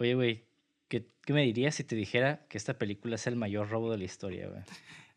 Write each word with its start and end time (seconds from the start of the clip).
Oye, 0.00 0.14
güey, 0.14 0.44
¿qué, 0.88 1.06
¿qué, 1.26 1.34
me 1.34 1.42
dirías 1.42 1.74
si 1.74 1.84
te 1.84 1.94
dijera 1.94 2.46
que 2.48 2.56
esta 2.56 2.78
película 2.78 3.16
es 3.16 3.26
el 3.26 3.36
mayor 3.36 3.68
robo 3.68 3.92
de 3.92 3.98
la 3.98 4.04
historia, 4.04 4.48
güey? 4.48 4.62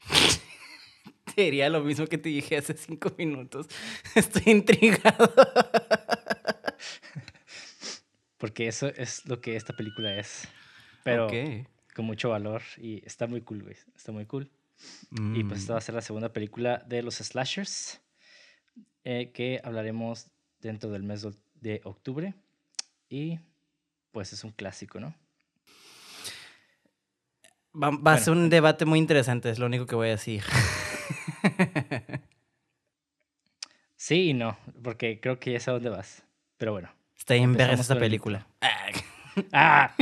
te 1.35 1.41
diría 1.41 1.69
lo 1.69 1.81
mismo 1.85 2.05
que 2.05 2.17
te 2.17 2.27
dije 2.27 2.57
hace 2.57 2.75
cinco 2.75 3.13
minutos. 3.17 3.67
Estoy 4.15 4.51
intrigado. 4.51 5.33
Porque 8.37 8.67
eso 8.67 8.87
es 8.87 9.25
lo 9.25 9.39
que 9.39 9.55
esta 9.55 9.73
película 9.73 10.17
es. 10.17 10.49
Pero 11.05 11.29
con 11.95 12.03
mucho 12.03 12.31
valor 12.31 12.61
y 12.77 13.01
está 13.05 13.25
muy 13.25 13.39
cool, 13.39 13.63
güey. 13.63 13.77
Está 13.95 14.11
muy 14.11 14.25
cool. 14.25 14.51
Y 15.11 15.45
pues 15.45 15.61
esta 15.61 15.73
va 15.73 15.77
a 15.77 15.81
mm. 15.81 15.85
ser 15.85 15.95
la 15.95 16.01
segunda 16.01 16.33
película 16.33 16.83
de 16.89 17.03
los 17.03 17.15
slashers 17.15 18.01
eh, 19.05 19.31
que 19.33 19.61
hablaremos 19.63 20.29
dentro 20.59 20.89
del 20.89 21.03
mes 21.03 21.25
de 21.53 21.79
octubre. 21.85 22.33
Y 23.07 23.39
pues 24.13 24.31
es 24.31 24.45
un 24.45 24.51
clásico, 24.51 25.01
¿no? 25.01 25.13
Va, 27.75 28.13
a 28.13 28.17
ser 28.19 28.33
un 28.33 28.49
debate 28.49 28.85
muy 28.85 28.99
interesante, 28.99 29.49
es 29.49 29.57
lo 29.57 29.65
único 29.65 29.87
que 29.87 29.95
voy 29.95 30.09
a 30.09 30.11
decir. 30.11 30.43
sí 33.95 34.29
y 34.29 34.33
no, 34.33 34.55
porque 34.83 35.19
creo 35.19 35.39
que 35.39 35.53
ya 35.53 35.59
sé 35.59 35.71
a 35.71 35.73
dónde 35.73 35.89
vas. 35.89 36.23
Pero 36.57 36.73
bueno. 36.73 36.93
Está 37.17 37.33
en 37.35 37.53
ver 37.53 37.71
esta 37.71 37.97
película. 37.97 38.45
ah. 39.51 39.95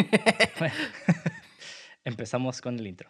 Empezamos 2.04 2.60
con 2.60 2.78
el 2.78 2.88
intro. 2.88 3.10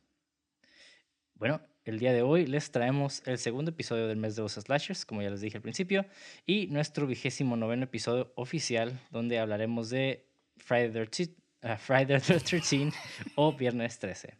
Bueno, 1.41 1.59
el 1.85 1.97
día 1.97 2.13
de 2.13 2.21
hoy 2.21 2.45
les 2.45 2.69
traemos 2.69 3.23
el 3.25 3.39
segundo 3.39 3.71
episodio 3.71 4.07
del 4.07 4.17
mes 4.17 4.35
de 4.35 4.43
los 4.43 4.53
slashers, 4.53 5.07
como 5.07 5.23
ya 5.23 5.31
les 5.31 5.41
dije 5.41 5.57
al 5.57 5.63
principio, 5.63 6.05
y 6.45 6.67
nuestro 6.67 7.07
vigésimo 7.07 7.57
noveno 7.57 7.85
episodio 7.85 8.31
oficial, 8.35 8.99
donde 9.09 9.39
hablaremos 9.39 9.89
de 9.89 10.27
Friday 10.57 10.91
the 10.91 11.07
13 11.07 12.85
uh, 12.85 12.91
o 13.37 13.53
Viernes 13.53 13.97
13, 13.97 14.35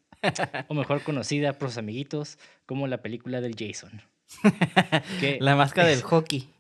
o 0.68 0.76
mejor 0.76 1.02
conocida 1.02 1.54
por 1.54 1.70
sus 1.70 1.80
amiguitos 1.80 2.38
como 2.68 2.86
la 2.86 3.02
película 3.02 3.42
del 3.42 3.56
Jason. 3.58 4.04
la 5.40 5.56
máscara 5.56 5.88
del 5.90 6.04
hockey. 6.04 6.54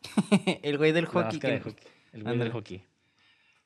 el 0.64 0.80
güey 0.80 0.92
del 0.92 1.06
hockey. 1.06 1.40
El 2.14 2.24
güey 2.24 2.40
del 2.40 2.52
hockey. 2.52 2.84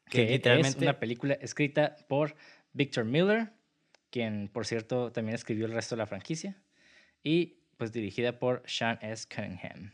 Que, 0.10 0.26
literalmente... 0.26 0.78
es 0.78 0.84
una 0.84 1.00
película 1.00 1.36
escrita 1.36 1.96
por 2.10 2.36
Victor 2.74 3.06
Miller, 3.06 3.54
quien 4.10 4.50
por 4.50 4.66
cierto 4.66 5.14
también 5.14 5.36
escribió 5.36 5.68
el 5.68 5.72
resto 5.72 5.96
de 5.96 6.00
la 6.00 6.06
franquicia 6.06 6.58
y 7.26 7.58
pues 7.76 7.92
dirigida 7.92 8.40
por 8.40 8.64
Sean 8.66 8.98
S. 9.02 9.28
Cunningham. 9.28 9.92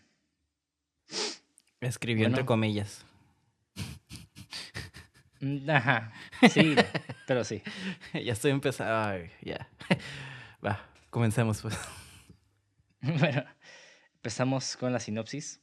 Escribió 1.79 2.27
entre 2.27 2.45
comillas. 2.45 3.03
Mm, 5.39 5.67
ajá, 5.67 6.13
sí, 6.51 6.75
pero 7.25 7.43
sí. 7.43 7.63
Ya 8.13 8.33
estoy 8.33 8.51
empezando. 8.51 9.27
ya. 9.41 9.67
Va, 10.63 10.87
comencemos 11.09 11.63
pues. 11.63 11.75
Bueno, 13.01 13.43
empezamos 14.13 14.77
con 14.77 14.93
la 14.93 14.99
sinopsis. 14.99 15.59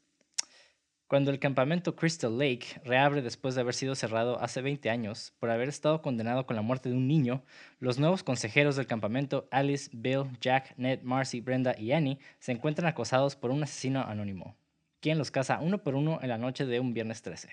Cuando 1.08 1.30
el 1.30 1.38
campamento 1.38 1.96
Crystal 1.96 2.38
Lake 2.38 2.82
reabre 2.84 3.22
después 3.22 3.54
de 3.54 3.62
haber 3.62 3.74
sido 3.74 3.94
cerrado 3.94 4.38
hace 4.42 4.60
20 4.60 4.91
años 4.91 5.32
por 5.41 5.48
haber 5.48 5.70
estado 5.70 6.02
condenado 6.02 6.44
con 6.44 6.54
la 6.54 6.60
muerte 6.60 6.91
de 6.91 6.96
un 6.96 7.08
niño, 7.08 7.42
los 7.80 7.98
nuevos 7.98 8.22
consejeros 8.22 8.76
del 8.76 8.86
campamento, 8.86 9.48
Alice, 9.50 9.88
Bill, 9.94 10.24
Jack, 10.42 10.74
Ned, 10.76 11.00
Marcy, 11.00 11.41
Brenda 11.41 11.74
y 11.78 11.92
Annie, 11.92 12.18
se 12.41 12.52
encuentran 12.52 12.86
acosados 12.86 13.36
por 13.36 13.50
un 13.50 13.62
asesino 13.62 14.02
anónimo, 14.02 14.54
quien 15.00 15.16
los 15.16 15.30
caza 15.30 15.60
uno 15.60 15.82
por 15.82 15.94
uno 15.94 16.18
en 16.20 16.28
la 16.28 16.36
noche 16.36 16.66
de 16.66 16.78
un 16.78 16.92
viernes 16.92 17.22
13. 17.22 17.48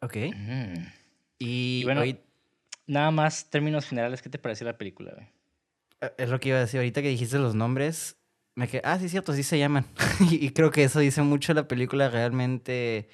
Ok. 0.00 0.16
Y, 1.38 1.82
bueno, 1.84 2.02
nada 2.86 3.10
más 3.10 3.48
términos 3.48 3.86
generales, 3.86 4.20
¿qué 4.20 4.28
te 4.28 4.38
pareció 4.38 4.66
la 4.66 4.76
película? 4.76 5.30
Eh, 6.02 6.12
es 6.18 6.28
lo 6.28 6.38
que 6.38 6.50
iba 6.50 6.58
a 6.58 6.60
decir 6.60 6.78
ahorita 6.78 7.00
que 7.00 7.08
dijiste 7.08 7.38
los 7.38 7.54
nombres 7.54 8.17
me 8.58 8.66
quedé, 8.66 8.82
ah, 8.84 8.98
sí, 8.98 9.08
cierto, 9.08 9.32
sí 9.34 9.44
se 9.44 9.56
llaman. 9.56 9.86
y 10.32 10.50
creo 10.50 10.72
que 10.72 10.82
eso 10.82 10.98
dice 10.98 11.22
mucho 11.22 11.54
la 11.54 11.68
película. 11.68 12.08
Realmente. 12.10 13.08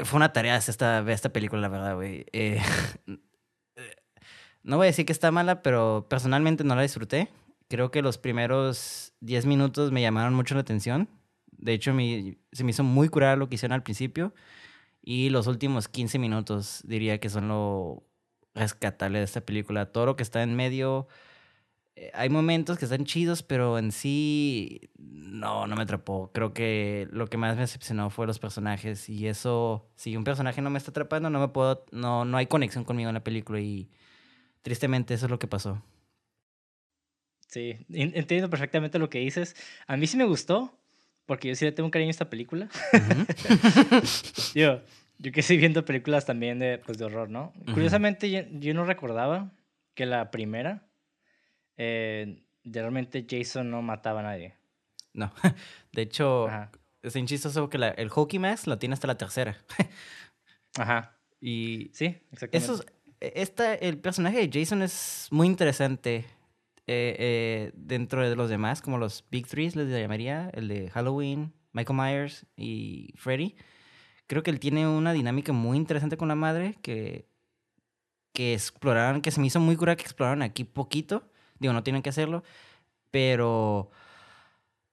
Fue 0.00 0.16
una 0.16 0.32
tarea 0.32 0.56
esta, 0.56 1.08
esta 1.10 1.28
película, 1.32 1.62
la 1.62 1.68
verdad, 1.68 1.94
güey. 1.94 2.26
Eh, 2.32 2.60
no 4.64 4.76
voy 4.76 4.86
a 4.86 4.90
decir 4.90 5.06
que 5.06 5.12
está 5.12 5.30
mala, 5.30 5.62
pero 5.62 6.08
personalmente 6.10 6.64
no 6.64 6.74
la 6.74 6.82
disfruté. 6.82 7.30
Creo 7.68 7.92
que 7.92 8.02
los 8.02 8.18
primeros 8.18 9.12
10 9.20 9.46
minutos 9.46 9.92
me 9.92 10.02
llamaron 10.02 10.34
mucho 10.34 10.56
la 10.56 10.62
atención. 10.62 11.08
De 11.46 11.74
hecho, 11.74 11.92
se 11.92 12.64
me 12.64 12.70
hizo 12.70 12.82
muy 12.82 13.08
curada 13.08 13.36
lo 13.36 13.48
que 13.48 13.54
hicieron 13.54 13.74
al 13.74 13.84
principio. 13.84 14.34
Y 15.00 15.30
los 15.30 15.46
últimos 15.46 15.86
15 15.86 16.18
minutos 16.18 16.82
diría 16.84 17.20
que 17.20 17.30
son 17.30 17.46
lo 17.46 18.02
rescatable 18.52 19.18
de 19.18 19.24
esta 19.24 19.42
película. 19.42 19.92
Todo 19.92 20.06
lo 20.06 20.16
que 20.16 20.24
está 20.24 20.42
en 20.42 20.56
medio 20.56 21.06
hay 22.12 22.28
momentos 22.28 22.78
que 22.78 22.84
están 22.84 23.04
chidos, 23.04 23.42
pero 23.42 23.78
en 23.78 23.90
sí 23.90 24.90
no, 24.98 25.66
no 25.66 25.76
me 25.76 25.82
atrapó. 25.82 26.30
Creo 26.32 26.52
que 26.52 27.08
lo 27.10 27.26
que 27.26 27.38
más 27.38 27.54
me 27.54 27.62
decepcionó 27.62 28.10
fue 28.10 28.26
los 28.26 28.38
personajes 28.38 29.08
y 29.08 29.26
eso, 29.26 29.88
si 29.96 30.16
un 30.16 30.24
personaje 30.24 30.60
no 30.60 30.70
me 30.70 30.78
está 30.78 30.90
atrapando, 30.90 31.30
no 31.30 31.40
me 31.40 31.48
puedo, 31.48 31.84
no, 31.92 32.24
no 32.24 32.36
hay 32.36 32.46
conexión 32.46 32.84
conmigo 32.84 33.08
en 33.08 33.14
la 33.14 33.24
película 33.24 33.60
y 33.60 33.88
tristemente 34.62 35.14
eso 35.14 35.26
es 35.26 35.30
lo 35.30 35.38
que 35.38 35.46
pasó. 35.46 35.82
Sí, 37.48 37.86
entiendo 37.88 38.50
perfectamente 38.50 38.98
lo 38.98 39.08
que 39.08 39.20
dices. 39.20 39.56
A 39.86 39.96
mí 39.96 40.06
sí 40.06 40.18
me 40.18 40.24
gustó, 40.24 40.78
porque 41.24 41.48
yo 41.48 41.54
sí 41.54 41.64
le 41.64 41.72
tengo 41.72 41.86
un 41.86 41.90
cariño 41.90 42.08
a 42.08 42.10
esta 42.10 42.28
película. 42.28 42.68
yo, 44.54 44.82
yo 45.18 45.32
que 45.32 45.40
estoy 45.40 45.56
viendo 45.56 45.84
películas 45.84 46.26
también 46.26 46.58
de, 46.58 46.78
pues, 46.78 46.98
de 46.98 47.06
horror, 47.06 47.30
¿no? 47.30 47.54
Curiosamente, 47.72 48.48
yo 48.60 48.74
no 48.74 48.84
recordaba 48.84 49.52
que 49.94 50.04
la 50.04 50.30
primera 50.30 50.85
eh, 51.76 52.42
realmente 52.64 53.26
Jason 53.28 53.70
no 53.70 53.82
mataba 53.82 54.20
a 54.20 54.24
nadie. 54.24 54.54
No, 55.12 55.32
de 55.92 56.02
hecho, 56.02 56.48
es 57.02 57.14
un 57.14 57.26
chistoso 57.26 57.68
que 57.68 57.78
el 57.96 58.08
Hockey 58.10 58.38
Mask 58.38 58.66
lo 58.66 58.78
tiene 58.78 58.94
hasta 58.94 59.06
la 59.06 59.16
tercera. 59.16 59.56
Ajá. 60.78 61.16
Y 61.40 61.90
sí, 61.92 62.18
exactamente. 62.32 62.84
esta, 63.20 63.74
el 63.74 63.98
personaje 63.98 64.46
de 64.46 64.60
Jason 64.60 64.82
es 64.82 65.28
muy 65.30 65.46
interesante 65.46 66.26
eh, 66.86 67.16
eh, 67.18 67.72
dentro 67.74 68.28
de 68.28 68.36
los 68.36 68.48
demás, 68.48 68.82
como 68.82 68.98
los 68.98 69.24
Big 69.30 69.46
Threes 69.46 69.76
les 69.76 69.88
llamaría, 69.88 70.50
el 70.54 70.68
de 70.68 70.90
Halloween, 70.90 71.52
Michael 71.72 71.98
Myers 71.98 72.46
y 72.56 73.12
Freddy. 73.16 73.56
Creo 74.26 74.42
que 74.42 74.50
él 74.50 74.60
tiene 74.60 74.86
una 74.88 75.12
dinámica 75.12 75.52
muy 75.52 75.76
interesante 75.76 76.16
con 76.16 76.28
la 76.28 76.34
madre 76.34 76.76
que, 76.82 77.28
que 78.32 78.54
exploraron, 78.54 79.20
que 79.20 79.30
se 79.30 79.40
me 79.40 79.46
hizo 79.46 79.60
muy 79.60 79.76
cura 79.76 79.96
que 79.96 80.02
exploraron 80.02 80.42
aquí 80.42 80.64
poquito 80.64 81.30
Digo, 81.58 81.72
no 81.72 81.82
tienen 81.82 82.02
que 82.02 82.10
hacerlo, 82.10 82.42
pero... 83.10 83.90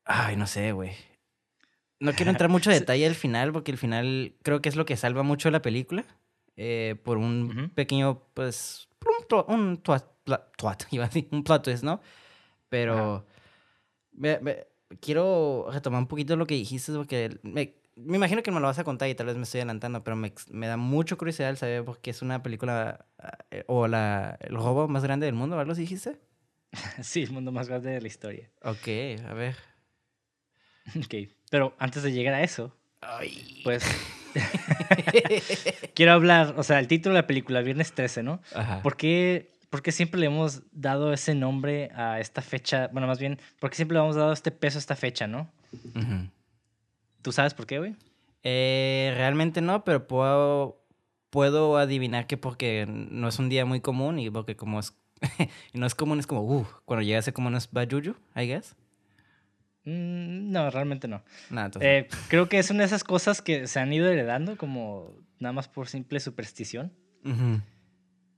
Ay, 0.06 0.36
no 0.36 0.48
sé, 0.48 0.72
güey. 0.72 0.92
No 2.00 2.14
quiero 2.14 2.32
entrar 2.32 2.50
mucho 2.50 2.72
en 2.72 2.80
detalle 2.80 3.06
al 3.08 3.16
final, 3.16 3.54
porque 3.54 3.72
el 3.72 3.78
final 3.78 4.36
creo 4.44 4.62
que 4.62 4.70
es 4.70 4.76
lo 4.76 4.86
que 4.86 4.98
salva 4.98 5.24
mucho 5.24 5.50
la 5.52 5.62
película. 5.62 6.06
Eh, 6.56 6.96
por 7.04 7.18
un 7.18 7.72
pequeño, 7.74 8.22
pues, 8.34 8.88
un, 9.48 9.56
un 9.56 9.82
iba 10.92 11.06
a 11.06 11.08
decir, 11.08 11.28
un 11.32 11.44
plot 11.44 11.64
twist, 11.64 11.84
¿no? 11.84 12.02
Pero 12.70 13.26
quiero 15.00 15.68
retomar 15.72 16.00
un 16.00 16.08
poquito 16.08 16.36
lo 16.36 16.46
que 16.46 16.56
dijiste, 16.56 16.92
porque 16.94 17.40
me, 17.44 17.76
me 17.96 18.18
imagino 18.18 18.44
que 18.44 18.52
me 18.52 18.60
lo 18.60 18.68
vas 18.68 18.80
a 18.80 18.84
contar 18.84 19.10
y 19.10 19.16
tal 19.16 19.28
vez 19.28 19.36
me 19.36 19.44
estoy 19.44 19.62
adelantando, 19.62 20.04
pero 20.04 20.16
me, 20.16 20.34
me 20.52 20.68
da 20.68 20.78
mucho 20.78 21.18
curiosidad 21.18 21.50
el 21.50 21.58
saber 21.58 21.84
porque 21.84 22.12
es 22.12 22.22
una 22.22 22.44
película 22.44 23.06
eh, 23.52 23.64
o 23.68 23.88
la, 23.88 24.38
el 24.42 24.56
robo 24.56 24.88
más 24.88 25.04
grande 25.04 25.26
del 25.26 25.36
mundo, 25.36 25.58
¿algo 25.60 25.72
así 25.72 25.82
dijiste? 25.82 26.20
Sí, 27.04 27.24
el 27.24 27.32
mundo 27.32 27.52
más 27.52 27.70
grande 27.70 27.92
de 27.92 28.02
la 28.02 28.08
historia. 28.08 28.50
Ok, 28.62 28.88
a 29.28 29.34
ver. 29.34 29.56
Ok, 30.98 31.30
pero 31.50 31.76
antes 31.80 32.04
de 32.04 32.12
llegar 32.12 32.34
a 32.34 32.44
eso, 32.44 32.76
Ay. 33.02 33.62
pues 33.64 33.86
quiero 35.96 36.12
hablar, 36.12 36.56
o 36.58 36.64
sea, 36.64 36.80
el 36.80 36.88
título 36.88 37.16
de 37.16 37.22
la 37.22 37.28
película, 37.28 37.62
Viernes 37.62 37.94
13, 37.94 38.24
¿no? 38.24 38.42
Ajá. 38.54 38.82
¿Por 38.82 38.98
qué, 38.98 39.54
por 39.70 39.82
qué 39.82 39.92
siempre 39.92 40.20
le 40.20 40.26
hemos 40.28 40.64
dado 40.72 41.14
ese 41.14 41.36
nombre 41.36 41.92
a 41.96 42.20
esta 42.20 42.42
fecha? 42.42 42.90
Bueno, 42.92 43.08
más 43.08 43.20
bien, 43.20 43.40
¿por 43.60 43.70
qué 43.70 43.78
siempre 43.78 43.96
le 43.96 44.04
hemos 44.04 44.16
dado 44.16 44.34
este 44.34 44.52
peso 44.52 44.78
a 44.78 44.80
esta 44.80 44.96
fecha, 44.96 45.28
no? 45.28 45.52
Ujú. 45.96 46.30
¿Tú 47.22 47.32
sabes 47.32 47.54
por 47.54 47.66
qué, 47.66 47.80
güey? 47.80 47.96
Eh, 48.44 49.14
realmente 49.16 49.62
no, 49.62 49.86
pero 49.86 50.06
puedo, 50.08 50.84
puedo 51.30 51.78
adivinar 51.78 52.28
que 52.28 52.36
porque 52.36 52.86
no 52.88 53.30
es 53.30 53.40
un 53.40 53.48
día 53.50 53.66
muy 53.66 53.80
común 53.80 54.20
y 54.20 54.30
porque 54.30 54.56
como 54.56 54.80
es... 54.80 54.94
y 55.74 55.78
no 55.78 55.86
es 55.86 55.96
común, 55.96 56.20
es 56.20 56.28
como, 56.28 56.42
uh, 56.42 56.66
cuando 56.86 57.04
llega 57.04 57.20
a 57.20 57.22
ser 57.22 57.34
común 57.34 57.56
es 57.56 57.70
Bajuju, 57.72 58.16
I 58.36 58.48
guess. 58.48 58.76
Mm, 59.86 60.52
no, 60.52 60.70
realmente 60.70 61.08
no. 61.08 61.24
Eh, 61.80 62.08
creo 62.30 62.48
que 62.50 62.60
es 62.60 62.70
una 62.70 62.80
de 62.80 62.86
esas 62.86 63.04
cosas 63.04 63.42
que 63.42 63.68
se 63.68 63.80
han 63.80 63.92
ido 63.92 64.08
heredando 64.08 64.58
como 64.58 65.14
nada 65.40 65.54
más 65.54 65.68
por 65.68 65.88
simple 65.88 66.20
superstición. 66.20 66.94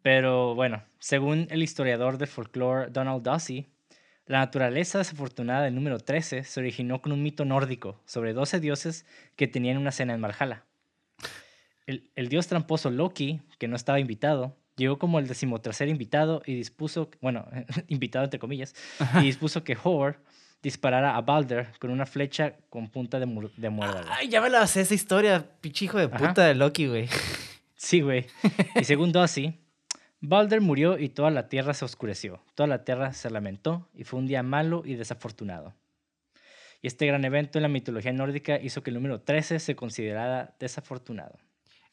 Pero 0.04 0.54
bueno, 0.54 0.84
según 1.00 1.48
el 1.50 1.64
historiador 1.64 2.20
de 2.20 2.28
folclore 2.28 2.92
Donald 2.92 3.24
Dossie, 3.24 3.68
la 4.28 4.40
naturaleza 4.40 5.00
desafortunada 5.00 5.64
del 5.64 5.74
número 5.74 6.00
13 6.00 6.44
se 6.44 6.60
originó 6.60 7.02
con 7.02 7.12
un 7.12 7.24
mito 7.24 7.46
nórdico 7.46 8.00
sobre 8.06 8.34
12 8.34 8.60
dioses 8.60 9.06
que 9.36 9.48
tenían 9.48 9.78
una 9.78 9.92
cena 9.92 10.14
en 10.14 10.22
Valhalla. 10.22 10.66
El, 11.88 12.12
el 12.16 12.30
dios 12.30 12.46
tramposo 12.46 12.92
Loki, 12.92 13.42
que 13.58 13.68
no 13.68 13.76
estaba 13.76 14.00
invitado, 14.00 14.56
llegó 14.76 14.98
como 15.00 15.20
el 15.20 15.28
decimotercer 15.28 15.88
invitado 15.88 16.42
y 16.46 16.56
dispuso, 16.56 17.10
bueno, 17.22 17.48
invitado 17.88 18.26
entre 18.26 18.40
comillas, 18.40 18.74
y 19.20 19.24
dispuso 19.26 19.64
que 19.64 19.76
Thor 19.76 20.20
disparara 20.62 21.16
a 21.16 21.22
Balder 21.22 21.68
con 21.80 21.92
una 21.92 22.06
flecha 22.06 22.56
con 22.70 22.90
punta 22.90 23.20
de, 23.20 23.26
mu- 23.28 23.50
de 23.56 23.70
muerda. 23.70 24.04
Ay, 24.10 24.30
ya 24.30 24.42
me 24.42 24.50
la 24.50 24.66
sé 24.68 24.82
esa 24.82 24.94
historia, 24.96 25.46
pinche 25.62 25.86
hijo 25.86 25.98
de 26.00 26.06
Ajá. 26.06 26.18
puta 26.30 26.46
de 26.46 26.56
Loki, 26.56 26.88
güey. 26.88 27.08
Sí, 27.76 28.02
güey. 28.02 28.26
Y 28.76 28.84
según 28.84 29.12
Dossie, 29.12 29.60
Balder 30.22 30.62
murió 30.62 30.98
y 30.98 31.10
toda 31.10 31.30
la 31.30 31.50
tierra 31.50 31.74
se 31.76 31.86
oscureció. 31.86 32.42
Toda 32.56 32.66
la 32.68 32.84
tierra 32.84 33.14
se 33.14 33.30
lamentó 33.30 33.88
y 33.94 34.06
fue 34.06 34.20
un 34.20 34.26
día 34.26 34.42
malo 34.42 34.82
y 34.86 34.96
desafortunado. 34.96 35.76
Y 36.82 36.88
este 36.88 37.06
gran 37.06 37.24
evento 37.26 37.60
en 37.60 37.64
la 37.64 37.68
mitología 37.70 38.12
nórdica 38.14 38.60
hizo 38.60 38.82
que 38.82 38.90
el 38.90 38.96
número 38.96 39.22
13 39.22 39.60
se 39.60 39.76
considerara 39.76 40.56
desafortunado. 40.60 41.38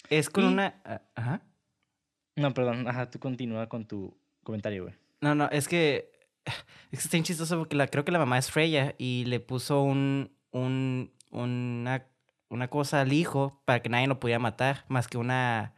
Es 0.08 0.31
con 0.31 0.44
Y- 0.44 0.46
una... 0.49 0.81
ah, 0.84 1.02
Ajá. 1.14 1.43
No, 2.37 2.55
perdón, 2.55 2.88
ajá, 2.88 3.11
tú 3.11 3.19
continúa 3.19 3.69
con 3.69 3.84
tu 3.87 4.17
comentario, 4.43 4.84
güey. 4.84 4.94
No, 5.20 5.34
no, 5.34 5.49
es 5.50 5.69
que... 5.69 6.11
Es 6.90 6.99
que 6.99 7.05
está 7.05 7.11
bien 7.12 7.25
chistoso 7.25 7.56
porque 7.58 7.76
la, 7.76 7.87
creo 7.87 8.05
que 8.05 8.11
la 8.11 8.19
mamá 8.19 8.37
es 8.37 8.50
Freya 8.50 8.94
y 8.99 9.25
le 9.26 9.38
puso 9.38 9.82
un, 9.82 10.32
un, 10.50 11.12
una, 11.31 12.05
una 12.49 12.69
cosa 12.69 13.00
al 13.00 13.12
hijo 13.12 13.62
para 13.64 13.81
que 13.81 13.88
nadie 13.88 14.08
lo 14.08 14.19
pudiera 14.19 14.40
matar, 14.40 14.84
más 14.88 15.06
que 15.06 15.19
una, 15.19 15.73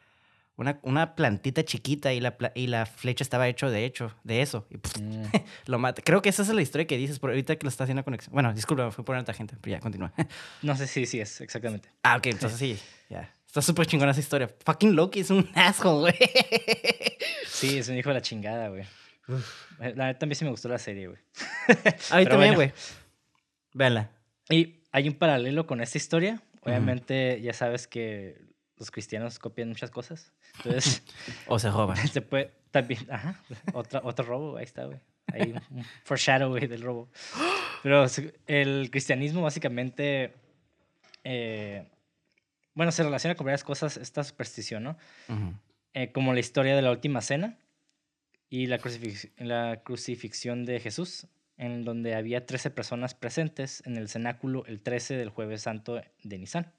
una, 0.56 0.80
una 0.82 1.14
plantita 1.14 1.62
chiquita 1.64 2.14
y 2.14 2.20
la, 2.20 2.34
y 2.54 2.68
la 2.68 2.86
flecha 2.86 3.22
estaba 3.22 3.46
hecho 3.46 3.70
de 3.70 3.84
hecho, 3.84 4.14
de 4.24 4.40
eso. 4.40 4.66
Y 4.70 4.78
pff, 4.78 4.94
Mm, 5.00 5.24
lo 5.66 5.78
mata. 5.78 6.00
Creo 6.02 6.22
que 6.22 6.30
esa 6.30 6.42
es 6.42 6.48
la 6.48 6.62
historia 6.62 6.86
que 6.86 6.96
dices, 6.96 7.18
pero 7.18 7.32
ahorita 7.32 7.56
que 7.56 7.64
lo 7.64 7.68
está 7.68 7.84
haciendo 7.84 8.04
conexión. 8.04 8.32
Bueno, 8.32 8.54
disculpa, 8.54 8.90
fui 8.90 9.04
por 9.04 9.16
otra 9.16 9.34
gente, 9.34 9.56
pero 9.60 9.76
ya, 9.76 9.80
continúa. 9.80 10.12
no 10.62 10.74
sé 10.76 10.86
si 10.86 11.04
sí 11.04 11.20
es, 11.20 11.42
exactamente. 11.42 11.90
ah, 12.02 12.16
ok, 12.16 12.26
entonces 12.26 12.58
sí, 12.58 12.78
ya. 13.10 13.30
Está 13.54 13.62
súper 13.62 13.86
chingona 13.86 14.10
esa 14.10 14.18
historia. 14.18 14.50
Fucking 14.66 14.96
Loki 14.96 15.20
es 15.20 15.30
un 15.30 15.48
asshole, 15.54 16.00
güey. 16.00 16.30
Sí, 17.46 17.78
es 17.78 17.88
un 17.88 17.96
hijo 17.96 18.08
de 18.08 18.14
la 18.14 18.20
chingada, 18.20 18.68
güey. 18.68 18.82
Eh, 18.82 19.94
La 19.94 20.06
neta 20.06 20.18
también 20.18 20.34
sí 20.36 20.44
me 20.44 20.50
gustó 20.50 20.68
la 20.68 20.76
serie, 20.78 21.06
güey. 21.06 21.20
A 22.10 22.16
mí 22.16 22.24
Pero 22.24 22.30
también, 22.30 22.54
bueno. 22.54 22.56
güey. 22.56 22.72
Véanla. 23.72 24.10
Y 24.50 24.80
hay 24.90 25.06
un 25.06 25.14
paralelo 25.14 25.68
con 25.68 25.80
esta 25.80 25.98
historia. 25.98 26.42
Obviamente, 26.62 27.40
ya 27.42 27.52
sabes 27.52 27.86
que 27.86 28.42
los 28.76 28.90
cristianos 28.90 29.38
copian 29.38 29.68
muchas 29.68 29.92
cosas. 29.92 30.32
Entonces, 30.56 31.04
O 31.46 31.60
se 31.60 31.70
roban. 31.70 31.96
se 32.08 32.22
puede 32.22 32.50
también. 32.72 33.06
Ajá, 33.08 33.40
otra, 33.72 34.00
otro 34.02 34.24
robo, 34.24 34.56
ahí 34.56 34.64
está, 34.64 34.86
güey. 34.86 34.98
Ahí 35.32 35.54
un, 35.70 35.84
foreshadow, 36.02 36.48
güey, 36.50 36.66
del 36.66 36.82
robo. 36.82 37.08
Pero 37.84 38.04
el 38.48 38.90
cristianismo, 38.90 39.42
básicamente. 39.42 40.34
eh, 41.22 41.86
bueno, 42.74 42.92
se 42.92 43.02
relaciona 43.02 43.34
con 43.34 43.44
varias 43.46 43.64
cosas, 43.64 43.96
esta 43.96 44.22
superstición, 44.24 44.82
¿no? 44.84 44.96
Eh, 45.94 46.10
como 46.12 46.32
la 46.34 46.40
historia 46.40 46.74
de 46.74 46.82
la 46.82 46.90
última 46.90 47.20
cena 47.20 47.56
y 48.50 48.66
la, 48.66 48.78
crucifix- 48.80 49.30
la 49.38 49.82
crucifixión 49.84 50.64
de 50.64 50.80
Jesús, 50.80 51.28
en 51.56 51.84
donde 51.84 52.14
había 52.16 52.46
13 52.46 52.70
personas 52.70 53.14
presentes 53.14 53.82
en 53.86 53.96
el 53.96 54.08
cenáculo 54.08 54.64
el 54.66 54.80
13 54.80 55.16
del 55.16 55.28
jueves 55.30 55.62
santo 55.62 56.02
de 56.22 56.38
Nisan. 56.38 56.72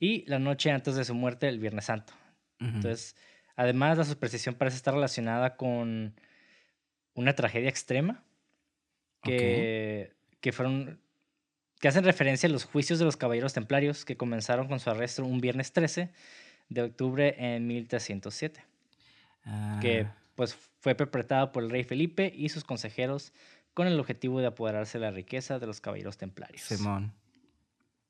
Y 0.00 0.24
la 0.26 0.38
noche 0.38 0.70
antes 0.70 0.96
de 0.96 1.04
su 1.04 1.14
muerte, 1.14 1.48
el 1.48 1.58
Viernes 1.58 1.84
Santo. 1.84 2.12
Entonces, 2.76 3.14
además, 3.56 3.98
la 3.98 4.04
superstición 4.04 4.54
parece 4.54 4.76
estar 4.78 4.94
relacionada 4.94 5.56
con 5.56 6.14
una 7.14 7.34
tragedia 7.34 7.68
extrema 7.68 8.24
que, 9.22 10.12
que 10.40 10.52
fueron 10.52 10.98
que 11.82 11.88
hacen 11.88 12.04
referencia 12.04 12.48
a 12.48 12.52
los 12.52 12.62
juicios 12.62 13.00
de 13.00 13.04
los 13.04 13.16
caballeros 13.16 13.54
templarios 13.54 14.04
que 14.04 14.16
comenzaron 14.16 14.68
con 14.68 14.78
su 14.78 14.88
arresto 14.88 15.24
un 15.24 15.40
viernes 15.40 15.72
13 15.72 16.10
de 16.68 16.82
octubre 16.82 17.34
en 17.36 17.66
1307, 17.66 18.64
que 19.80 20.02
Ah, 20.02 20.16
pues 20.36 20.54
fue 20.78 20.94
perpetrado 20.94 21.50
por 21.50 21.64
el 21.64 21.70
rey 21.70 21.82
Felipe 21.82 22.32
y 22.32 22.50
sus 22.50 22.62
consejeros 22.62 23.32
con 23.74 23.88
el 23.88 23.98
objetivo 23.98 24.38
de 24.38 24.46
apoderarse 24.46 25.00
de 25.00 25.06
la 25.06 25.10
riqueza 25.10 25.58
de 25.58 25.66
los 25.66 25.80
caballeros 25.80 26.18
templarios. 26.18 26.62
Simón. 26.62 27.14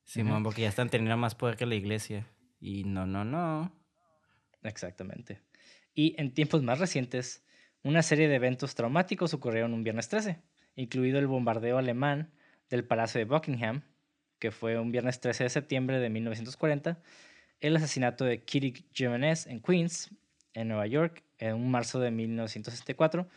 Simón, 0.05 0.43
porque 0.43 0.61
ya 0.61 0.69
están 0.69 0.91
teniendo 0.91 1.17
más 1.17 1.35
poder 1.35 1.57
que 1.57 1.65
la 1.65 1.75
iglesia. 1.75 2.27
Y 2.61 2.85
no, 2.85 3.07
no, 3.07 3.25
no. 3.25 3.73
Exactamente. 4.65 5.41
Y 5.95 6.15
en 6.21 6.35
tiempos 6.35 6.63
más 6.63 6.79
recientes, 6.79 7.43
una 7.83 8.03
serie 8.03 8.29
de 8.29 8.35
eventos 8.35 8.75
traumáticos 8.75 9.33
ocurrieron 9.33 9.73
un 9.73 9.83
viernes 9.83 10.11
13, 10.11 10.43
incluido 10.77 11.19
el 11.19 11.27
bombardeo 11.27 11.79
alemán 11.79 12.35
del 12.73 12.85
Palacio 12.85 13.19
de 13.19 13.27
Buckingham, 13.27 13.83
que 14.39 14.51
fue 14.51 14.79
un 14.79 14.91
viernes 14.91 15.21
13 15.21 15.45
de 15.45 15.51
septiembre 15.51 16.01
de 16.01 16.09
1940, 16.11 16.99
el 17.61 17.77
asesinato 17.77 18.25
de 18.25 18.43
Kitty 18.43 18.87
Jimenez 18.93 19.47
en 19.47 19.61
Queens, 19.61 20.11
en 20.55 20.69
Nueva 20.69 20.87
York, 20.87 21.23
en 21.39 21.55
un 21.55 21.71
marzo 21.71 22.01
de 22.01 22.11
1964, 22.11 23.29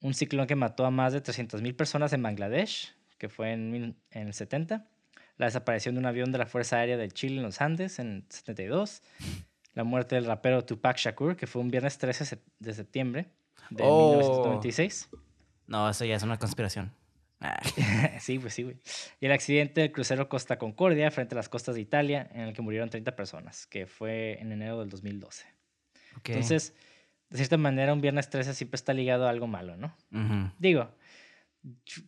un 0.00 0.14
ciclón 0.14 0.46
que 0.46 0.54
mató 0.56 0.86
a 0.86 0.90
más 0.90 1.12
de 1.12 1.22
300.000 1.22 1.74
personas 1.76 2.12
en 2.12 2.22
Bangladesh, 2.22 2.94
que 3.18 3.28
fue 3.28 3.52
en, 3.52 3.96
en 4.10 4.26
el 4.28 4.34
70, 4.34 4.86
la 5.36 5.46
desaparición 5.46 5.94
de 5.96 5.98
un 6.00 6.06
avión 6.06 6.30
de 6.32 6.38
la 6.38 6.46
Fuerza 6.46 6.78
Aérea 6.78 6.96
de 6.96 7.08
Chile 7.10 7.38
en 7.38 7.42
los 7.42 7.60
Andes 7.60 7.98
en 7.98 8.08
el 8.08 8.24
72, 8.28 9.02
la 9.74 9.82
muerte 9.84 10.14
del 10.14 10.26
rapero 10.26 10.64
Tupac 10.64 10.96
Shakur, 10.96 11.36
que 11.36 11.46
fue 11.48 11.60
un 11.60 11.70
viernes 11.70 11.98
13 11.98 12.24
sep- 12.36 12.42
de 12.60 12.72
septiembre 12.72 13.26
de 13.70 13.82
Oh. 13.84 14.10
1996. 14.12 15.10
No, 15.66 15.88
eso 15.90 16.04
ya 16.04 16.14
es 16.16 16.22
una 16.22 16.38
conspiración. 16.38 16.92
Ah, 17.44 17.60
sí, 18.20 18.38
pues 18.38 18.54
sí, 18.54 18.62
güey. 18.62 18.76
Y 19.20 19.26
el 19.26 19.32
accidente 19.32 19.82
del 19.82 19.92
crucero 19.92 20.28
Costa 20.30 20.56
Concordia 20.58 21.10
frente 21.10 21.34
a 21.34 21.36
las 21.36 21.50
costas 21.50 21.74
de 21.74 21.82
Italia, 21.82 22.30
en 22.32 22.42
el 22.42 22.54
que 22.54 22.62
murieron 22.62 22.88
30 22.88 23.14
personas, 23.14 23.66
que 23.66 23.86
fue 23.86 24.40
en 24.40 24.50
enero 24.50 24.80
del 24.80 24.88
2012. 24.88 25.44
ok. 26.16 26.28
Entonces, 26.30 26.74
de 27.28 27.36
cierta 27.36 27.58
manera, 27.58 27.92
un 27.92 28.00
viernes 28.00 28.30
13 28.30 28.54
siempre 28.54 28.76
está 28.76 28.94
ligado 28.94 29.26
a 29.26 29.30
algo 29.30 29.46
malo, 29.46 29.76
¿no? 29.76 29.94
Digo, 30.58 30.90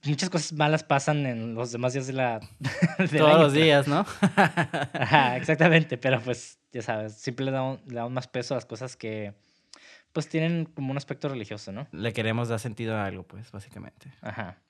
muchas 0.05 0.31
cosas 0.31 0.55
malas 0.55 0.85
pasan 0.85 1.26
en 1.26 1.55
los 1.55 1.71
demás 1.71 1.93
días 1.93 2.07
de 2.07 2.14
la... 2.14 2.40
del 2.99 3.11
Todos 3.11 3.31
año, 3.31 3.43
los 3.43 3.52
días, 3.52 3.87
¿no? 3.88 4.07
Ajá, 4.93 5.37
exactamente, 5.37 5.99
pero 5.99 6.21
pues, 6.23 6.61
ya 6.73 6.81
sabes, 6.81 7.14
siempre 7.14 7.45
le 7.45 7.50
damos, 7.50 7.85
le 7.87 7.97
damos 7.97 8.12
más 8.12 8.26
peso 8.26 8.55
a 8.55 8.57
las 8.57 8.64
cosas 8.64 8.97
que, 8.97 9.35
pues, 10.12 10.28
tienen 10.28 10.64
como 10.64 10.93
un 10.93 10.97
aspecto 10.97 11.28
religioso, 11.28 11.73
¿no? 11.73 11.88
Le 11.93 12.14
queremos 12.14 12.49
dar 12.49 12.61
sentido 12.61 12.97
a 12.97 13.05
algo, 13.05 13.25
pues, 13.25 13.50
básicamente. 13.50 14.11
Ajá. 14.23 14.62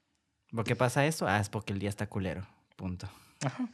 ¿Por 0.50 0.64
qué 0.64 0.76
pasa 0.76 1.06
eso? 1.06 1.26
Ah, 1.28 1.40
es 1.40 1.48
porque 1.48 1.72
el 1.72 1.78
día 1.78 1.88
está 1.88 2.08
culero. 2.08 2.46
Punto. 2.76 3.08
Ajá. 3.44 3.68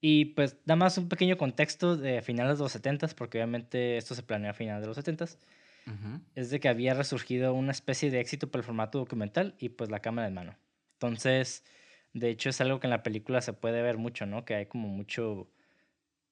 Y 0.00 0.26
pues, 0.26 0.56
da 0.66 0.76
más 0.76 0.98
un 0.98 1.08
pequeño 1.08 1.36
contexto 1.36 1.96
de 1.96 2.20
finales 2.22 2.58
de 2.58 2.64
los 2.64 2.72
70 2.72 3.08
porque 3.16 3.38
obviamente 3.38 3.96
esto 3.96 4.14
se 4.14 4.22
planeó 4.22 4.50
a 4.50 4.54
finales 4.54 4.82
de 4.82 4.86
los 4.88 4.96
70 4.96 5.24
Ujú. 5.24 6.20
es 6.34 6.50
de 6.50 6.60
que 6.60 6.68
había 6.68 6.94
resurgido 6.94 7.54
una 7.54 7.72
especie 7.72 8.10
de 8.10 8.20
éxito 8.20 8.50
por 8.50 8.60
el 8.60 8.64
formato 8.64 8.98
documental 8.98 9.54
y 9.58 9.70
pues 9.70 9.90
la 9.90 10.00
cámara 10.00 10.28
en 10.28 10.34
mano. 10.34 10.56
Entonces, 10.94 11.64
de 12.12 12.28
hecho 12.30 12.50
es 12.50 12.60
algo 12.60 12.80
que 12.80 12.86
en 12.86 12.90
la 12.90 13.02
película 13.02 13.40
se 13.40 13.52
puede 13.52 13.82
ver 13.82 13.96
mucho, 13.98 14.26
¿no? 14.26 14.44
Que 14.44 14.54
hay 14.54 14.66
como 14.66 14.88
mucho 14.88 15.48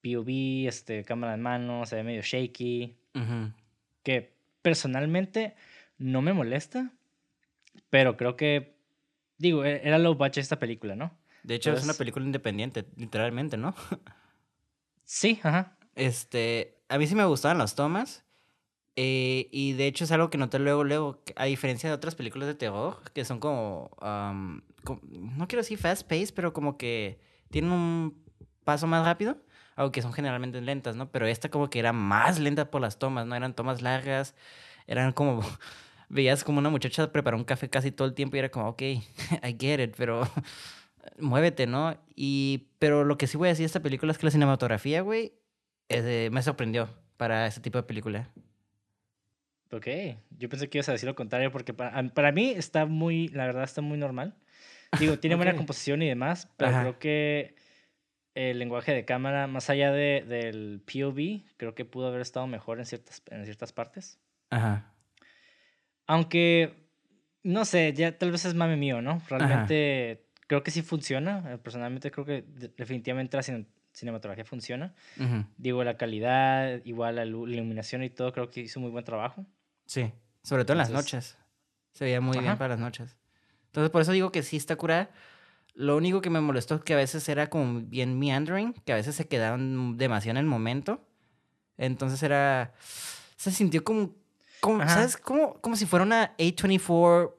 POV, 0.02 0.66
este, 0.68 1.04
cámara 1.04 1.34
en 1.34 1.42
mano, 1.42 1.86
se 1.86 1.96
ve 1.96 2.02
medio 2.02 2.22
shaky, 2.22 2.96
Ujú. 3.14 3.52
que 4.02 4.34
personalmente 4.62 5.54
no 5.98 6.20
me 6.22 6.32
molesta, 6.32 6.92
pero 7.90 8.16
creo 8.16 8.36
que 8.36 8.76
digo, 9.42 9.64
e- 9.64 9.80
era 9.84 9.98
low 9.98 10.14
budget 10.14 10.38
esta 10.38 10.58
película, 10.58 10.94
¿no? 10.96 11.12
De 11.42 11.54
hecho, 11.56 11.72
es 11.72 11.82
una 11.84 11.94
película 11.94 12.24
independiente, 12.24 12.86
literalmente, 12.96 13.56
¿no? 13.56 13.74
Sí, 15.04 15.40
ajá. 15.42 15.76
Este, 15.94 16.78
a 16.88 16.98
mí 16.98 17.06
sí 17.06 17.14
me 17.14 17.24
gustaban 17.24 17.58
las 17.58 17.74
tomas. 17.74 18.24
eh, 18.96 19.48
y 19.52 19.72
de 19.72 19.86
hecho 19.86 20.04
es 20.04 20.12
algo 20.12 20.28
que 20.30 20.38
noté 20.38 20.58
luego, 20.58 20.84
luego, 20.84 21.22
a 21.36 21.46
diferencia 21.46 21.88
de 21.88 21.94
otras 21.96 22.14
películas 22.14 22.46
de 22.46 22.54
terror, 22.54 22.98
que 23.14 23.24
son 23.24 23.40
como, 23.40 23.90
am, 24.00 24.62
co- 24.84 25.00
no 25.04 25.48
quiero 25.48 25.62
decir 25.62 25.78
fast 25.78 26.02
pace, 26.06 26.32
pero 26.34 26.52
como 26.52 26.76
que 26.76 27.18
tienen 27.50 27.72
un 27.72 28.22
paso 28.64 28.86
más 28.86 29.04
rápido, 29.06 29.38
aunque 29.76 30.02
son 30.02 30.12
generalmente 30.12 30.60
lentas, 30.60 30.94
¿no? 30.94 31.10
Pero 31.10 31.26
esta 31.26 31.50
como 31.50 31.70
que 31.70 31.78
era 31.78 31.92
más 31.94 32.38
lenta 32.38 32.70
por 32.70 32.82
las 32.82 32.98
tomas, 32.98 33.26
¿no? 33.26 33.34
Eran 33.34 33.54
tomas 33.54 33.80
largas, 33.82 34.34
eran 34.86 35.12
como, 35.12 35.40
veías 36.12 36.44
como 36.44 36.58
una 36.58 36.68
muchacha 36.68 37.10
preparó 37.10 37.38
un 37.38 37.44
café 37.44 37.70
casi 37.70 37.90
todo 37.90 38.06
el 38.06 38.14
tiempo 38.14 38.36
y 38.36 38.40
era 38.40 38.50
como, 38.50 38.68
ok, 38.68 38.82
I 39.42 39.56
get 39.58 39.80
it, 39.80 39.94
pero 39.96 40.22
muévete, 41.18 41.66
¿no? 41.66 41.96
Y, 42.14 42.68
pero 42.78 43.04
lo 43.04 43.16
que 43.16 43.26
sí 43.26 43.36
voy 43.36 43.48
a 43.48 43.52
decir 43.52 43.64
de 43.64 43.66
esta 43.66 43.80
película 43.80 44.12
es 44.12 44.18
que 44.18 44.26
la 44.26 44.30
cinematografía, 44.30 45.00
güey, 45.00 45.32
eh, 45.88 46.28
me 46.30 46.42
sorprendió 46.42 46.88
para 47.16 47.46
este 47.46 47.60
tipo 47.60 47.78
de 47.78 47.84
película. 47.84 48.28
Ok, 49.70 49.86
yo 50.38 50.50
pensé 50.50 50.68
que 50.68 50.78
ibas 50.78 50.88
a 50.90 50.92
decir 50.92 51.08
lo 51.08 51.14
contrario 51.14 51.50
porque 51.50 51.72
para, 51.72 52.06
para 52.08 52.30
mí 52.30 52.50
está 52.50 52.84
muy, 52.84 53.28
la 53.28 53.46
verdad 53.46 53.64
está 53.64 53.80
muy 53.80 53.96
normal. 53.96 54.36
Digo, 55.00 55.18
tiene 55.18 55.36
buena 55.36 55.52
Ok. 55.52 55.56
composición 55.56 56.02
y 56.02 56.08
demás, 56.08 56.46
pero 56.58 56.70
Ajá. 56.70 56.80
creo 56.80 56.98
que 56.98 57.54
el 58.34 58.58
lenguaje 58.58 58.92
de 58.92 59.06
cámara, 59.06 59.46
más 59.46 59.70
allá 59.70 59.90
de, 59.92 60.24
del 60.28 60.82
POV, 60.84 61.42
creo 61.56 61.74
que 61.74 61.86
pudo 61.86 62.08
haber 62.08 62.20
estado 62.20 62.46
mejor 62.46 62.80
en 62.80 62.84
ciertas, 62.84 63.22
en 63.30 63.44
ciertas 63.44 63.72
partes. 63.72 64.18
Ajá. 64.50 64.91
Aunque, 66.06 66.74
no 67.42 67.64
sé, 67.64 67.92
ya 67.92 68.16
tal 68.18 68.30
vez 68.32 68.44
es 68.44 68.54
mame 68.54 68.76
mío, 68.76 69.00
¿no? 69.02 69.22
Realmente 69.28 70.24
creo 70.46 70.62
que 70.62 70.70
sí 70.70 70.82
funciona. 70.82 71.44
eh, 71.54 71.58
Personalmente 71.58 72.10
creo 72.10 72.24
que 72.26 72.42
de- 72.42 72.68
definitivamente 72.76 73.36
la 73.36 73.42
cine- 73.42 73.66
cinematografía 73.92 74.44
funciona. 74.44 74.94
ujú, 75.18 75.44
Digo, 75.56 75.84
la 75.84 75.96
calidad, 75.96 76.80
igual 76.84 77.16
la 77.16 77.24
lu- 77.24 77.46
iluminación 77.48 78.02
y 78.02 78.10
todo, 78.10 78.32
creo 78.32 78.50
que 78.50 78.60
hizo 78.60 78.80
muy 78.80 78.90
buen 78.90 79.04
trabajo. 79.04 79.46
Sí. 79.86 80.12
Sobre 80.42 80.64
todo 80.64 80.72
en 80.74 80.78
las 80.78 80.90
noches. 80.90 81.38
Se 81.92 82.04
veía 82.04 82.20
muy 82.20 82.38
bien 82.38 82.58
para 82.58 82.68
las 82.70 82.80
noches. 82.80 83.16
Entonces, 83.66 83.90
por 83.90 84.02
eso 84.02 84.12
digo 84.12 84.32
que 84.32 84.42
sí 84.42 84.56
está 84.56 84.76
curada. 84.76 85.10
Lo 85.74 85.96
único 85.96 86.20
que 86.20 86.30
me 86.30 86.40
molestó 86.40 86.74
es 86.76 86.82
que 86.82 86.94
a 86.94 86.96
veces 86.96 87.26
era 87.28 87.48
como 87.48 87.80
bien 87.80 88.18
meandering, 88.18 88.72
que 88.84 88.92
a 88.92 88.96
veces 88.96 89.14
se 89.14 89.28
quedaban 89.28 89.96
demasiado 89.96 90.38
en 90.38 90.44
el 90.44 90.50
momento. 90.50 91.06
Entonces 91.78 92.22
era. 92.22 92.74
Se 93.36 93.50
sintió 93.50 93.82
como. 93.84 94.14
Como. 94.62 94.88
¿Sabes? 94.88 95.16
Como, 95.16 95.60
como 95.60 95.76
si 95.76 95.86
fuera 95.86 96.04
una 96.04 96.36
A24. 96.38 97.34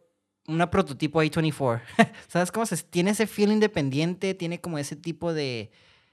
Una 0.46 0.70
prototipo 0.70 1.24
A24. 1.24 1.82
¿Sabes 2.28 2.52
cómo 2.52 2.66
se 2.66 2.76
tiene 2.84 3.12
ese 3.12 3.28
feel 3.28 3.54
independiente? 3.54 4.34
Tiene 4.34 4.60
como 4.60 4.78
ese 4.78 4.98
tipo 4.98 5.34
de. 5.34 5.72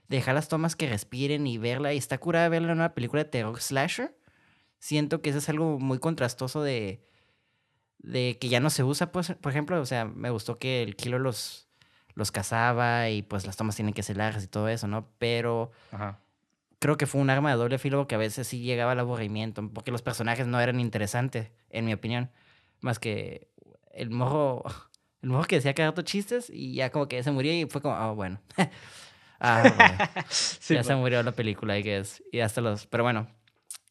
de 0.08 0.16
dejar 0.16 0.36
las 0.36 0.48
tomas 0.48 0.76
que 0.76 0.88
respiren 0.88 1.48
y 1.48 1.58
verla. 1.58 1.92
Y 1.92 1.98
está 1.98 2.18
curada 2.18 2.48
verla 2.48 2.70
en 2.70 2.78
una 2.78 2.94
película 2.94 3.24
de 3.24 3.28
terror 3.28 3.60
slasher. 3.60 4.16
Siento 4.78 5.20
que 5.20 5.30
eso 5.30 5.38
es 5.40 5.48
algo 5.48 5.80
muy 5.80 5.98
contrastoso 5.98 6.62
de. 6.62 7.04
de 7.98 8.38
que 8.40 8.48
ya 8.48 8.60
no 8.60 8.70
se 8.70 8.84
usa, 8.84 9.10
pues, 9.10 9.32
por 9.40 9.50
ejemplo. 9.50 9.80
O 9.80 9.86
sea, 9.86 10.04
me 10.04 10.30
gustó 10.30 10.58
que 10.58 10.84
el 10.84 10.94
killer 10.94 11.20
los. 11.20 11.68
los 12.14 12.30
cazaba 12.30 13.10
y 13.10 13.22
pues 13.22 13.46
las 13.46 13.56
tomas 13.56 13.74
tienen 13.74 13.94
que 13.94 14.04
ser 14.04 14.16
largas 14.16 14.44
y 14.44 14.46
todo 14.46 14.68
eso, 14.68 14.86
¿no? 14.86 15.08
Pero 15.18 15.72
Ajá. 15.90 16.20
Creo 16.80 16.96
que 16.96 17.06
fue 17.06 17.20
un 17.20 17.30
arma 17.30 17.50
de 17.50 17.56
doble 17.56 17.78
filo 17.78 18.08
que 18.08 18.16
a 18.16 18.18
veces 18.18 18.48
sí 18.48 18.60
llegaba 18.62 18.92
al 18.92 18.98
aburrimiento, 18.98 19.70
porque 19.72 19.92
los 19.92 20.02
personajes 20.02 20.48
no 20.48 20.58
eran 20.60 20.80
interesantes, 20.80 21.52
en 21.68 21.84
mi 21.84 21.92
opinión. 21.92 22.32
Más 22.80 22.98
que 22.98 23.48
el 23.92 24.10
morro, 24.10 24.64
el 25.22 25.28
morro 25.30 25.46
que 25.46 25.56
decía 25.56 25.74
que 25.74 25.82
harto 25.84 26.02
chistes 26.02 26.50
y 26.52 26.74
ya 26.74 26.90
como 26.90 27.06
que 27.06 27.22
se 27.22 27.30
murió 27.30 27.52
y 27.52 27.66
fue 27.66 27.80
como, 27.80 27.94
ah, 27.94 28.10
bueno. 28.12 28.40
ah, 29.40 29.62
bueno. 29.76 30.24
Sí, 30.30 30.74
ya 30.74 30.82
se 30.82 30.88
bueno. 30.88 31.00
murió 31.02 31.22
la 31.22 31.32
película, 31.32 31.78
I 31.78 31.82
guess. 31.82 32.22
Y 32.32 32.40
hasta 32.40 32.60
los, 32.60 32.86
pero 32.86 33.04
bueno. 33.04 33.28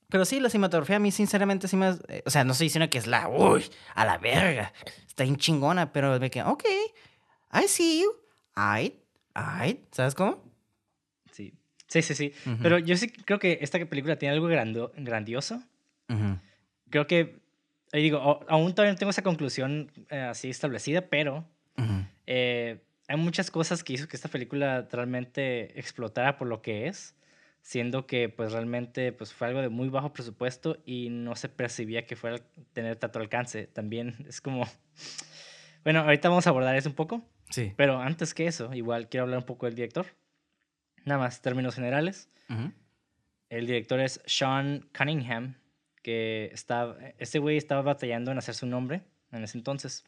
Pero 0.09 0.25
sí, 0.25 0.39
la 0.39 0.49
cinematografía 0.49 0.95
a 0.95 0.99
mí 0.99 1.11
sinceramente 1.11 1.67
sí 1.67 1.75
me... 1.77 1.89
eh, 2.07 2.23
O 2.25 2.31
sea, 2.31 2.43
no 2.43 2.53
estoy 2.53 2.65
diciendo 2.65 2.89
que 2.89 2.97
es 2.97 3.05
la... 3.05 3.27
Uy, 3.29 3.63
a 3.93 4.05
la 4.05 4.17
verga. 4.17 4.73
Está 5.07 5.23
bien 5.23 5.37
chingona, 5.37 5.91
pero 5.93 6.19
me 6.19 6.31
quedé, 6.31 6.45
ok, 6.45 6.63
I 7.53 7.67
see 7.67 8.01
you. 8.01 8.11
Aight, 8.55 8.95
aight. 9.35 9.81
¿Sabes 9.93 10.15
cómo? 10.15 10.48
Sí, 11.89 12.01
sí, 12.01 12.15
sí. 12.15 12.33
sí. 12.33 12.49
Ujú. 12.49 12.59
Pero 12.63 12.79
yo 12.79 12.95
sí 12.95 13.09
creo 13.09 13.37
que 13.39 13.59
esta 13.61 13.83
película 13.85 14.15
tiene 14.17 14.33
algo 14.35 14.47
grando- 14.47 14.93
grandioso. 14.95 15.61
Ujú. 16.07 16.37
Creo 16.89 17.05
que, 17.07 17.39
ahí 17.91 18.01
digo, 18.03 18.19
aún 18.47 18.73
todavía 18.73 18.93
no 18.93 18.97
tengo 18.97 19.09
esa 19.09 19.23
conclusión 19.23 19.91
eh, 20.09 20.19
así 20.19 20.49
establecida, 20.49 21.01
pero 21.09 21.45
Ujú. 21.77 22.05
eh, 22.27 22.79
hay 23.07 23.17
muchas 23.17 23.51
cosas 23.51 23.83
que 23.83 23.93
hizo 23.93 24.07
que 24.07 24.15
esta 24.15 24.29
película 24.29 24.87
realmente 24.91 25.77
explotara 25.79 26.37
por 26.37 26.47
lo 26.47 26.61
que 26.61 26.87
es, 26.87 27.15
siendo 27.61 28.05
que 28.07 28.29
pues 28.29 28.51
realmente 28.53 29.11
pues 29.11 29.33
fue 29.33 29.47
algo 29.47 29.61
de 29.61 29.69
muy 29.69 29.89
bajo 29.89 30.13
presupuesto 30.13 30.77
y 30.85 31.09
no 31.09 31.35
se 31.35 31.49
percibía 31.49 32.05
que 32.05 32.15
fuera 32.15 32.37
a 32.37 32.39
tener 32.73 32.95
tanto 32.97 33.19
alcance. 33.19 33.65
También 33.67 34.15
es 34.27 34.41
como, 34.41 34.67
bueno, 35.83 36.01
ahorita 36.01 36.29
vamos 36.29 36.45
a 36.47 36.51
abordar 36.51 36.75
eso 36.75 36.89
un 36.89 36.95
poco, 36.95 37.23
Sí. 37.49 37.73
pero 37.75 37.99
antes 37.99 38.35
que 38.35 38.45
eso, 38.45 38.71
igual 38.75 39.09
quiero 39.09 39.23
hablar 39.23 39.39
un 39.39 39.45
poco 39.45 39.65
del 39.65 39.73
director. 39.75 40.05
Nada 41.09 41.19
más, 41.21 41.41
términos 41.41 41.73
generales. 41.75 42.29
El 43.49 43.65
director 43.65 43.99
es 43.99 44.21
Sean 44.27 44.87
Cunningham, 44.95 45.55
que 46.03 46.49
está, 46.53 46.95
este 47.17 47.39
güey 47.39 47.57
estaba 47.57 47.81
batallando 47.81 48.31
en 48.31 48.37
hacer 48.37 48.53
su 48.53 48.67
nombre 48.67 49.01
en 49.31 49.43
ese 49.43 49.57
entonces. 49.57 50.05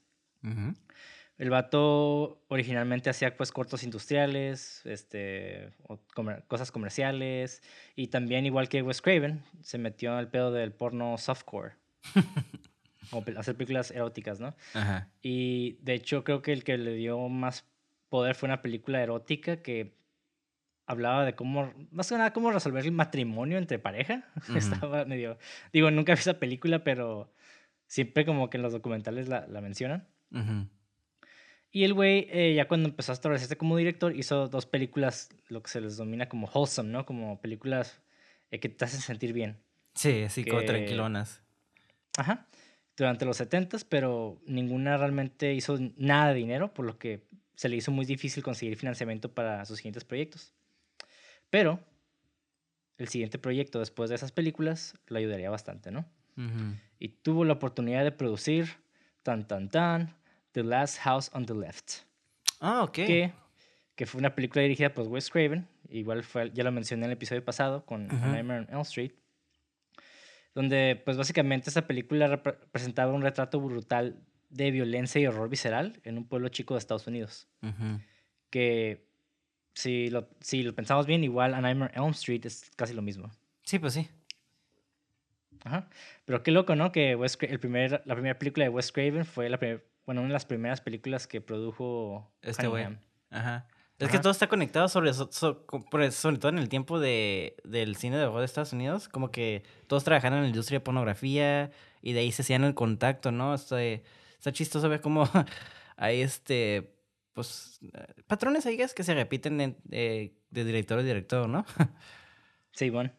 El 1.37 1.49
vato 1.49 2.43
originalmente 2.49 3.09
hacía 3.09 3.35
pues 3.35 3.51
cortos 3.51 3.81
industriales, 3.83 4.81
este, 4.85 5.71
o 5.87 5.99
comer- 6.13 6.43
cosas 6.47 6.71
comerciales 6.71 7.63
y 7.95 8.07
también 8.07 8.45
igual 8.45 8.69
que 8.69 8.83
Wes 8.83 9.01
Craven 9.01 9.43
se 9.61 9.79
metió 9.79 10.13
en 10.13 10.19
el 10.19 10.27
pedo 10.27 10.51
del 10.51 10.71
porno 10.71 11.17
softcore, 11.17 11.73
como 13.09 13.23
hacer 13.37 13.55
películas 13.55 13.89
eróticas, 13.89 14.39
¿no? 14.39 14.55
Ajá. 14.75 15.09
Y 15.23 15.79
de 15.81 15.95
hecho 15.95 16.23
creo 16.23 16.43
que 16.43 16.53
el 16.53 16.63
que 16.63 16.77
le 16.77 16.93
dio 16.93 17.27
más 17.27 17.65
poder 18.09 18.35
fue 18.35 18.47
una 18.47 18.61
película 18.61 19.01
erótica 19.01 19.63
que 19.63 19.95
hablaba 20.85 21.25
de 21.25 21.35
cómo, 21.35 21.73
más 21.91 22.09
que 22.09 22.15
nada, 22.15 22.33
cómo 22.33 22.51
resolver 22.51 22.85
el 22.85 22.91
matrimonio 22.91 23.57
entre 23.57 23.79
pareja. 23.79 24.25
Estaba 24.55 25.05
medio, 25.05 25.37
digo, 25.73 25.91
nunca 25.91 26.13
vi 26.13 26.19
esa 26.19 26.39
película, 26.39 26.83
pero 26.83 27.33
siempre 27.87 28.25
como 28.25 28.49
que 28.49 28.57
en 28.57 28.63
los 28.63 28.73
documentales 28.73 29.27
la, 29.27 29.47
la 29.47 29.61
mencionan. 29.61 30.07
Y 31.71 31.85
el 31.85 31.93
güey, 31.93 32.27
eh, 32.31 32.53
ya 32.53 32.67
cuando 32.67 32.89
empezó 32.89 33.11
a 33.11 33.15
establecerse 33.15 33.57
como 33.57 33.77
director, 33.77 34.15
hizo 34.15 34.47
dos 34.47 34.65
películas, 34.65 35.29
lo 35.47 35.63
que 35.63 35.69
se 35.69 35.79
les 35.79 35.97
denomina 35.97 36.27
como 36.27 36.47
wholesome, 36.47 36.89
¿no? 36.89 37.05
Como 37.05 37.39
películas 37.39 38.01
eh, 38.51 38.59
que 38.59 38.67
te 38.67 38.85
hacen 38.85 38.99
sentir 38.99 39.31
bien. 39.31 39.57
Sí, 39.93 40.25
sí, 40.29 40.43
como 40.43 40.63
tranquilonas. 40.63 41.41
Ajá. 42.17 42.47
Durante 42.97 43.25
los 43.25 43.39
70s, 43.39 43.85
pero 43.87 44.41
ninguna 44.45 44.97
realmente 44.97 45.53
hizo 45.53 45.77
nada 45.95 46.29
de 46.29 46.35
dinero, 46.35 46.73
por 46.73 46.85
lo 46.85 46.97
que 46.97 47.23
se 47.55 47.69
le 47.69 47.77
hizo 47.77 47.91
muy 47.91 48.05
difícil 48.05 48.43
conseguir 48.43 48.75
financiamiento 48.75 49.33
para 49.33 49.65
sus 49.65 49.77
siguientes 49.77 50.03
proyectos. 50.03 50.53
Pero 51.51 51.79
el 52.97 53.07
siguiente 53.07 53.37
proyecto 53.37 53.77
después 53.79 54.09
de 54.09 54.15
esas 54.15 54.31
películas 54.31 54.95
le 55.07 55.19
ayudaría 55.19 55.49
bastante, 55.51 55.91
¿no? 55.91 56.05
Y 56.97 57.09
tuvo 57.09 57.45
la 57.45 57.53
oportunidad 57.53 58.03
de 58.03 58.11
producir 58.11 58.67
Tan 59.21 59.47
Tan 59.47 59.69
Tan, 59.69 60.15
The 60.53 60.63
Last 60.63 60.97
House 61.01 61.29
on 61.33 61.45
the 61.45 61.53
Left, 61.53 62.03
Ah, 62.59 62.81
ok. 62.83 62.91
que, 62.93 63.31
que 63.95 64.05
fue 64.07 64.17
una 64.19 64.33
película 64.33 64.63
dirigida 64.63 64.91
por 64.93 65.07
Wes 65.07 65.29
Craven, 65.29 65.67
igual 65.89 66.23
fue, 66.23 66.49
ya 66.51 66.63
lo 66.63 66.71
mencioné 66.71 67.05
en 67.05 67.11
el 67.11 67.17
episodio 67.17 67.43
pasado 67.45 67.85
con 67.85 68.05
Ujú. 68.07 68.15
A 68.15 68.27
Nightmare 68.29 68.61
on 68.61 68.67
Elm 68.71 68.81
Street, 68.81 69.11
donde 70.55 70.99
pues 71.05 71.15
básicamente 71.17 71.69
esa 71.69 71.85
película 71.85 72.41
presentaba 72.71 73.13
un 73.13 73.21
retrato 73.21 73.59
brutal 73.59 74.19
de 74.49 74.71
violencia 74.71 75.21
y 75.21 75.27
horror 75.27 75.47
visceral 75.49 75.99
en 76.03 76.17
un 76.17 76.27
pueblo 76.27 76.49
chico 76.49 76.73
de 76.73 76.79
Estados 76.79 77.07
Unidos, 77.07 77.47
que 78.49 79.05
si 79.73 80.09
lo, 80.09 80.27
si 80.41 80.63
lo 80.63 80.73
pensamos 80.75 81.05
bien, 81.05 81.23
igual 81.23 81.53
A 81.53 81.61
Nightmare 81.61 81.93
Elm 81.95 82.11
Street 82.11 82.45
es 82.45 82.69
casi 82.75 82.93
lo 82.93 83.01
mismo. 83.01 83.29
Sí, 83.63 83.79
pues 83.79 83.93
sí. 83.93 84.09
Ajá. 85.63 85.87
Pero 86.25 86.41
qué 86.43 86.51
loco, 86.51 86.75
¿no? 86.75 86.91
Que 86.91 87.15
Wes 87.15 87.37
Cra- 87.39 87.49
el 87.51 87.59
primer, 87.59 88.01
la 88.05 88.15
primera 88.15 88.37
película 88.37 88.65
de 88.65 88.69
Wes 88.69 88.91
Craven 88.91 89.25
fue 89.25 89.49
la 89.49 89.57
primer- 89.59 89.85
bueno, 90.05 90.21
una 90.21 90.29
de 90.29 90.33
las 90.33 90.45
primeras 90.45 90.81
películas 90.81 91.27
que 91.27 91.41
produjo 91.41 92.31
Este 92.41 92.67
güey. 92.67 92.85
Ajá. 93.29 93.67
Es 93.99 94.07
que 94.07 94.15
Ajá. 94.15 94.21
todo 94.23 94.31
está 94.31 94.47
conectado 94.47 94.87
sobre, 94.87 95.13
so- 95.13 95.29
so- 95.31 95.65
co- 95.67 95.85
por- 95.85 96.11
sobre 96.11 96.37
todo 96.37 96.49
en 96.49 96.57
el 96.57 96.69
tiempo 96.69 96.99
de, 96.99 97.55
del 97.63 97.95
cine 97.95 98.17
de 98.17 98.27
de 98.27 98.45
Estados 98.45 98.73
Unidos, 98.73 99.07
como 99.07 99.29
que 99.29 99.63
todos 99.85 100.03
trabajaron 100.03 100.39
en 100.39 100.43
la 100.45 100.49
industria 100.49 100.79
de 100.79 100.83
pornografía 100.83 101.71
y 102.01 102.13
de 102.13 102.21
ahí 102.21 102.31
se 102.31 102.41
hacían 102.41 102.63
el 102.63 102.73
contacto, 102.73 103.31
¿no? 103.31 103.53
Está, 103.53 103.79
está 103.83 104.51
chistoso 104.51 104.89
ver 104.89 105.01
cómo 105.01 105.29
hay 105.97 106.21
este, 106.21 106.95
pues, 107.33 107.79
eh, 107.93 108.21
patrones 108.27 108.65
ahí 108.65 108.77
que 108.77 109.03
se 109.03 109.13
repiten 109.13 109.57
de, 109.57 109.75
de- 109.83 110.33
de 110.49 110.63
director 110.65 110.99
a 110.99 111.03
director, 111.03 111.47
¿no? 111.49 111.65
Sí, 112.71 112.89
bueno. 112.89 113.11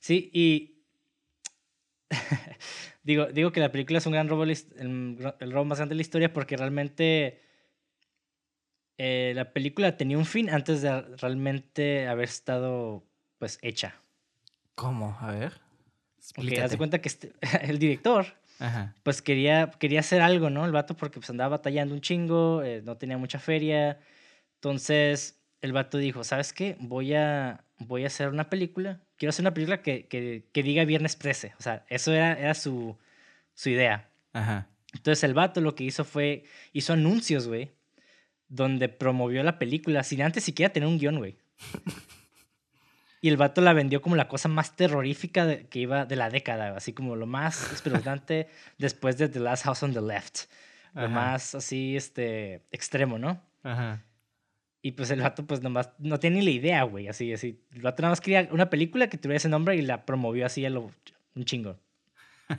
Sí, 0.00 0.30
y 0.32 0.82
digo, 3.02 3.26
digo 3.26 3.52
que 3.52 3.60
la 3.60 3.72
película 3.72 3.98
es 3.98 4.06
un 4.06 4.12
gran 4.12 4.28
robo, 4.28 4.44
el, 4.44 4.56
el 5.40 5.52
robo 5.52 5.64
más 5.64 5.78
grande 5.78 5.94
de 5.94 5.96
la 5.96 6.02
historia 6.02 6.32
porque 6.32 6.56
realmente 6.56 7.42
eh, 8.98 9.32
la 9.34 9.52
película 9.52 9.96
tenía 9.96 10.16
un 10.18 10.24
fin 10.26 10.48
antes 10.50 10.82
de 10.82 11.00
realmente 11.16 12.08
haber 12.08 12.24
estado, 12.24 13.04
pues, 13.38 13.58
hecha. 13.62 13.94
¿Cómo? 14.74 15.16
A 15.20 15.32
ver. 15.32 15.60
Porque 16.34 16.60
haz 16.60 16.70
de 16.70 16.78
cuenta 16.78 17.00
que 17.00 17.08
este- 17.08 17.32
el 17.62 17.78
director, 17.78 18.26
Ajá. 18.58 18.94
pues, 19.02 19.22
quería, 19.22 19.70
quería 19.78 20.00
hacer 20.00 20.22
algo, 20.22 20.50
¿no? 20.50 20.64
El 20.64 20.72
vato 20.72 20.96
porque 20.96 21.20
pues 21.20 21.30
andaba 21.30 21.56
batallando 21.56 21.94
un 21.94 22.00
chingo, 22.00 22.62
eh, 22.62 22.82
no 22.84 22.96
tenía 22.96 23.18
mucha 23.18 23.38
feria. 23.38 23.98
Entonces, 24.54 25.38
el 25.60 25.72
vato 25.72 25.98
dijo, 25.98 26.24
¿sabes 26.24 26.52
qué? 26.52 26.76
Voy 26.80 27.14
a, 27.14 27.64
voy 27.78 28.04
a 28.04 28.08
hacer 28.08 28.28
una 28.28 28.48
película. 28.48 29.00
Quiero 29.16 29.30
hacer 29.30 29.42
una 29.42 29.54
película 29.54 29.82
que, 29.82 30.06
que, 30.06 30.44
que 30.52 30.62
diga 30.62 30.84
Viernes 30.84 31.18
13. 31.18 31.54
O 31.58 31.62
sea, 31.62 31.84
eso 31.88 32.12
era, 32.12 32.32
era 32.34 32.54
su, 32.54 32.96
su 33.54 33.70
idea. 33.70 34.08
Ajá. 34.32 34.68
Entonces 34.94 35.24
el 35.24 35.34
vato 35.34 35.60
lo 35.60 35.74
que 35.74 35.84
hizo 35.84 36.04
fue, 36.04 36.44
hizo 36.72 36.92
anuncios, 36.92 37.48
güey, 37.48 37.72
donde 38.48 38.88
promovió 38.88 39.42
la 39.42 39.58
película 39.58 40.02
sin 40.02 40.22
antes 40.22 40.44
siquiera 40.44 40.72
tener 40.72 40.88
un 40.88 40.98
guion, 40.98 41.18
güey. 41.18 41.36
Y 43.26 43.28
el 43.28 43.36
vato 43.36 43.60
la 43.60 43.72
vendió 43.72 44.00
como 44.02 44.14
la 44.14 44.28
cosa 44.28 44.48
más 44.48 44.76
terrorífica 44.76 45.46
de- 45.46 45.66
que 45.66 45.80
iba 45.80 46.06
de 46.06 46.14
la 46.14 46.30
década, 46.30 46.76
así 46.76 46.92
como 46.92 47.16
lo 47.16 47.26
más 47.26 47.72
espeluznante 47.72 48.46
después 48.78 49.18
de 49.18 49.28
The 49.28 49.40
Last 49.40 49.64
House 49.64 49.82
on 49.82 49.92
the 49.92 50.00
Left. 50.00 50.42
Lo 50.94 51.00
Ajá. 51.02 51.08
más 51.08 51.54
así, 51.56 51.96
este, 51.96 52.62
extremo, 52.70 53.18
¿no? 53.18 53.42
Ajá. 53.64 54.04
Y 54.80 54.92
pues 54.92 55.10
el 55.10 55.20
vato 55.22 55.44
pues 55.44 55.60
nomás 55.60 55.90
no 55.98 56.20
tiene 56.20 56.36
ni 56.38 56.44
la 56.44 56.50
idea, 56.52 56.82
güey, 56.84 57.08
así, 57.08 57.32
así. 57.32 57.60
El 57.72 57.82
vato 57.82 58.00
nada 58.02 58.12
más 58.12 58.20
quería 58.20 58.48
una 58.52 58.70
película 58.70 59.08
que 59.08 59.18
tuviera 59.18 59.38
ese 59.38 59.48
nombre 59.48 59.74
y 59.74 59.82
la 59.82 60.06
promovió 60.06 60.46
así 60.46 60.64
a 60.64 60.70
lo, 60.70 60.92
un 61.34 61.44
chingo. 61.44 61.80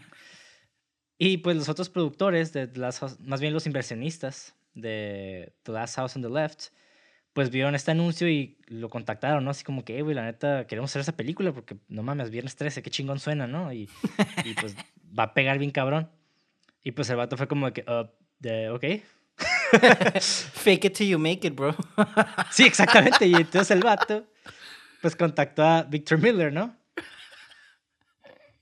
y 1.18 1.38
pues 1.38 1.56
los 1.56 1.70
otros 1.70 1.90
productores, 1.90 2.52
de 2.52 2.68
The 2.68 2.80
Last 2.80 3.00
House- 3.00 3.20
más 3.22 3.40
bien 3.40 3.54
los 3.54 3.66
inversionistas 3.66 4.54
de 4.74 5.54
The 5.64 5.72
Last 5.72 5.96
House 5.96 6.16
on 6.18 6.22
the 6.24 6.30
Left, 6.30 6.66
pues 7.38 7.51
vieron 7.51 7.75
este 7.75 7.91
anuncio 7.91 8.27
y 8.27 8.58
lo 8.65 8.89
contactaron, 8.89 9.46
¿no? 9.46 9.51
Así 9.51 9.63
como 9.63 9.86
que, 9.86 10.00
"Eh, 10.00 10.01
güey, 10.01 10.15
la 10.15 10.24
neta, 10.24 10.65
queremos 10.65 10.89
hacer 10.89 11.01
esa 11.01 11.15
película 11.15 11.51
porque 11.53 11.77
no 11.88 12.01
mames, 12.01 12.32
viernes 12.32 12.56
13, 12.56 12.82
qué 12.82 12.89
chingón 12.89 13.20
suena, 13.20 13.46
¿no? 13.46 13.72
Y, 13.72 13.88
y 14.44 14.56
pues 14.56 14.75
va 15.17 15.25
a 15.25 15.34
pegar 15.36 15.60
bien 15.60 15.70
cabrón. 15.70 16.10
Y 16.84 16.94
pues 16.94 17.12
el 17.12 17.15
vato 17.17 17.38
fue 17.38 17.48
como 17.48 17.67
de 17.67 17.74
que, 17.74 17.86
"Uh, 17.88 18.08
de, 18.39 18.72
ok. 18.72 18.86
Fake 20.20 20.86
it 20.86 20.94
till 20.96 21.10
you 21.10 21.20
make 21.20 21.46
it, 21.46 21.53
bro. 21.56 21.75
Sí, 22.50 22.63
exactamente. 22.63 23.27
Y 23.27 23.36
entonces 23.36 23.70
el 23.70 23.82
vato, 23.84 24.25
pues 25.03 25.15
contactó 25.15 25.63
a 25.63 25.84
Victor 25.84 26.17
Miller, 26.17 26.51
¿no? 26.51 26.75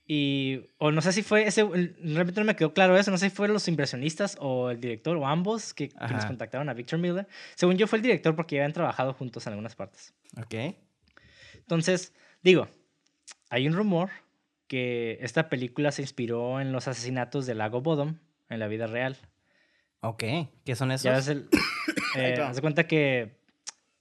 Y, 0.08 0.60
o 0.78 0.92
no 0.92 1.00
sé 1.02 1.12
si 1.12 1.22
fue 1.24 1.46
ese, 1.48 1.64
realmente 1.64 2.40
no 2.40 2.44
me 2.44 2.54
quedó 2.54 2.72
claro 2.72 2.96
eso, 2.96 3.10
no 3.10 3.18
sé 3.18 3.28
si 3.28 3.34
fueron 3.34 3.54
los 3.54 3.66
inversionistas 3.66 4.36
o 4.40 4.70
el 4.70 4.80
director 4.80 5.16
o 5.16 5.26
ambos 5.26 5.74
que, 5.74 5.88
quienes 5.88 6.18
Ajá. 6.18 6.28
contactaron 6.28 6.68
a 6.68 6.74
Victor 6.74 6.98
Miller. 7.00 7.26
Según 7.56 7.76
yo 7.76 7.88
fue 7.88 7.98
el 7.98 8.02
director 8.04 8.36
porque 8.36 8.54
ya 8.56 8.62
habían 8.62 8.72
trabajado 8.72 9.12
juntos 9.14 9.44
en 9.46 9.52
algunas 9.54 9.74
partes. 9.74 10.14
ok. 10.40 10.74
Entonces, 11.58 12.12
digo, 12.42 12.68
hay 13.50 13.66
un 13.66 13.74
rumor 13.74 14.10
que 14.68 15.18
esta 15.20 15.48
película 15.48 15.90
se 15.92 16.02
inspiró 16.02 16.60
en 16.60 16.72
los 16.72 16.86
asesinatos 16.88 17.46
del 17.46 17.58
lago 17.58 17.80
Bodom 17.80 18.18
en 18.48 18.60
la 18.60 18.68
vida 18.68 18.86
real. 18.86 19.16
Ok. 20.00 20.22
¿Qué 20.64 20.76
son 20.76 20.92
esos? 20.92 21.04
Ya 21.04 21.12
ves 21.12 21.28
el. 21.28 21.48
eh, 22.16 22.40
haz 22.40 22.56
de 22.56 22.62
cuenta 22.62 22.86
que 22.86 23.40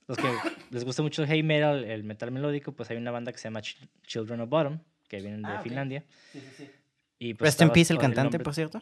los 0.07 0.17
que 0.17 0.27
les 0.69 0.83
gusta 0.85 1.01
mucho 1.01 1.23
el 1.23 1.27
heavy 1.27 1.41
metal, 1.43 1.83
el 1.83 2.03
metal 2.03 2.29
melódico, 2.31 2.73
pues 2.73 2.89
hay 2.91 2.97
una 2.97 3.09
banda 3.11 3.31
que 3.31 3.39
se 3.39 3.45
llama 3.45 3.61
Ch- 3.61 3.87
Children 4.03 4.41
of 4.41 4.49
Bottom, 4.49 4.79
que 5.17 5.21
vienen 5.21 5.41
de 5.41 5.49
Ah. 5.51 5.61
Finlandia. 5.61 6.03
Sí, 6.31 6.39
sí, 6.39 6.47
sí. 6.57 6.71
Y 7.19 7.33
pues 7.33 7.49
Rest 7.49 7.61
in 7.61 7.69
peace 7.71 7.93
el 7.93 7.99
cantante, 7.99 8.39
por 8.39 8.53
cierto. 8.53 8.81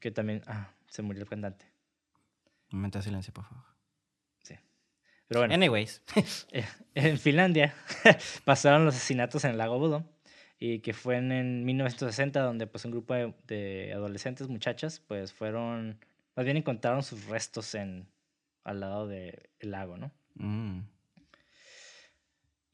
Que 0.00 0.10
también. 0.10 0.42
Ah, 0.46 0.72
se 0.88 1.02
murió 1.02 1.22
el 1.22 1.28
cantante. 1.28 1.66
Un 2.72 2.78
momento 2.78 2.98
de 2.98 3.04
silencio, 3.04 3.32
por 3.32 3.44
favor. 3.44 3.64
Pero 5.26 5.40
bueno, 5.40 5.54
Anyways. 5.54 6.02
eh, 6.52 6.66
en 6.94 7.18
Finlandia 7.18 7.74
pasaron 8.44 8.84
los 8.84 8.94
asesinatos 8.94 9.42
en 9.44 9.52
el 9.52 9.58
lago 9.58 9.78
Bodom. 9.78 10.04
Y 10.58 10.80
que 10.80 10.92
fue 10.92 11.16
en, 11.16 11.32
en 11.32 11.64
1960, 11.64 12.40
donde 12.40 12.66
pues 12.66 12.84
un 12.84 12.90
grupo 12.90 13.14
de, 13.14 13.34
de 13.46 13.92
adolescentes, 13.94 14.48
muchachas, 14.48 15.00
pues 15.00 15.32
fueron. 15.32 15.98
Más 16.36 16.44
bien 16.44 16.58
encontraron 16.58 17.02
sus 17.02 17.24
restos 17.24 17.74
en, 17.74 18.06
al 18.64 18.80
lado 18.80 19.06
del 19.08 19.40
lago, 19.60 19.96
¿no? 19.96 20.12
Mm. 20.34 20.80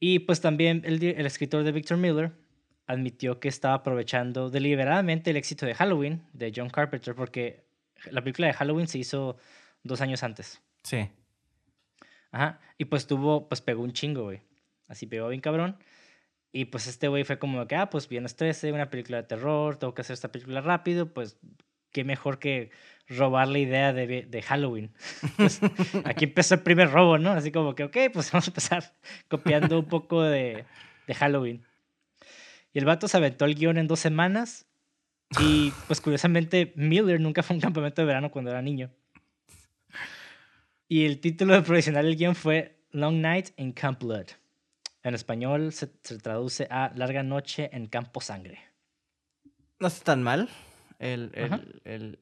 Y 0.03 0.19
pues 0.19 0.41
también 0.41 0.81
el, 0.83 1.01
el 1.01 1.25
escritor 1.27 1.63
de 1.63 1.71
Victor 1.71 1.95
Miller 1.95 2.31
admitió 2.87 3.39
que 3.39 3.47
estaba 3.47 3.75
aprovechando 3.75 4.49
deliberadamente 4.49 5.29
el 5.29 5.37
éxito 5.37 5.67
de 5.67 5.75
Halloween 5.75 6.23
de 6.33 6.51
John 6.53 6.71
Carpenter 6.71 7.13
porque 7.13 7.63
la 8.09 8.21
película 8.21 8.47
de 8.47 8.53
Halloween 8.53 8.87
se 8.87 8.97
hizo 8.97 9.37
dos 9.83 10.01
años 10.01 10.23
antes. 10.23 10.59
Sí. 10.81 11.07
Ajá. 12.31 12.59
Y 12.79 12.85
pues 12.85 13.05
tuvo, 13.05 13.47
pues 13.47 13.61
pegó 13.61 13.83
un 13.83 13.93
chingo, 13.93 14.23
güey. 14.23 14.41
Así 14.87 15.05
pegó 15.05 15.29
bien 15.29 15.39
cabrón. 15.39 15.77
Y 16.51 16.65
pues 16.65 16.87
este 16.87 17.07
güey 17.07 17.23
fue 17.23 17.37
como 17.37 17.67
que, 17.67 17.75
ah, 17.75 17.91
pues 17.91 18.09
viernes 18.09 18.35
13, 18.35 18.71
una 18.71 18.89
película 18.89 19.17
de 19.17 19.23
terror, 19.23 19.77
tengo 19.77 19.93
que 19.93 20.01
hacer 20.01 20.15
esta 20.15 20.31
película 20.31 20.61
rápido, 20.61 21.13
pues 21.13 21.37
qué 21.91 22.03
mejor 22.03 22.39
que 22.39 22.71
robar 23.07 23.47
la 23.47 23.59
idea 23.59 23.93
de, 23.93 24.23
de 24.23 24.41
Halloween. 24.41 24.91
Pues, 25.37 25.59
aquí 26.05 26.25
empezó 26.25 26.55
el 26.55 26.61
primer 26.61 26.91
robo, 26.91 27.17
¿no? 27.17 27.31
Así 27.31 27.51
como 27.51 27.75
que, 27.75 27.83
ok, 27.83 27.97
pues 28.13 28.31
vamos 28.31 28.47
a 28.47 28.51
empezar 28.51 28.93
copiando 29.27 29.79
un 29.79 29.85
poco 29.85 30.23
de, 30.23 30.65
de 31.07 31.13
Halloween. 31.13 31.65
Y 32.73 32.79
el 32.79 32.85
vato 32.85 33.07
se 33.07 33.17
aventó 33.17 33.45
el 33.45 33.55
guion 33.55 33.77
en 33.77 33.87
dos 33.87 33.99
semanas. 33.99 34.65
Y 35.39 35.71
pues 35.87 36.01
curiosamente, 36.01 36.73
Miller 36.75 37.19
nunca 37.19 37.43
fue 37.43 37.53
a 37.53 37.57
un 37.57 37.61
campamento 37.61 38.01
de 38.01 38.05
verano 38.05 38.31
cuando 38.31 38.51
era 38.51 38.61
niño. 38.61 38.91
Y 40.87 41.05
el 41.05 41.19
título 41.19 41.53
de 41.53 41.61
profesional 41.61 42.05
del 42.05 42.17
guion 42.17 42.35
fue 42.35 42.77
Long 42.91 43.21
Night 43.21 43.49
in 43.57 43.71
Camp 43.71 44.01
Blood. 44.01 44.27
En 45.03 45.15
español 45.15 45.71
se, 45.71 45.89
se 46.03 46.17
traduce 46.19 46.67
a 46.69 46.91
Larga 46.95 47.23
Noche 47.23 47.69
en 47.73 47.87
Campo 47.87 48.21
Sangre. 48.21 48.59
No 49.79 49.87
está 49.87 50.03
tan 50.03 50.21
mal. 50.21 50.49
El, 51.01 51.31
el, 51.33 51.81
el- 51.85 52.19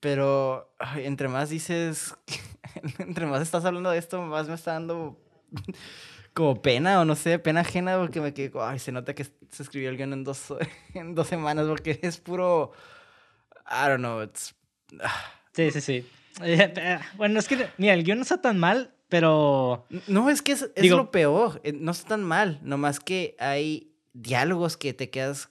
Pero 0.00 0.74
ay, 0.78 1.06
entre 1.06 1.28
más 1.28 1.48
dices, 1.50 2.14
entre 2.98 3.26
más 3.26 3.42
estás 3.42 3.64
hablando 3.64 3.90
de 3.90 3.98
esto, 3.98 4.20
más 4.22 4.46
me 4.48 4.54
está 4.54 4.72
dando 4.74 5.18
como 6.34 6.60
pena 6.62 7.00
o 7.00 7.04
no 7.04 7.16
sé, 7.16 7.38
pena 7.38 7.60
ajena 7.62 7.98
porque 7.98 8.20
me 8.20 8.32
quedo, 8.34 8.64
ay, 8.64 8.78
se 8.78 8.92
nota 8.92 9.14
que 9.14 9.24
se 9.24 9.62
escribió 9.62 9.90
el 9.90 9.96
guion 9.96 10.12
en 10.12 10.24
dos, 10.24 10.54
en 10.94 11.14
dos 11.14 11.26
semanas 11.26 11.66
porque 11.66 11.98
es 12.02 12.18
puro, 12.18 12.72
I 13.66 13.88
don't 13.88 13.98
know, 13.98 14.22
it's... 14.22 14.54
Sí, 15.52 15.70
sí, 15.72 15.80
sí. 15.80 16.06
Eh, 16.42 16.72
eh, 16.76 16.98
Bueno, 17.16 17.38
es 17.40 17.48
que, 17.48 17.68
mira, 17.78 17.94
el 17.94 18.04
guion 18.04 18.18
no 18.18 18.22
está 18.22 18.40
tan 18.40 18.58
mal, 18.58 18.94
pero... 19.08 19.86
No, 20.06 20.30
es 20.30 20.42
que 20.42 20.52
es, 20.52 20.70
es 20.76 20.82
Digo- 20.82 20.96
lo 20.98 21.10
peor, 21.10 21.60
eh, 21.64 21.72
no 21.72 21.90
está 21.90 22.10
tan 22.10 22.22
mal, 22.22 22.60
nomás 22.62 23.00
que 23.00 23.34
hay 23.40 23.92
diálogos 24.12 24.76
que 24.76 24.92
te 24.94 25.10
quedas... 25.10 25.50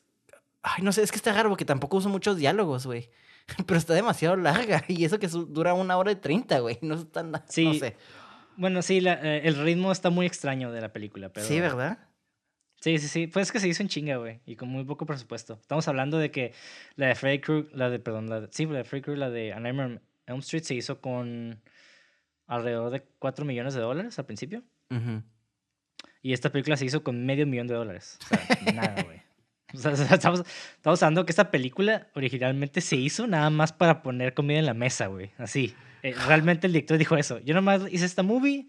Ay, 0.63 0.83
no 0.83 0.91
sé, 0.91 1.01
es 1.03 1.11
que 1.11 1.17
está 1.17 1.33
raro 1.33 1.49
porque 1.49 1.65
tampoco 1.65 1.97
uso 1.97 2.09
muchos 2.09 2.37
diálogos, 2.37 2.85
güey. 2.85 3.09
Pero 3.65 3.77
está 3.77 3.93
demasiado 3.93 4.35
larga 4.35 4.83
y 4.89 5.05
eso 5.05 5.19
que 5.19 5.27
dura 5.27 5.73
una 5.73 5.97
hora 5.97 6.11
y 6.11 6.15
treinta, 6.15 6.59
güey. 6.59 6.77
No 6.81 6.95
está 6.95 7.21
tan... 7.21 7.31
No 7.31 7.41
Sí, 7.47 7.79
sé. 7.79 7.95
Bueno, 8.57 8.81
sí, 8.81 8.99
la- 9.01 9.19
eh, 9.21 9.41
el 9.47 9.55
ritmo 9.55 9.91
está 9.91 10.09
muy 10.09 10.25
extraño 10.25 10.71
de 10.71 10.81
la 10.81 10.91
película, 10.91 11.29
pero... 11.29 11.45
Sí, 11.45 11.59
¿verdad? 11.59 11.99
Sí, 12.81 12.97
sí, 12.99 13.07
sí. 13.07 13.27
Pues 13.27 13.47
es 13.47 13.51
que 13.51 13.59
se 13.59 13.67
hizo 13.67 13.81
en 13.83 13.89
chinga, 13.89 14.17
güey. 14.17 14.41
Y 14.45 14.55
con 14.55 14.69
muy 14.69 14.83
poco 14.83 15.05
presupuesto. 15.05 15.57
Estamos 15.61 15.87
hablando 15.87 16.17
de 16.17 16.31
que 16.31 16.53
la 16.95 17.07
de 17.07 17.15
Freddy 17.15 17.39
Krueger, 17.39 17.71
la 17.75 17.89
de, 17.89 17.99
perdón, 17.99 18.29
la 18.29 18.41
de, 18.41 18.47
sí, 18.51 18.65
la 18.65 18.79
de 18.79 18.83
Freddy 18.83 19.01
Krueger, 19.03 19.19
la 19.19 19.29
de 19.29 19.53
A 19.53 19.59
Nightmare 19.59 19.93
on 19.93 20.01
Elm 20.27 20.39
Street 20.39 20.63
se 20.63 20.75
hizo 20.75 20.99
con 21.01 21.61
alrededor 22.45 22.91
de 22.91 23.03
4 23.19 23.45
millones 23.45 23.73
de 23.73 23.81
dólares 23.81 24.17
al 24.19 24.25
principio. 24.25 24.63
Y 26.21 26.33
esta 26.33 26.51
película 26.51 26.77
se 26.77 26.85
hizo 26.85 27.03
con 27.03 27.25
medio 27.25 27.45
millón 27.47 27.67
de 27.67 27.75
dólares. 27.75 28.17
O 28.23 28.27
sea, 28.27 28.39
nada, 28.73 29.03
güey. 29.03 29.16
O 29.73 29.77
sea, 29.77 29.91
estamos, 29.91 30.43
estamos 30.75 31.03
hablando 31.03 31.25
que 31.25 31.31
esta 31.31 31.51
película 31.51 32.07
originalmente 32.15 32.79
se 32.81 32.95
hizo 32.95 33.27
nada 33.27 33.49
más 33.49 33.73
para 33.73 34.01
poner 34.01 34.33
comida 34.33 34.59
en 34.59 34.65
la 34.65 34.73
mesa, 34.73 35.07
güey. 35.07 35.31
Así. 35.37 35.75
Eh, 36.03 36.13
realmente 36.27 36.67
el 36.67 36.73
director 36.73 36.97
dijo 36.97 37.17
eso. 37.17 37.39
Yo 37.39 37.53
nomás 37.53 37.81
hice 37.91 38.05
esta 38.05 38.23
movie 38.23 38.67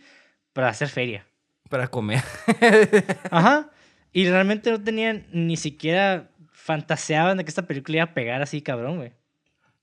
para 0.52 0.68
hacer 0.70 0.88
feria. 0.88 1.24
Para 1.68 1.86
comer. 1.88 2.22
Ajá. 3.30 3.70
Y 4.12 4.28
realmente 4.28 4.70
no 4.70 4.82
tenían 4.82 5.26
ni 5.32 5.56
siquiera 5.56 6.30
fantaseaban 6.52 7.36
de 7.38 7.44
que 7.44 7.50
esta 7.50 7.66
película 7.66 7.98
iba 7.98 8.04
a 8.04 8.14
pegar 8.14 8.42
así, 8.42 8.60
cabrón, 8.62 8.96
güey. 8.96 9.12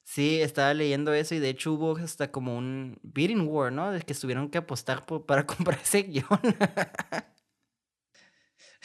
Sí, 0.04 0.42
estaba 0.42 0.74
leyendo 0.74 1.14
eso 1.14 1.34
y 1.34 1.40
de 1.40 1.50
hecho 1.50 1.74
hubo 1.74 1.98
hasta 1.98 2.32
como 2.32 2.58
un 2.58 3.00
bidding 3.02 3.48
war, 3.48 3.72
¿no? 3.72 3.92
De 3.92 4.02
que 4.02 4.14
tuvieron 4.14 4.50
que 4.50 4.58
apostar 4.58 5.06
por- 5.06 5.26
para 5.26 5.46
comprar 5.48 5.80
ese 5.82 6.04
guion. 6.04 6.28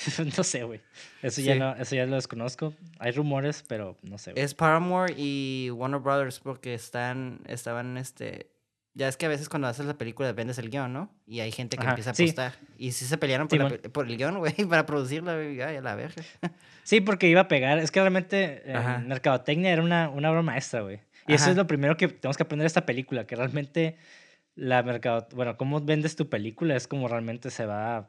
no 0.37 0.43
sé, 0.45 0.65
güey. 0.65 0.81
Eso, 1.23 1.41
ya 1.41 1.55
Sí. 1.55 1.59
no, 1.59 1.75
eso 1.77 1.95
ya 1.97 2.07
lo 2.07 2.17
desconozco. 2.17 2.75
Hay 2.99 3.13
rumores, 3.13 3.65
pero 3.67 3.97
no 4.03 4.19
sé. 4.19 4.33
güey. 4.33 4.45
Es 4.45 4.55
Paramore 4.55 5.15
y 5.17 5.71
Warner 5.73 6.01
Brothers 6.01 6.41
porque 6.41 6.75
están, 6.75 7.41
estaban, 7.47 7.97
este... 7.97 8.51
Ya 8.93 9.07
es 9.07 9.17
que 9.17 9.27
a 9.27 9.29
veces 9.29 9.49
cuando 9.49 9.69
haces 9.69 9.87
la 9.87 9.97
película 9.97 10.33
vendes 10.33 10.59
el 10.59 10.69
guion, 10.69 10.93
¿no? 10.93 11.15
Y 11.25 11.39
hay 11.41 11.53
gente 11.53 11.77
que 11.77 11.83
Ajá, 11.85 11.91
empieza 11.93 12.11
a 12.11 12.15
sí. 12.15 12.25
apostar. 12.25 12.55
Y 12.77 12.91
sí 12.91 13.05
se 13.05 13.17
pelearon 13.19 13.47
por, 13.47 13.57
la 13.59 13.67
Simón. 13.67 13.81
pe- 13.83 13.89
por 13.89 14.09
el 14.09 14.17
guion, 14.17 14.39
güey, 14.39 14.53
para 14.69 14.85
producirla, 14.85 15.35
güey. 15.35 15.61
A 15.63 15.81
la 15.81 15.95
verga. 15.95 16.23
Sí, 16.83 17.01
porque 17.01 17.29
iba 17.29 17.43
a 17.43 17.47
pegar. 17.49 17.79
Es 17.79 17.93
que 17.93 18.01
realmente 18.01 18.63
eh. 18.65 18.99
Mercadotecnia 19.07 19.71
era 19.71 19.81
una, 19.83 20.09
una 20.09 20.31
obra 20.33 20.43
maestra, 20.43 20.81
güey. 20.81 20.99
Y 21.29 21.35
eso 21.35 21.45
Ajá. 21.45 21.51
es 21.53 21.57
lo 21.57 21.69
primero 21.69 21.97
que 21.97 22.09
tenemos 22.09 22.37
que 22.37 22.43
aprender 22.43 22.65
de 22.65 22.69
esta 22.69 22.85
película, 22.85 23.27
que 23.29 23.37
realmente 23.37 23.97
la 24.57 24.83
mercado, 24.83 25.29
bueno, 25.37 25.57
cómo 25.57 25.81
vendes 25.81 26.17
tu 26.17 26.29
película 26.29 26.75
es 26.75 26.89
como 26.89 27.07
realmente 27.07 27.51
se 27.51 27.67
va 27.67 28.09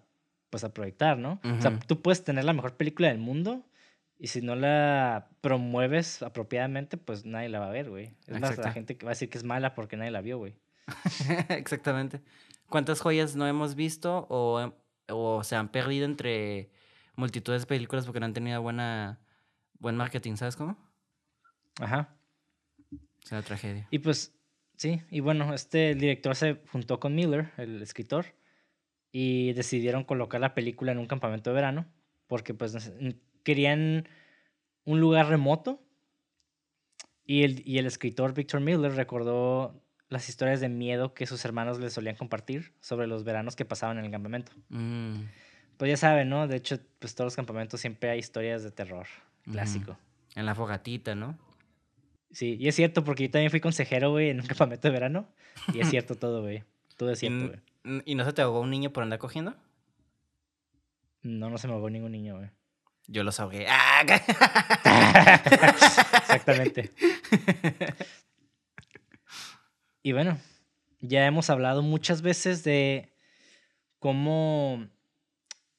pues 0.51 0.63
a 0.63 0.73
proyectar, 0.73 1.17
¿no? 1.17 1.39
O 1.43 1.61
sea, 1.61 1.79
tú 1.79 2.01
puedes 2.03 2.23
tener 2.23 2.43
la 2.43 2.53
mejor 2.53 2.77
película 2.77 3.07
del 3.07 3.17
mundo 3.17 3.65
y 4.19 4.27
si 4.27 4.41
no 4.41 4.55
la 4.55 5.29
promueves 5.41 6.21
apropiadamente, 6.21 6.97
pues 6.97 7.25
nadie 7.25 7.49
la 7.49 7.59
va 7.59 7.69
a 7.69 7.71
ver, 7.71 7.89
güey. 7.89 8.13
Es 8.27 8.39
más, 8.39 8.55
la 8.59 8.71
gente 8.71 8.95
que 8.95 9.05
va 9.05 9.11
a 9.11 9.15
decir 9.15 9.29
que 9.29 9.39
es 9.39 9.43
mala 9.43 9.73
porque 9.73 9.97
nadie 9.97 10.11
la 10.11 10.21
vio, 10.21 10.37
güey. 10.37 10.53
Exactamente. 11.49 12.21
¿Cuántas 12.69 13.01
joyas 13.01 13.35
no 13.35 13.47
hemos 13.47 13.73
visto 13.73 14.27
o, 14.29 14.73
o 15.07 15.43
se 15.43 15.55
han 15.55 15.69
perdido 15.69 16.05
entre 16.05 16.69
multitudes 17.15 17.61
de 17.61 17.67
películas 17.67 18.05
porque 18.05 18.19
no 18.19 18.27
han 18.27 18.33
tenido 18.33 18.61
buena, 18.61 19.19
buen 19.79 19.95
marketing, 19.95 20.35
¿sabes 20.35 20.55
cómo? 20.55 20.77
Ajá. 21.79 22.15
Es 23.23 23.31
una 23.31 23.41
tragedia. 23.41 23.87
Y 23.89 23.99
pues, 23.99 24.35
sí, 24.75 25.01
y 25.09 25.21
bueno, 25.21 25.53
este 25.53 25.95
director 25.95 26.35
se 26.35 26.61
juntó 26.71 26.99
con 26.99 27.15
Miller, 27.15 27.51
el 27.57 27.81
escritor, 27.81 28.25
y 29.11 29.53
decidieron 29.53 30.03
colocar 30.03 30.39
la 30.41 30.53
película 30.53 30.91
en 30.91 30.97
un 30.99 31.07
campamento 31.07 31.49
de 31.49 31.55
verano, 31.55 31.85
porque 32.27 32.53
pues 32.53 32.91
querían 33.43 34.07
un 34.85 34.99
lugar 34.99 35.27
remoto, 35.27 35.81
y 37.25 37.43
el, 37.43 37.61
y 37.65 37.77
el 37.77 37.85
escritor 37.85 38.33
Victor 38.33 38.61
Miller 38.61 38.93
recordó 38.93 39.81
las 40.09 40.27
historias 40.27 40.59
de 40.59 40.67
miedo 40.69 41.13
que 41.13 41.25
sus 41.25 41.45
hermanos 41.45 41.79
le 41.79 41.89
solían 41.89 42.15
compartir 42.15 42.73
sobre 42.81 43.07
los 43.07 43.23
veranos 43.23 43.55
que 43.55 43.63
pasaban 43.63 43.97
en 43.99 44.05
el 44.05 44.11
campamento. 44.11 44.51
Mm, 44.69 45.21
Pues 45.77 45.89
ya 45.89 45.97
saben, 45.97 46.29
¿no? 46.29 46.47
De 46.47 46.57
hecho, 46.57 46.79
pues 46.99 47.15
todos 47.15 47.27
los 47.27 47.35
campamentos 47.35 47.79
siempre 47.79 48.09
hay 48.09 48.19
historias 48.19 48.63
de 48.63 48.71
terror, 48.71 49.07
clásico. 49.45 49.97
en 50.35 50.45
la 50.45 50.55
fogatita, 50.55 51.15
¿no? 51.15 51.37
Sí, 52.31 52.57
y 52.59 52.67
es 52.67 52.75
cierto, 52.75 53.03
porque 53.03 53.23
yo 53.27 53.31
también 53.31 53.51
fui 53.51 53.59
consejero, 53.61 54.11
güey, 54.11 54.29
en 54.29 54.39
un 54.41 54.47
campamento 54.47 54.87
de 54.87 54.91
verano. 54.93 55.27
Y 55.73 55.79
es 55.81 55.89
cierto 55.89 56.15
todo, 56.15 56.41
güey. 56.41 56.63
Todo 56.97 57.11
es 57.11 57.19
cierto, 57.19 57.47
güey. 57.47 57.59
¿Y 58.05 58.15
no 58.15 58.25
se 58.25 58.33
te 58.33 58.41
ahogó 58.41 58.61
un 58.61 58.69
niño 58.69 58.91
por 58.91 59.03
andar 59.03 59.19
cogiendo? 59.19 59.55
No, 61.23 61.49
no 61.49 61.57
se 61.57 61.67
me 61.67 61.73
ahogó 61.73 61.89
ningún 61.89 62.11
niño, 62.11 62.37
güey. 62.37 62.49
Yo 63.07 63.23
los 63.23 63.39
ahogué. 63.39 63.65
¡Ah! 63.67 64.03
Exactamente. 66.21 66.91
Y 70.03 70.13
bueno, 70.13 70.39
ya 70.99 71.25
hemos 71.25 71.49
hablado 71.49 71.81
muchas 71.81 72.21
veces 72.21 72.63
de 72.63 73.13
cómo 73.99 74.87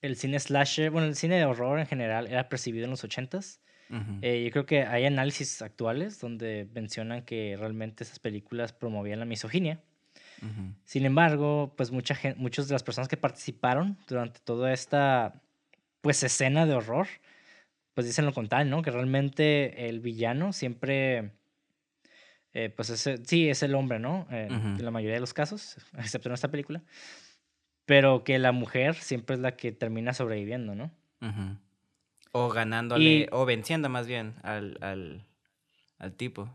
el 0.01 0.17
cine 0.17 0.38
slasher, 0.38 0.91
bueno, 0.91 1.09
el 1.09 1.17
cine 1.17 1.37
de 1.37 1.45
horror 1.45 1.79
en 1.79 1.87
general 1.87 2.27
era 2.27 2.49
percibido 2.49 2.85
en 2.85 2.91
los 2.91 3.05
ochentas. 3.05 3.61
Ujú. 3.91 4.19
Eh, 4.23 4.45
yo 4.45 4.51
creo 4.51 4.67
que 4.67 4.85
hay 4.85 5.05
análisis 5.05 5.62
actuales 5.62 6.21
donde 6.21 6.69
mencionan 6.73 7.25
que 7.25 7.57
realmente 7.59 8.05
esas 8.05 8.19
películas 8.19 8.73
promovían 8.73 9.19
la 9.19 9.25
misoginia. 9.25 9.81
Sin 10.85 11.05
embargo, 11.07 11.72
pues 11.76 11.90
mucha 11.92 12.14
gente, 12.14 12.38
muchas 12.40 12.68
de 12.68 12.74
las 12.74 12.83
personas 12.83 13.09
que 13.09 13.16
participaron 13.16 13.96
durante 14.09 14.40
toda 14.40 14.72
esta 14.72 15.40
pues 16.00 16.22
escena 16.24 16.66
de 16.66 16.74
horror, 16.74 17.07
pues 17.94 18.07
dicen 18.07 18.26
lo 18.26 18.33
contrario, 18.33 18.68
¿no? 18.70 18.83
Que 18.83 18.90
realmente 18.90 19.88
el 19.88 20.00
villano 20.00 20.52
siempre, 20.52 21.31
eh, 22.55 22.70
pues 22.70 22.90
es, 22.90 23.20
sí, 23.26 23.48
es 23.48 23.62
el 23.62 23.74
hombre, 23.74 23.98
¿no? 23.98 24.26
Eh. 24.31 24.48
En 24.50 24.85
la 24.85 24.90
mayoría 24.90 25.14
de 25.14 25.20
los 25.20 25.33
casos, 25.35 25.76
excepto 25.98 26.28
en 26.28 26.35
esta 26.35 26.50
película. 26.50 26.83
Pero 27.87 28.24
que 28.24 28.38
la 28.38 28.52
mujer 28.52 28.94
siempre 28.96 29.35
es 29.35 29.40
la 29.40 29.57
que 29.57 29.72
termina 29.72 30.12
sobreviviendo, 30.14 30.74
¿no? 30.74 30.90
O 32.33 32.48
ganándole, 32.48 33.05
Y- 33.05 33.26
o 33.31 33.44
venciendo 33.44 33.88
más 33.88 34.07
bien 34.07 34.35
al, 34.42 34.78
al, 34.81 35.24
al 35.98 36.14
tipo. 36.14 36.48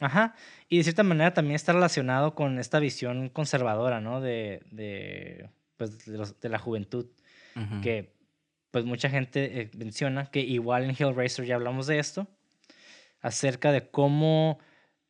Ajá. 0.00 0.34
Y 0.68 0.78
de 0.78 0.84
cierta 0.84 1.02
manera 1.02 1.34
también 1.34 1.56
está 1.56 1.72
relacionado 1.72 2.34
con 2.34 2.58
esta 2.58 2.78
visión 2.78 3.28
conservadora, 3.30 4.00
¿no? 4.00 4.20
De, 4.20 4.62
de, 4.70 5.50
pues, 5.76 6.04
de, 6.06 6.18
los- 6.18 6.38
de 6.40 6.48
la 6.48 6.58
juventud. 6.58 7.06
Ujú. 7.56 7.80
que 7.80 8.14
pues 8.70 8.84
mucha 8.84 9.10
gente 9.10 9.60
eh, 9.62 9.70
menciona 9.76 10.26
que 10.30 10.40
igual 10.40 10.84
en 10.84 10.90
Hellraiser 10.90 11.44
ya 11.46 11.56
hablamos 11.56 11.86
de 11.88 11.98
esto, 11.98 12.28
acerca 13.20 13.72
de 13.72 13.88
cómo 13.90 14.58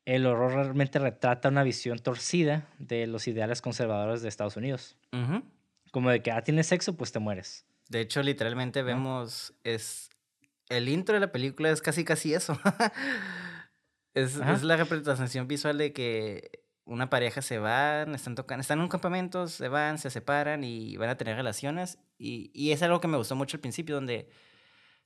el 0.07 0.25
horror 0.25 0.55
realmente 0.55 0.99
retrata 0.99 1.49
una 1.51 1.63
visión 1.65 1.99
torcida 1.99 2.67
de 2.79 3.07
los 3.07 3.29
ideales 3.29 3.61
conservadores 3.61 4.23
de 4.23 4.29
Estados 4.29 4.57
Unidos. 4.57 4.97
Ujú. 5.13 5.43
Como 5.91 6.09
de 6.11 6.23
que, 6.23 6.31
ah, 6.31 6.43
tienes 6.43 6.69
sexo, 6.69 6.97
pues 6.97 7.13
te 7.13 7.19
mueres. 7.19 7.67
De 7.91 8.01
hecho, 8.01 8.23
literalmente 8.23 8.83
vemos, 8.83 9.53
es, 9.65 10.09
el 10.71 10.89
intro 10.89 11.15
de 11.15 11.21
la 11.21 11.33
película 11.33 11.71
es 11.71 11.83
casi 11.83 12.05
casi 12.05 12.33
eso. 12.33 12.59
es, 14.23 14.37
es 14.37 14.63
la 14.63 14.77
representación 14.77 15.49
visual 15.49 15.79
de 15.79 15.93
que 15.93 16.65
una 16.85 17.11
pareja 17.11 17.43
se 17.43 17.59
van, 17.59 18.15
están 18.15 18.35
tocando, 18.35 18.63
están 18.63 18.79
en 18.79 18.85
un 18.85 18.89
campamento, 18.89 19.47
se 19.47 19.69
van, 19.69 19.99
se 19.99 20.11
separan 20.11 20.65
y 20.65 20.97
van 20.97 21.11
a 21.11 21.17
tener 21.17 21.37
relaciones. 21.37 21.99
Y, 22.19 22.51
y 22.55 22.73
es 22.73 22.83
algo 22.83 23.01
que 23.01 23.09
me 23.09 23.19
gustó 23.19 23.37
mucho 23.37 23.57
al 23.57 23.61
principio, 23.61 23.95
donde, 23.95 24.29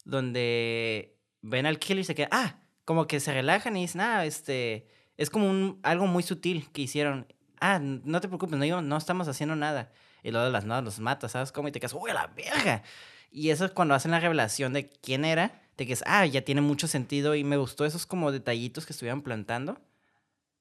donde 0.05 1.18
ven 1.40 1.66
al 1.66 1.79
killer 1.79 2.01
y 2.01 2.05
se 2.05 2.14
quedan, 2.14 2.31
ah, 2.33 2.61
como 2.85 3.07
que 3.07 3.20
se 3.20 3.33
relajan 3.33 3.77
y 3.77 3.83
dicen, 3.83 4.01
ah, 4.01 4.25
este, 4.25 4.87
es 5.16 5.29
como 5.29 5.51
un, 5.51 5.81
algo 5.83 6.07
muy 6.07 6.22
sutil 6.22 6.70
que 6.70 6.83
hicieron. 6.83 7.27
Ah, 7.61 7.81
no 7.81 8.20
te 8.20 8.29
preocupes, 8.29 8.59
no, 8.59 8.83
no 8.83 8.96
estamos 8.96 9.29
haciendo 9.29 9.57
nada. 9.57 9.92
Y 10.22 10.31
luego 10.31 10.46
de 10.46 10.53
las 10.53 10.64
nada 10.64 10.83
los 10.83 11.01
mata, 11.01 11.29
¿sabes 11.29 11.51
cómo? 11.51 11.68
Y 11.68 11.72
te 11.72 11.81
quedas, 11.81 11.94
uy, 11.94 12.11
a 12.11 12.14
la 12.14 12.27
verga. 12.29 12.83
Y 13.31 13.51
eso 13.51 13.64
es 13.64 13.72
cuando 13.72 13.94
hacen 13.94 14.11
la 14.12 14.20
revelación 14.20 14.72
de 14.72 14.88
quién 14.88 15.25
era, 15.25 15.62
te 15.76 15.87
quedas, 15.87 16.04
ah, 16.06 16.26
ya 16.26 16.42
tiene 16.42 16.61
mucho 16.61 16.88
sentido. 16.88 17.35
Y 17.35 17.44
me 17.44 17.56
gustó 17.56 17.85
esos 17.85 18.06
como 18.06 18.32
detallitos 18.32 18.87
que 18.87 18.92
estuvieron 18.92 19.22
plantando 19.22 19.80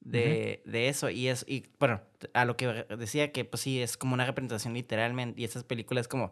de, 0.02 0.62
de 0.66 0.90
eso. 0.90 1.10
Y 1.10 1.28
es, 1.30 1.46
y 1.48 1.66
bueno, 1.80 2.02
a 2.34 2.46
lo 2.46 2.58
que 2.58 2.86
decía 2.98 3.32
que 3.32 3.46
pues 3.46 3.62
sí, 3.62 3.82
es 3.82 3.98
como 3.98 4.14
una 4.14 4.26
representación 4.26 4.74
literalmente. 4.74 5.42
Y 5.42 5.46
esas 5.46 5.64
películas 5.64 6.08
como, 6.08 6.32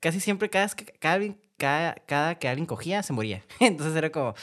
casi 0.00 0.20
siempre 0.20 0.50
cada, 0.50 0.68
que- 0.70 0.86
cada, 0.86 1.20
cada, 1.58 1.94
cada 2.06 2.34
que 2.38 2.48
alguien 2.48 2.66
cogía, 2.66 3.02
se 3.02 3.12
moría. 3.12 3.42
Entonces 3.60 3.96
era 3.96 4.10
como, 4.12 4.34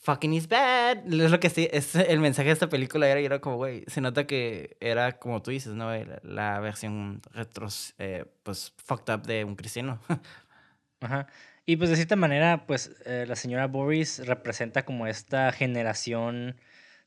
fucking 0.00 0.32
is 0.34 0.48
bad. 0.48 0.98
Es 1.12 1.30
lo 1.30 1.40
que 1.40 1.50
sí, 1.50 1.68
es 1.72 1.94
el 1.94 2.20
mensaje 2.20 2.48
de 2.48 2.52
esta 2.54 2.68
película 2.68 3.08
era, 3.08 3.20
era 3.20 3.40
como, 3.40 3.56
güey, 3.56 3.84
se 3.86 4.00
nota 4.00 4.26
que 4.26 4.76
era 4.80 5.18
como 5.18 5.42
tú 5.42 5.50
dices, 5.50 5.74
¿no? 5.74 5.90
La, 5.94 6.20
la 6.22 6.60
versión 6.60 7.20
retros, 7.32 7.94
eh, 7.98 8.24
pues, 8.42 8.72
fucked 8.76 9.12
up 9.14 9.22
de 9.26 9.44
un 9.44 9.56
cristiano. 9.56 10.00
Ajá. 11.00 11.26
Y 11.64 11.76
pues 11.76 11.90
de 11.90 11.96
cierta 11.96 12.16
manera, 12.16 12.66
pues 12.66 12.90
eh, 13.06 13.24
la 13.28 13.36
señora 13.36 13.68
Boris 13.68 14.26
representa 14.26 14.84
como 14.84 15.06
esta 15.06 15.52
generación, 15.52 16.56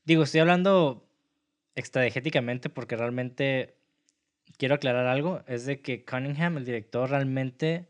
digo, 0.04 0.22
estoy 0.22 0.40
hablando 0.40 1.06
extradiegéticamente 1.74 2.70
porque 2.70 2.96
realmente 2.96 3.76
quiero 4.56 4.74
aclarar 4.76 5.06
algo, 5.06 5.42
es 5.46 5.66
de 5.66 5.82
que 5.82 6.04
Cunningham, 6.06 6.56
el 6.56 6.64
director, 6.64 7.10
realmente, 7.10 7.86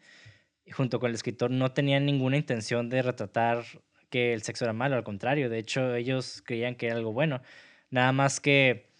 junto 0.72 0.98
con 0.98 1.10
el 1.10 1.14
escritor, 1.14 1.50
no 1.52 1.72
tenían 1.72 2.04
ninguna 2.04 2.36
intención 2.36 2.88
de 2.88 3.02
retratar 3.02 3.64
que 4.10 4.32
el 4.32 4.42
sexo 4.42 4.64
era 4.64 4.72
malo, 4.72 4.96
al 4.96 5.04
contrario, 5.04 5.48
de 5.48 5.58
hecho 5.58 5.94
ellos 5.94 6.42
creían 6.44 6.74
que 6.74 6.86
era 6.86 6.96
algo 6.96 7.12
bueno, 7.12 7.42
nada 7.90 8.12
más 8.12 8.40
que 8.40 8.90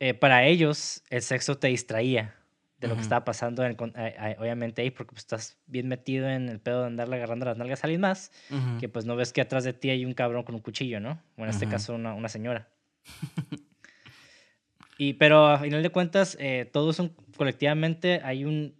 eh, 0.00 0.14
para 0.14 0.44
ellos 0.46 1.04
el 1.10 1.22
sexo 1.22 1.58
te 1.58 1.68
distraía 1.68 2.34
de 2.78 2.88
lo 2.88 2.94
que 2.96 3.02
estaba 3.02 3.24
pasando, 3.24 3.62
en 3.62 3.70
el 3.70 3.76
con- 3.76 3.92
eh, 3.96 4.14
eh, 4.18 4.36
obviamente 4.38 4.82
ahí, 4.82 4.90
porque 4.90 5.12
pues, 5.12 5.22
estás 5.22 5.56
bien 5.66 5.88
metido 5.88 6.28
en 6.28 6.48
el 6.48 6.60
pedo 6.60 6.80
de 6.80 6.86
andarle 6.88 7.16
agarrando 7.16 7.46
las 7.46 7.56
nalgas 7.56 7.82
a 7.82 7.86
alguien 7.86 8.00
más, 8.02 8.30
que 8.78 8.88
pues 8.88 9.04
no 9.06 9.16
ves 9.16 9.32
que 9.32 9.40
atrás 9.40 9.64
de 9.64 9.72
ti 9.72 9.90
hay 9.90 10.04
un 10.04 10.12
cabrón 10.12 10.42
con 10.42 10.54
un 10.54 10.60
cuchillo, 10.60 11.00
¿no? 11.00 11.22
O 11.36 11.44
en 11.44 11.50
este 11.50 11.66
caso 11.70 11.94
una, 11.94 12.14
una 12.14 12.28
señora. 12.28 12.68
y, 14.98 15.14
pero 15.14 15.46
a 15.46 15.58
final 15.58 15.82
de 15.82 15.90
cuentas, 15.90 16.36
eh, 16.40 16.68
todos 16.72 16.96
son 16.96 17.14
colectivamente, 17.36 18.20
hay 18.22 18.44
un, 18.44 18.74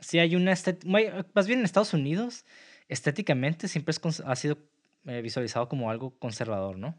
sí 0.00 0.18
hay 0.18 0.36
una 0.36 0.52
estética, 0.52 0.90
más 1.34 1.46
bien 1.46 1.60
en 1.60 1.64
Estados 1.64 1.94
Unidos, 1.94 2.44
estéticamente 2.88 3.68
siempre 3.68 3.92
es, 3.92 4.20
ha 4.20 4.36
sido 4.36 4.58
eh, 5.06 5.20
visualizado 5.22 5.68
como 5.68 5.90
algo 5.90 6.18
conservador, 6.18 6.76
¿no? 6.78 6.98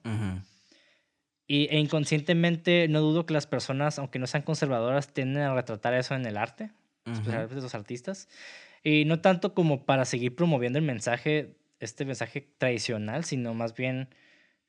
Y, 1.50 1.68
e 1.72 1.80
inconscientemente 1.80 2.88
no 2.90 3.02
dudo 3.02 3.26
que 3.26 3.34
las 3.34 3.48
personas, 3.48 3.98
aunque 3.98 4.20
no 4.20 4.28
sean 4.28 4.44
conservadoras, 4.44 5.12
tienden 5.12 5.42
a 5.42 5.56
retratar 5.56 5.96
eso 5.96 6.14
en 6.14 6.24
el 6.28 6.38
arte, 6.38 6.72
Ujú. 7.08 7.16
especialmente 7.16 7.56
los 7.56 7.74
artistas. 7.74 8.30
Y 8.84 9.06
no 9.06 9.20
tanto 9.20 9.56
como 9.56 9.84
para 9.86 10.06
seguir 10.06 10.36
promoviendo 10.36 10.78
el 10.78 10.86
mensaje, 10.86 11.58
este 11.80 12.06
mensaje 12.06 12.54
tradicional, 12.60 13.26
sino 13.26 13.56
más 13.56 13.74
bien 13.74 14.10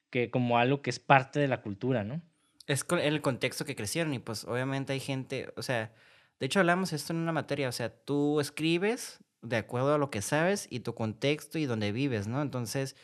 que 0.08 0.30
como 0.30 0.58
algo 0.58 0.80
que 0.80 0.88
es 0.88 0.98
parte 0.98 1.38
de 1.38 1.48
la 1.48 1.60
cultura, 1.60 2.02
¿no? 2.02 2.22
Es 2.66 2.86
el 2.90 3.20
contexto 3.20 3.66
que 3.66 3.76
crecieron 3.76 4.14
y 4.14 4.18
pues 4.18 4.44
obviamente 4.44 4.94
hay 4.94 5.00
gente, 5.00 5.52
o 5.56 5.62
sea, 5.62 5.92
de 6.38 6.46
hecho 6.46 6.60
hablamos 6.60 6.94
esto 6.94 7.12
en 7.12 7.18
una 7.18 7.32
materia, 7.32 7.68
o 7.68 7.72
sea, 7.72 7.90
tú 7.90 8.40
escribes 8.40 9.18
de 9.42 9.56
acuerdo 9.56 9.94
a 9.94 9.98
lo 9.98 10.10
que 10.10 10.22
sabes 10.22 10.66
y 10.70 10.80
tu 10.80 10.94
contexto 10.94 11.58
y 11.58 11.66
donde 11.66 11.92
vives, 11.92 12.26
¿no? 12.26 12.40
Entonces, 12.40 12.96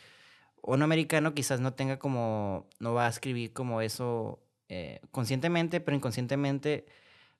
un 0.61 0.81
americano 0.81 1.33
quizás 1.33 1.59
no 1.59 1.73
tenga 1.73 1.99
como, 1.99 2.67
no 2.79 2.93
va 2.93 3.05
a 3.05 3.09
escribir 3.09 3.53
como 3.53 3.81
eso 3.81 4.39
eh, 4.69 4.99
conscientemente, 5.11 5.79
pero 5.79 5.95
inconscientemente, 5.95 6.85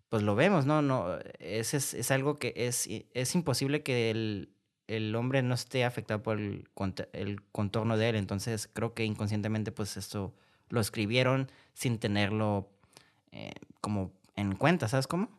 pues 0.10 0.24
lo 0.24 0.36
vemos, 0.36 0.66
¿no? 0.66 0.82
no 0.82 1.18
es, 1.40 1.74
es, 1.74 1.94
es 1.94 2.12
algo 2.12 2.36
que 2.36 2.54
es, 2.56 2.88
es 3.14 3.36
imposible 3.36 3.84
que 3.84 4.10
el, 4.12 4.50
el 4.88 5.16
hombre 5.16 5.42
no 5.42 5.54
esté 5.54 5.84
afectado 5.84 6.24
por 6.24 6.40
el, 6.40 6.70
el 7.14 7.42
contorno 7.52 7.98
de 7.98 8.10
él, 8.10 8.16
entonces 8.16 8.70
creo 8.72 8.94
que 8.94 9.04
inconscientemente 9.04 9.72
pues 9.72 9.98
esto 9.98 10.34
lo 10.70 10.80
escribieron 10.80 11.52
sin 11.74 12.00
tenerlo 12.00 12.70
eh, 13.32 13.52
como 13.82 14.14
en 14.36 14.56
cuenta, 14.56 14.88
¿sabes 14.88 15.08
cómo? 15.08 15.30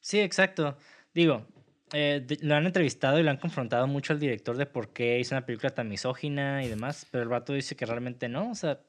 Sí, 0.00 0.20
exacto. 0.20 0.76
Digo, 1.14 1.46
eh, 1.92 2.26
lo 2.40 2.54
han 2.54 2.66
entrevistado 2.66 3.18
y 3.18 3.22
lo 3.22 3.30
han 3.30 3.36
confrontado 3.36 3.86
mucho 3.86 4.12
al 4.12 4.20
director 4.20 4.56
de 4.56 4.66
por 4.66 4.92
qué 4.92 5.18
hizo 5.18 5.34
una 5.34 5.46
película 5.46 5.70
tan 5.70 5.88
misógina 5.88 6.64
y 6.64 6.68
demás, 6.68 7.06
pero 7.10 7.22
el 7.22 7.28
vato 7.28 7.52
dice 7.52 7.76
que 7.76 7.86
realmente 7.86 8.28
no, 8.28 8.50
o 8.50 8.54
sea, 8.54 8.80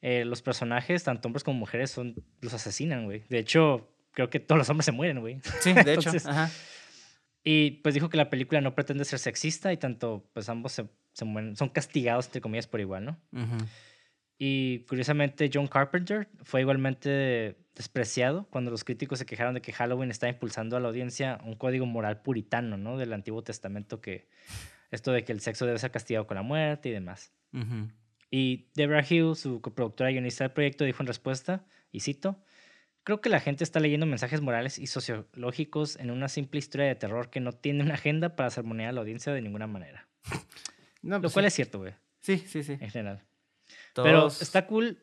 eh, 0.00 0.24
los 0.24 0.42
personajes, 0.42 1.04
tanto 1.04 1.28
hombres 1.28 1.44
como 1.44 1.58
mujeres, 1.58 1.90
son 1.90 2.14
los 2.40 2.54
asesinan, 2.54 3.04
güey. 3.04 3.24
De 3.28 3.38
hecho, 3.38 3.88
creo 4.12 4.30
que 4.30 4.40
todos 4.40 4.58
los 4.58 4.68
hombres 4.70 4.84
se 4.84 4.92
mueren, 4.92 5.20
güey. 5.20 5.40
Sí, 5.60 5.72
de 5.72 5.94
hecho. 5.94 6.10
Ajá. 6.26 6.50
Y 7.44 7.70
pues 7.82 7.94
dijo 7.94 8.08
que 8.08 8.16
la 8.16 8.30
película 8.30 8.60
no 8.60 8.74
pretende 8.74 9.04
ser 9.04 9.18
sexista 9.18 9.72
y 9.72 9.76
tanto, 9.76 10.28
pues 10.34 10.48
ambos 10.48 10.72
se, 10.72 11.24
mueren, 11.24 11.56
son 11.56 11.68
castigados, 11.68 12.26
entre 12.26 12.40
comillas, 12.40 12.66
por 12.66 12.80
igual, 12.80 13.04
¿no? 13.04 13.18
Y 14.38 14.80
curiosamente, 14.80 15.50
John 15.52 15.66
Carpenter 15.66 16.28
fue 16.42 16.60
igualmente 16.60 17.56
despreciado 17.74 18.46
cuando 18.50 18.70
los 18.70 18.84
críticos 18.84 19.18
se 19.18 19.26
quejaron 19.26 19.54
de 19.54 19.60
que 19.60 19.72
Halloween 19.72 20.10
está 20.10 20.28
impulsando 20.28 20.76
a 20.76 20.80
la 20.80 20.88
audiencia 20.88 21.40
un 21.44 21.56
código 21.56 21.86
moral 21.86 22.22
puritano, 22.22 22.76
¿no? 22.76 22.98
Del 22.98 23.12
Antiguo 23.12 23.42
Testamento, 23.42 24.00
que 24.00 24.28
esto 24.90 25.12
de 25.12 25.24
que 25.24 25.32
el 25.32 25.40
sexo 25.40 25.66
debe 25.66 25.78
ser 25.78 25.90
castigado 25.90 26.26
con 26.26 26.36
la 26.36 26.42
muerte 26.42 26.88
y 26.88 26.92
demás. 26.92 27.32
Y 28.30 28.68
Deborah 28.74 29.04
Hill, 29.08 29.34
su 29.34 29.60
coproductora 29.60 30.10
y 30.10 30.14
guionista 30.14 30.44
del 30.44 30.52
proyecto, 30.52 30.84
dijo 30.84 31.02
en 31.02 31.06
respuesta, 31.08 31.66
y 31.90 32.00
cito, 32.00 32.42
Creo 33.08 33.22
que 33.22 33.30
la 33.30 33.40
gente 33.40 33.64
está 33.64 33.80
leyendo 33.80 34.04
mensajes 34.04 34.42
morales 34.42 34.78
y 34.78 34.86
sociológicos 34.86 35.96
en 35.96 36.10
una 36.10 36.28
simple 36.28 36.58
historia 36.58 36.88
de 36.88 36.94
terror 36.94 37.30
que 37.30 37.40
no 37.40 37.52
tiene 37.52 37.82
una 37.82 37.94
agenda 37.94 38.36
para 38.36 38.50
sermonear 38.50 38.90
a 38.90 38.92
la 38.92 39.00
audiencia 39.00 39.32
de 39.32 39.40
ninguna 39.40 39.66
manera. 39.66 40.06
Lo 41.00 41.18
pues 41.18 41.32
cual 41.32 41.46
es 41.46 41.54
cierto, 41.54 41.78
güey. 41.78 41.94
Sí, 42.20 42.36
sí, 42.36 42.62
sí. 42.62 42.72
En 42.78 42.90
general. 42.90 43.24
Pero 44.02 44.28
está 44.28 44.66
cool. 44.66 44.98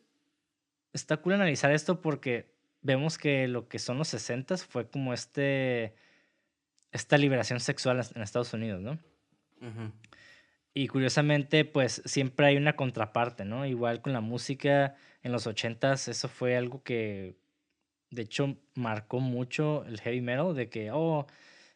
Está 0.94 1.18
cool 1.18 1.34
analizar 1.34 1.72
esto 1.72 2.02
porque 2.02 2.54
vemos 2.82 3.18
que 3.18 3.48
lo 3.48 3.68
que 3.68 3.80
son 3.80 3.98
los 3.98 4.08
60 4.10 4.58
fue 4.58 4.90
como 4.90 5.14
este. 5.14 5.96
Esta 6.92 7.18
liberación 7.18 7.60
sexual 7.60 8.02
en 8.16 8.22
Estados 8.22 8.54
Unidos, 8.54 8.82
¿no? 8.82 8.98
Y 10.74 10.88
curiosamente, 10.88 11.66
pues 11.66 12.02
siempre 12.06 12.46
hay 12.46 12.58
una 12.58 12.76
contraparte, 12.76 13.44
¿no? 13.44 13.66
Igual 13.66 14.02
con 14.02 14.14
la 14.14 14.22
música 14.22 14.96
en 15.24 15.32
los 15.32 15.48
80 15.48 15.94
eso 15.94 16.28
fue 16.30 16.56
algo 16.56 16.84
que 16.84 17.36
de 18.16 18.24
hecho, 18.24 18.58
marcó 18.74 19.20
mucho 19.20 19.86
el 19.86 20.00
heavy 20.00 20.22
metal 20.22 20.56
de 20.56 20.70
que, 20.70 20.92
oh, 20.92 21.28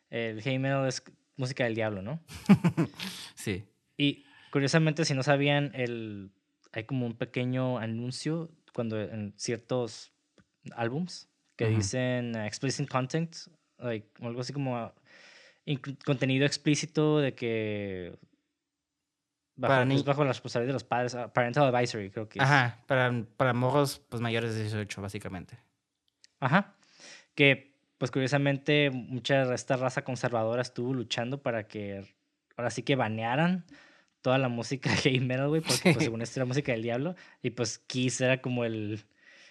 el 0.09 0.41
heavy 0.41 0.57
metal 0.57 0.87
es 0.87 1.03
música 1.35 1.65
del 1.65 1.75
diablo, 1.75 2.01
¿no? 2.01 2.21
sí. 3.35 3.65
Y 3.97 4.25
curiosamente, 4.51 5.05
si 5.05 5.13
no 5.13 5.21
sabían, 5.23 5.71
el, 5.75 6.31
hay 6.71 6.83
como 6.83 7.05
un 7.05 7.15
pequeño 7.15 7.77
anuncio 7.77 8.49
cuando 8.73 8.99
en 8.99 9.33
ciertos 9.37 10.13
álbums 10.75 11.27
que 11.55 11.67
dicen 11.67 12.35
explicit 12.35 12.87
content, 12.87 13.35
like, 13.79 14.07
algo 14.21 14.41
así 14.41 14.53
como 14.53 14.93
contenido 16.05 16.45
explícito 16.45 17.19
de 17.19 17.35
que 17.35 18.17
bajo, 19.55 19.73
para 19.73 19.85
pues, 19.85 20.05
bajo 20.05 20.23
la 20.23 20.29
responsabilidad 20.29 20.69
de 20.69 20.73
los 20.73 20.83
padres, 20.83 21.15
ah, 21.15 21.33
parental 21.33 21.73
advisory, 21.73 22.09
creo 22.11 22.29
que 22.29 22.41
Ajá, 22.41 22.81
para, 22.87 23.25
para 23.35 23.53
morros 23.53 23.99
pues 24.09 24.21
mayores 24.21 24.55
de 24.55 24.61
18, 24.61 25.01
básicamente. 25.01 25.59
Ajá. 26.39 26.75
Que, 27.35 27.75
pues 27.97 28.11
curiosamente, 28.11 28.89
mucha 28.91 29.45
de 29.45 29.55
esta 29.55 29.75
raza 29.75 30.03
conservadora 30.03 30.61
estuvo 30.61 30.93
luchando 30.93 31.41
para 31.41 31.67
que 31.67 32.15
ahora 32.55 32.69
sí 32.69 32.83
que 32.83 32.95
banearan 32.95 33.65
toda 34.21 34.37
la 34.37 34.49
música 34.49 34.89
heavy 34.95 35.19
metal, 35.19 35.49
güey, 35.49 35.61
porque 35.61 35.93
pues, 35.93 36.05
según 36.05 36.21
esto 36.21 36.39
era 36.39 36.45
música 36.45 36.71
del 36.71 36.83
diablo. 36.83 37.15
Y 37.41 37.51
pues 37.51 37.79
Kiss 37.79 38.21
era 38.21 38.41
como 38.41 38.65
el, 38.65 39.03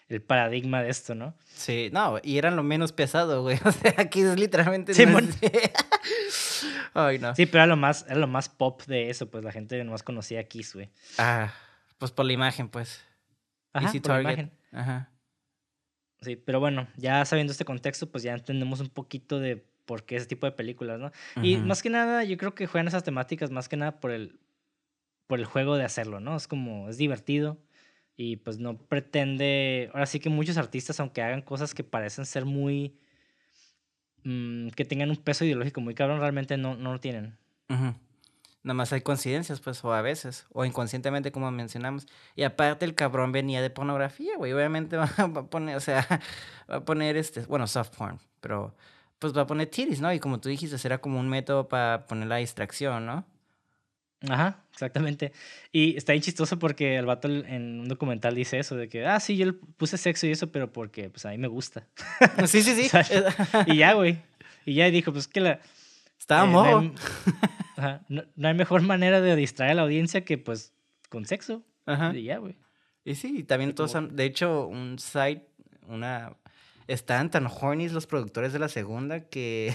el 0.08 0.22
paradigma 0.22 0.82
de 0.82 0.90
esto, 0.90 1.14
¿no? 1.14 1.34
Sí, 1.46 1.90
no, 1.92 2.18
y 2.22 2.38
eran 2.38 2.56
lo 2.56 2.62
menos 2.62 2.92
pesado, 2.92 3.42
güey. 3.42 3.58
O 3.64 3.72
sea, 3.72 4.08
Kiss 4.08 4.36
literalmente. 4.36 4.94
Sí, 4.94 5.04
Ay, 6.94 7.18
no. 7.18 7.34
Sí, 7.34 7.46
pero 7.46 7.64
era 7.64 7.66
lo, 7.66 7.76
más, 7.76 8.04
era 8.08 8.16
lo 8.16 8.26
más 8.26 8.48
pop 8.48 8.82
de 8.86 9.10
eso, 9.10 9.30
pues 9.30 9.44
la 9.44 9.52
gente 9.52 9.82
nomás 9.84 10.02
conocía 10.02 10.40
a 10.40 10.44
Kiss, 10.44 10.74
güey. 10.74 10.90
Ah, 11.18 11.52
pues 11.98 12.10
por 12.10 12.24
la 12.26 12.32
imagen, 12.32 12.68
pues. 12.68 13.04
Ajá, 13.72 13.92
por 13.92 14.10
la 14.10 14.20
imagen. 14.22 14.50
Ajá. 14.72 15.10
Sí, 16.20 16.34
pero 16.34 16.58
bueno, 16.58 16.88
ya 16.96 17.24
sabiendo 17.24 17.52
este 17.52 17.64
contexto, 17.64 18.10
pues 18.10 18.24
ya 18.24 18.34
entendemos 18.34 18.80
un 18.80 18.88
poquito 18.88 19.38
de 19.38 19.64
por 19.84 20.04
qué 20.04 20.16
ese 20.16 20.26
tipo 20.26 20.46
de 20.46 20.52
películas, 20.52 20.98
¿no? 20.98 21.12
Y 21.42 21.56
más 21.56 21.82
que 21.82 21.90
nada, 21.90 22.24
yo 22.24 22.36
creo 22.36 22.54
que 22.54 22.66
juegan 22.66 22.88
esas 22.88 23.04
temáticas 23.04 23.50
más 23.50 23.68
que 23.68 23.76
nada 23.76 24.00
por 24.00 24.10
el, 24.10 24.38
por 25.28 25.38
el 25.38 25.44
juego 25.44 25.76
de 25.76 25.84
hacerlo, 25.84 26.18
¿no? 26.18 26.36
Es 26.36 26.48
como, 26.48 26.88
es 26.88 26.98
divertido 26.98 27.58
y 28.16 28.36
pues 28.38 28.58
no 28.58 28.76
pretende, 28.76 29.90
ahora 29.94 30.06
sí 30.06 30.18
que 30.18 30.30
muchos 30.30 30.56
artistas, 30.56 30.98
aunque 30.98 31.22
hagan 31.22 31.42
cosas 31.42 31.74
que 31.74 31.84
parecen 31.84 32.26
ser 32.26 32.44
muy, 32.44 32.98
mm, 34.24 34.70
que 34.70 34.84
tengan 34.84 35.10
un 35.10 35.16
peso 35.18 35.44
ideológico 35.44 35.80
muy 35.80 35.94
cabrón, 35.94 36.18
realmente 36.18 36.56
no, 36.56 36.74
no 36.74 36.92
lo 36.92 37.00
tienen. 37.00 37.38
Nada 38.64 38.74
más 38.74 38.92
hay 38.92 39.02
coincidencias, 39.02 39.60
pues, 39.60 39.84
o 39.84 39.92
a 39.92 40.02
veces, 40.02 40.46
o 40.52 40.64
inconscientemente, 40.64 41.30
como 41.30 41.50
mencionamos. 41.50 42.06
Y 42.34 42.42
aparte, 42.42 42.84
el 42.84 42.94
cabrón 42.94 43.30
venía 43.30 43.62
de 43.62 43.70
pornografía, 43.70 44.36
güey. 44.36 44.52
Obviamente 44.52 44.96
va 44.98 45.10
a 45.16 45.28
poner, 45.44 45.76
o 45.76 45.80
sea, 45.80 46.06
va 46.70 46.76
a 46.76 46.84
poner 46.84 47.16
este, 47.16 47.42
bueno, 47.42 47.66
soft 47.66 47.96
porn, 47.96 48.18
pero 48.40 48.74
pues 49.20 49.36
va 49.36 49.42
a 49.42 49.46
poner 49.46 49.68
titties, 49.68 50.00
¿no? 50.00 50.12
Y 50.12 50.18
como 50.20 50.40
tú 50.40 50.48
dijiste, 50.48 50.78
será 50.78 50.98
como 50.98 51.20
un 51.20 51.28
método 51.28 51.68
para 51.68 52.06
poner 52.06 52.28
la 52.28 52.36
distracción, 52.36 53.06
¿no? 53.06 53.24
Ajá, 54.26 54.64
exactamente. 54.72 55.32
Y 55.70 55.96
está 55.96 56.12
bien 56.12 56.22
chistoso 56.22 56.58
porque 56.58 56.96
el 56.96 57.06
vato 57.06 57.28
en 57.28 57.80
un 57.80 57.88
documental 57.88 58.34
dice 58.34 58.58
eso, 58.58 58.74
de 58.74 58.88
que, 58.88 59.06
ah, 59.06 59.20
sí, 59.20 59.36
yo 59.36 59.58
puse 59.76 59.96
sexo 59.96 60.26
y 60.26 60.32
eso, 60.32 60.50
pero 60.50 60.72
porque, 60.72 61.08
pues, 61.08 61.24
a 61.24 61.30
mí 61.30 61.38
me 61.38 61.48
gusta. 61.48 61.86
Sí, 62.46 62.62
sí, 62.62 62.74
sí. 62.74 62.96
y 63.66 63.76
ya, 63.76 63.92
güey. 63.92 64.18
Y 64.64 64.74
ya 64.74 64.90
dijo, 64.90 65.12
pues, 65.12 65.28
que 65.28 65.40
la... 65.40 65.60
Estaba 66.18 66.46
eh, 66.46 68.00
no, 68.08 68.48
hay 68.48 68.54
mejor 68.54 68.82
manera 68.82 69.20
de 69.20 69.36
distraer 69.36 69.72
a 69.72 69.74
la 69.74 69.82
audiencia 69.82 70.24
que 70.24 70.36
pues 70.36 70.74
con 71.08 71.24
sexo. 71.24 71.62
Ajá. 71.86 72.12
Y 72.14 72.24
ya, 72.24 72.38
güey. 72.38 72.56
Y 73.04 73.14
sí, 73.14 73.44
también 73.44 73.74
todos 73.74 73.94
han, 73.94 74.14
de 74.14 74.24
hecho, 74.24 74.66
un 74.66 74.98
site, 74.98 75.46
una... 75.86 76.36
Están 76.88 77.30
tan 77.30 77.46
horny 77.46 77.88
los 77.88 78.06
productores 78.06 78.52
de 78.52 78.58
la 78.58 78.68
segunda 78.68 79.28
que... 79.28 79.74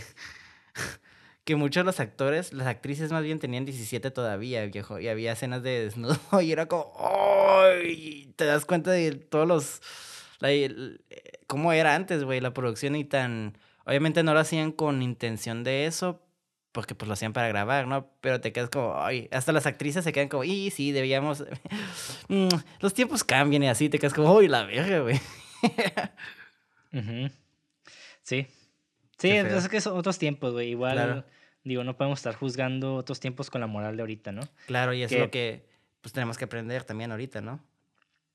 que 1.43 1.55
muchos 1.55 1.81
de 1.81 1.85
los 1.85 1.99
actores, 1.99 2.53
las 2.53 2.67
actrices 2.67 3.11
más 3.11 3.23
bien 3.23 3.39
tenían 3.39 3.65
17 3.65 4.11
todavía, 4.11 4.65
viejo, 4.65 4.99
y 4.99 5.07
había 5.07 5.33
escenas 5.33 5.61
de 5.63 5.83
desnudo 5.85 6.17
y 6.41 6.51
era 6.51 6.67
como, 6.67 6.93
¡ay! 6.99 8.33
Te 8.35 8.45
das 8.45 8.65
cuenta 8.65 8.91
de 8.91 9.11
todos 9.13 9.47
los, 9.47 9.81
cómo 11.47 11.73
era 11.73 11.95
antes, 11.95 12.23
güey, 12.23 12.39
la 12.39 12.53
producción 12.53 12.95
y 12.95 13.03
tan, 13.03 13.57
obviamente 13.85 14.23
no 14.23 14.33
lo 14.33 14.39
hacían 14.39 14.71
con 14.71 15.01
intención 15.01 15.63
de 15.63 15.85
eso, 15.85 16.21
porque 16.71 16.95
pues 16.95 17.07
lo 17.07 17.13
hacían 17.13 17.33
para 17.33 17.49
grabar, 17.49 17.87
¿no? 17.87 18.09
Pero 18.21 18.41
te 18.41 18.51
quedas 18.51 18.69
como, 18.69 18.95
ay, 18.97 19.27
hasta 19.31 19.51
las 19.51 19.65
actrices 19.65 20.03
se 20.03 20.13
quedan 20.13 20.29
como, 20.29 20.43
y 20.45 20.71
sí, 20.71 20.91
debíamos, 20.91 21.43
mm, 22.29 22.47
los 22.79 22.93
tiempos 22.93 23.23
cambian 23.23 23.63
y 23.63 23.67
así, 23.67 23.89
te 23.89 23.99
quedas 23.99 24.13
como, 24.13 24.33
uy, 24.33 24.47
la 24.47 24.63
verga, 24.63 24.99
güey. 24.99 25.19
Sí. 28.23 28.47
Sí, 29.27 29.31
es 29.31 29.69
que 29.69 29.81
son 29.81 29.97
otros 29.97 30.17
tiempos, 30.17 30.53
güey. 30.53 30.69
Igual, 30.69 31.25
digo, 31.63 31.83
no 31.83 31.97
podemos 31.97 32.19
estar 32.19 32.35
juzgando 32.35 32.95
otros 32.95 33.19
tiempos 33.19 33.49
con 33.49 33.61
la 33.61 33.67
moral 33.67 33.95
de 33.95 34.03
ahorita, 34.03 34.31
¿no? 34.31 34.41
Claro, 34.67 34.93
y 34.93 35.03
es 35.03 35.11
lo 35.11 35.31
que 35.31 35.65
pues 36.01 36.11
tenemos 36.11 36.37
que 36.37 36.45
aprender 36.45 36.83
también 36.83 37.11
ahorita, 37.11 37.41
¿no? 37.41 37.63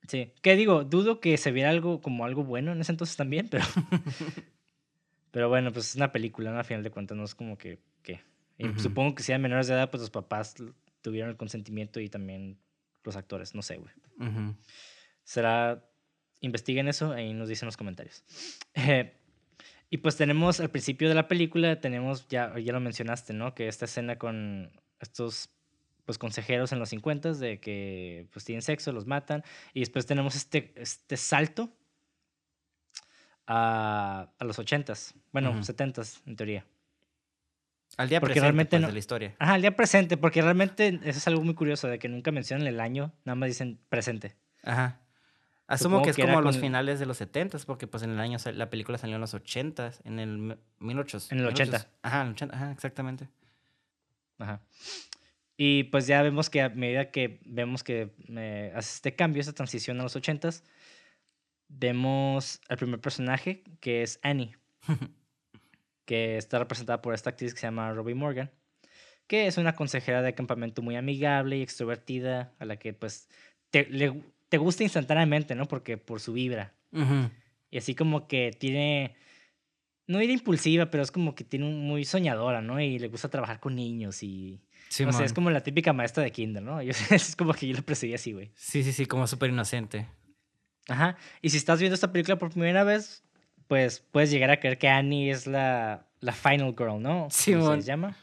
Sí. 0.06 0.32
Que 0.40 0.56
digo, 0.56 0.84
dudo 0.84 1.20
que 1.20 1.36
se 1.36 1.52
viera 1.52 1.68
algo 1.68 2.00
como 2.00 2.24
algo 2.24 2.42
bueno 2.42 2.72
en 2.72 2.80
ese 2.80 2.92
entonces 2.92 3.16
también, 3.16 3.48
pero... 3.48 3.64
pero 5.30 5.50
bueno, 5.50 5.70
pues 5.70 5.90
es 5.90 5.96
una 5.96 6.10
película, 6.10 6.50
¿no? 6.50 6.58
A 6.58 6.64
final 6.64 6.82
de 6.82 6.90
cuentas, 6.90 7.16
no 7.16 7.24
es 7.24 7.34
como 7.34 7.58
que 7.58 7.78
Supongo 8.78 9.14
que 9.14 9.22
si 9.22 9.32
eran 9.32 9.42
menores 9.42 9.68
de 9.68 9.74
edad, 9.74 9.90
pues 9.90 10.00
los 10.00 10.10
papás 10.10 10.56
tuvieron 11.00 11.30
el 11.30 11.36
consentimiento 11.36 12.00
y 12.00 12.08
también 12.08 12.58
los 13.04 13.16
actores, 13.16 13.54
no 13.54 13.62
sé, 13.62 13.76
güey. 13.76 13.92
Será, 15.22 15.84
investiguen 16.40 16.88
eso 16.88 17.16
y 17.16 17.34
nos 17.34 17.48
dicen 17.48 17.66
en 17.66 17.68
los 17.68 17.76
comentarios. 17.76 18.24
Eh, 18.74 19.17
y 19.90 19.98
pues 19.98 20.16
tenemos 20.16 20.60
al 20.60 20.70
principio 20.70 21.08
de 21.08 21.14
la 21.14 21.28
película, 21.28 21.80
tenemos, 21.80 22.28
ya, 22.28 22.58
ya 22.58 22.72
lo 22.72 22.80
mencionaste, 22.80 23.32
¿no? 23.32 23.54
Que 23.54 23.68
esta 23.68 23.86
escena 23.86 24.18
con 24.18 24.70
estos 25.00 25.50
pues 26.04 26.16
consejeros 26.16 26.72
en 26.72 26.78
los 26.78 26.88
50 26.88 27.34
de 27.34 27.60
que 27.60 28.26
pues 28.32 28.44
tienen 28.44 28.62
sexo, 28.62 28.92
los 28.92 29.06
matan 29.06 29.44
y 29.74 29.80
después 29.80 30.06
tenemos 30.06 30.36
este, 30.36 30.72
este 30.76 31.18
salto 31.18 31.70
a, 33.46 34.30
a 34.38 34.44
los 34.44 34.58
80s, 34.58 35.14
bueno, 35.32 35.52
70s 35.54 36.22
en 36.26 36.36
teoría. 36.36 36.66
Al 37.96 38.08
día 38.08 38.20
presente 38.20 38.40
realmente 38.40 38.76
pues, 38.76 38.86
de 38.86 38.92
la 38.92 38.98
historia. 38.98 39.36
Ajá, 39.38 39.54
al 39.54 39.60
día 39.62 39.74
presente, 39.74 40.16
porque 40.16 40.40
realmente 40.42 40.98
eso 41.02 41.18
es 41.18 41.26
algo 41.26 41.42
muy 41.42 41.54
curioso, 41.54 41.88
de 41.88 41.98
que 41.98 42.08
nunca 42.08 42.30
mencionan 42.30 42.66
el 42.66 42.80
año, 42.80 43.12
nada 43.24 43.34
más 43.34 43.48
dicen 43.48 43.78
presente. 43.88 44.36
Ajá. 44.62 45.00
Asumo 45.68 46.02
que 46.02 46.10
es 46.10 46.16
como 46.16 46.40
los 46.40 46.56
finales 46.58 46.98
de 46.98 47.06
los 47.06 47.18
70 47.18 47.58
porque 47.66 47.86
pues 47.86 48.02
en 48.02 48.10
el 48.10 48.18
año 48.20 48.38
la 48.54 48.70
película 48.70 48.98
salió 48.98 49.16
en 49.16 49.20
los 49.20 49.34
80 49.34 49.92
en 50.04 50.18
el 50.18 50.58
1800. 50.80 51.32
En 51.32 51.38
el 51.38 51.46
80. 51.46 51.86
Ajá, 52.02 52.20
en 52.22 52.26
el 52.28 52.32
80, 52.32 52.56
ajá, 52.56 52.72
exactamente. 52.72 53.28
Ajá. 54.38 54.62
Y 55.56 55.84
pues 55.84 56.06
ya 56.06 56.22
vemos 56.22 56.48
que 56.50 56.62
a 56.62 56.68
medida 56.70 57.10
que 57.10 57.40
vemos 57.44 57.84
que 57.84 58.14
eh, 58.28 58.72
hace 58.74 58.94
este 58.94 59.14
cambio, 59.14 59.40
esta 59.40 59.52
transición 59.52 60.00
a 60.00 60.04
los 60.04 60.16
80 60.16 60.50
vemos 61.68 62.60
al 62.68 62.76
primer 62.78 63.00
personaje, 63.00 63.62
que 63.80 64.02
es 64.02 64.20
Annie, 64.22 64.56
que 66.06 66.38
está 66.38 66.58
representada 66.58 67.02
por 67.02 67.14
esta 67.14 67.30
actriz 67.30 67.52
que 67.54 67.60
se 67.60 67.66
llama 67.66 67.92
Robbie 67.92 68.14
Morgan, 68.14 68.50
que 69.26 69.46
es 69.46 69.58
una 69.58 69.74
consejera 69.74 70.22
de 70.22 70.34
campamento 70.34 70.80
muy 70.80 70.96
amigable 70.96 71.58
y 71.58 71.62
extrovertida, 71.62 72.54
a 72.58 72.64
la 72.64 72.78
que 72.78 72.94
pues 72.94 73.28
te, 73.70 73.86
le- 73.90 74.22
te 74.48 74.56
gusta 74.58 74.82
instantáneamente, 74.82 75.54
¿no? 75.54 75.66
Porque 75.66 75.96
por 75.98 76.20
su 76.20 76.32
vibra. 76.32 76.74
Ujú. 76.92 77.30
Y 77.70 77.78
así 77.78 77.94
como 77.94 78.26
que 78.28 78.50
tiene, 78.58 79.14
no 80.06 80.20
era 80.20 80.32
impulsiva, 80.32 80.90
pero 80.90 81.02
es 81.02 81.10
como 81.12 81.34
que 81.34 81.44
tiene 81.44 81.66
un, 81.66 81.80
muy 81.86 82.04
soñadora, 82.04 82.60
¿no? 82.62 82.80
Y 82.80 82.98
le 82.98 83.08
gusta 83.08 83.28
trabajar 83.28 83.60
con 83.60 83.74
niños 83.76 84.22
y... 84.22 84.60
No 85.00 85.12
sé, 85.12 85.24
es 85.24 85.34
como 85.34 85.50
la 85.50 85.62
típica 85.62 85.92
maestra 85.92 86.22
de 86.22 86.30
kinder, 86.32 86.62
¿no? 86.62 86.80
Yo, 86.82 86.92
es 87.10 87.36
como 87.36 87.52
que 87.52 87.68
yo 87.68 87.74
la 87.76 87.82
perseguí 87.82 88.14
así, 88.14 88.32
güey. 88.32 88.50
Sí, 88.54 88.82
sí, 88.82 88.92
sí, 88.94 89.04
como 89.04 89.26
súper 89.26 89.50
inocente. 89.50 90.06
Ajá. 90.88 91.18
Y 91.42 91.50
si 91.50 91.58
estás 91.58 91.78
viendo 91.78 91.94
esta 91.94 92.10
película 92.10 92.38
por 92.38 92.50
primera 92.50 92.84
vez, 92.84 93.22
pues 93.66 94.00
puedes 94.00 94.30
llegar 94.30 94.50
a 94.50 94.58
creer 94.60 94.78
que 94.78 94.88
Annie 94.88 95.30
es 95.30 95.46
la, 95.46 96.06
la 96.20 96.32
final 96.32 96.74
girl, 96.78 97.02
¿no? 97.02 97.10
Como 97.18 97.30
Simón. 97.30 97.82
se 97.82 97.88
llama. 97.88 98.16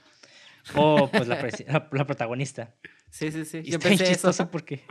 O 0.74 1.08
pues 1.12 1.28
la, 1.28 1.36
la- 1.68 1.88
la 1.92 2.08
protagonista. 2.08 2.74
Sí, 3.12 3.32
sí, 3.32 3.46
sí. 3.46 3.60
Y 3.60 3.70
Yo 3.70 3.78
está 3.78 3.90
pensé 3.90 4.04
eso. 4.06 4.14
chistoso 4.14 4.50
porque... 4.50 4.82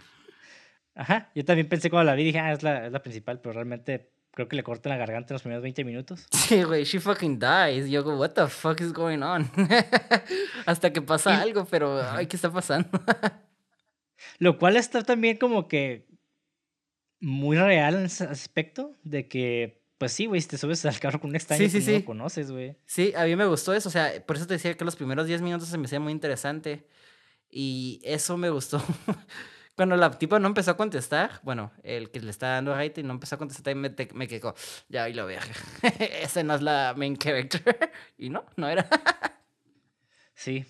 Ajá. 0.94 1.30
Yo 1.35 1.44
también 1.44 1.68
pensé 1.68 1.90
cuando 1.90 2.11
la 2.11 2.14
vi, 2.16 2.24
dije, 2.24 2.38
ah, 2.38 2.52
es 2.52 2.62
la, 2.62 2.87
es 2.87 2.92
la 2.92 3.02
principal, 3.02 3.40
pero 3.40 3.52
realmente 3.54 4.11
creo 4.30 4.48
que 4.48 4.57
le 4.57 4.62
cortan 4.62 4.90
la 4.90 4.96
garganta 4.96 5.33
en 5.33 5.35
los 5.37 5.42
primeros 5.42 5.62
20 5.62 5.85
minutos. 5.85 6.26
Sí, 6.33 6.62
güey, 6.62 6.85
she 6.85 7.00
fucking 7.00 7.38
dies. 7.38 7.88
Yo 7.90 8.02
go, 8.04 8.16
what 8.16 8.30
the 8.30 8.46
fuck 8.48 8.80
is 8.80 8.92
going 8.92 9.18
on? 9.22 9.50
Hasta 10.66 10.92
que 10.92 11.02
pasa 11.02 11.33
Y- 11.35 11.40
algo, 11.48 11.64
pero, 11.66 12.00
ay, 12.11 12.26
¿qué 12.26 12.37
está 12.37 12.50
pasando? 12.52 12.88
Lo 14.38 14.59
cual 14.59 14.76
está 14.76 15.02
también 15.02 15.37
como 15.37 15.68
que 15.68 16.07
muy 17.20 17.57
real 17.57 17.94
en 17.96 18.04
ese 18.07 18.24
aspecto 18.24 18.92
de 19.02 19.28
que, 19.28 19.83
pues 19.98 20.12
sí, 20.12 20.26
güey, 20.26 20.40
si 20.40 20.48
te 20.48 20.59
subes 20.59 20.85
al 20.87 20.98
carro 21.00 21.20
con 21.20 21.30
un 21.30 21.37
extraño 21.37 21.61
Sí, 21.62 21.68
sí, 21.68 21.78
que 21.78 21.80
no 21.80 21.87
sí. 21.87 21.98
lo 22.00 22.04
conoces, 22.04 22.50
güey. 22.50 22.76
Sí, 22.87 23.12
a 23.16 23.24
mí 23.24 23.35
me 23.37 23.46
gustó 23.46 23.72
eso. 23.74 23.88
O 23.88 23.92
sea, 23.92 24.12
por 24.26 24.37
eso 24.37 24.46
te 24.46 24.54
decía 24.54 24.76
que 24.76 24.85
los 24.85 24.96
primeros 24.96 25.26
10 25.26 25.40
minutos 25.42 25.68
se 25.68 25.78
me 25.78 25.87
hacía 25.87 26.00
muy 26.00 26.12
interesante. 26.12 26.87
Y 27.50 28.00
eso 28.04 28.37
me 28.37 28.50
gustó. 28.50 28.83
Cuando 29.76 29.96
la 29.96 30.10
tipa 30.12 30.38
no 30.38 30.46
empezó 30.46 30.72
a 30.72 30.76
contestar, 30.76 31.40
bueno, 31.42 31.72
el 31.82 32.10
que 32.10 32.20
le 32.20 32.30
está 32.30 32.48
dando 32.48 32.74
rating 32.74 33.04
no 33.04 33.14
empezó 33.14 33.34
a 33.34 33.38
contestar 33.38 33.72
y 33.72 33.74
me, 33.74 33.92
me 34.14 34.28
quedó, 34.28 34.54
ya 34.88 35.04
ahí 35.04 35.14
lo 35.14 35.26
veo. 35.26 35.40
Esa 36.22 36.44
no 36.44 36.54
es 36.54 36.62
la 36.62 36.94
main 36.96 37.16
character. 37.16 37.62
Y 38.18 38.30
no, 38.30 38.44
no 38.56 38.68
era. 38.68 38.88
Sí. 40.37 40.64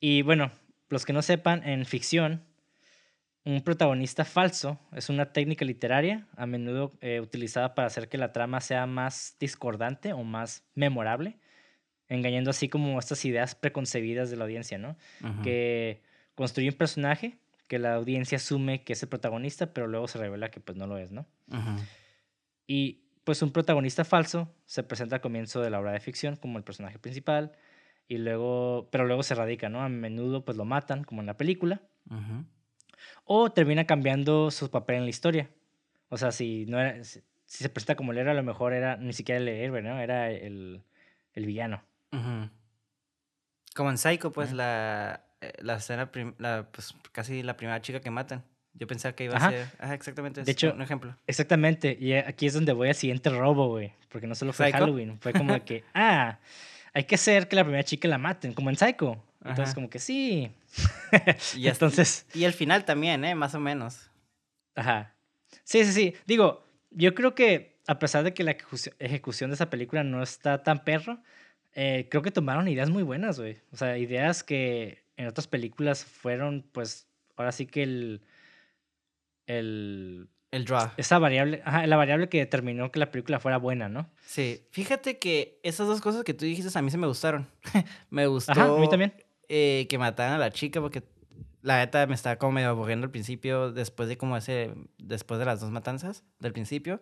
Y 0.00 0.22
bueno, 0.22 0.50
los 0.88 1.04
que 1.04 1.12
no 1.12 1.20
sepan, 1.20 1.62
en 1.68 1.84
ficción, 1.84 2.44
un 3.44 3.62
protagonista 3.62 4.24
falso 4.24 4.80
es 4.92 5.10
una 5.10 5.32
técnica 5.32 5.64
literaria 5.64 6.26
a 6.34 6.46
menudo 6.46 6.92
eh, 7.02 7.20
utilizada 7.20 7.74
para 7.74 7.88
hacer 7.88 8.08
que 8.08 8.16
la 8.16 8.32
trama 8.32 8.60
sea 8.60 8.86
más 8.86 9.36
discordante 9.38 10.14
o 10.14 10.24
más 10.24 10.64
memorable, 10.74 11.38
engañando 12.08 12.50
así 12.50 12.68
como 12.68 12.98
estas 12.98 13.24
ideas 13.26 13.54
preconcebidas 13.54 14.30
de 14.30 14.36
la 14.36 14.44
audiencia, 14.44 14.78
¿no? 14.78 14.96
Que 15.42 16.02
construye 16.34 16.70
un 16.70 16.76
personaje 16.76 17.38
que 17.66 17.78
la 17.78 17.94
audiencia 17.94 18.36
asume 18.36 18.84
que 18.84 18.92
es 18.92 19.02
el 19.02 19.08
protagonista, 19.08 19.72
pero 19.72 19.86
luego 19.86 20.08
se 20.08 20.18
revela 20.18 20.50
que 20.50 20.60
pues 20.60 20.76
no 20.76 20.86
lo 20.86 20.98
es, 20.98 21.12
¿no? 21.12 21.26
Y 22.66 23.04
pues 23.24 23.42
un 23.42 23.50
protagonista 23.50 24.04
falso 24.04 24.54
se 24.66 24.82
presenta 24.82 25.16
al 25.16 25.20
comienzo 25.20 25.60
de 25.60 25.70
la 25.70 25.80
obra 25.80 25.92
de 25.92 26.00
ficción 26.00 26.36
como 26.36 26.58
el 26.58 26.64
personaje 26.64 26.98
principal 26.98 27.52
y 28.08 28.18
luego, 28.18 28.88
pero 28.92 29.04
luego 29.04 29.22
se 29.22 29.34
radica, 29.34 29.68
¿no? 29.68 29.82
A 29.82 29.88
menudo 29.88 30.44
pues 30.44 30.56
lo 30.56 30.64
matan 30.64 31.04
como 31.04 31.22
en 31.22 31.26
la 31.26 31.36
película 31.36 31.82
o 33.24 33.50
termina 33.50 33.84
cambiando 33.84 34.50
su 34.50 34.70
papel 34.70 34.96
en 34.96 35.04
la 35.04 35.10
historia. 35.10 35.50
O 36.08 36.16
sea, 36.16 36.30
si 36.30 36.66
no 36.66 36.80
era, 36.80 37.02
si, 37.02 37.20
si 37.46 37.64
se 37.64 37.68
presenta 37.68 37.96
como 37.96 38.12
el 38.12 38.18
héroe, 38.18 38.32
a 38.32 38.34
lo 38.36 38.42
mejor 38.42 38.72
era 38.72 38.96
ni 38.96 39.12
siquiera 39.12 39.40
el 39.40 39.48
héroe, 39.48 39.82
¿no? 39.82 39.98
Era 40.00 40.30
el, 40.30 40.84
el 41.32 41.46
villano. 41.46 41.82
Como 43.74 43.90
en 43.90 43.98
Psycho, 43.98 44.32
pues 44.32 44.52
la, 44.52 45.25
la 45.58 45.76
escena, 45.76 46.10
la, 46.38 46.66
pues 46.70 46.94
casi 47.12 47.42
la 47.42 47.56
primera 47.56 47.80
chica 47.80 48.00
que 48.00 48.10
matan. 48.10 48.44
Yo 48.74 48.86
pensaba 48.86 49.14
que 49.14 49.24
iba 49.24 49.36
Ajá. 49.36 49.48
a 49.48 49.50
ser. 49.50 49.68
Ajá, 49.78 49.94
exactamente. 49.94 50.42
De 50.44 50.52
hecho, 50.52 50.72
un 50.74 50.82
ejemplo. 50.82 51.16
Exactamente, 51.26 51.96
y 51.98 52.12
aquí 52.12 52.46
es 52.46 52.52
donde 52.54 52.72
voy 52.72 52.88
al 52.88 52.94
siguiente 52.94 53.30
robo, 53.30 53.68
güey, 53.68 53.92
porque 54.10 54.26
no 54.26 54.34
solo 54.34 54.52
fue 54.52 54.66
¿Psycho? 54.66 54.78
Halloween, 54.78 55.18
fue 55.20 55.32
como 55.32 55.64
que, 55.64 55.82
ah, 55.94 56.38
hay 56.92 57.04
que 57.04 57.14
hacer 57.14 57.48
que 57.48 57.56
la 57.56 57.64
primera 57.64 57.84
chica 57.84 58.06
la 58.08 58.18
maten, 58.18 58.52
como 58.52 58.68
en 58.70 58.76
Psycho. 58.76 59.22
Entonces, 59.40 59.66
Ajá. 59.66 59.74
como 59.74 59.88
que 59.88 59.98
sí. 60.00 60.50
Y 61.56 61.68
Entonces, 61.68 62.26
Y 62.34 62.44
el 62.44 62.52
final 62.52 62.84
también, 62.84 63.24
¿eh? 63.24 63.34
Más 63.34 63.54
o 63.54 63.60
menos. 63.60 64.10
Ajá. 64.74 65.14
Sí, 65.62 65.84
sí, 65.84 65.92
sí. 65.92 66.14
Digo, 66.26 66.66
yo 66.90 67.14
creo 67.14 67.34
que 67.34 67.78
a 67.86 67.98
pesar 68.00 68.24
de 68.24 68.34
que 68.34 68.42
la 68.42 68.56
ejecuci- 68.58 68.92
ejecución 68.98 69.50
de 69.50 69.54
esa 69.54 69.70
película 69.70 70.02
no 70.02 70.22
está 70.22 70.62
tan 70.64 70.82
perro, 70.84 71.22
eh, 71.74 72.08
creo 72.10 72.22
que 72.22 72.30
tomaron 72.32 72.66
ideas 72.66 72.90
muy 72.90 73.04
buenas, 73.04 73.38
güey. 73.38 73.58
O 73.72 73.76
sea, 73.76 73.96
ideas 73.98 74.42
que 74.42 75.04
en 75.16 75.26
otras 75.26 75.46
películas 75.48 76.04
fueron, 76.04 76.64
pues, 76.72 77.06
ahora 77.36 77.52
sí 77.52 77.66
que 77.66 77.82
el... 77.82 78.22
el 79.46 80.28
El 80.50 80.64
draw. 80.64 80.90
esa 80.96 81.18
variable, 81.18 81.62
ajá, 81.64 81.86
la 81.86 81.96
variable 81.96 82.28
que 82.28 82.38
determinó 82.38 82.90
que 82.90 82.98
la 82.98 83.10
película 83.10 83.40
fuera 83.40 83.58
buena, 83.58 83.88
¿no? 83.88 84.10
Sí. 84.24 84.62
Fíjate 84.70 85.18
que 85.18 85.60
esas 85.62 85.86
dos 85.86 86.00
cosas 86.00 86.24
que 86.24 86.34
tú 86.34 86.44
dijiste 86.44 86.76
a 86.78 86.82
mí 86.82 86.90
se 86.90 86.98
me 86.98 87.06
gustaron. 87.06 87.48
me 88.10 88.26
gustó 88.26 88.52
Ajá, 88.52 88.64
a 88.74 88.78
mí 88.78 88.88
también. 88.88 89.12
eh, 89.48 89.86
que 89.88 89.98
mataran 89.98 90.34
a 90.34 90.38
la 90.38 90.50
chica 90.50 90.80
porque 90.80 91.02
la 91.62 91.78
neta 91.78 92.06
me 92.06 92.14
estaba 92.14 92.36
como 92.36 92.52
medio 92.52 92.68
aburriendo 92.68 93.04
al 93.06 93.10
principio, 93.10 93.72
después 93.72 94.08
de 94.08 94.16
como 94.16 94.36
ese, 94.36 94.72
después 94.98 95.40
de 95.40 95.46
las 95.46 95.60
dos 95.60 95.70
matanzas 95.70 96.22
del 96.38 96.52
principio. 96.52 97.00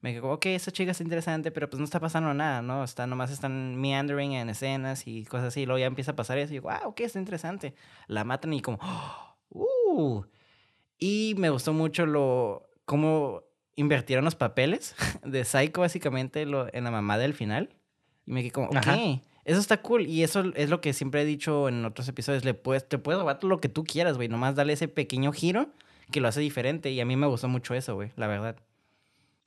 Me 0.00 0.18
como, 0.18 0.32
ok, 0.34 0.46
esa 0.46 0.70
chica 0.70 0.92
está 0.92 1.02
interesante, 1.02 1.50
pero 1.50 1.68
pues 1.68 1.78
no 1.78 1.84
está 1.84 2.00
pasando 2.00 2.32
nada, 2.32 2.62
¿no? 2.62 2.82
Está, 2.84 3.06
nomás 3.06 3.30
están 3.30 3.76
meandering 3.76 4.32
en 4.32 4.48
escenas 4.48 5.06
y 5.06 5.24
cosas 5.24 5.48
así. 5.48 5.62
Y 5.62 5.66
luego 5.66 5.78
ya 5.78 5.86
empieza 5.86 6.12
a 6.12 6.16
pasar 6.16 6.38
eso 6.38 6.52
y 6.52 6.56
digo, 6.56 6.70
ah, 6.70 6.82
ok, 6.86 7.00
está 7.00 7.18
interesante. 7.18 7.74
La 8.06 8.24
matan 8.24 8.54
y 8.54 8.62
como, 8.62 8.78
uh. 9.50 10.22
Y 10.98 11.34
me 11.36 11.50
gustó 11.50 11.74
mucho 11.74 12.06
lo, 12.06 12.70
cómo 12.86 13.42
invirtieron 13.76 14.24
los 14.24 14.36
papeles 14.36 14.94
de 15.24 15.44
Psycho, 15.44 15.82
básicamente, 15.82 16.46
lo, 16.46 16.72
en 16.72 16.84
la 16.84 16.90
mamá 16.90 17.18
del 17.18 17.34
final. 17.34 17.68
Y 18.26 18.32
me 18.32 18.40
quedé 18.40 18.52
como, 18.52 18.68
ok, 18.68 18.76
Ajá. 18.76 18.96
eso 19.44 19.60
está 19.60 19.82
cool. 19.82 20.06
Y 20.06 20.22
eso 20.22 20.44
es 20.54 20.70
lo 20.70 20.80
que 20.80 20.94
siempre 20.94 21.22
he 21.22 21.24
dicho 21.26 21.68
en 21.68 21.84
otros 21.84 22.08
episodios. 22.08 22.46
Le 22.46 22.54
puedes, 22.54 22.88
te 22.88 22.96
puedes 22.96 23.20
robar 23.20 23.44
lo 23.44 23.60
que 23.60 23.68
tú 23.68 23.84
quieras, 23.84 24.16
güey. 24.16 24.28
Nomás 24.28 24.54
dale 24.54 24.72
ese 24.72 24.88
pequeño 24.88 25.32
giro 25.32 25.68
que 26.10 26.22
lo 26.22 26.28
hace 26.28 26.40
diferente. 26.40 26.90
Y 26.90 27.00
a 27.00 27.04
mí 27.04 27.16
me 27.16 27.26
gustó 27.26 27.48
mucho 27.48 27.74
eso, 27.74 27.94
güey, 27.96 28.12
la 28.16 28.26
verdad. 28.26 28.56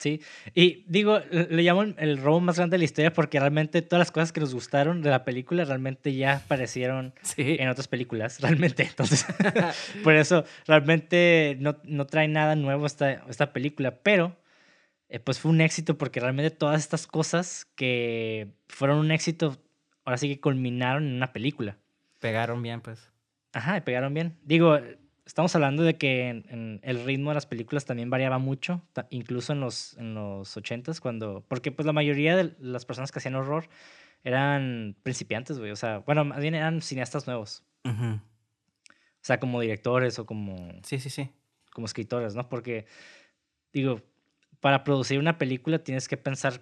Sí. 0.03 0.21
Y 0.53 0.83
digo, 0.87 1.19
le 1.31 1.63
llamo 1.63 1.83
el- 1.83 2.17
robo 2.17 2.41
más 2.41 2.57
grande 2.57 2.75
de 2.75 2.79
la 2.79 2.83
historia 2.83 3.13
porque 3.13 3.39
realmente 3.39 3.81
todas 3.81 3.99
las 4.01 4.11
cosas 4.11 4.33
que 4.33 4.41
nos 4.41 4.53
gustaron 4.53 5.01
de 5.01 5.09
la 5.09 5.23
película 5.23 5.63
realmente 5.63 6.13
ya 6.13 6.33
aparecieron 6.37 7.13
Sí. 7.21 7.55
en 7.59 7.69
otras 7.69 7.87
películas, 7.87 8.41
realmente. 8.41 8.83
Entonces, 8.83 9.25
por 10.03 10.13
eso 10.15 10.43
realmente 10.67 11.55
no, 11.59 11.77
no 11.85 12.05
trae 12.05 12.27
nada 12.27 12.55
nuevo 12.55 12.85
esta, 12.85 13.11
esta 13.29 13.53
película, 13.53 13.99
pero 14.03 14.35
eh, 15.09 15.19
pues 15.19 15.39
fue 15.39 15.51
un 15.51 15.61
éxito 15.61 15.97
porque 15.97 16.19
realmente 16.19 16.51
todas 16.51 16.81
estas 16.81 17.07
cosas 17.07 17.65
que 17.75 18.49
fueron 18.67 18.97
un 18.97 19.11
éxito, 19.11 19.57
ahora 20.05 20.17
sí 20.17 20.27
que 20.27 20.41
culminaron 20.41 21.07
en 21.07 21.13
una 21.13 21.31
película. 21.31 21.77
Pegaron 22.19 22.61
bien, 22.61 22.81
pues. 22.81 23.09
Ajá, 23.53 23.79
pegaron 23.85 24.13
bien. 24.13 24.37
Digo, 24.43 24.79
estamos 25.25 25.55
hablando 25.55 25.83
de 25.83 25.97
que 25.97 26.27
en- 26.29 26.45
en 26.49 26.79
el 26.83 27.05
ritmo 27.05 27.29
de 27.31 27.35
las 27.35 27.45
películas 27.45 27.85
también 27.85 28.09
variaba 28.09 28.37
mucho, 28.39 28.81
incluso 29.09 29.53
en 29.53 29.59
los, 29.61 29.97
en 29.97 30.13
los 30.13 30.55
80s, 30.57 30.99
cuando, 30.99 31.43
porque 31.47 31.71
pues 31.71 31.85
la 31.85 31.93
mayoría 31.93 32.35
de 32.35 32.55
las 32.59 32.85
personas 32.85 33.11
que 33.11 33.19
hacían 33.19 33.35
horror 33.35 33.67
eran 34.23 34.95
principiantes, 35.03 35.59
güey. 35.59 35.71
O 35.71 35.75
sea, 35.75 35.99
bueno, 35.99 36.23
más 36.25 36.39
bien 36.39 36.55
eran 36.55 36.81
cineastas 36.81 37.27
nuevos. 37.27 37.63
O 37.85 39.25
sea, 39.25 39.39
como 39.39 39.61
directores 39.61 40.19
o 40.19 40.25
como, 40.25 40.71
Sí, 40.83 40.99
sí, 40.99 41.09
sí. 41.09 41.29
como 41.71 41.85
escritores, 41.85 42.35
¿no? 42.35 42.49
Porque, 42.49 42.85
digo, 43.71 44.01
para 44.59 44.83
producir 44.83 45.17
una 45.19 45.37
película 45.37 45.79
tienes 45.83 46.07
que 46.07 46.17
pensar 46.17 46.61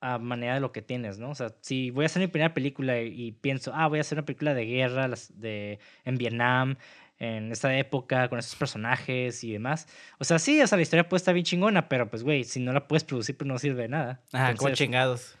a 0.00 0.18
manera 0.18 0.54
de 0.54 0.60
lo 0.60 0.72
que 0.72 0.82
tienes, 0.82 1.18
¿no? 1.18 1.30
O 1.30 1.34
sea, 1.34 1.54
si 1.60 1.90
voy 1.90 2.04
a 2.04 2.06
hacer 2.06 2.20
mi 2.22 2.28
primera 2.28 2.54
película 2.54 3.00
y, 3.02 3.08
y 3.28 3.32
pienso, 3.32 3.72
ah, 3.74 3.86
voy 3.88 3.98
a 3.98 4.00
hacer 4.02 4.16
una 4.18 4.24
película 4.24 4.54
de 4.54 4.64
guerra 4.64 5.08
las- 5.08 5.38
de, 5.38 5.78
en 6.04 6.16
Vietnam, 6.16 6.76
en 7.20 7.52
esta 7.52 7.76
época, 7.78 8.28
con 8.28 8.38
esos 8.38 8.56
personajes 8.56 9.44
y 9.44 9.52
demás. 9.52 9.86
O 10.18 10.24
sea, 10.24 10.38
sí, 10.40 10.60
o 10.60 10.66
sea, 10.66 10.76
la 10.76 10.82
historia 10.82 11.08
puede 11.08 11.18
estar 11.18 11.34
bien 11.34 11.44
chingona, 11.44 11.88
pero 11.88 12.10
pues, 12.10 12.24
güey, 12.24 12.42
si 12.44 12.58
no 12.60 12.72
la 12.72 12.88
puedes 12.88 13.04
producir, 13.04 13.36
pues 13.36 13.46
no 13.46 13.58
sirve 13.58 13.82
de 13.82 13.88
nada. 13.88 14.22
Ajá, 14.32 14.46
como 14.56 14.68
Entonces, 14.68 14.78
chingados. 14.78 15.38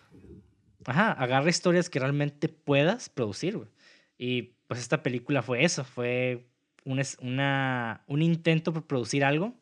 Ajá, 0.86 1.12
agarra 1.12 1.48
historias 1.50 1.90
que 1.90 1.98
realmente 1.98 2.48
puedas 2.48 3.08
producir, 3.08 3.56
güey. 3.56 3.68
Y 4.18 4.54
pues 4.68 4.78
esta 4.80 5.02
película 5.02 5.42
fue 5.42 5.64
eso, 5.64 5.82
fue 5.84 6.46
un, 6.84 7.02
una, 7.20 8.04
un 8.06 8.22
intento 8.22 8.72
por 8.72 8.86
producir 8.86 9.24
algo 9.24 9.54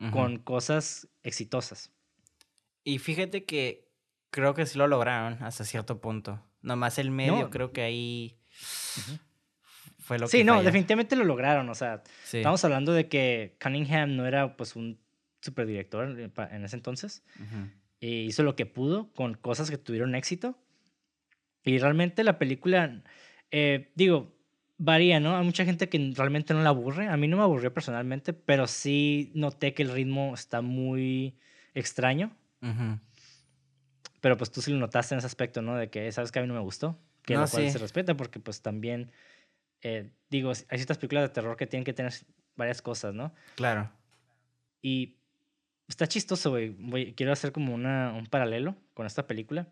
Ujú. 0.00 0.10
con 0.10 0.38
cosas 0.38 1.08
exitosas. 1.22 1.90
Y 2.84 2.98
fíjate 2.98 3.44
que 3.44 3.88
creo 4.30 4.54
que 4.54 4.66
sí 4.66 4.78
lo 4.78 4.86
lograron 4.86 5.42
hasta 5.42 5.64
cierto 5.64 6.00
punto. 6.00 6.40
Nomás 6.62 6.98
el 6.98 7.10
medio, 7.10 7.32
No. 7.42 7.50
creo 7.50 7.72
que 7.72 7.82
ahí 7.82 8.36
Ujú. 8.98 9.18
Fue 10.04 10.18
lo 10.18 10.28
Sí, 10.28 10.38
que 10.38 10.44
no, 10.44 10.52
falló. 10.54 10.64
definitivamente 10.66 11.16
lo 11.16 11.24
lograron. 11.24 11.68
O 11.70 11.74
sea, 11.74 12.02
Sí. 12.24 12.38
estamos 12.38 12.62
hablando 12.64 12.92
de 12.92 13.08
que 13.08 13.56
Cunningham 13.62 14.16
no 14.16 14.26
era 14.26 14.56
pues 14.56 14.76
un 14.76 14.98
super 15.40 15.66
director 15.66 16.08
en, 16.08 16.64
ese 16.64 16.76
entonces. 16.76 17.24
Ujú. 17.36 17.70
Y 18.00 18.20
hizo 18.26 18.42
lo 18.42 18.54
que 18.54 18.66
pudo 18.66 19.12
con 19.14 19.34
cosas 19.34 19.70
que 19.70 19.78
tuvieron 19.78 20.14
éxito. 20.14 20.58
Y 21.64 21.78
realmente 21.78 22.22
la 22.22 22.38
película, 22.38 23.02
eh, 23.50 23.90
digo, 23.94 24.34
varía, 24.76 25.20
¿no? 25.20 25.36
Hay 25.38 25.44
mucha 25.44 25.64
gente 25.64 25.88
que 25.88 26.12
realmente 26.14 26.52
no 26.52 26.62
la 26.62 26.68
aburre. 26.68 27.08
A 27.08 27.16
mí 27.16 27.26
no 27.28 27.38
me 27.38 27.42
aburrió 27.42 27.72
personalmente, 27.72 28.34
pero 28.34 28.66
sí 28.66 29.32
noté 29.34 29.72
que 29.72 29.82
el 29.82 29.90
ritmo 29.90 30.34
está 30.34 30.60
muy 30.60 31.38
extraño. 31.72 32.36
Ujú. 32.60 32.98
Pero 34.20 34.36
pues 34.36 34.50
tú 34.50 34.60
sí 34.62 34.70
lo 34.72 34.78
notaste 34.78 35.14
en 35.14 35.18
ese 35.18 35.26
aspecto, 35.26 35.62
¿no? 35.62 35.76
De 35.76 35.88
que, 35.90 36.10
¿sabes 36.12 36.32
que 36.32 36.38
A 36.38 36.42
mí 36.42 36.48
no 36.48 36.54
me 36.54 36.60
gustó. 36.60 36.98
Que 37.22 37.34
No, 37.34 37.40
lo 37.42 37.48
cual 37.48 37.64
sí. 37.64 37.70
se 37.70 37.78
respeta 37.78 38.14
porque 38.16 38.38
pues 38.40 38.60
también, 38.60 39.10
eh, 39.84 40.10
digo, 40.30 40.50
hay 40.50 40.78
ciertas 40.78 40.98
películas 40.98 41.22
de 41.22 41.28
terror 41.28 41.56
que 41.56 41.66
tienen 41.68 41.84
que 41.84 41.92
tener 41.92 42.12
varias 42.56 42.82
cosas, 42.82 43.14
¿no? 43.14 43.32
Claro. 43.54 43.90
Y 44.82 45.16
está 45.88 46.06
chistoso, 46.08 46.50
güey. 46.50 47.14
Quiero 47.14 47.32
hacer 47.32 47.52
como 47.52 47.72
una, 47.74 48.12
un 48.12 48.26
paralelo 48.26 48.74
con 48.94 49.06
esta 49.06 49.26
película. 49.26 49.68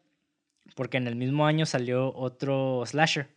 Porque 0.77 0.97
en 0.99 1.07
el 1.09 1.17
mismo 1.17 1.45
año 1.47 1.67
salió 1.67 2.15
otro 2.15 2.85
slasher. 2.87 3.29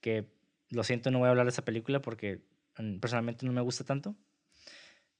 Que 0.00 0.26
lo 0.70 0.82
siento, 0.84 1.10
no 1.10 1.18
voy 1.18 1.26
a 1.26 1.30
hablar 1.30 1.44
de 1.46 1.50
esa 1.50 1.64
película 1.64 2.00
porque 2.00 2.40
mm, 2.78 2.98
personalmente 2.98 3.44
no 3.44 3.52
me 3.52 3.60
gusta 3.60 3.84
tanto. 3.84 4.14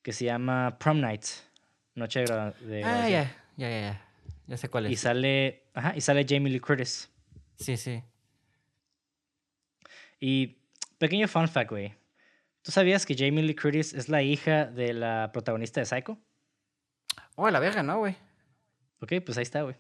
Que 0.03 0.13
se 0.13 0.25
llama 0.25 0.79
Prom 0.79 1.01
Night. 1.01 1.25
Noche 1.95 2.21
de, 2.21 2.27
gra- 2.27 2.55
de 2.57 2.83
Ah, 2.85 3.09
ya, 3.09 3.37
ya, 3.57 3.69
ya, 3.69 3.99
ya. 4.49 4.57
Sé 4.57 4.69
cuál 4.69 4.91
Y 4.91 4.95
es. 4.95 5.01
sale, 5.01 5.65
ajá, 5.75 5.93
y 5.97 6.01
sale 6.01 6.25
Jamie 6.29 6.51
Lee 6.53 6.61
Curtis. 6.61 7.11
Sí, 7.59 7.77
sí. 7.77 8.03
Y 10.21 10.59
pequeño 11.03 11.27
fun 11.27 11.49
fact, 11.49 11.71
güey. 11.71 11.95
¿Tú 12.63 12.71
sabías 12.71 13.05
que 13.05 13.17
Jamie 13.17 13.43
Lee 13.43 13.57
Curtis 13.57 13.93
es 13.93 14.09
la 14.09 14.23
hija 14.23 14.67
de 14.67 14.93
la 14.93 15.31
protagonista 15.33 15.81
de 15.81 15.87
Psycho? 15.87 16.17
Oh, 17.35 17.51
la 17.51 17.59
verga, 17.59 17.83
¿no, 17.83 17.99
güey? 17.99 18.15
Ok, 19.01 19.15
pues 19.27 19.37
ahí 19.37 19.43
está, 19.43 19.63
güey. 19.63 19.75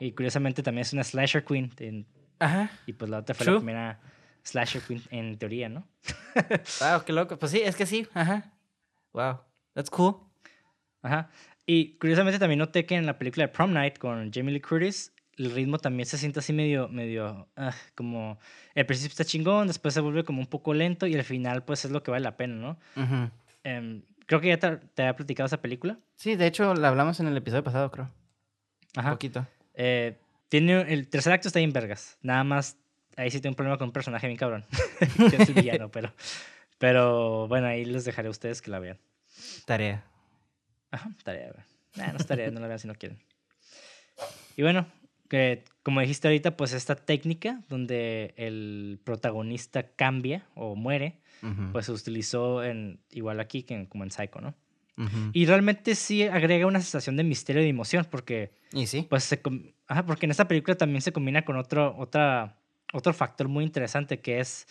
Y 0.00 0.10
curiosamente 0.12 0.64
también 0.64 0.82
es 0.82 0.92
una 0.92 1.04
slasher 1.04 1.44
queen. 1.44 1.70
en- 1.78 2.06
Ajá. 2.40 2.72
y 2.86 2.92
pues 2.94 3.08
la 3.08 3.18
otra 3.18 3.36
fue 3.36 3.44
True. 3.44 3.54
la 3.54 3.60
primera 3.60 4.00
slasher 4.42 4.82
queen 4.82 5.00
en 5.10 5.38
teoría, 5.38 5.68
¿no? 5.68 5.86
Wow, 6.80 7.04
qué 7.06 7.12
loco. 7.12 7.38
Pues 7.38 7.52
sí, 7.52 7.60
es 7.62 7.76
que 7.76 7.86
sí. 7.86 8.08
Ajá. 8.12 8.52
Wow. 9.12 9.38
That's 9.74 9.90
cool. 9.90 10.16
Ajá. 11.02 11.30
Y 11.66 11.96
curiosamente 11.98 12.40
también 12.40 12.58
noté 12.58 12.84
que 12.84 12.96
en 12.96 13.06
la 13.06 13.16
película 13.16 13.46
de 13.46 13.52
Prom 13.52 13.72
Night 13.72 13.98
con 13.98 14.32
Jamie 14.32 14.52
Lee 14.54 14.60
Curtis, 14.60 15.13
el 15.36 15.50
ritmo 15.50 15.78
también 15.78 16.06
se 16.06 16.18
siente 16.18 16.38
así 16.38 16.52
medio, 16.52 16.88
medio, 16.88 17.48
ah, 17.56 17.74
como, 17.94 18.38
el 18.74 18.86
principio 18.86 19.12
está 19.12 19.24
chingón, 19.24 19.66
después 19.66 19.94
se 19.94 20.00
vuelve 20.00 20.24
como 20.24 20.40
un 20.40 20.46
poco 20.46 20.74
lento 20.74 21.06
y 21.06 21.14
al 21.14 21.24
final 21.24 21.64
pues 21.64 21.84
es 21.84 21.90
lo 21.90 22.02
que 22.02 22.10
vale 22.10 22.22
la 22.22 22.36
pena, 22.36 22.54
¿no? 22.54 22.78
Em, 23.62 24.02
creo 24.26 24.40
que 24.40 24.48
ya 24.48 24.58
te, 24.58 24.76
te 24.76 25.02
había 25.02 25.16
platicado 25.16 25.46
esa 25.46 25.60
película. 25.60 25.98
Sí, 26.16 26.36
de 26.36 26.46
hecho, 26.46 26.74
la 26.74 26.88
hablamos 26.88 27.20
en 27.20 27.26
el 27.26 27.36
episodio 27.36 27.64
pasado, 27.64 27.90
creo. 27.90 28.10
Un 28.96 29.00
Ajá. 29.00 29.10
poquito. 29.10 29.46
Eh, 29.74 30.16
tiene, 30.48 30.80
el 30.92 31.08
tercer 31.08 31.32
acto 31.32 31.48
está 31.48 31.58
bien 31.58 31.72
vergas. 31.72 32.18
Nada 32.22 32.44
más, 32.44 32.76
ahí 33.16 33.30
sí 33.30 33.40
tengo 33.40 33.52
un 33.52 33.56
problema 33.56 33.78
con 33.78 33.88
un 33.88 33.92
personaje 33.92 34.26
bien 34.26 34.38
cabrón. 34.38 34.64
que 35.30 35.36
es 35.36 35.48
el 35.48 35.54
villano, 35.54 35.90
pero, 35.90 36.12
pero 36.78 37.48
bueno, 37.48 37.66
ahí 37.66 37.84
les 37.84 38.04
dejaré 38.04 38.28
a 38.28 38.30
ustedes 38.30 38.62
que 38.62 38.70
la 38.70 38.78
vean. 38.78 38.98
Tarea. 39.66 40.04
Ajá, 40.90 41.10
tarea. 41.24 41.52
Nah, 41.96 42.12
no 42.12 42.18
es 42.18 42.26
tarea, 42.26 42.50
no 42.50 42.60
la 42.60 42.68
vean 42.68 42.78
si 42.78 42.86
no 42.86 42.94
quieren. 42.94 43.18
Y 44.56 44.62
bueno, 44.62 44.86
que 45.28 45.64
como 45.82 46.00
dijiste 46.00 46.28
ahorita, 46.28 46.56
pues 46.56 46.72
esta 46.72 46.94
técnica 46.96 47.60
donde 47.68 48.34
el 48.36 49.00
protagonista 49.04 49.88
cambia 49.94 50.46
o 50.54 50.74
muere, 50.76 51.18
pues 51.72 51.86
se 51.86 51.92
utilizó 51.92 52.64
en, 52.64 53.00
igual 53.10 53.38
aquí 53.40 53.62
que 53.64 53.74
en- 53.74 53.86
como 53.86 54.04
en 54.04 54.10
Psycho, 54.10 54.40
¿no? 54.40 54.54
Y 55.32 55.44
realmente 55.46 55.94
sí 55.96 56.22
agrega 56.22 56.66
una 56.66 56.80
sensación 56.80 57.16
de 57.16 57.24
misterio 57.24 57.60
y 57.60 57.64
de 57.64 57.70
emoción, 57.70 58.06
porque 58.10 58.52
Y 58.72 58.86
sí. 58.86 59.06
pues 59.10 59.24
se 59.24 59.42
com- 59.42 59.72
ajá, 59.88 60.06
porque 60.06 60.24
en 60.26 60.30
esta 60.30 60.46
película 60.46 60.76
también 60.76 61.02
se 61.02 61.12
combina 61.12 61.44
con 61.44 61.56
otro, 61.56 61.94
otra, 61.98 62.56
otro 62.92 63.12
factor 63.12 63.48
muy 63.48 63.64
interesante 63.64 64.20
que 64.20 64.38
es 64.40 64.66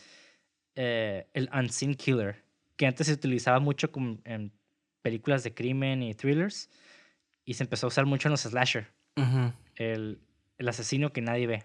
eh, 0.76 1.28
el 1.34 1.49
unseen 1.54 1.93
killer, 1.95 2.43
que 2.78 2.88
antes 2.88 3.08
se 3.08 3.14
utilizaba 3.14 3.60
mucho 3.60 3.91
como 3.91 4.18
en 4.24 4.51
películas 5.01 5.43
de 5.43 5.54
crimen 5.54 6.01
y 6.01 6.14
thrillers 6.16 6.70
y 7.45 7.54
se 7.56 7.64
empezó 7.64 7.88
a 7.88 7.89
usar 7.89 8.06
mucho 8.06 8.30
en 8.30 8.32
los 8.32 8.41
slasher, 8.41 8.88
el, 9.76 10.20
el 10.64 10.70
asesino 10.70 11.11
que 11.14 11.22
nadie 11.22 11.45
ve. 11.45 11.64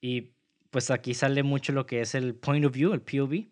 Y 0.00 0.32
pues 0.70 0.90
aquí 0.90 1.14
sale 1.14 1.42
mucho 1.42 1.72
lo 1.72 1.86
que 1.86 2.00
es 2.00 2.14
el 2.14 2.34
point 2.34 2.64
of 2.64 2.72
view, 2.72 2.92
el 2.92 3.00
POV, 3.02 3.48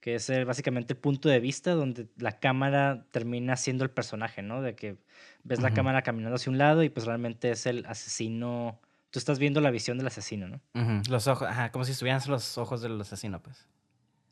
que 0.00 0.16
es 0.16 0.28
el- 0.30 0.44
básicamente 0.44 0.94
el 0.94 0.98
punto 0.98 1.28
de 1.28 1.40
vista 1.40 1.72
donde 1.72 2.08
la 2.16 2.38
cámara 2.40 3.06
termina 3.10 3.56
siendo 3.56 3.84
el 3.84 3.90
personaje, 3.90 4.42
¿no? 4.42 4.60
De 4.62 4.74
que 4.74 4.96
ves 5.44 5.60
la 5.60 5.68
cámara 5.74 6.02
caminando 6.02 6.36
hacia 6.36 6.50
un 6.50 6.58
lado 6.58 6.82
y 6.82 6.90
pues 6.90 7.06
realmente 7.06 7.50
es 7.50 7.66
el 7.66 7.86
asesino. 7.86 8.80
Tú 9.10 9.18
estás 9.18 9.38
viendo 9.38 9.60
la 9.60 9.70
visión 9.70 9.96
del 9.96 10.06
asesino, 10.08 10.48
¿no? 10.48 10.60
Los 11.08 11.26
ojos, 11.28 11.46
ajá, 11.48 11.70
como 11.70 11.84
si 11.84 11.92
estuvieran 11.92 12.20
los 12.26 12.58
ojos 12.58 12.82
del 12.82 13.00
asesino, 13.00 13.40
pues. 13.40 13.68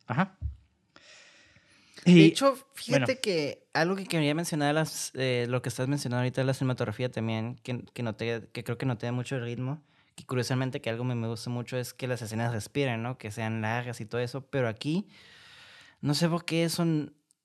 Ajá. 0.07 0.37
De 2.05 2.25
hecho, 2.25 2.57
fíjate 2.75 3.05
bueno. 3.05 3.21
que 3.23 3.67
algo 3.73 3.95
que 3.95 4.07
quería 4.07 4.35
mencionar, 4.35 4.75
las, 4.75 5.13
eh, 5.15 5.47
lo 5.49 5.63
que 5.63 5.69
estás 5.69 5.87
mencionando 5.87 6.23
ahorita 6.23 6.41
de 6.41 6.47
la 6.47 6.55
cinematografía 6.55 7.11
también, 7.11 7.57
que, 7.63 7.85
que, 7.93 8.03
noté, 8.03 8.49
que 8.53 8.65
creo 8.65 8.77
que 8.77 8.87
noté 8.87 9.11
mucho 9.13 9.37
el 9.37 9.45
ritmo, 9.45 9.83
que 10.17 10.25
curiosamente 10.27 10.81
que 10.81 10.91
algo 10.91 11.05
me, 11.05 11.15
me 11.15 11.29
gusta 11.29 11.49
mucho 11.49 11.77
es 11.77 11.95
que 11.95 12.09
las 12.09 12.21
escenas 12.21 12.53
respiren, 12.53 13.03
¿no? 13.03 13.19
Que 13.19 13.31
sean 13.31 13.63
largas 13.63 14.01
y 14.01 14.07
todo 14.07 14.21
eso, 14.21 14.45
pero 14.47 14.69
aquí 14.69 15.07
no 16.01 16.15
sé 16.15 16.29
por 16.29 16.45
qué 16.45 16.65
eso 16.65 16.85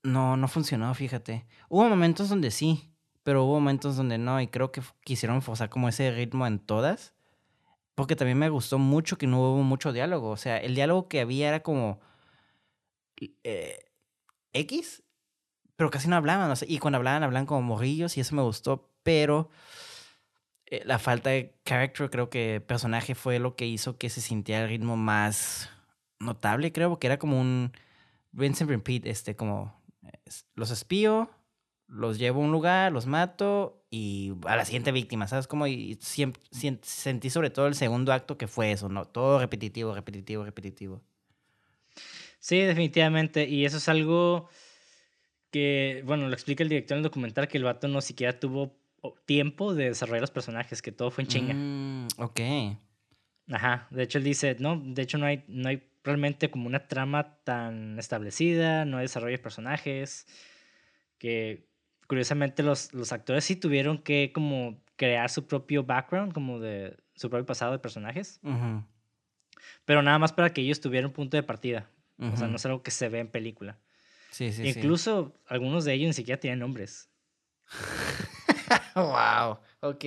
no, 0.03 0.37
no 0.37 0.47
funcionó, 0.47 0.93
fíjate. 0.95 1.45
Hubo 1.69 1.87
momentos 1.87 2.29
donde 2.29 2.49
sí, 2.49 2.91
pero 3.21 3.43
hubo 3.43 3.53
momentos 3.55 3.95
donde 3.95 4.17
no, 4.17 4.41
y 4.41 4.47
creo 4.47 4.71
que 4.71 4.81
quisieron 5.03 5.43
forzar 5.43 5.69
como 5.69 5.87
ese 5.87 6.09
ritmo 6.11 6.47
en 6.47 6.57
todas, 6.59 7.13
porque 7.93 8.15
también 8.15 8.39
me 8.39 8.49
gustó 8.49 8.79
mucho 8.79 9.17
que 9.19 9.27
no 9.27 9.39
hubo 9.39 9.61
mucho 9.63 9.93
diálogo, 9.93 10.29
o 10.31 10.37
sea, 10.37 10.57
el 10.57 10.73
diálogo 10.73 11.07
que 11.07 11.21
había 11.21 11.49
era 11.49 11.61
como... 11.61 11.99
eh, 13.43 13.79
X, 14.53 15.03
pero 15.75 15.89
casi 15.91 16.07
no 16.07 16.15
hablaban. 16.15 16.49
o 16.51 16.55
sea, 16.55 16.67
y 16.69 16.79
cuando 16.79 16.97
hablaban, 16.97 17.23
hablaban 17.23 17.45
como 17.45 17.61
morrillos 17.61 18.17
y 18.17 18.21
eso 18.21 18.35
me 18.35 18.41
gustó, 18.41 18.89
pero 19.03 19.49
eh, 20.65 20.83
la 20.85 20.99
falta 20.99 21.29
de 21.29 21.55
character, 21.65 22.09
creo 22.09 22.29
que 22.29 22.61
personaje 22.61 23.15
fue 23.15 23.39
lo 23.39 23.55
que 23.55 23.65
hizo 23.65 23.97
que 23.97 24.09
se 24.09 24.21
sintiera 24.21 24.63
el 24.63 24.69
ritmo 24.69 24.97
más 24.97 25.69
notable, 26.19 26.73
creo, 26.73 26.89
porque 26.89 27.07
era 27.07 27.19
como 27.19 27.39
un 27.39 27.71
Vincent 28.31 28.69
Repeat, 28.69 29.05
este, 29.05 29.35
como 29.35 29.81
los 30.55 30.71
espío, 30.71 31.29
los 31.87 32.17
llevo 32.19 32.41
a 32.41 32.45
un 32.45 32.51
lugar, 32.51 32.91
los 32.91 33.05
mato 33.05 33.85
y 33.89 34.33
a 34.45 34.55
la 34.55 34.65
siguiente 34.65 34.91
víctima, 34.91 35.27
¿sabes? 35.27 35.47
Como 35.47 35.67
y 35.67 35.97
sentí 36.01 37.29
sobre 37.29 37.49
todo 37.49 37.67
el 37.67 37.75
segundo 37.75 38.11
acto 38.11 38.37
que 38.37 38.47
fue 38.47 38.71
eso, 38.71 38.89
¿no? 38.89 39.05
Todo 39.05 39.39
repetitivo, 39.39 39.95
repetitivo, 39.95 40.43
repetitivo. 40.43 41.01
Sí, 42.39 42.59
definitivamente. 42.59 43.47
Y 43.47 43.65
eso 43.65 43.77
es 43.77 43.89
algo 43.89 44.49
que, 45.51 46.03
bueno, 46.05 46.27
lo 46.27 46.33
explica 46.33 46.63
el 46.63 46.69
director 46.69 46.95
en 46.95 46.99
el 46.99 47.03
documental, 47.03 47.47
que 47.47 47.57
el 47.57 47.63
vato 47.63 47.87
no 47.87 48.01
siquiera 48.01 48.39
tuvo 48.39 48.77
tiempo 49.25 49.73
de 49.73 49.85
desarrollar 49.85 50.21
los 50.21 50.31
personajes, 50.31 50.81
que 50.81 50.91
todo 50.91 51.11
fue 51.11 51.23
en 51.23 51.27
chinga. 51.27 51.53
Mm, 51.53 52.07
ok. 52.17 52.39
Ajá, 53.49 53.87
de 53.91 54.03
hecho 54.03 54.17
él 54.17 54.23
dice, 54.23 54.57
no, 54.59 54.77
de 54.77 55.01
hecho 55.01 55.17
no 55.17 55.25
hay, 55.25 55.43
no 55.47 55.69
hay 55.69 55.81
realmente 56.03 56.51
como 56.51 56.67
una 56.67 56.87
trama 56.87 57.37
tan 57.43 57.97
establecida, 57.97 58.85
no 58.85 58.97
hay 58.97 59.03
desarrollo 59.03 59.37
de 59.37 59.43
personajes, 59.43 60.27
que 61.17 61.65
curiosamente 62.07 62.63
los, 62.63 62.93
los 62.93 63.11
actores 63.11 63.45
sí 63.45 63.55
tuvieron 63.55 63.99
que 63.99 64.31
como 64.33 64.81
crear 64.97 65.29
su 65.29 65.47
propio 65.47 65.83
background, 65.83 66.33
como 66.33 66.59
de 66.59 66.97
su 67.15 67.29
propio 67.29 67.45
pasado 67.45 67.71
de 67.71 67.79
personajes, 67.79 68.39
pero 69.85 70.01
nada 70.01 70.19
más 70.19 70.33
para 70.33 70.51
que 70.51 70.61
ellos 70.61 70.81
tuvieran 70.81 71.07
un 71.07 71.13
punto 71.13 71.37
de 71.37 71.43
partida, 71.43 71.89
o 72.19 72.35
sea, 72.37 72.47
no 72.47 72.55
es 72.55 72.65
algo 72.65 72.81
que 72.83 72.91
se 72.91 73.09
ve 73.09 73.19
en 73.19 73.27
película. 73.29 73.77
Sí, 74.31 74.51
sí, 74.51 74.63
sí. 74.71 74.79
Incluso 74.79 75.33
algunos 75.47 75.85
de 75.85 75.93
ellos 75.93 76.07
ni 76.07 76.13
siquiera 76.13 76.39
tienen 76.39 76.59
nombres. 76.59 77.09
wow. 78.95 79.59
Ok. 79.81 80.05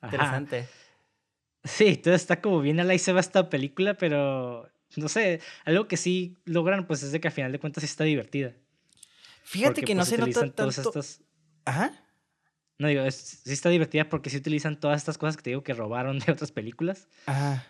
Ajá. 0.00 0.06
Interesante. 0.06 0.68
Sí, 1.64 1.86
entonces 1.88 2.22
está 2.22 2.40
como 2.40 2.60
bien 2.60 2.78
a 2.80 2.84
la 2.84 2.94
y 2.94 2.98
se 2.98 3.12
va 3.12 3.20
esta 3.20 3.48
película, 3.48 3.94
pero 3.94 4.70
no 4.96 5.08
sé, 5.08 5.40
algo 5.64 5.88
que 5.88 5.96
sí 5.96 6.36
logran 6.44 6.86
pues 6.86 7.02
es 7.02 7.12
de 7.12 7.20
que 7.20 7.28
al 7.28 7.34
final 7.34 7.50
de 7.52 7.58
cuentas 7.58 7.82
sí 7.82 7.86
está 7.86 8.04
divertida. 8.04 8.52
Fíjate 9.42 9.74
porque, 9.80 9.86
que 9.86 9.94
no 9.94 10.00
pues, 10.00 10.08
se 10.08 10.18
nota 10.18 10.40
tanto. 10.40 10.54
todas 10.54 10.78
estas... 10.78 11.22
Ajá. 11.64 11.92
No 12.78 12.88
digo, 12.88 13.02
es- 13.02 13.40
sí 13.44 13.52
está 13.52 13.68
divertida 13.70 14.08
porque 14.08 14.30
sí 14.30 14.36
utilizan 14.36 14.78
todas 14.78 14.98
estas 15.00 15.18
cosas 15.18 15.36
que 15.36 15.42
te 15.42 15.50
digo 15.50 15.62
que 15.64 15.72
robaron 15.74 16.18
de 16.18 16.30
otras 16.30 16.52
películas 16.52 17.08
Ajá. 17.26 17.64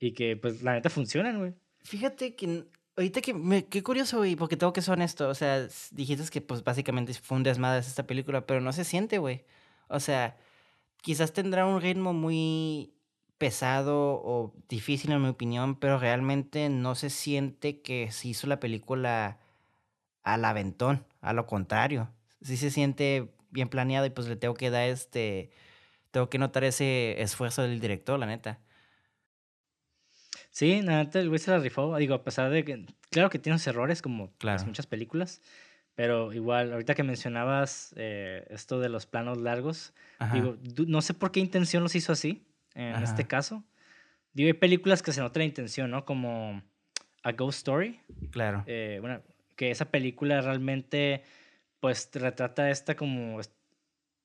y 0.00 0.12
que 0.12 0.36
pues 0.36 0.62
la 0.62 0.72
neta 0.74 0.90
funcionan, 0.90 1.38
güey. 1.38 1.54
Fíjate 1.84 2.34
que 2.36 2.66
ahorita 2.96 3.20
que 3.20 3.34
me, 3.34 3.66
qué 3.66 3.82
curioso, 3.82 4.18
güey, 4.18 4.36
porque 4.36 4.56
tengo 4.56 4.72
que 4.72 4.82
ser 4.82 4.94
honesto. 4.94 5.28
O 5.28 5.34
sea, 5.34 5.66
dijiste 5.92 6.30
que 6.30 6.40
pues 6.40 6.64
básicamente 6.64 7.14
fue 7.14 7.36
un 7.36 7.42
desmadre 7.42 7.80
esta 7.80 8.06
película, 8.06 8.46
pero 8.46 8.60
no 8.60 8.72
se 8.72 8.84
siente, 8.84 9.18
güey. 9.18 9.44
O 9.88 10.00
sea, 10.00 10.36
quizás 11.02 11.32
tendrá 11.32 11.66
un 11.66 11.80
ritmo 11.80 12.12
muy 12.12 12.94
pesado 13.38 14.20
o 14.24 14.54
difícil 14.68 15.12
en 15.12 15.22
mi 15.22 15.28
opinión, 15.28 15.76
pero 15.76 15.98
realmente 15.98 16.68
no 16.68 16.94
se 16.94 17.10
siente 17.10 17.82
que 17.82 18.12
se 18.12 18.28
hizo 18.28 18.46
la 18.46 18.60
película 18.60 19.40
al 20.22 20.44
aventón, 20.44 21.06
a 21.20 21.32
lo 21.32 21.46
contrario. 21.46 22.10
sí 22.42 22.56
se 22.56 22.70
siente 22.70 23.34
bien 23.50 23.68
planeado 23.68 24.06
y 24.06 24.10
pues 24.10 24.28
le 24.28 24.36
tengo 24.36 24.54
que 24.54 24.70
dar 24.70 24.88
este, 24.88 25.50
tengo 26.12 26.30
que 26.30 26.38
notar 26.38 26.64
ese 26.64 27.20
esfuerzo 27.20 27.62
del 27.62 27.80
director, 27.80 28.18
la 28.18 28.26
neta. 28.26 28.60
Sí, 30.52 30.82
neta, 30.82 31.18
el 31.18 31.28
güey 31.30 31.38
se 31.38 31.50
la 31.50 31.58
rifó. 31.58 31.96
Digo, 31.96 32.14
a 32.14 32.22
pesar 32.24 32.50
de 32.50 32.62
que, 32.64 32.84
claro 33.10 33.30
que 33.30 33.38
tiene 33.38 33.58
sus 33.58 33.66
errores, 33.68 34.02
como 34.02 34.24
las 34.26 34.32
Claro. 34.38 34.64
muchas 34.66 34.86
películas, 34.86 35.40
pero 35.94 36.32
igual, 36.32 36.72
ahorita 36.72 36.94
que 36.94 37.02
mencionabas 37.02 37.94
eh, 37.96 38.46
esto 38.50 38.78
de 38.78 38.90
los 38.90 39.06
planos 39.06 39.38
largos, 39.38 39.94
Ajá. 40.18 40.34
digo, 40.34 40.58
no 40.86 41.00
sé 41.00 41.14
por 41.14 41.32
qué 41.32 41.40
intención 41.40 41.82
los 41.82 41.94
hizo 41.94 42.12
así, 42.12 42.44
en 42.74 42.94
Ajá. 42.96 43.04
este 43.04 43.26
caso. 43.26 43.64
Digo, 44.34 44.46
hay 44.48 44.52
películas 44.52 45.02
que 45.02 45.12
se 45.12 45.20
nota 45.20 45.38
la 45.40 45.44
intención, 45.44 45.90
¿no? 45.90 46.04
Como 46.04 46.62
A 47.22 47.32
Ghost 47.32 47.58
Story, 47.58 47.98
claro. 48.30 48.62
eh, 48.66 48.98
bueno, 49.00 49.22
que 49.56 49.70
esa 49.70 49.86
película 49.90 50.40
realmente, 50.42 51.22
pues, 51.80 52.10
retrata 52.12 52.70
esta 52.70 52.94
como, 52.94 53.40
est- 53.40 53.52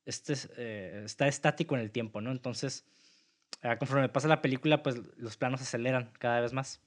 este, 0.06 0.34
es, 0.34 0.50
eh, 0.58 1.04
está 1.06 1.28
estático 1.28 1.76
en 1.76 1.82
el 1.82 1.92
tiempo, 1.92 2.20
¿no? 2.22 2.32
Entonces, 2.32 2.86
conforme 3.80 4.10
pasa 4.10 4.28
la 4.28 4.42
película, 4.42 4.84
pues 4.84 5.02
los 5.18 5.38
planos 5.38 5.60
se 5.60 5.66
aceleran 5.66 6.12
cada 6.20 6.42
vez 6.42 6.54
más. 6.54 6.82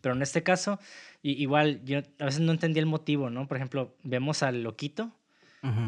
Pero 0.00 0.14
en 0.16 0.22
este 0.22 0.42
caso, 0.42 0.78
igual, 1.22 1.80
yo 1.84 2.00
a 2.18 2.24
veces 2.24 2.40
no 2.40 2.50
entendía 2.52 2.80
el 2.80 2.86
motivo, 2.86 3.30
¿no? 3.30 3.46
Por 3.46 3.56
ejemplo, 3.56 3.96
vemos 4.02 4.42
al 4.42 4.62
loquito 4.62 5.12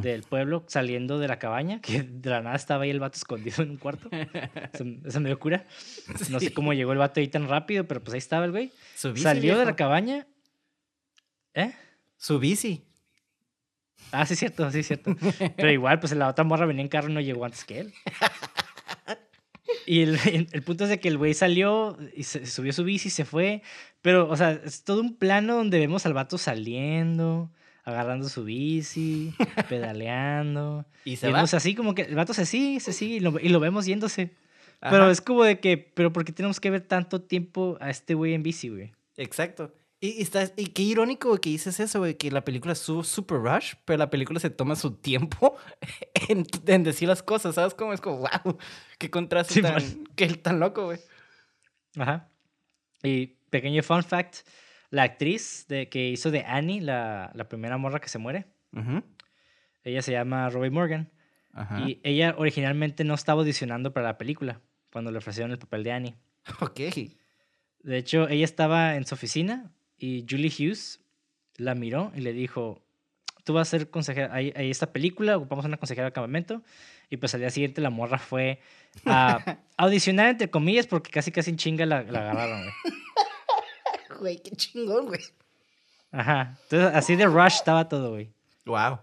del 0.00 0.22
pueblo 0.24 0.64
saliendo 0.66 1.20
de 1.20 1.28
la 1.28 1.38
cabaña, 1.38 1.80
que 1.80 2.02
de 2.02 2.30
la 2.30 2.40
nada 2.40 2.56
estaba 2.56 2.82
ahí 2.84 2.90
el 2.90 2.98
vato 3.00 3.16
escondido 3.16 3.62
en 3.62 3.70
un 3.70 3.76
cuarto. 3.76 4.08
Eso, 4.72 4.84
eso 5.04 5.20
me 5.20 5.28
dio 5.28 5.38
cura. 5.38 5.66
No 6.30 6.40
sé 6.40 6.48
Sí. 6.48 6.52
cómo 6.52 6.72
llegó 6.72 6.92
el 6.92 6.98
vato 6.98 7.20
ahí 7.20 7.28
tan 7.28 7.48
rápido, 7.48 7.86
pero 7.86 8.00
pues 8.02 8.14
ahí 8.14 8.18
estaba 8.18 8.44
el 8.44 8.50
güey. 8.52 8.72
Su 8.96 9.10
bici, 9.12 9.22
Salió 9.22 9.56
de 9.58 9.64
la 9.66 9.76
cabaña. 9.76 10.26
¿Eh? 11.54 11.72
Su 12.16 12.38
bici. 12.40 12.84
Ah, 14.10 14.24
sí, 14.26 14.32
es 14.34 14.38
cierto, 14.40 14.70
sí, 14.70 14.78
es 14.80 14.86
cierto. 14.86 15.14
Pero 15.56 15.70
igual, 15.70 16.00
pues 16.00 16.12
la 16.12 16.28
otra 16.28 16.42
morra 16.44 16.64
venía 16.66 16.82
en 16.82 16.88
carro 16.88 17.10
y 17.10 17.12
no 17.12 17.20
llegó 17.20 17.44
antes 17.44 17.64
que 17.64 17.80
él. 17.80 17.94
Y 19.88 20.02
el, 20.02 20.48
el 20.52 20.62
punto 20.62 20.84
es 20.84 20.90
de 20.90 21.00
que 21.00 21.08
el 21.08 21.16
güey 21.16 21.32
salió 21.32 21.96
y 22.14 22.24
se 22.24 22.44
subió 22.44 22.72
su 22.74 22.84
bici 22.84 23.08
y 23.08 23.10
se 23.10 23.24
fue. 23.24 23.62
Pero, 24.02 24.28
o 24.28 24.36
sea, 24.36 24.52
es 24.52 24.84
todo 24.84 25.00
un 25.00 25.16
plano 25.16 25.56
donde 25.56 25.78
vemos 25.78 26.04
al 26.04 26.12
vato 26.12 26.36
saliendo, 26.36 27.50
agarrando 27.84 28.28
su 28.28 28.44
bici, 28.44 29.32
pedaleando. 29.68 30.84
Y 31.06 31.16
se 31.16 31.30
va. 31.30 31.40
así 31.40 31.74
como 31.74 31.94
que 31.94 32.02
el 32.02 32.14
vato 32.14 32.34
se 32.34 32.44
sigue, 32.44 32.80
se 32.80 32.92
sigue 32.92 33.16
y 33.16 33.20
lo, 33.20 33.40
y 33.40 33.48
lo 33.48 33.60
vemos 33.60 33.86
yéndose. 33.86 34.34
Pero 34.80 35.10
es 35.10 35.20
como 35.20 35.42
de 35.42 35.58
que, 35.58 35.76
pero 35.78 36.12
¿por 36.12 36.24
qué 36.24 36.32
tenemos 36.32 36.60
que 36.60 36.70
ver 36.70 36.82
tanto 36.82 37.22
tiempo 37.22 37.78
a 37.80 37.90
este 37.90 38.14
güey 38.14 38.34
en 38.34 38.42
bici, 38.42 38.68
güey? 38.68 38.92
Exacto. 39.16 39.72
Y, 40.00 40.10
y 40.18 40.22
está, 40.22 40.44
y 40.56 40.66
qué 40.66 40.82
irónico 40.82 41.36
que 41.40 41.50
dices 41.50 41.80
eso, 41.80 41.98
güey, 41.98 42.16
que 42.16 42.30
la 42.30 42.44
película 42.44 42.72
es 42.72 42.78
su 42.78 43.02
super 43.02 43.38
rush, 43.38 43.74
pero 43.84 43.98
la 43.98 44.10
película 44.10 44.38
se 44.38 44.50
toma 44.50 44.76
su 44.76 44.92
tiempo 44.92 45.56
en, 46.28 46.46
en 46.66 46.84
decir 46.84 47.08
las 47.08 47.22
cosas, 47.22 47.56
¿sabes? 47.56 47.74
Como 47.74 47.92
es 47.92 48.00
como, 48.00 48.18
wow, 48.18 48.58
qué 48.98 49.10
contraste 49.10 49.54
Sí, 49.54 49.62
tan, 49.62 49.82
qué 50.14 50.28
tan 50.34 50.60
loco, 50.60 50.84
güey. 50.86 51.00
Ajá. 51.96 52.28
Y 53.02 53.38
pequeño 53.50 53.82
fun 53.82 54.04
fact, 54.04 54.46
la 54.90 55.02
actriz 55.02 55.66
de, 55.68 55.88
que 55.88 56.08
hizo 56.08 56.30
de 56.30 56.44
Annie, 56.44 56.80
la, 56.80 57.32
la 57.34 57.48
primera 57.48 57.76
morra 57.76 58.00
que 58.00 58.08
se 58.08 58.18
muere, 58.18 58.46
ella 59.82 60.02
se 60.02 60.12
llama 60.12 60.48
Robbie 60.50 60.70
Morgan. 60.70 61.10
Ajá. 61.52 61.80
Y 61.80 62.00
ella 62.04 62.34
originalmente 62.38 63.02
no 63.02 63.14
estaba 63.14 63.40
audicionando 63.40 63.92
para 63.92 64.06
la 64.06 64.18
película 64.18 64.60
cuando 64.92 65.10
le 65.10 65.18
ofrecieron 65.18 65.50
el 65.50 65.58
papel 65.58 65.82
de 65.82 65.92
Annie. 65.92 66.14
Ok. 66.60 66.80
De 67.82 67.96
hecho, 67.96 68.28
ella 68.28 68.44
estaba 68.44 68.96
en 68.96 69.06
su 69.06 69.14
oficina 69.14 69.72
y 69.98 70.24
Julie 70.28 70.50
Hughes 70.50 71.00
la 71.56 71.74
miró 71.74 72.12
y 72.14 72.20
le 72.20 72.32
dijo, 72.32 72.82
tú 73.44 73.54
vas 73.54 73.68
a 73.68 73.70
ser 73.78 73.90
consejera, 73.90 74.32
hay, 74.32 74.52
hay 74.56 74.70
esta 74.70 74.92
película, 74.92 75.36
ocupamos 75.36 75.64
una 75.64 75.76
consejera 75.76 76.06
de 76.06 76.12
campamento. 76.12 76.62
Y 77.10 77.16
pues 77.16 77.32
al 77.34 77.40
día 77.40 77.50
siguiente 77.50 77.80
la 77.80 77.90
morra 77.90 78.18
fue 78.18 78.60
a 79.06 79.58
audicionar, 79.78 80.28
entre 80.28 80.50
comillas, 80.50 80.86
porque 80.86 81.10
casi 81.10 81.32
casi 81.32 81.50
en 81.50 81.56
chinga 81.56 81.86
la, 81.86 82.02
la 82.02 82.20
agarraron, 82.30 82.62
güey. 82.62 82.74
Güey, 84.20 84.42
qué 84.42 84.50
chingón, 84.56 85.06
güey. 85.06 85.20
Ajá. 86.10 86.58
Entonces, 86.64 86.90
así 86.94 87.14
de 87.14 87.26
rush 87.26 87.54
estaba 87.54 87.88
todo, 87.88 88.10
güey. 88.10 88.32
Wow. 88.66 88.98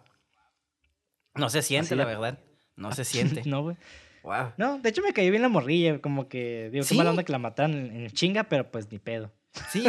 No 1.35 1.49
se 1.49 1.61
siente, 1.61 1.87
Así 1.87 1.95
la 1.95 2.05
de- 2.05 2.11
verdad. 2.11 2.39
No 2.75 2.91
se 2.91 3.05
siente. 3.05 3.43
no, 3.45 3.61
güey. 3.63 3.77
Wow. 4.23 4.51
No, 4.57 4.79
de 4.79 4.89
hecho 4.89 5.01
me 5.01 5.13
cayó 5.13 5.29
bien 5.31 5.41
la 5.43 5.49
morrilla, 5.49 5.99
como 6.01 6.27
que, 6.27 6.69
digo, 6.71 6.83
qué 6.87 6.95
mala 6.95 7.09
Sí. 7.09 7.11
onda 7.11 7.23
que 7.23 7.31
la 7.31 7.39
mataron 7.39 7.75
en, 7.77 7.95
en 8.05 8.11
chinga, 8.11 8.43
pero 8.45 8.69
pues 8.69 8.91
ni 8.91 8.99
pedo. 8.99 9.31
Sí. 9.71 9.85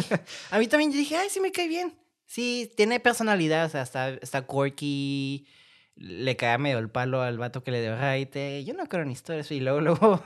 A 0.50 0.58
mí 0.58 0.66
también 0.68 0.92
yo 0.92 0.98
dije, 0.98 1.16
ay, 1.16 1.28
sí 1.30 1.40
me 1.40 1.52
cae 1.52 1.68
bien. 1.68 1.94
Sí, 2.26 2.72
tiene 2.76 2.98
personalidad, 3.00 3.66
o 3.66 3.68
sea, 3.68 3.82
está, 3.82 4.10
está 4.10 4.46
quirky, 4.46 5.46
le 5.94 6.36
cae 6.36 6.58
medio 6.58 6.78
el 6.78 6.90
palo 6.90 7.22
al 7.22 7.38
vato 7.38 7.62
que 7.62 7.70
le 7.70 7.80
dio 7.80 7.96
raite. 7.96 8.64
Yo 8.64 8.74
no 8.74 8.86
creo 8.86 9.02
en 9.02 9.10
historias. 9.10 9.50
Y 9.50 9.60
luego, 9.60 9.80
luego, 9.82 10.22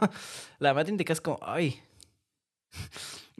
la 0.58 0.74
mata 0.74 0.94
te 0.96 1.04
quedas 1.04 1.20
como, 1.20 1.38
ay. 1.42 1.80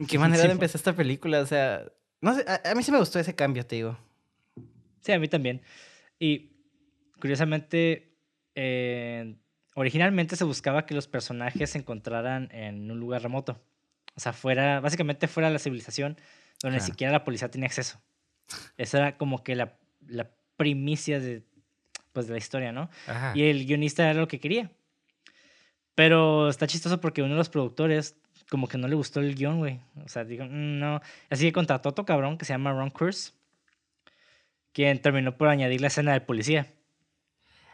¿Qué 0.07 0.17
manera 0.19 0.41
Sí, 0.41 0.47
de 0.47 0.53
empezar 0.53 0.77
esta 0.77 0.93
película? 0.95 1.39
O 1.41 1.45
sea, 1.45 1.85
no 2.21 2.35
sé, 2.35 2.45
a, 2.47 2.71
a 2.71 2.75
mí 2.75 2.83
sí 2.83 2.91
me 2.91 2.99
gustó 2.99 3.19
ese 3.19 3.35
cambio, 3.35 3.65
te 3.65 3.75
digo. 3.77 3.97
Sí, 5.01 5.11
a 5.11 5.19
mí 5.19 5.27
también. 5.27 5.61
Y 6.19 6.51
curiosamente, 7.19 8.15
eh, 8.55 9.35
originalmente 9.75 10.35
se 10.35 10.43
buscaba 10.43 10.85
que 10.85 10.93
los 10.93 11.07
personajes 11.07 11.71
se 11.71 11.79
encontraran 11.79 12.49
en 12.51 12.89
un 12.91 12.99
lugar 12.99 13.21
remoto. 13.23 13.59
O 14.15 14.19
sea, 14.19 14.33
fuera, 14.33 14.79
básicamente 14.79 15.27
fuera 15.27 15.47
de 15.47 15.53
la 15.53 15.59
civilización, 15.59 16.17
donde 16.61 16.77
ni 16.77 16.83
siquiera 16.85 17.11
la 17.13 17.23
policía 17.23 17.49
tenía 17.49 17.67
acceso. 17.67 18.01
Esa 18.77 18.97
era 18.97 19.17
como 19.17 19.43
que 19.43 19.55
la, 19.55 19.77
la 20.07 20.29
primicia 20.57 21.19
de, 21.19 21.43
pues, 22.13 22.27
de 22.27 22.33
la 22.33 22.37
historia, 22.37 22.71
¿no? 22.71 22.89
Ajá. 23.07 23.31
Y 23.35 23.43
el 23.43 23.65
guionista 23.65 24.03
era 24.09 24.19
lo 24.19 24.27
que 24.27 24.39
quería. 24.39 24.69
Pero 25.95 26.49
está 26.49 26.67
chistoso 26.67 26.99
porque 27.01 27.21
uno 27.21 27.33
de 27.33 27.37
los 27.37 27.49
productores 27.49 28.15
como 28.49 28.67
que 28.67 28.77
no 28.77 28.87
le 28.87 28.95
gustó 28.95 29.21
el 29.21 29.33
guion, 29.35 29.59
güey. 29.59 29.79
O 30.03 30.09
sea, 30.09 30.25
digo, 30.25 30.43
"Mm, 30.45 30.79
no. 30.79 31.01
Así 31.29 31.45
que 31.45 31.53
contrató 31.53 31.89
a 31.89 31.91
otro 31.91 32.05
cabrón 32.05 32.37
que 32.37 32.43
se 32.45 32.53
llama 32.53 32.73
Ron 32.73 32.89
Curse, 32.89 33.31
quien 34.73 35.01
terminó 35.01 35.37
por 35.37 35.47
añadir 35.47 35.79
la 35.81 35.87
escena 35.87 36.11
del 36.11 36.23
policía. 36.23 36.67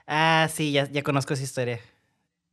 Ah, 0.05 0.47
sí, 0.51 0.71
ya, 0.71 0.89
ya 0.89 1.01
conozco 1.03 1.33
esa 1.33 1.43
historia. 1.43 1.79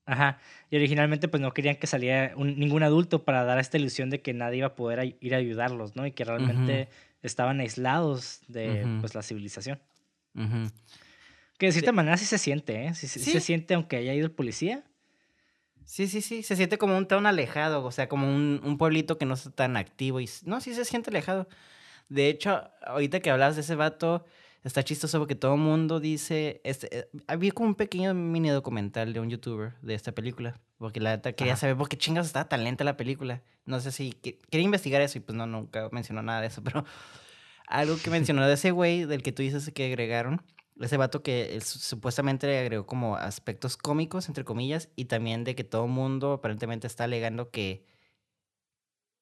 Ajá. 0.06 0.38
Y 0.70 0.76
originalmente 0.76 1.28
pues 1.28 1.40
no 1.40 1.52
querían 1.52 1.76
que 1.76 1.86
saliera 1.86 2.34
un- 2.36 2.58
ningún 2.58 2.82
adulto 2.82 3.24
para 3.24 3.44
dar 3.44 3.58
esta 3.58 3.78
ilusión 3.78 4.10
de 4.10 4.20
que 4.20 4.34
nadie 4.34 4.58
iba 4.58 4.66
a 4.68 4.74
poder 4.74 5.00
ay- 5.00 5.16
ir 5.20 5.34
a 5.34 5.38
ayudarlos, 5.38 5.96
¿no? 5.96 6.06
Y 6.06 6.12
que 6.12 6.24
realmente 6.24 6.88
estaban 7.22 7.60
aislados 7.60 8.40
de 8.48 8.84
Ujú. 8.84 9.00
pues 9.00 9.14
la 9.14 9.22
civilización. 9.22 9.80
Ujú. 10.34 10.70
Que 11.58 11.66
de 11.66 11.72
cierta 11.72 11.92
manera 11.92 12.16
sí 12.18 12.26
se 12.26 12.36
siente, 12.38 12.84
¿eh? 12.86 12.94
Sí, 12.94 13.06
sí- 13.08 13.18
sí 13.18 13.24
Sí. 13.26 13.32
se 13.32 13.40
siente 13.40 13.74
aunque 13.74 13.96
haya 13.96 14.12
ido 14.12 14.26
el 14.26 14.32
policía. 14.32 14.84
Sí, 15.86 16.06
sí, 16.08 16.20
sí, 16.22 16.42
se 16.42 16.56
siente 16.56 16.78
como 16.78 16.96
un 16.96 17.06
town 17.06 17.26
alejado, 17.26 17.84
o 17.84 17.90
sea, 17.92 18.08
como 18.08 18.26
un, 18.28 18.60
un 18.64 18.78
pueblito 18.78 19.18
que 19.18 19.26
no 19.26 19.34
está 19.34 19.50
tan 19.50 19.76
activo 19.76 20.20
y 20.20 20.28
no, 20.44 20.60
sí 20.60 20.74
se 20.74 20.84
siente 20.84 21.10
alejado. 21.10 21.46
De 22.08 22.28
hecho, 22.28 22.62
ahorita 22.86 23.20
que 23.20 23.30
hablabas 23.30 23.54
de 23.56 23.62
ese 23.62 23.74
vato, 23.74 24.24
está 24.64 24.82
chistoso 24.82 25.18
porque 25.18 25.34
todo 25.34 25.54
el 25.54 25.60
mundo 25.60 26.00
dice, 26.00 26.60
este, 26.64 26.98
eh, 26.98 27.08
había 27.26 27.52
como 27.52 27.68
un 27.68 27.74
pequeño 27.74 28.12
mini 28.14 28.48
documental 28.48 29.12
de 29.12 29.20
un 29.20 29.30
youtuber 29.30 29.74
de 29.82 29.94
esta 29.94 30.12
película, 30.12 30.60
porque 30.78 31.00
la 31.00 31.10
neta 31.16 31.32
quería 31.34 31.52
Ajá. 31.52 31.60
saber 31.60 31.76
por 31.76 31.88
qué 31.88 31.96
chingados 31.96 32.26
estaba 32.28 32.48
tan 32.48 32.64
lenta 32.64 32.82
la 32.84 32.96
película. 32.96 33.42
No 33.66 33.78
sé 33.80 33.92
si, 33.92 34.12
que- 34.12 34.38
quería 34.50 34.64
investigar 34.64 35.00
eso 35.02 35.18
y 35.18 35.20
pues 35.20 35.36
no, 35.36 35.46
nunca 35.46 35.88
mencionó 35.92 36.22
nada 36.22 36.40
de 36.40 36.48
eso, 36.48 36.62
pero 36.64 36.84
algo 37.66 37.96
que 38.02 38.10
mencionó 38.10 38.46
de 38.46 38.54
ese 38.54 38.70
güey, 38.70 39.04
del 39.04 39.22
que 39.22 39.32
tú 39.32 39.42
dices 39.42 39.70
que 39.74 39.86
agregaron, 39.86 40.42
ese 40.80 40.96
vato 40.96 41.22
que 41.22 41.54
él 41.54 41.62
su- 41.62 41.78
supuestamente 41.78 42.46
le 42.46 42.58
agregó 42.58 42.84
como 42.86 43.16
aspectos 43.16 43.76
cómicos, 43.76 44.28
entre 44.28 44.44
comillas, 44.44 44.88
y 44.96 45.04
también 45.06 45.44
de 45.44 45.54
que 45.54 45.64
todo 45.64 45.84
el 45.84 45.90
mundo 45.90 46.32
aparentemente 46.32 46.86
está 46.86 47.04
alegando 47.04 47.50
que, 47.50 47.84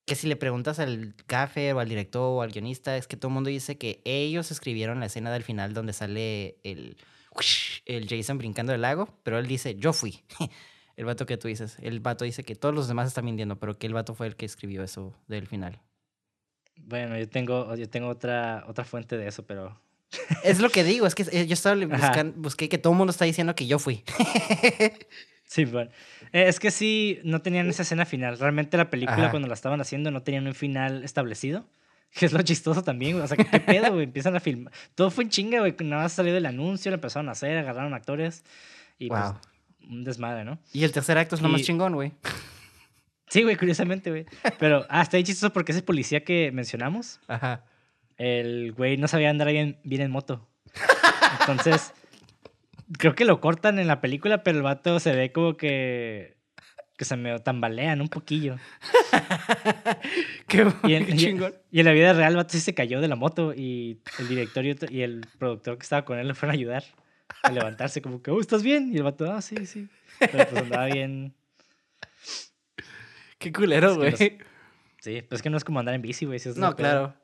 que 0.04 0.14
si 0.14 0.26
le 0.26 0.36
preguntas 0.36 0.78
al 0.78 1.14
café 1.26 1.72
o 1.72 1.80
al 1.80 1.88
director 1.88 2.22
o 2.22 2.42
al 2.42 2.50
guionista, 2.50 2.96
es 2.96 3.06
que 3.06 3.16
todo 3.16 3.28
el 3.28 3.34
mundo 3.34 3.50
dice 3.50 3.78
que 3.78 4.00
ellos 4.04 4.50
escribieron 4.50 5.00
la 5.00 5.06
escena 5.06 5.32
del 5.32 5.44
final 5.44 5.74
donde 5.74 5.92
sale 5.92 6.56
el, 6.64 6.96
el 7.86 8.08
Jason 8.08 8.38
brincando 8.38 8.72
del 8.72 8.82
lago, 8.82 9.08
pero 9.22 9.38
él 9.38 9.46
dice, 9.46 9.76
yo 9.76 9.92
fui. 9.92 10.22
El 10.94 11.06
vato 11.06 11.24
que 11.24 11.38
tú 11.38 11.48
dices. 11.48 11.78
El 11.80 12.00
vato 12.00 12.26
dice 12.26 12.44
que 12.44 12.54
todos 12.54 12.74
los 12.74 12.86
demás 12.86 13.08
están 13.08 13.24
mintiendo, 13.24 13.58
pero 13.58 13.78
que 13.78 13.86
el 13.86 13.94
vato 13.94 14.14
fue 14.14 14.26
el 14.26 14.36
que 14.36 14.44
escribió 14.44 14.84
eso 14.84 15.14
del 15.26 15.46
final. 15.46 15.80
Bueno, 16.76 17.18
yo 17.18 17.26
tengo, 17.26 17.74
yo 17.76 17.88
tengo 17.88 18.08
otra, 18.08 18.62
otra 18.68 18.84
fuente 18.84 19.16
de 19.16 19.26
eso, 19.26 19.46
pero 19.46 19.80
Es 20.44 20.60
lo 20.60 20.70
que 20.70 20.84
digo, 20.84 21.06
es 21.06 21.14
que 21.14 21.24
eh, 21.32 21.46
yo 21.46 21.54
estaba 21.54 21.76
buscando, 21.86 22.34
busqué 22.36 22.68
que 22.68 22.78
todo 22.78 22.92
el 22.92 22.98
mundo 22.98 23.10
está 23.10 23.24
diciendo 23.24 23.54
que 23.54 23.66
yo 23.66 23.78
fui. 23.78 24.04
Sí, 25.52 25.66
bueno. 25.66 25.90
Eh, 26.32 26.44
es 26.48 26.58
que 26.58 26.70
sí, 26.70 27.20
no 27.24 27.42
tenían 27.42 27.68
esa 27.68 27.82
escena 27.82 28.06
final. 28.06 28.38
Realmente 28.38 28.78
la 28.78 28.88
película, 28.88 29.18
Ajá. 29.24 29.30
cuando 29.30 29.48
la 29.48 29.54
estaban 29.54 29.82
haciendo, 29.82 30.10
no 30.10 30.22
tenían 30.22 30.46
un 30.46 30.54
final 30.54 31.04
establecido. 31.04 31.66
Que 32.14 32.26
es 32.26 32.32
lo 32.34 32.40
chistoso 32.42 32.82
también, 32.82 33.12
güey. 33.12 33.24
O 33.24 33.26
sea, 33.26 33.36
¿qué 33.38 33.58
pedo, 33.60 33.90
güey? 33.92 34.04
Empiezan 34.04 34.34
a 34.36 34.40
filmar. 34.40 34.70
Todo 34.94 35.10
fue 35.10 35.24
en 35.24 35.30
chinga, 35.30 35.60
güey. 35.60 35.74
Nada 35.80 36.02
más 36.04 36.12
salió 36.12 36.32
del 36.34 36.44
anuncio, 36.46 36.90
lo 36.90 36.96
empezaron 36.96 37.28
a 37.28 37.32
hacer, 37.32 37.56
agarraron 37.58 37.92
actores. 37.94 38.44
Y 38.98 39.08
Wow. 39.08 39.18
pues, 39.78 39.90
un 39.90 40.04
desmadre, 40.04 40.44
¿no? 40.44 40.58
Y 40.74 40.84
el 40.84 40.92
tercer 40.92 41.16
acto 41.18 41.34
es 41.36 41.40
lo 41.42 41.48
más 41.48 41.62
chingón, 41.62 41.94
güey. 41.94 42.12
Sí, 43.28 43.42
güey, 43.42 43.56
curiosamente, 43.56 44.10
güey. 44.10 44.26
Pero, 44.58 44.84
ah, 44.90 45.00
está 45.02 45.16
ahí 45.18 45.24
chistoso 45.24 45.52
porque 45.54 45.72
ese 45.72 45.82
policía 45.82 46.22
que 46.22 46.50
mencionamos, 46.52 47.18
Ajá. 47.28 47.64
el 48.18 48.72
güey 48.72 48.96
no 48.98 49.08
sabía 49.08 49.30
andar 49.30 49.48
bien, 49.48 49.78
bien 49.84 50.02
en 50.02 50.10
moto. 50.10 50.46
Entonces, 51.40 51.92
creo 52.98 53.14
que 53.14 53.24
lo 53.24 53.40
cortan 53.40 53.78
en 53.78 53.86
la 53.86 54.00
película, 54.00 54.42
pero 54.42 54.58
el 54.58 54.62
vato 54.62 55.00
se 55.00 55.14
ve 55.14 55.32
como 55.32 55.56
que 55.56 56.36
que 56.96 57.04
se 57.04 57.16
me 57.16 57.38
tambalean 57.40 58.00
un 58.00 58.08
poquillo. 58.08 58.56
qué, 60.46 60.66
Y 60.84 60.94
en, 60.94 61.06
qué 61.06 61.16
chingón. 61.16 61.54
y 61.70 61.80
en 61.80 61.86
la 61.86 61.92
vida 61.92 62.12
real, 62.12 62.32
el 62.32 62.36
vato 62.36 62.50
sí 62.50 62.60
se 62.60 62.74
cayó 62.74 63.00
de 63.00 63.08
la 63.08 63.16
moto 63.16 63.52
y 63.54 64.00
el 64.18 64.28
director 64.28 64.64
y, 64.64 65.02
el 65.02 65.26
productor 65.38 65.78
que 65.78 65.82
estaba 65.82 66.04
con 66.04 66.18
él 66.18 66.28
le 66.28 66.34
fueron 66.34 66.54
a 66.54 66.58
ayudar 66.58 66.84
a 67.42 67.50
levantarse, 67.50 68.02
como 68.02 68.22
que, 68.22 68.30
oh, 68.30 68.40
¿estás 68.40 68.62
bien? 68.62 68.92
Y 68.92 68.98
el 68.98 69.02
vato, 69.02 69.32
ah, 69.32 69.42
sí, 69.42 69.66
sí. 69.66 69.88
Pero 70.18 70.46
pues 70.48 70.62
andaba 70.62 70.86
bien. 70.86 71.34
Qué 73.38 73.52
culero, 73.52 73.92
Es 73.92 73.96
güey. 73.96 74.38
Sí, 75.00 75.22
pues 75.22 75.38
es 75.38 75.42
que 75.42 75.50
no 75.50 75.56
es 75.56 75.64
como 75.64 75.80
andar 75.80 75.96
en 75.96 76.02
bici, 76.02 76.26
güey. 76.26 76.38
si 76.38 76.50
No, 76.50 76.76
claro. 76.76 77.14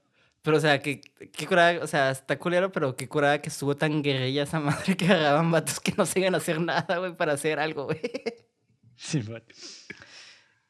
Pero, 0.42 0.56
o 0.56 0.60
sea, 0.60 0.80
que, 0.80 1.00
qué 1.00 1.46
curada, 1.46 1.82
o 1.82 1.86
sea, 1.86 2.10
está 2.10 2.38
culero, 2.38 2.70
pero 2.72 2.96
qué 2.96 3.08
curada 3.08 3.42
que 3.42 3.48
estuvo 3.48 3.76
tan 3.76 4.02
guerrilla 4.02 4.44
esa 4.44 4.60
madre 4.60 4.96
que 4.96 5.06
agarraban 5.06 5.50
vatos 5.50 5.80
que 5.80 5.92
no 5.96 6.06
se 6.06 6.20
iban 6.20 6.34
a 6.34 6.38
hacer 6.38 6.60
nada, 6.60 6.98
güey, 6.98 7.16
para 7.16 7.32
hacer 7.32 7.58
algo, 7.58 7.86
güey. 7.86 8.00
Sí, 8.96 9.20
bueno. 9.20 9.44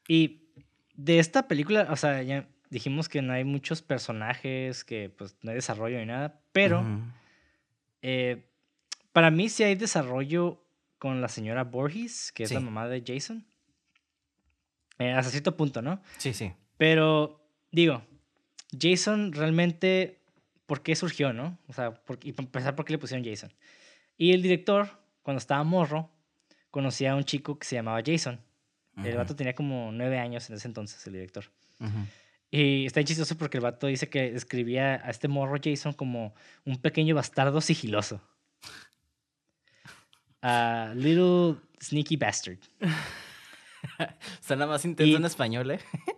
Y 0.07 0.51
de 0.95 1.19
esta 1.19 1.49
película, 1.49 1.87
o 1.91 1.97
sea, 1.97 2.23
ya 2.23 2.49
dijimos 2.71 3.09
que 3.09 3.23
no 3.23 3.33
hay 3.33 3.45
muchos 3.45 3.83
personajes, 3.83 4.85
que 4.85 5.11
pues 5.11 5.37
no 5.43 5.51
hay 5.51 5.57
desarrollo 5.57 5.99
ni 5.99 6.07
nada, 6.07 6.41
pero 6.53 6.85
eh, 8.03 8.51
para 9.13 9.31
mí 9.31 9.49
sí 9.49 9.63
hay 9.63 9.75
desarrollo 9.75 10.65
con 10.99 11.21
la 11.21 11.29
señora 11.29 11.65
Borges, 11.65 12.33
que 12.33 12.43
es 12.45 12.53
la 12.53 12.61
mamá 12.61 12.89
de 12.89 13.03
Jason. 13.07 13.47
Eh, 14.99 15.13
hasta 15.13 15.31
cierto 15.31 15.57
punto, 15.57 15.81
¿no? 15.81 16.03
Sí, 16.17 16.33
sí. 16.33 16.53
Pero, 16.77 17.49
digo, 17.71 18.03
Jason 18.79 19.33
realmente, 19.33 20.19
¿por 20.67 20.83
qué 20.83 20.95
surgió, 20.97 21.33
no? 21.33 21.59
O 21.69 21.73
sea, 21.73 21.95
por- 21.95 22.19
y 22.23 22.33
para 22.33 22.47
empezar, 22.47 22.75
¿por 22.77 22.85
qué 22.85 22.93
le 22.93 22.99
pusieron 22.99 23.25
Jason? 23.25 23.53
Y 24.17 24.33
el 24.33 24.43
director, 24.43 24.89
cuando 25.23 25.39
estaba 25.39 25.63
morro, 25.65 26.11
conocía 26.71 27.13
a 27.13 27.17
un 27.17 27.25
chico 27.25 27.59
que 27.59 27.67
se 27.67 27.77
llamaba 27.77 28.01
Jason. 28.05 28.41
El 29.05 29.17
vato 29.17 29.37
tenía 29.37 29.55
como 29.55 29.93
nueve 29.93 30.19
años 30.19 30.51
en 30.51 30.57
ese 30.57 30.67
entonces, 30.67 31.07
el 31.07 31.13
director. 31.13 31.45
Y 32.51 32.85
está 32.87 33.05
chistoso 33.05 33.39
porque 33.39 33.59
el 33.59 33.63
vato 33.63 33.87
dice 33.87 34.09
que 34.09 34.35
escribía 34.35 34.95
a 35.05 35.11
este 35.11 35.29
morro 35.29 35.57
Jason 35.63 35.93
como 35.93 36.35
un 36.65 36.79
pequeño 36.79 37.15
bastardo 37.15 37.61
sigiloso. 37.61 38.21
A 40.43 40.93
little 40.97 41.57
sneaky 41.81 42.17
bastard. 42.17 42.59
Suena 44.41 44.67
más 44.67 44.85
intenso 44.85 45.13
Y- 45.13 45.15
en 45.17 45.25
español, 45.25 45.71
¿eh? 45.71 45.81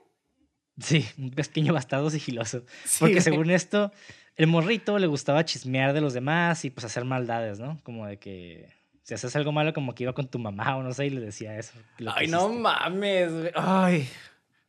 Sí, 0.80 1.06
un 1.18 1.30
pequeño 1.30 1.72
bastardo 1.72 2.10
sigiloso. 2.10 2.64
Sí, 2.84 2.96
Porque 3.00 3.14
güey. 3.14 3.22
según 3.22 3.50
esto, 3.50 3.92
el 4.36 4.46
morrito 4.46 4.98
le 4.98 5.06
gustaba 5.06 5.44
chismear 5.44 5.92
de 5.92 6.00
los 6.00 6.14
demás 6.14 6.64
y 6.64 6.70
pues 6.70 6.84
hacer 6.84 7.04
maldades, 7.04 7.58
¿no? 7.60 7.78
Como 7.82 8.06
de 8.06 8.18
que 8.18 8.68
si 9.02 9.14
haces 9.14 9.34
algo 9.36 9.52
malo, 9.52 9.72
como 9.74 9.94
que 9.94 10.04
iba 10.04 10.12
con 10.12 10.28
tu 10.28 10.38
mamá 10.38 10.76
o 10.76 10.82
no 10.82 10.92
sé, 10.92 11.06
y 11.06 11.10
le 11.10 11.20
decía 11.20 11.58
eso. 11.58 11.72
Ay, 12.14 12.28
no 12.28 12.48
mames, 12.48 13.32
güey. 13.32 13.50
Ay. 13.54 14.08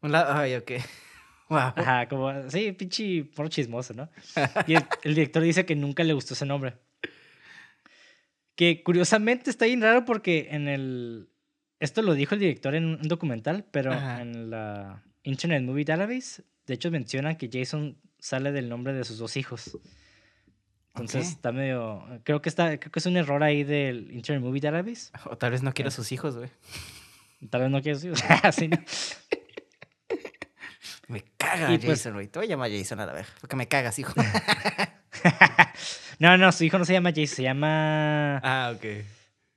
Ay, 0.01 0.55
ok. 0.55 0.72
Wow. 1.51 1.74
Ajá, 1.76 2.07
como, 2.07 2.49
sí, 2.49 2.72
pinche 2.72 3.26
porro 3.26 3.49
chismoso, 3.49 3.93
¿no? 3.93 4.09
Y 4.68 4.76
el, 4.76 4.86
el 5.03 5.16
director 5.16 5.43
dice 5.43 5.66
que 5.66 5.76
nunca 5.76 6.01
le 6.05 6.14
gustó 6.14 6.34
ese 6.34 6.45
nombre. 6.45 6.76
Que 8.55 8.84
curiosamente 8.84 9.49
está 9.49 9.66
bien 9.66 9.82
raro 9.82 10.05
porque 10.05 10.47
en 10.51 10.70
el. 10.70 11.28
Esto 11.82 12.03
lo 12.03 12.14
dijo 12.14 12.36
el 12.36 12.39
director 12.39 12.74
en 12.74 12.86
un 12.86 13.01
documental, 13.01 13.66
pero 13.70 13.91
Ajá. 13.91 14.22
en 14.22 14.49
la 14.49 15.03
Internet 15.24 15.63
Movie 15.63 15.86
Database, 15.86 16.43
de 16.67 16.74
hecho 16.74 16.91
mencionan 16.91 17.38
que 17.38 17.49
Jason 17.51 17.97
sale 18.19 18.51
del 18.51 18.69
nombre 18.69 18.93
de 18.93 19.03
sus 19.03 19.17
dos 19.17 19.38
hijos. 19.38 19.78
Entonces 20.93 21.30
está 21.30 21.51
medio. 21.51 22.03
Creo 22.24 22.41
que 22.41 22.49
está. 22.49 22.78
Creo 22.78 22.91
que 22.91 22.99
es 22.99 23.05
un 23.05 23.15
error 23.15 23.41
ahí 23.43 23.63
del 23.63 24.11
Internet 24.11 24.43
Movie 24.43 24.61
Database. 24.61 25.11
O 25.26 25.38
tal 25.38 25.51
vez 25.51 25.63
no 25.63 25.74
quiera 25.74 25.88
a 25.88 25.91
sus 25.91 26.11
hijos, 26.11 26.36
güey. 26.36 26.49
Tal 27.49 27.61
vez 27.61 27.72
no 27.72 27.82
quiero 27.82 27.97
decir. 27.97 28.13
así, 28.43 28.67
¿no? 28.67 28.78
Me 31.07 31.24
caga 31.38 31.74
Y 31.74 31.78
pues- 31.78 31.99
Jason, 31.99 32.13
güey. 32.13 32.28
Te 32.28 32.39
voy 32.39 32.47
a 32.47 32.49
llamar 32.49 32.72
Jason 32.72 32.99
a 32.99 33.05
la 33.05 33.13
vez. 33.13 33.28
Porque 33.41 33.55
me 33.55 33.67
cagas, 33.67 33.99
hijo. 33.99 34.13
no, 36.19 36.38
no, 36.38 36.51
su 36.51 36.63
hijo 36.63 36.78
no 36.78 36.86
se 36.86 36.93
llama 36.93 37.09
Jason, 37.09 37.28
se 37.28 37.43
llama. 37.43 38.38
ah, 38.38 38.74
ok. 38.76 38.86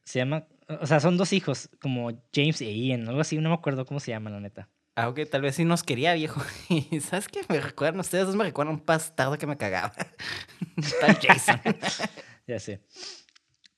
Se 0.05 0.19
llama. 0.19 0.47
O 0.81 0.87
sea, 0.87 0.99
son 0.99 1.17
dos 1.17 1.33
hijos, 1.33 1.69
como 1.81 2.11
James 2.35 2.61
e 2.61 2.73
Ian, 2.73 3.07
algo 3.09 3.21
así, 3.21 3.37
no 3.39 3.51
me 3.51 3.55
acuerdo 3.55 3.85
cómo 3.85 4.01
se 4.01 4.11
llama, 4.13 4.31
la 4.31 4.41
neta. 4.41 4.69
Ah, 4.97 5.09
ok, 5.09 5.21
tal 5.31 5.43
vez 5.43 5.57
sí 5.57 5.65
nos 5.65 5.83
quería, 5.83 6.15
viejo. 6.15 6.41
Y 6.69 7.01
¿sabes 7.01 7.29
qué? 7.29 7.41
Me 7.49 7.61
recuerdan, 7.61 8.01
ustedes 8.01 8.27
dos 8.27 8.37
me 8.37 8.45
recuerdan 8.45 8.75
un 8.77 8.85
bastardo 8.87 9.37
que 9.39 9.47
me 9.47 9.57
cagaba. 9.57 9.93
Tal 11.01 11.19
Jason. 11.21 11.61
Ya 12.47 12.59
sé. 12.61 12.83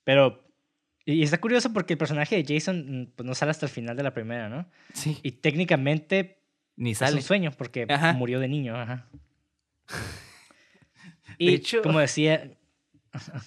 Pero. 0.03 0.45
Y 1.05 1.23
está 1.23 1.39
curioso 1.41 1.73
porque 1.73 1.93
el 1.95 1.99
personaje 1.99 2.43
de 2.43 2.55
Jason 2.55 3.03
mm, 3.03 3.07
pues, 3.15 3.25
no 3.25 3.33
sale 3.37 3.53
hasta 3.53 3.65
el 3.67 3.71
final 3.71 3.97
de 3.97 4.03
la 4.03 4.13
primera, 4.13 4.49
¿no? 4.49 4.69
Sí. 4.93 5.21
Y 5.23 5.31
técnicamente 5.33 6.43
Ni 6.75 6.91
es 6.91 6.99
sale. 6.99 7.15
un 7.17 7.23
sueño 7.23 7.53
porque 7.57 7.87
Ajá. 7.89 8.13
murió 8.15 8.41
de 8.41 8.49
niño, 8.49 8.75
ajá. 8.77 9.09
De 11.39 11.45
Y 11.45 11.55
hecho- 11.55 11.81
como 11.83 12.01
decía. 12.01 12.51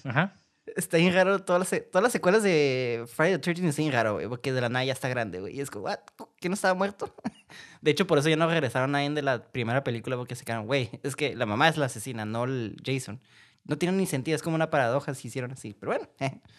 Ajá. 0.06 0.38
Está 0.76 0.98
bien 0.98 1.14
raro. 1.14 1.40
Todas 1.40 1.72
las, 1.72 1.92
todas 1.92 2.04
las 2.04 2.12
secuelas 2.12 2.44
de 2.44 3.06
Friday 3.14 3.34
the 3.34 3.40
13 3.40 3.68
está 3.68 3.82
bien 3.82 3.94
raro, 3.94 4.14
güey. 4.16 4.28
Porque 4.28 4.52
de 4.54 4.62
la 4.62 4.70
nada 4.70 4.86
ya 4.86 4.94
está 4.94 5.10
grande, 5.10 5.40
güey. 5.40 5.56
Y 5.58 5.62
es 5.62 5.70
como, 5.70 5.86
¿what? 5.86 6.00
¿Que 6.40 6.50
no 6.50 6.56
estaba 6.56 6.74
muerto? 6.74 7.14
De 7.82 7.92
hecho, 7.92 8.08
por 8.08 8.18
eso 8.18 8.30
ya 8.30 8.36
no 8.36 8.48
regresaron 8.48 8.90
a 8.92 9.00
nadie 9.00 9.10
de 9.10 9.22
la 9.22 9.52
primera 9.52 9.84
película. 9.84 10.18
Porque 10.18 10.36
se 10.36 10.46
quedaron, 10.46 10.66
güey. 10.68 10.90
Es 11.04 11.16
que 11.16 11.36
la 11.36 11.46
mamá 11.46 11.68
es 11.70 11.78
la 11.78 11.86
asesina, 11.86 12.26
no 12.26 12.44
el 12.46 12.78
Jason. 12.86 13.20
No 13.66 13.78
tiene 13.78 13.98
ni 13.98 14.06
sentido. 14.06 14.36
Es 14.36 14.44
como 14.44 14.56
una 14.56 14.70
paradoja 14.70 15.14
si 15.14 15.28
hicieron 15.28 15.52
así. 15.52 15.74
Pero 15.80 15.92
bueno. 15.94 16.10
eh. 16.20 16.40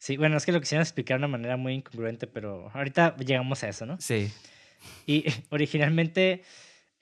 Sí, 0.00 0.16
bueno, 0.16 0.38
es 0.38 0.46
que 0.46 0.52
lo 0.52 0.60
quisieron 0.60 0.80
explicar 0.80 1.18
de 1.18 1.26
una 1.26 1.28
manera 1.28 1.58
muy 1.58 1.74
incongruente, 1.74 2.26
pero 2.26 2.70
ahorita 2.72 3.16
llegamos 3.18 3.62
a 3.62 3.68
eso, 3.68 3.84
¿no? 3.84 4.00
Sí. 4.00 4.32
Y 5.04 5.26
originalmente, 5.50 6.42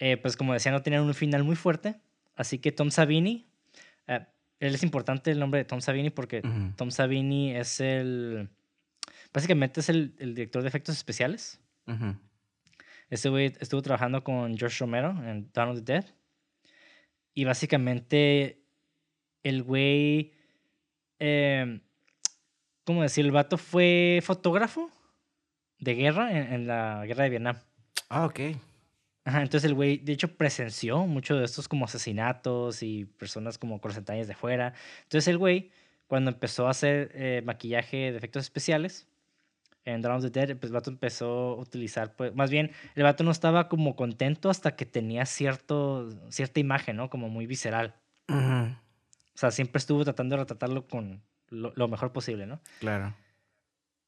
eh, 0.01 0.17
pues 0.17 0.37
como 0.37 0.53
decía, 0.53 0.73
no 0.73 0.83
tenían 0.83 1.05
un 1.05 1.15
final 1.15 1.45
muy 1.45 1.55
fuerte. 1.55 1.95
Así 2.35 2.59
que 2.59 2.73
Tom 2.73 2.91
Savini, 2.91 3.49
eh, 4.09 4.27
él 4.61 4.75
es 4.75 4.83
importante 4.83 5.31
el 5.31 5.39
nombre 5.39 5.59
de 5.59 5.65
Tom 5.65 5.81
Savini 5.81 6.11
porque. 6.11 6.43
Tom 6.77 6.91
Savini 6.91 7.55
es 7.55 7.81
el, 7.81 8.49
básicamente 9.33 9.81
es 9.81 9.89
el, 9.89 10.15
el 10.19 10.35
director 10.35 10.63
de 10.63 10.69
efectos 10.69 10.97
especiales. 10.97 11.61
Ujú. 11.87 12.17
Este 13.11 13.29
güey 13.29 13.53
estuvo 13.61 13.81
trabajando 13.83 14.23
con 14.23 14.57
George 14.59 14.79
Romero 14.81 15.11
en 15.25 15.51
Dawn 15.53 15.71
of 15.71 15.77
the 15.85 15.93
Dead. 15.93 16.05
Y 17.35 17.45
básicamente 17.45 18.61
el 19.45 19.63
güey, 19.63 20.35
eh, 21.21 21.81
¿cómo 22.85 23.03
decir? 23.03 23.25
El 23.25 23.33
vato 23.33 23.57
fue 23.57 24.21
fotógrafo 24.23 24.91
de 25.79 25.95
guerra 25.95 26.33
en- 26.33 26.53
en 26.53 26.67
la 26.67 27.05
guerra 27.07 27.25
de 27.25 27.31
Vietnam. 27.31 27.57
Ah, 28.09 28.27
ok. 28.27 28.41
Ajá, 29.29 29.43
entonces 29.43 29.69
el 29.69 29.75
güey, 29.75 29.99
de 29.99 30.15
hecho, 30.15 30.35
presenció 30.39 31.07
muchos 31.07 31.39
de 31.39 31.45
estos 31.45 31.69
como 31.69 31.85
asesinatos 31.85 32.83
y 32.83 33.05
personas 33.05 33.59
como 33.59 33.79
detalles 33.79 34.27
de 34.27 34.35
fuera. 34.35 34.73
Entonces 35.03 35.29
el 35.29 35.37
güey, 35.37 35.71
cuando 36.07 36.31
empezó 36.31 36.67
a 36.67 36.71
hacer 36.71 37.11
eh, 37.13 37.43
maquillaje 37.45 38.11
de 38.11 38.17
efectos 38.17 38.43
especiales 38.45 39.07
en 39.85 40.01
Dawn 40.01 40.17
of 40.17 40.23
the 40.23 40.31
Dead, 40.31 40.57
pues 40.57 40.71
el 40.71 40.73
vato 40.73 40.89
empezó 40.91 41.51
a 41.51 41.55
utilizar, 41.57 42.17
pues, 42.17 42.35
más 42.35 42.51
bien, 42.51 42.71
el 42.95 43.03
vato 43.03 43.23
no 43.23 43.31
estaba 43.31 43.69
como 43.69 43.97
contento 43.97 44.49
hasta 44.49 44.77
que 44.77 44.87
tenía 44.87 45.27
cierto, 45.27 46.09
cierta 46.31 46.59
imagen, 46.61 46.97
¿no? 46.97 47.11
Como 47.11 47.29
muy 47.29 47.45
visceral. 47.47 47.97
O 48.31 48.75
sea, 49.35 49.51
siempre 49.51 49.79
estuvo 49.79 50.05
tratando 50.05 50.37
de 50.37 50.43
retratarlo 50.45 50.89
con 50.89 51.21
lo, 51.51 51.75
lo 51.77 51.87
mejor 51.87 52.13
posible, 52.13 52.47
¿no? 52.47 52.61
Claro. 52.81 53.15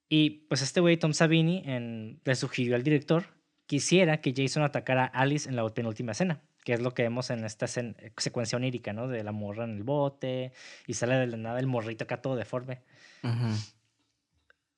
Y 0.08 0.30
pues 0.48 0.62
este 0.62 0.80
güey, 0.80 0.96
Tom 0.96 1.12
Savini, 1.12 1.62
en- 1.66 2.20
le 2.24 2.34
sugirió 2.36 2.74
al 2.74 2.82
director 2.82 3.38
quisiera 3.70 4.20
que 4.20 4.34
Jason 4.36 4.64
atacara 4.64 5.04
a 5.14 5.20
Alice 5.20 5.48
en 5.48 5.54
la 5.54 5.64
penúltima 5.68 6.10
escena, 6.10 6.40
que 6.64 6.72
es 6.72 6.80
lo 6.80 6.92
que 6.92 7.04
vemos 7.04 7.30
en 7.30 7.44
esta 7.44 7.66
escen- 7.66 7.94
secuencia 8.16 8.56
onírica, 8.56 8.92
¿no? 8.92 9.06
De 9.06 9.22
la 9.22 9.30
morra 9.30 9.62
en 9.62 9.76
el 9.76 9.84
bote 9.84 10.50
y 10.88 10.94
sale 10.94 11.14
de 11.14 11.28
la 11.28 11.36
nada 11.36 11.60
el 11.60 11.68
morrito 11.68 12.02
acá 12.02 12.20
todo 12.20 12.34
deforme. 12.34 12.80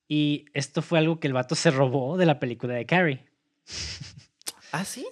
Y 0.08 0.44
esto 0.52 0.82
fue 0.82 0.98
algo 0.98 1.18
que 1.20 1.26
el 1.26 1.32
vato 1.32 1.54
se 1.54 1.70
robó 1.70 2.18
de 2.18 2.26
la 2.26 2.38
película 2.38 2.74
de 2.74 2.84
Carrie. 2.84 3.24
¿Ah, 4.72 4.84
sí? 4.84 5.06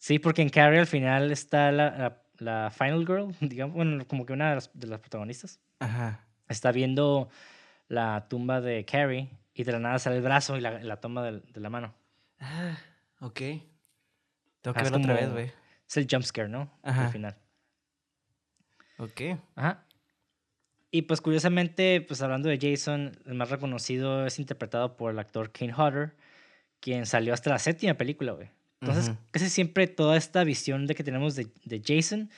Sí, 0.00 0.18
porque 0.18 0.42
en 0.42 0.48
Carrie 0.48 0.80
al 0.80 0.86
final 0.88 1.30
está 1.30 1.70
la, 1.70 1.90
la- 1.96 2.22
la 2.38 2.70
Final 2.76 3.06
Girl, 3.06 3.32
digamos, 3.40 3.76
bueno, 3.76 4.06
como 4.08 4.26
que 4.26 4.32
una 4.32 4.48
de 4.48 4.54
las, 4.56 4.70
de 4.74 4.86
las 4.88 4.98
protagonistas, 4.98 5.60
Ajá. 5.78 6.24
está 6.48 6.72
viendo 6.72 7.28
la 7.88 8.26
tumba 8.28 8.60
de 8.60 8.84
Carrie 8.84 9.28
y 9.54 9.62
de 9.62 9.70
la 9.72 9.78
nada 9.78 9.98
sale 10.00 10.16
el 10.16 10.22
brazo 10.22 10.56
y 10.56 10.60
la, 10.60 10.80
la 10.82 10.96
toma 11.00 11.22
de, 11.22 11.40
de 11.40 11.60
la 11.60 11.70
mano. 11.70 11.94
Ah, 12.40 12.76
ok. 13.20 13.40
Tengo 14.60 14.74
que 14.74 14.82
verlo 14.82 14.98
otra 14.98 15.14
vez, 15.14 15.32
güey. 15.32 15.52
Es 15.88 15.96
el 15.96 16.06
jumpscare, 16.10 16.48
¿no? 16.48 16.70
Ajá. 16.82 17.06
Al 17.06 17.12
final. 17.12 17.36
Ok. 18.98 19.20
Ajá. 19.54 19.86
Y 20.90 21.02
pues 21.02 21.20
curiosamente, 21.20 22.00
pues 22.00 22.22
hablando 22.22 22.48
de 22.48 22.58
Jason, 22.60 23.12
el 23.26 23.34
más 23.34 23.50
reconocido 23.50 24.26
es 24.26 24.38
interpretado 24.38 24.96
por 24.96 25.12
el 25.12 25.18
actor 25.18 25.52
Kane 25.52 25.74
Hodder, 25.74 26.16
quien 26.80 27.04
salió 27.06 27.34
hasta 27.34 27.50
la 27.50 27.58
séptima 27.58 27.94
película, 27.94 28.32
güey. 28.32 28.50
Entonces, 28.80 29.12
casi 29.32 29.50
siempre 29.50 29.88
toda 29.88 30.16
esta 30.16 30.44
visión 30.44 30.86
de 30.86 30.94
que 30.94 31.02
tenemos 31.02 31.34
de, 31.34 31.48
de 31.64 31.82
Jason 31.84 32.30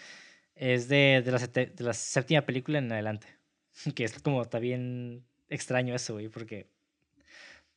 es 0.54 0.88
de, 0.88 1.22
de, 1.24 1.32
la, 1.32 1.38
de 1.38 1.84
la 1.84 1.92
séptima 1.92 2.42
película 2.42 2.78
en 2.78 2.90
adelante. 2.90 3.26
Que 3.94 4.04
es 4.04 4.20
como 4.20 4.42
está 4.42 4.58
bien 4.58 5.24
extraño 5.48 5.94
eso, 5.94 6.14
güey, 6.14 6.28
porque... 6.28 6.69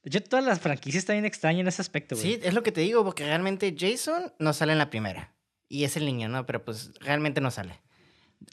De 0.04 0.10
hecho, 0.10 0.22
todas 0.24 0.46
las 0.46 0.60
franquicias 0.60 1.02
están 1.04 1.16
bien 1.16 1.26
extrañas 1.26 1.62
en 1.62 1.68
ese 1.68 1.82
aspecto, 1.82 2.16
güey. 2.16 2.34
Sí, 2.34 2.40
es 2.44 2.54
lo 2.54 2.62
que 2.64 2.72
te 2.72 2.82
digo, 2.82 3.04
porque 3.06 3.24
realmente 3.26 3.74
Jason 3.78 4.34
no 4.40 4.54
sale 4.54 4.74
en 4.74 4.78
la 4.78 4.90
primera. 4.90 5.34
Y 5.70 5.86
es 5.86 5.96
el 5.98 6.06
niño, 6.06 6.28
¿no? 6.30 6.46
Pero 6.46 6.64
pues 6.66 6.92
realmente 7.00 7.40
no 7.42 7.50
sale. 7.52 7.80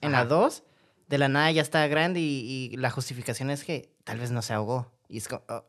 En 0.00 0.12
la 0.12 0.24
dos, 0.24 0.62
de 1.08 1.18
la 1.18 1.28
nada 1.28 1.50
ya 1.50 1.60
está 1.62 1.86
grande 1.88 2.20
y, 2.20 2.70
y 2.72 2.76
la 2.76 2.90
justificación 2.90 3.50
es 3.50 3.64
que 3.64 3.92
tal 4.04 4.18
vez 4.20 4.30
no 4.30 4.42
se 4.42 4.52
ahogó. 4.52 4.92
Y 5.08 5.18
es 5.18 5.26
como... 5.28 5.42
oh. 5.48 5.64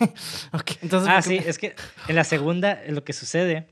Entonces... 0.82 1.08
Ah, 1.08 1.14
¿por 1.16 1.22
sí, 1.22 1.38
me- 1.40 1.48
es 1.48 1.58
que 1.58 1.74
en 2.08 2.16
la 2.16 2.24
segunda 2.24 2.72
eh, 2.82 2.90
lo 2.92 3.04
que 3.04 3.12
sucede 3.12 3.68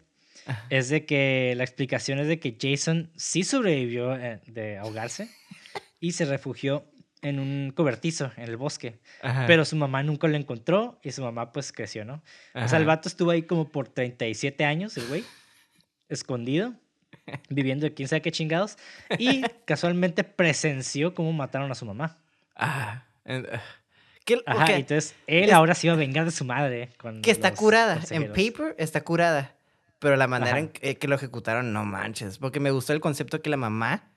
Ajá. 0.46 0.64
es 0.70 0.88
de 0.88 1.04
que 1.06 1.54
la 1.56 1.64
explicación 1.64 2.18
es 2.20 2.28
de 2.28 2.38
que 2.38 2.56
Jason 2.60 3.10
sí 3.16 3.42
sobrevivió 3.42 4.14
eh, 4.14 4.40
de 4.46 4.78
ahogarse 4.78 5.28
y 6.00 6.12
se 6.12 6.24
refugió 6.24 6.86
en 7.22 7.38
un 7.40 7.72
cobertizo 7.74 8.30
en 8.36 8.44
el 8.44 8.56
bosque, 8.56 8.98
Ajá, 9.22 9.44
pero 9.46 9.64
su 9.64 9.74
mamá 9.76 10.02
nunca 10.02 10.28
lo 10.28 10.36
encontró 10.36 10.98
y 11.02 11.10
su 11.12 11.22
mamá 11.22 11.52
pues 11.52 11.72
creció, 11.72 12.04
¿no? 12.04 12.22
O 12.54 12.68
sea, 12.68 12.78
el 12.78 12.84
ajá. 12.84 12.96
vato 12.96 13.08
estuvo 13.08 13.30
ahí 13.30 13.42
como 13.42 13.68
por 13.70 13.88
37 13.88 14.64
años, 14.64 14.96
el 14.96 15.06
güey, 15.08 15.24
escondido, 16.08 16.74
viviendo 17.48 17.86
de 17.86 17.94
quién 17.94 18.08
sabe 18.08 18.22
qué 18.22 18.32
chingados, 18.32 18.76
y 19.18 19.42
casualmente 19.64 20.24
presenció 20.24 21.14
cómo 21.14 21.32
mataron 21.32 21.70
a 21.70 21.74
su 21.74 21.84
mamá. 21.86 22.18
Ah, 22.56 23.04
en- 23.24 23.46
ah. 23.52 23.62
¿Qué- 24.24 24.42
Ajá, 24.44 24.64
ok, 24.64 24.70
entonces 24.70 25.14
él 25.26 25.44
Es- 25.44 25.52
ahora 25.54 25.74
se 25.74 25.86
iba 25.86 25.94
a 25.94 25.98
vengar 25.98 26.24
de 26.26 26.30
su 26.30 26.44
madre. 26.44 26.90
Con 26.98 27.22
que 27.22 27.30
está 27.30 27.54
curada. 27.54 27.98
En 28.10 28.26
paper 28.28 28.74
está 28.78 29.02
curada. 29.02 29.54
Pero 30.00 30.16
la 30.16 30.28
manera 30.28 30.50
Ajá. 30.52 30.58
en 30.60 30.68
que, 30.68 30.96
que 30.98 31.08
lo 31.08 31.14
ejecutaron, 31.16 31.72
no 31.72 31.84
manches. 31.86 32.36
Porque 32.38 32.60
me 32.60 32.70
gustó 32.70 32.92
el 32.92 33.00
concepto 33.00 33.40
que 33.40 33.48
la 33.50 33.56
mamá 33.56 34.07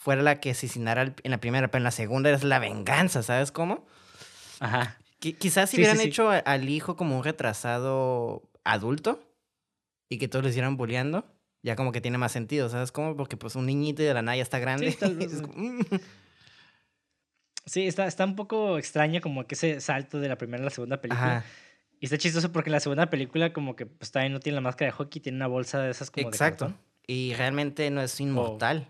fuera 0.00 0.22
la 0.22 0.40
que 0.40 0.52
asesinara 0.52 1.14
en 1.22 1.30
la 1.30 1.38
primera, 1.38 1.68
pero 1.70 1.80
en 1.80 1.84
la 1.84 1.90
segunda 1.90 2.30
es 2.30 2.42
la 2.42 2.58
venganza, 2.58 3.22
¿sabes 3.22 3.52
cómo? 3.52 3.86
Ajá. 4.58 4.96
Qui- 5.20 5.36
quizás 5.36 5.68
si 5.68 5.76
Sí, 5.76 5.82
hubieran 5.82 5.98
sí. 5.98 6.08
hecho 6.08 6.30
al 6.30 6.68
hijo 6.70 6.96
como 6.96 7.18
un 7.18 7.22
retrasado 7.22 8.48
adulto 8.64 9.22
y 10.08 10.16
que 10.16 10.26
todos 10.26 10.42
lo 10.42 10.48
hicieran 10.48 10.78
bulleando, 10.78 11.26
ya 11.62 11.76
como 11.76 11.92
que 11.92 12.00
tiene 12.00 12.16
más 12.16 12.32
sentido, 12.32 12.70
¿sabes 12.70 12.92
cómo? 12.92 13.14
Porque 13.14 13.36
pues 13.36 13.56
un 13.56 13.66
niñito 13.66 14.02
y 14.02 14.06
de 14.06 14.14
la 14.14 14.22
nada 14.22 14.36
ya 14.36 14.42
está 14.42 14.58
grande. 14.58 14.88
Es 15.20 15.30
sí. 15.32 15.42
como, 15.42 15.52
mm. 15.54 15.80
Sí, 17.66 17.86
está, 17.86 18.06
está 18.06 18.24
un 18.24 18.36
poco 18.36 18.78
extraño 18.78 19.20
como 19.20 19.46
que 19.46 19.54
ese 19.54 19.80
salto 19.82 20.18
de 20.18 20.28
la 20.28 20.36
primera 20.38 20.62
a 20.62 20.64
la 20.64 20.70
segunda 20.70 21.00
película. 21.02 21.36
Ajá, 21.38 21.44
Y 22.00 22.06
está 22.06 22.16
chistoso 22.16 22.50
porque 22.52 22.70
la 22.70 22.80
segunda 22.80 23.10
película 23.10 23.52
como 23.52 23.76
que 23.76 23.84
pues 23.86 24.10
también 24.10 24.32
no 24.32 24.40
tiene 24.40 24.54
la 24.56 24.62
máscara 24.62 24.86
de 24.90 24.92
hockey, 24.96 25.20
tiene 25.20 25.36
una 25.36 25.46
bolsa 25.46 25.78
de 25.80 25.90
esas 25.90 26.10
como 26.10 26.26
exacto. 26.28 26.72
Y 27.06 27.34
realmente 27.34 27.90
no 27.90 28.00
es 28.00 28.18
inmortal. 28.20 28.88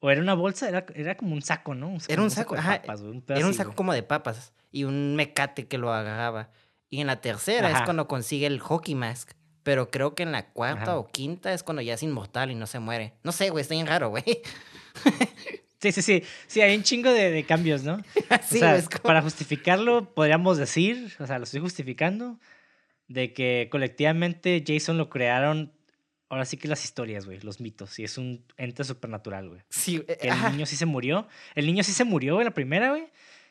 O 0.00 0.10
era 0.10 0.20
una 0.20 0.34
bolsa, 0.34 0.68
era, 0.68 0.84
era 0.94 1.16
como 1.16 1.34
un 1.34 1.42
saco, 1.42 1.74
¿no? 1.74 1.88
Un- 1.88 2.00
Era 2.08 2.16
como 2.16 2.24
un 2.24 2.30
saco, 2.30 2.54
de 2.54 2.60
ajá, 2.60 2.80
papas, 2.82 3.02
güey, 3.02 3.12
un 3.16 3.24
Era 3.28 3.46
un 3.46 3.54
saco 3.54 3.74
como 3.74 3.92
de 3.94 4.02
papas 4.02 4.52
y 4.70 4.84
un 4.84 5.16
mecate 5.16 5.66
que 5.66 5.78
lo 5.78 5.92
agarraba. 5.92 6.50
Y 6.90 7.00
en 7.00 7.06
la 7.08 7.20
tercera 7.20 7.68
es 7.68 7.74
Ajá. 7.76 7.84
cuando 7.84 8.06
consigue 8.06 8.46
el 8.46 8.60
hockey 8.60 8.94
mask. 8.94 9.32
Pero 9.62 9.90
creo 9.90 10.14
que 10.14 10.22
en 10.22 10.30
la 10.30 10.50
cuarta 10.52 10.82
Ajá. 10.92 10.96
o 10.98 11.08
quinta 11.08 11.52
es 11.52 11.62
cuando 11.64 11.82
ya 11.82 11.94
es 11.94 12.02
inmortal 12.04 12.52
y 12.52 12.54
no 12.54 12.66
se 12.68 12.78
muere. 12.78 13.14
No 13.24 13.32
sé, 13.32 13.50
güey, 13.50 13.62
está 13.62 13.74
bien 13.74 13.86
raro, 13.88 14.10
güey. 14.10 14.22
Sí, 15.78 15.92
sí, 15.92 16.00
sí. 16.02 16.22
Sí, 16.46 16.60
hay 16.62 16.74
un 16.74 16.82
chingo 16.82 17.12
de, 17.12 17.30
de 17.30 17.44
cambios, 17.44 17.82
¿no? 17.82 17.98
Sí, 18.48 18.56
o 18.56 18.60
sea, 18.60 18.76
es 18.76 18.88
como- 18.88 19.02
para 19.02 19.20
justificarlo, 19.22 20.14
podríamos 20.14 20.56
decir, 20.56 21.12
o 21.20 21.26
sea, 21.26 21.38
lo 21.38 21.44
estoy 21.44 21.60
justificando, 21.60 22.38
de 23.08 23.32
que 23.34 23.68
colectivamente 23.70 24.64
Jason 24.66 24.96
lo 24.96 25.10
crearon, 25.10 25.72
ahora 26.28 26.44
sí 26.44 26.56
que 26.56 26.68
las 26.68 26.82
historias, 26.84 27.26
güey, 27.26 27.40
los 27.40 27.60
mitos, 27.60 27.98
y 27.98 28.04
es 28.04 28.18
un 28.18 28.44
ente 28.56 28.84
supernatural, 28.84 29.48
güey. 29.48 29.60
Sí, 29.68 30.02
eh, 30.08 30.18
Que 30.20 30.28
el 30.28 30.32
ajá. 30.32 30.50
niño 30.50 30.66
sí 30.66 30.76
se 30.76 30.86
murió, 30.86 31.26
el 31.54 31.66
niño 31.66 31.82
sí 31.84 31.92
se 31.92 32.04
murió 32.04 32.38
en 32.40 32.44
la 32.46 32.54
primera, 32.54 32.90
güey, 32.90 33.08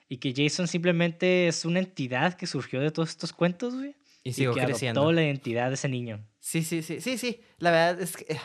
y 0.09 0.17
que 0.17 0.33
Jason 0.35 0.67
simplemente 0.67 1.47
es 1.47 1.65
una 1.65 1.79
entidad 1.79 2.33
que 2.35 2.47
surgió 2.47 2.79
de 2.79 2.91
todos 2.91 3.09
estos 3.09 3.33
cuentos, 3.33 3.75
güey, 3.75 3.95
Y 4.23 4.29
y 4.29 4.33
sigo 4.33 4.53
que 4.53 4.61
creciendo. 4.65 5.01
adoptó 5.01 5.13
la 5.13 5.23
identidad 5.23 5.69
de 5.69 5.75
ese 5.75 5.89
niño. 5.89 6.23
Sí, 6.39 6.63
sí, 6.63 6.81
sí, 6.83 7.01
sí, 7.01 7.17
sí. 7.17 7.41
La 7.57 7.71
verdad 7.71 8.01
es 8.01 8.17
que 8.17 8.25
eh, 8.33 8.39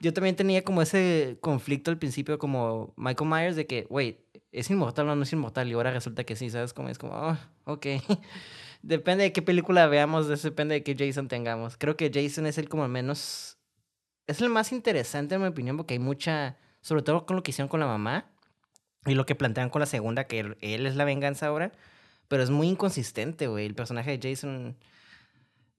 yo 0.00 0.12
también 0.12 0.36
tenía 0.36 0.62
como 0.64 0.82
ese 0.82 1.38
conflicto 1.40 1.90
al 1.90 1.98
principio 1.98 2.38
como 2.38 2.92
Michael 2.96 3.30
Myers 3.30 3.56
de 3.56 3.66
que, 3.66 3.84
güey, 3.88 4.18
¿es 4.50 4.68
inmortal 4.70 5.08
o 5.08 5.16
no 5.16 5.22
es 5.22 5.32
inmortal? 5.32 5.68
Y 5.68 5.72
ahora 5.72 5.92
resulta 5.92 6.24
que 6.24 6.36
sí, 6.36 6.50
¿sabes? 6.50 6.74
Como 6.74 6.90
es 6.90 6.98
como, 6.98 7.14
oh, 7.14 7.38
ok. 7.64 7.86
depende 8.82 9.24
de 9.24 9.32
qué 9.32 9.42
película 9.42 9.86
veamos, 9.86 10.28
depende 10.42 10.74
de 10.74 10.82
qué 10.82 10.96
Jason 10.98 11.28
tengamos. 11.28 11.76
Creo 11.76 11.96
que 11.96 12.10
Jason 12.12 12.46
es 12.46 12.58
el 12.58 12.68
como 12.68 12.86
menos... 12.88 13.58
Es 14.26 14.40
el 14.40 14.50
más 14.50 14.72
interesante 14.72 15.34
en 15.34 15.42
mi 15.42 15.48
opinión 15.48 15.76
porque 15.76 15.94
hay 15.94 16.00
mucha... 16.00 16.58
Sobre 16.80 17.02
todo 17.02 17.26
con 17.26 17.36
lo 17.36 17.42
que 17.42 17.52
hicieron 17.52 17.68
con 17.68 17.80
la 17.80 17.86
mamá 17.86 18.30
y 19.06 19.14
lo 19.14 19.24
que 19.26 19.34
plantean 19.34 19.70
con 19.70 19.80
la 19.80 19.86
segunda, 19.86 20.24
que 20.24 20.40
él, 20.40 20.58
él 20.60 20.86
es 20.86 20.96
la 20.96 21.04
venganza 21.04 21.46
ahora. 21.46 21.72
Pero 22.28 22.42
es 22.42 22.50
muy 22.50 22.68
inconsistente, 22.68 23.46
güey. 23.46 23.66
El 23.66 23.74
personaje 23.74 24.16
de 24.16 24.30
Jason... 24.30 24.76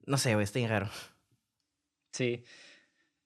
No 0.05 0.17
sé, 0.17 0.33
güey, 0.33 0.43
está 0.43 0.59
bien 0.59 0.69
raro. 0.69 0.89
Sí, 2.11 2.43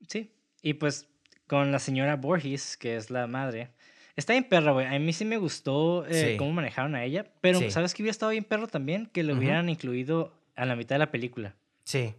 sí. 0.08 0.34
Y 0.62 0.76
pues 0.76 1.10
con 1.48 1.72
la 1.72 1.80
señora 1.80 2.16
Borges, 2.16 2.78
que 2.78 2.96
es 2.96 3.10
la 3.10 3.28
madre. 3.28 3.74
Está 4.18 4.34
bien 4.34 4.44
perro, 4.44 4.74
güey. 4.74 4.86
A 4.88 5.00
mí 5.00 5.14
sí 5.14 5.24
me 5.24 5.38
gustó 5.38 6.06
eh, 6.08 6.32
Sí. 6.32 6.38
cómo 6.38 6.52
manejaron 6.52 6.96
a 6.96 7.04
ella. 7.06 7.26
Pero, 7.40 7.60
Sí. 7.60 7.72
¿sabes 7.72 7.94
qué 7.94 8.02
hubiera 8.04 8.12
estado 8.12 8.32
bien 8.34 8.44
perro 8.44 8.68
también? 8.68 9.06
Que 9.06 9.24
lo 9.24 9.36
hubieran 9.36 9.70
incluido 9.70 10.34
a 10.56 10.66
la 10.66 10.76
mitad 10.76 10.96
de 10.96 11.00
la 11.00 11.12
película. 11.12 11.56
Sí. 11.86 12.14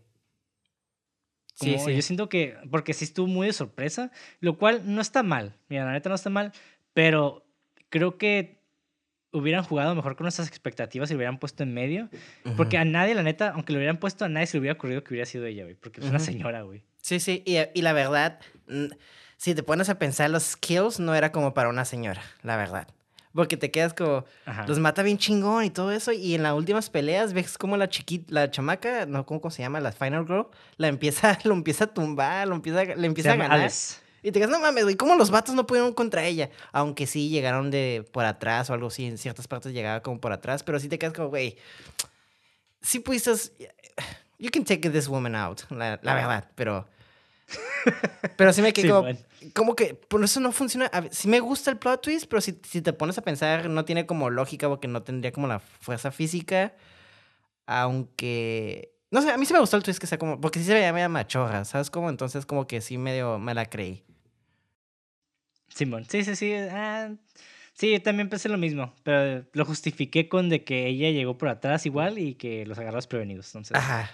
Como 1.58 1.72
Sí, 1.72 1.78
sí. 1.86 1.94
Yo 1.96 2.02
siento 2.02 2.28
que, 2.28 2.56
porque 2.70 2.94
sí 2.94 3.04
estuvo 3.04 3.26
muy 3.26 3.48
de 3.48 3.52
sorpresa, 3.52 4.12
lo 4.40 4.56
cual 4.58 4.82
no 4.84 5.00
está 5.00 5.22
mal. 5.24 5.54
Mira, 5.68 5.84
la 5.84 5.92
neta 5.92 6.08
no 6.08 6.14
está 6.14 6.30
mal, 6.30 6.52
pero 6.94 7.44
creo 7.88 8.16
que 8.16 8.58
hubieran 9.32 9.64
jugado 9.64 9.94
mejor 9.94 10.14
con 10.16 10.24
nuestras 10.24 10.46
expectativas 10.48 11.10
y 11.10 11.14
lo 11.14 11.18
hubieran 11.18 11.38
puesto 11.40 11.64
en 11.64 11.74
medio. 11.74 12.08
Porque 12.56 12.78
a 12.78 12.84
nadie, 12.84 13.14
la 13.16 13.24
neta, 13.24 13.50
aunque 13.50 13.72
lo 13.72 13.78
hubieran 13.80 13.98
puesto, 13.98 14.24
a 14.24 14.28
nadie 14.28 14.46
se 14.46 14.56
le 14.56 14.60
hubiera 14.60 14.74
ocurrido 14.74 15.02
que 15.02 15.12
hubiera 15.14 15.26
sido 15.26 15.44
ella, 15.46 15.64
güey. 15.64 15.74
Porque 15.74 16.00
es 16.00 16.06
una 16.06 16.20
señora, 16.20 16.62
güey. 16.62 16.84
Sí, 17.02 17.18
sí. 17.18 17.42
Y, 17.44 17.56
y 17.74 17.82
la 17.82 17.92
verdad, 17.92 18.38
si 19.38 19.54
te 19.54 19.62
pones 19.62 19.88
a 19.88 19.98
pensar, 19.98 20.28
los 20.30 20.42
skills 20.42 21.00
no 21.00 21.14
era 21.14 21.32
como 21.32 21.54
para 21.54 21.68
una 21.70 21.84
señora, 21.86 22.20
la 22.42 22.56
verdad. 22.56 22.86
Porque 23.32 23.56
te 23.56 23.70
quedas 23.70 23.94
como, 23.94 24.24
Ajá. 24.46 24.66
los 24.66 24.78
mata 24.80 25.02
bien 25.02 25.16
chingón 25.16 25.62
y 25.64 25.70
todo 25.70 25.92
eso. 25.92 26.10
Y 26.12 26.34
en 26.34 26.42
las 26.42 26.54
últimas 26.54 26.90
peleas 26.90 27.32
ves 27.34 27.56
como 27.56 27.76
la 27.76 27.88
chiquita, 27.88 28.26
la 28.30 28.50
chamaca, 28.50 29.06
no, 29.06 29.24
¿cómo, 29.24 29.40
cómo 29.40 29.50
se 29.52 29.62
llama? 29.62 29.80
La 29.80 29.92
Final 29.92 30.26
Girl, 30.26 30.48
la 30.76 30.88
empieza, 30.88 31.38
lo 31.44 31.54
empieza 31.54 31.84
a 31.84 31.86
tumbar, 31.86 32.48
lo 32.48 32.56
empieza, 32.56 32.84
le 32.84 32.96
Se 32.96 33.06
empieza 33.06 33.30
a 33.30 33.32
llama 33.34 33.44
ganar. 33.44 33.60
Alice. 33.60 33.98
Y 34.24 34.32
te 34.32 34.40
quedas, 34.40 34.50
no 34.50 34.58
mames, 34.58 34.82
güey, 34.82 34.96
¿cómo 34.96 35.14
los 35.14 35.30
vatos 35.30 35.54
no 35.54 35.66
pudieron 35.68 35.94
contra 35.94 36.24
ella? 36.24 36.50
Aunque 36.72 37.06
sí 37.06 37.28
llegaron 37.28 37.70
de 37.70 38.04
por 38.10 38.24
atrás 38.24 38.68
o 38.70 38.74
algo 38.74 38.88
así, 38.88 39.04
en 39.04 39.16
ciertas 39.18 39.46
partes 39.46 39.72
llegaba 39.72 40.02
como 40.02 40.20
por 40.20 40.32
atrás, 40.32 40.64
pero 40.64 40.80
sí 40.80 40.88
te 40.88 40.98
quedas 40.98 41.14
como, 41.14 41.28
güey, 41.28 41.56
sí 42.82 42.98
pudiste, 42.98 43.30
you 44.40 44.50
can 44.52 44.64
take 44.64 44.90
this 44.90 45.06
woman 45.06 45.36
out, 45.36 45.60
la, 45.70 46.00
la 46.02 46.14
verdad, 46.14 46.50
pero... 46.56 46.88
Pero 48.36 48.52
sí 48.52 48.60
me 48.60 48.72
quedé 48.72 48.88
Sí, 48.88 48.92
como, 48.92 49.04
man. 49.04 49.18
Como 49.54 49.74
que 49.74 49.94
por 49.94 50.22
eso 50.24 50.40
no 50.40 50.52
funciona. 50.52 50.86
A 50.86 51.00
ver, 51.00 51.14
sí 51.14 51.28
me 51.28 51.40
gusta 51.40 51.70
el 51.70 51.78
plot 51.78 52.02
twist, 52.02 52.26
pero 52.28 52.40
si, 52.40 52.58
si 52.68 52.82
te 52.82 52.92
pones 52.92 53.18
a 53.18 53.22
pensar, 53.22 53.68
no 53.68 53.84
tiene 53.84 54.06
como 54.06 54.30
lógica 54.30 54.68
porque 54.68 54.88
no 54.88 55.02
tendría 55.02 55.32
como 55.32 55.46
la 55.46 55.60
fuerza 55.60 56.10
física. 56.10 56.74
Aunque. 57.66 58.94
No 59.10 59.22
sé, 59.22 59.30
a 59.30 59.38
mí 59.38 59.46
sí 59.46 59.52
me 59.52 59.60
gustó 59.60 59.76
el 59.76 59.82
twist 59.82 60.00
que 60.00 60.06
sea 60.06 60.18
como. 60.18 60.40
Porque 60.40 60.58
sí 60.58 60.66
se 60.66 60.74
veía 60.74 60.92
media 60.92 61.08
machorra, 61.08 61.64
¿sabes? 61.64 61.90
Como 61.90 62.10
entonces, 62.10 62.46
como 62.46 62.66
que 62.66 62.80
sí 62.80 62.98
medio 62.98 63.38
me 63.38 63.54
la 63.54 63.66
creí. 63.66 64.04
Simón. 65.68 66.06
Sí, 66.08 66.24
sí, 66.24 66.34
sí. 66.34 66.52
ah, 66.54 67.14
sí, 67.74 67.92
yo 67.92 68.02
también 68.02 68.28
pensé 68.28 68.48
lo 68.48 68.58
mismo. 68.58 68.94
Pero 69.02 69.46
lo 69.52 69.64
justifiqué 69.64 70.28
con 70.28 70.48
de 70.48 70.64
que 70.64 70.86
ella 70.88 71.10
llegó 71.10 71.38
por 71.38 71.48
atrás 71.48 71.86
igual 71.86 72.18
y 72.18 72.34
que 72.34 72.66
los 72.66 72.78
agarró 72.78 72.96
desprevenidos. 72.96 73.46
Entonces, 73.48 73.76
Ajá. 73.76 74.10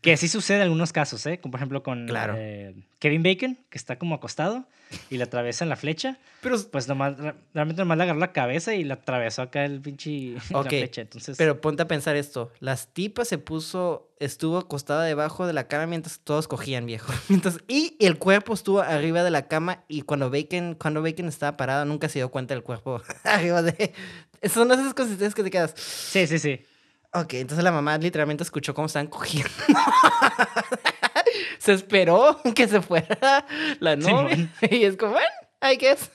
Que 0.00 0.16
sí 0.16 0.28
sucede 0.28 0.58
en 0.58 0.62
algunos 0.64 0.92
casos, 0.92 1.24
¿eh? 1.26 1.38
Como 1.40 1.52
por 1.52 1.58
ejemplo 1.58 1.82
con 1.82 2.06
Claro. 2.06 2.34
eh, 2.36 2.74
Kevin 2.98 3.22
Bacon, 3.22 3.58
que 3.70 3.78
está 3.78 3.98
como 3.98 4.14
acostado 4.14 4.66
y 5.10 5.16
le 5.16 5.24
atravesan 5.24 5.68
la 5.68 5.74
flecha. 5.76 6.18
Pero, 6.42 6.56
Pues 6.70 6.86
nomás, 6.86 7.14
realmente 7.52 7.82
nomás 7.82 7.98
le 7.98 8.04
agarró 8.04 8.20
la 8.20 8.32
cabeza 8.32 8.74
y 8.74 8.84
le 8.84 8.92
atravesó 8.92 9.42
acá 9.42 9.64
el 9.64 9.80
pinche 9.80 10.34
la 10.50 10.60
Ok, 10.60 10.68
flecha. 10.68 11.00
Entonces, 11.00 11.36
pero 11.36 11.60
ponte 11.60 11.82
a 11.82 11.88
pensar 11.88 12.14
esto. 12.14 12.52
Las 12.60 12.92
tipas 12.92 13.26
se 13.28 13.38
puso. 13.38 14.12
Estuvo 14.20 14.56
acostada 14.58 15.02
debajo 15.04 15.46
de 15.46 15.52
la 15.52 15.66
cama 15.68 15.86
mientras 15.86 16.20
todos 16.20 16.46
cogían, 16.48 16.86
viejo. 16.86 17.12
Mientras, 17.28 17.58
y 17.68 17.96
el 18.00 18.16
cuerpo 18.18 18.54
estuvo 18.54 18.80
arriba 18.80 19.22
de 19.24 19.30
la 19.30 19.46
cama. 19.48 19.84
Y 19.88 20.02
cuando 20.02 20.30
Bacon, 20.30 20.74
cuando 20.80 21.02
Bacon 21.02 21.26
estaba 21.28 21.56
parado, 21.58 21.84
nunca 21.84 22.08
se 22.08 22.20
dio 22.20 22.30
cuenta 22.30 22.54
del 22.54 22.62
cuerpo 22.62 23.02
arriba 23.24 23.60
de. 23.62 23.92
Son 24.48 24.70
esas 24.70 24.94
consistencias 24.94 25.34
que 25.34 25.42
te 25.42 25.50
quedas. 25.50 25.74
sí, 25.76 26.26
sí, 26.28 26.38
sí. 26.38 26.60
Ok, 27.12 27.34
entonces 27.34 27.64
la 27.64 27.72
mamá 27.72 27.96
literalmente 27.98 28.42
escuchó 28.42 28.74
cómo 28.74 28.86
estaban 28.86 29.06
cogiendo. 29.08 29.50
se 31.58 31.72
esperó 31.72 32.40
que 32.54 32.68
se 32.68 32.80
fuera 32.82 33.46
la 33.80 33.96
novia. 33.96 34.36
Simón. 34.36 34.50
y 34.70 34.84
es 34.84 34.96
como, 34.96 35.12
bueno, 35.12 35.28
I 35.62 35.76
guess. 35.76 36.10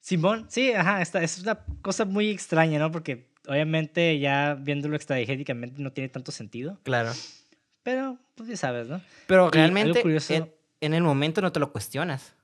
Simón, 0.00 0.46
sí, 0.48 0.72
ajá, 0.72 1.02
esta, 1.02 1.22
es 1.22 1.38
una 1.38 1.58
cosa 1.82 2.04
muy 2.04 2.30
extraña, 2.30 2.78
¿no? 2.78 2.90
Porque 2.90 3.30
obviamente 3.46 4.18
ya 4.18 4.54
viéndolo 4.54 4.96
extradigéticamente 4.96 5.80
no 5.82 5.92
tiene 5.92 6.08
tanto 6.08 6.32
sentido. 6.32 6.78
claro. 6.82 7.12
Pero, 7.84 8.18
pues 8.34 8.50
ya 8.50 8.56
sabes, 8.58 8.86
¿no? 8.88 9.00
Pero 9.26 9.50
realmente 9.50 10.02
curioso- 10.02 10.34
en, 10.34 10.52
en 10.82 10.92
el 10.92 11.02
momento 11.02 11.40
no 11.40 11.52
te 11.52 11.60
lo 11.60 11.72
cuestionas. 11.72 12.34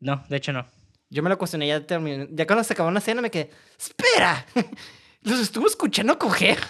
No, 0.00 0.24
de 0.28 0.36
hecho 0.38 0.52
no. 0.52 0.66
Yo 1.10 1.22
me 1.22 1.28
lo 1.28 1.36
cuestioné 1.38 1.66
ya 1.66 1.84
terminé. 1.86 2.28
Ya 2.30 2.46
cuando 2.46 2.62
se 2.64 2.72
acabó 2.72 2.88
una 2.88 3.00
escena 3.00 3.20
me 3.20 3.30
quedé, 3.30 3.50
¡espera! 3.78 4.46
¿Los 5.22 5.40
estuvo 5.40 5.66
escuchando 5.66 6.18
coger? 6.18 6.58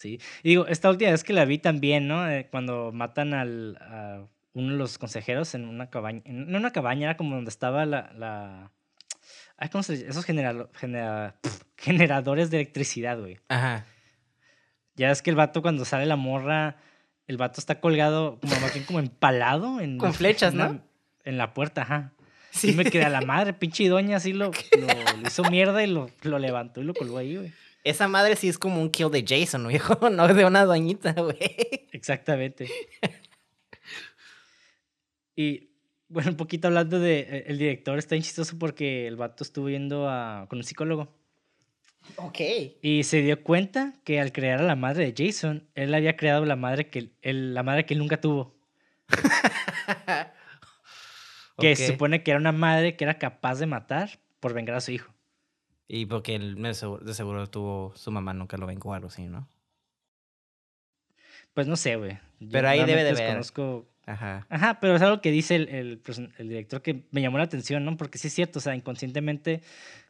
Sí. 0.00 0.20
Y 0.44 0.50
digo, 0.50 0.66
esta 0.68 0.90
última 0.90 1.10
vez 1.10 1.24
que 1.24 1.32
la 1.32 1.44
vi 1.44 1.58
también, 1.58 2.06
¿no? 2.06 2.28
Eh, 2.30 2.46
cuando 2.52 2.92
matan 2.92 3.34
al, 3.34 3.76
a 3.80 4.28
uno 4.52 4.72
de 4.72 4.78
los 4.78 4.96
consejeros 4.96 5.54
en 5.56 5.64
una 5.66 5.90
cabaña. 5.90 6.22
En 6.24 6.54
una 6.54 6.70
cabaña, 6.72 7.08
era 7.08 7.16
como 7.16 7.34
donde 7.34 7.48
estaba 7.48 7.84
la. 7.84 8.12
la... 8.16 8.70
Ay, 9.56 9.68
¿cómo 9.70 9.82
se 9.82 9.94
dice? 9.94 10.06
Esos 10.08 10.24
genera- 10.24 10.68
generadores 11.76 12.50
de 12.50 12.58
electricidad, 12.58 13.18
güey. 13.18 13.40
Ajá. 13.48 13.86
Ya 14.94 15.10
es 15.10 15.20
que 15.20 15.30
el 15.30 15.36
vato, 15.36 15.62
cuando 15.62 15.84
sale 15.84 16.06
la 16.06 16.14
morra, 16.16 16.76
el 17.26 17.36
vato 17.36 17.60
está 17.60 17.80
colgado, 17.80 18.38
como 18.40 18.54
como 18.86 18.98
empalado. 19.00 19.80
En, 19.80 19.98
Con 19.98 20.14
flechas, 20.14 20.52
en 20.52 20.58
¿no? 20.58 20.87
En 21.28 21.38
la 21.38 21.54
puerta, 21.54 21.82
ajá. 21.82 22.12
Sí. 22.50 22.70
Sí. 22.70 22.76
me 22.76 22.84
quedé 22.84 23.04
a 23.04 23.10
la 23.10 23.20
madre, 23.20 23.52
pinche 23.52 23.86
doña, 23.88 24.16
así 24.16 24.32
lo, 24.32 24.46
lo, 24.78 24.86
lo 25.20 25.26
hizo 25.26 25.44
mierda 25.50 25.84
y 25.84 25.86
lo, 25.86 26.10
lo 26.22 26.38
levantó 26.38 26.80
y 26.80 26.84
lo 26.84 26.94
colgó 26.94 27.18
ahí, 27.18 27.36
güey. 27.36 27.52
Esa 27.84 28.08
madre 28.08 28.36
sí 28.36 28.48
es 28.48 28.58
como 28.58 28.80
un 28.82 28.90
kill 28.90 29.10
de 29.10 29.24
Jason, 29.26 29.66
viejo. 29.68 30.10
No 30.10 30.26
de 30.28 30.44
una 30.44 30.64
doñita, 30.64 31.12
güey. 31.12 31.38
Exactamente. 31.92 32.68
Y 35.36 35.70
bueno, 36.08 36.30
un 36.30 36.36
poquito 36.36 36.68
hablando 36.68 36.98
de 36.98 37.20
eh, 37.20 37.44
el 37.46 37.58
director, 37.58 37.98
está 37.98 38.14
bien 38.14 38.22
chistoso 38.24 38.58
porque 38.58 39.06
el 39.06 39.16
vato 39.16 39.44
estuvo 39.44 39.68
yendo 39.68 40.08
a, 40.08 40.46
con 40.48 40.58
un 40.58 40.64
psicólogo 40.64 41.14
Ok. 42.16 42.40
y 42.82 43.04
se 43.04 43.20
dio 43.22 43.42
cuenta 43.42 43.92
que 44.04 44.20
al 44.20 44.32
crear 44.32 44.60
a 44.60 44.64
la 44.64 44.74
madre 44.76 45.12
de 45.12 45.26
Jason, 45.26 45.68
él 45.74 45.94
había 45.94 46.16
creado 46.16 46.44
la 46.44 46.56
madre 46.56 46.88
que 46.88 47.10
la 47.22 47.62
madre 47.62 47.84
que 47.86 47.94
él 47.94 48.00
nunca 48.00 48.20
tuvo. 48.20 48.54
Que 51.58 51.76
se 51.76 51.88
supone 51.88 52.22
que 52.22 52.30
era 52.30 52.38
una 52.38 52.52
madre 52.52 52.96
que 52.96 53.04
era 53.04 53.18
capaz 53.18 53.58
de 53.58 53.66
matar 53.66 54.20
por 54.40 54.54
vengar 54.54 54.76
a 54.76 54.80
su 54.80 54.92
hijo. 54.92 55.12
Y 55.88 56.06
porque 56.06 56.34
él 56.34 56.54
de 56.62 56.74
seguro, 56.74 57.04
de 57.04 57.14
seguro 57.14 57.46
tuvo 57.48 57.92
su 57.96 58.10
mamá 58.10 58.34
nunca 58.34 58.56
lo 58.56 58.66
vengó 58.66 58.90
o 58.90 58.94
algo 58.94 59.08
así, 59.08 59.26
¿no? 59.26 59.48
Pues 61.54 61.66
no 61.66 61.76
sé, 61.76 61.96
güey. 61.96 62.18
Pero 62.52 62.68
ahí 62.68 62.84
debe 62.84 63.04
de 63.04 63.14
ver. 63.14 63.40
Ajá. 64.06 64.46
Ajá, 64.48 64.80
pero 64.80 64.96
es 64.96 65.02
algo 65.02 65.20
que 65.20 65.30
dice 65.30 65.56
el, 65.56 65.68
el, 66.38 66.48
director 66.48 66.80
que 66.80 67.04
me 67.10 67.20
llamó 67.20 67.38
la 67.38 67.44
atención, 67.44 67.84
¿no? 67.84 67.96
Porque 67.96 68.16
sí 68.16 68.28
es 68.28 68.34
cierto, 68.34 68.58
o 68.58 68.62
sea, 68.62 68.74
inconscientemente 68.74 69.60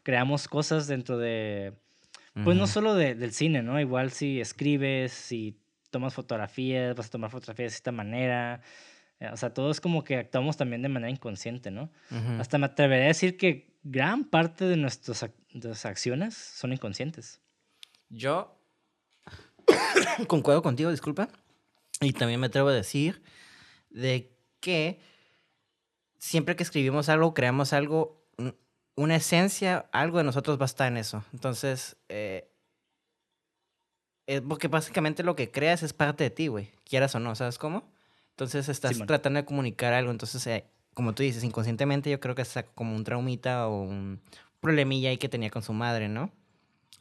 creamos 0.04 0.46
cosas 0.46 0.86
dentro 0.86 1.18
de, 1.18 1.72
pues 2.44 2.56
no 2.56 2.68
solo 2.68 2.94
de- 2.94 3.16
del 3.16 3.32
cine, 3.32 3.62
¿no? 3.62 3.80
Igual 3.80 4.12
si 4.12 4.40
escribes, 4.40 5.12
si 5.12 5.58
tomas 5.90 6.14
fotografías, 6.14 6.94
vas 6.94 7.06
a 7.06 7.10
tomar 7.10 7.30
fotografías 7.30 7.72
de 7.72 7.76
esta 7.76 7.90
manera, 7.90 8.60
o 9.20 9.36
sea, 9.36 9.52
todo 9.52 9.70
es 9.70 9.80
como 9.80 10.04
que 10.04 10.16
actuamos 10.16 10.56
también 10.56 10.82
de 10.82 10.88
manera 10.88 11.10
inconsciente, 11.10 11.70
¿no? 11.70 11.90
Ujú. 12.10 12.40
Hasta 12.40 12.58
me 12.58 12.66
atrevería 12.66 13.06
a 13.06 13.08
decir 13.08 13.36
que 13.36 13.76
gran 13.82 14.24
parte 14.24 14.64
de, 14.66 14.76
nuestros 14.76 15.22
ac- 15.22 15.32
de 15.52 15.68
nuestras 15.68 15.86
acciones 15.86 16.34
son 16.36 16.72
inconscientes. 16.72 17.40
Yo 18.08 18.56
concuerdo 20.28 20.62
contigo, 20.62 20.90
disculpa. 20.90 21.28
Y 22.00 22.12
también 22.12 22.38
me 22.40 22.46
atrevo 22.46 22.68
a 22.68 22.72
decir 22.72 23.22
de 23.90 24.30
que 24.60 25.00
siempre 26.18 26.56
que 26.56 26.62
escribimos 26.62 27.08
algo, 27.08 27.34
creamos 27.34 27.72
algo, 27.72 28.24
un- 28.38 28.56
una 28.96 29.16
esencia, 29.16 29.88
algo 29.92 30.18
de 30.18 30.24
nosotros 30.24 30.58
va 30.58 30.64
a 30.64 30.66
estar 30.66 30.88
en 30.88 30.96
eso. 30.96 31.24
Entonces, 31.32 31.96
eh, 32.08 32.50
eh, 34.26 34.40
porque 34.42 34.68
básicamente 34.68 35.22
lo 35.22 35.34
que 35.36 35.50
creas 35.50 35.82
es 35.82 35.92
parte 35.92 36.24
de 36.24 36.30
ti, 36.30 36.48
güey. 36.48 36.70
Quieras 36.84 37.14
o 37.14 37.20
no, 37.20 37.34
¿sabes 37.34 37.58
cómo? 37.58 37.90
Entonces 38.38 38.68
estás 38.68 38.92
Simón. 38.92 39.08
tratando 39.08 39.40
de 39.40 39.44
comunicar 39.44 39.92
algo. 39.92 40.12
Entonces, 40.12 40.46
eh, 40.46 40.64
como 40.94 41.12
tú 41.12 41.24
dices, 41.24 41.42
inconscientemente 41.42 42.08
yo 42.08 42.20
creo 42.20 42.36
que 42.36 42.42
es 42.42 42.54
como 42.76 42.94
un 42.94 43.02
traumita 43.02 43.66
o 43.66 43.82
un 43.82 44.20
problemilla 44.60 45.10
ahí 45.10 45.18
que 45.18 45.28
tenía 45.28 45.50
con 45.50 45.64
su 45.64 45.72
madre, 45.72 46.08
¿no? 46.08 46.30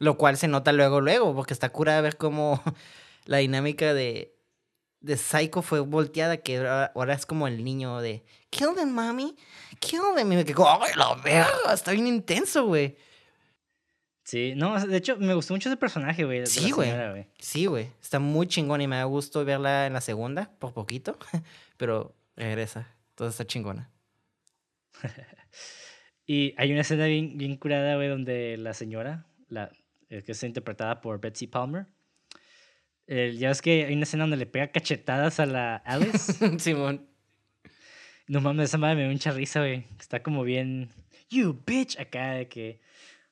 Lo 0.00 0.18
cual 0.18 0.36
se 0.36 0.48
nota 0.48 0.72
luego, 0.72 1.00
luego, 1.00 1.36
porque 1.36 1.54
está 1.54 1.68
cura 1.68 1.94
de 1.94 2.02
ver 2.02 2.16
cómo 2.16 2.60
la 3.24 3.36
dinámica 3.36 3.94
de, 3.94 4.34
de 5.00 5.16
Psycho 5.16 5.62
fue 5.62 5.78
volteada, 5.78 6.38
que 6.38 6.56
ahora, 6.56 6.90
ahora 6.96 7.14
es 7.14 7.24
como 7.24 7.46
el 7.46 7.62
niño 7.62 8.00
de 8.00 8.24
Kill 8.50 8.74
them, 8.74 8.90
mami, 8.90 9.36
kill 9.78 10.00
them. 10.16 10.32
Y 10.32 10.36
me 10.36 10.44
quedo, 10.44 10.68
¡ay, 10.68 10.90
la 10.96 11.14
verga! 11.14 11.72
Está 11.72 11.92
bien 11.92 12.08
intenso, 12.08 12.66
güey. 12.66 12.96
Sí, 14.28 14.52
no, 14.54 14.78
de 14.78 14.98
hecho, 14.98 15.16
me 15.16 15.32
gustó 15.32 15.54
mucho 15.54 15.70
ese 15.70 15.78
personaje, 15.78 16.22
güey. 16.22 16.44
Sí, 16.44 16.70
güey. 16.70 16.90
Sí, 17.38 17.64
güey. 17.64 17.88
Está 18.02 18.18
muy 18.18 18.46
chingón 18.46 18.82
y 18.82 18.86
me 18.86 18.96
da 18.96 19.04
gusto 19.04 19.42
verla 19.42 19.86
en 19.86 19.94
la 19.94 20.02
segunda, 20.02 20.50
por 20.58 20.74
poquito, 20.74 21.16
pero 21.78 22.14
regresa. 22.36 22.94
Entonces 23.12 23.40
está 23.40 23.46
chingona. 23.46 23.90
Y 26.26 26.52
hay 26.58 26.72
una 26.72 26.82
escena 26.82 27.06
bien, 27.06 27.38
bien 27.38 27.56
curada, 27.56 27.96
güey, 27.96 28.08
donde 28.08 28.58
la 28.58 28.74
señora, 28.74 29.24
la, 29.48 29.72
eh, 30.10 30.22
que 30.22 30.32
está 30.32 30.46
interpretada 30.46 31.00
por 31.00 31.22
Betsy 31.22 31.46
Palmer, 31.46 31.86
eh, 33.06 33.34
ya 33.38 33.48
ves 33.48 33.62
que 33.62 33.86
hay 33.86 33.94
una 33.94 34.02
escena 34.02 34.24
donde 34.24 34.36
le 34.36 34.44
pega 34.44 34.68
cachetadas 34.68 35.40
a 35.40 35.46
la 35.46 35.76
Alice. 35.76 36.34
Simón. 36.58 37.08
no 38.26 38.42
mames, 38.42 38.68
esa 38.68 38.76
madre 38.76 38.96
me 38.96 39.02
dio 39.04 39.12
mucha 39.12 39.32
risa, 39.32 39.60
güey. 39.60 39.86
Está 39.98 40.22
como 40.22 40.44
bien, 40.44 40.90
you 41.30 41.58
bitch, 41.66 41.98
acá 41.98 42.32
de 42.32 42.46
que... 42.46 42.82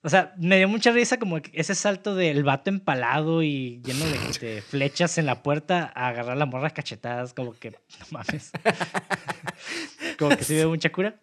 O 0.07 0.09
sea, 0.09 0.33
me 0.39 0.57
dio 0.57 0.69
mucha 0.69 0.93
risa 0.93 1.19
como 1.19 1.43
que 1.43 1.51
ese 1.53 1.75
salto 1.75 2.15
del 2.15 2.45
vato 2.45 2.71
empalado 2.71 3.43
y 3.43 3.83
lleno 3.85 4.05
de, 4.05 4.39
de 4.39 4.63
flechas 4.63 5.19
en 5.19 5.27
la 5.27 5.43
puerta 5.43 5.91
a 5.97 6.07
agarrar 6.07 6.37
la 6.37 6.47
morra 6.47 6.69
a 6.69 6.71
cachetadas, 6.71 7.35
como 7.35 7.55
que, 7.59 7.73
no 7.73 7.79
mames. 8.13 8.53
como 10.17 10.37
que 10.37 10.45
sí 10.45 10.55
dio 10.55 10.69
mucha 10.69 10.93
cura. 10.93 11.21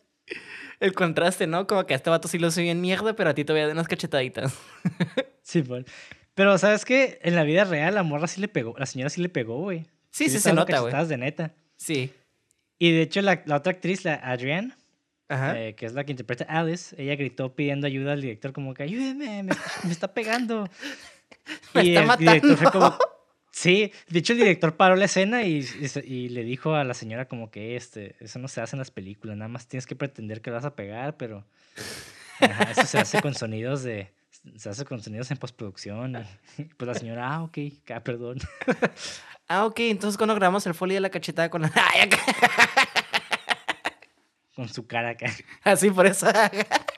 El 0.82 0.92
contraste, 0.92 1.48
¿no? 1.48 1.66
Como 1.66 1.86
que 1.86 1.94
a 1.94 1.96
este 1.96 2.10
vato 2.10 2.28
sí 2.28 2.38
lo 2.40 2.52
soy 2.52 2.68
en 2.68 2.82
mierda, 2.82 3.16
pero 3.16 3.30
a 3.30 3.34
ti 3.34 3.46
todavía 3.46 3.68
de 3.68 3.72
unas 3.72 3.88
cachetaditas. 3.88 4.54
Sí, 5.44 5.62
bueno. 5.62 5.86
Pero, 6.36 6.58
¿sabes 6.58 6.84
qué? 6.84 7.20
En 7.22 7.36
la 7.36 7.44
vida 7.44 7.64
real, 7.64 7.96
la 7.96 8.04
morra 8.04 8.28
sí 8.28 8.42
le 8.42 8.50
pegó. 8.50 8.76
La 8.78 8.86
señora 8.86 9.10
sí 9.10 9.22
le 9.22 9.30
pegó, 9.30 9.60
güey. 9.60 9.86
Sí, 10.10 10.30
sí 10.30 10.40
se 10.40 10.52
nota, 10.52 10.80
güey. 10.80 11.06
de 11.06 11.18
neta. 11.18 11.54
Sí. 11.78 12.14
Y 12.80 12.92
de 12.92 13.02
hecho, 13.02 13.22
la, 13.22 13.44
la 13.46 13.58
otra 13.58 13.72
actriz, 13.72 14.04
la 14.04 14.16
Adrienne. 14.16 14.74
Eh, 15.56 15.76
que 15.76 15.86
es 15.86 15.94
la 15.94 16.04
que 16.04 16.12
interpreta 16.12 16.46
a 16.48 16.60
Alice, 16.60 16.96
ella 17.02 17.16
gritó 17.16 17.54
pidiendo 17.56 17.88
ayuda 17.88 18.14
al 18.14 18.22
director, 18.22 18.54
como 18.54 18.74
que 18.74 18.84
ayúdeme, 18.84 19.44
me, 19.44 19.54
me 19.84 19.92
está 19.92 20.14
pegando. 20.14 20.68
Me 21.74 21.84
y 21.84 21.96
está 21.96 22.14
el 22.14 22.20
director 22.20 22.58
fue 22.58 22.66
matando. 22.66 22.98
como. 22.98 23.14
Sí, 23.52 23.92
de 24.10 24.20
hecho, 24.20 24.34
el 24.34 24.40
director 24.40 24.76
paró 24.76 24.96
la 24.96 25.06
escena 25.06 25.44
y, 25.44 25.60
y 25.60 26.00
y 26.00 26.30
le 26.30 26.44
dijo 26.44 26.74
a 26.74 26.84
la 26.84 26.94
señora, 26.94 27.28
como 27.28 27.52
que 27.52 27.76
este, 27.76 28.16
eso 28.20 28.40
no 28.40 28.48
se 28.48 28.62
hace 28.62 28.76
en 28.76 28.80
las 28.80 28.92
películas, 28.92 29.38
nada 29.38 29.50
más 29.50 29.68
tienes 29.68 29.86
que 29.86 29.96
pretender 29.96 30.42
que 30.42 30.50
le 30.50 30.56
vas 30.56 30.66
a 30.66 30.76
pegar, 30.76 31.18
pero. 31.18 31.46
ajá, 32.40 32.72
eso 32.72 32.86
se 32.86 32.98
hace 32.98 33.22
con 33.22 33.36
sonidos 33.36 33.84
de. 33.84 34.12
Se 34.56 34.70
hace 34.70 34.86
con 34.86 35.02
sonidos 35.02 35.30
en 35.32 35.38
postproducción. 35.38 36.26
y 36.58 36.64
pues 36.64 36.88
la 36.88 36.94
señora, 36.96 37.34
ah, 37.34 37.44
ok, 37.44 37.58
ah, 37.94 38.00
perdón. 38.00 38.40
Ah, 39.48 39.66
ok. 39.66 39.80
Entonces 39.82 40.18
cuando 40.18 40.36
grabamos 40.36 40.66
el 40.68 40.74
folio 40.74 40.96
de 40.96 41.02
la 41.02 41.10
cachetada 41.10 41.50
con 41.50 41.62
la... 41.64 41.72
Con 44.56 44.70
su 44.70 44.86
cara 44.88 45.10
acá. 45.10 45.28
Así, 45.64 45.90
por 45.90 46.06
eso. 46.06 46.28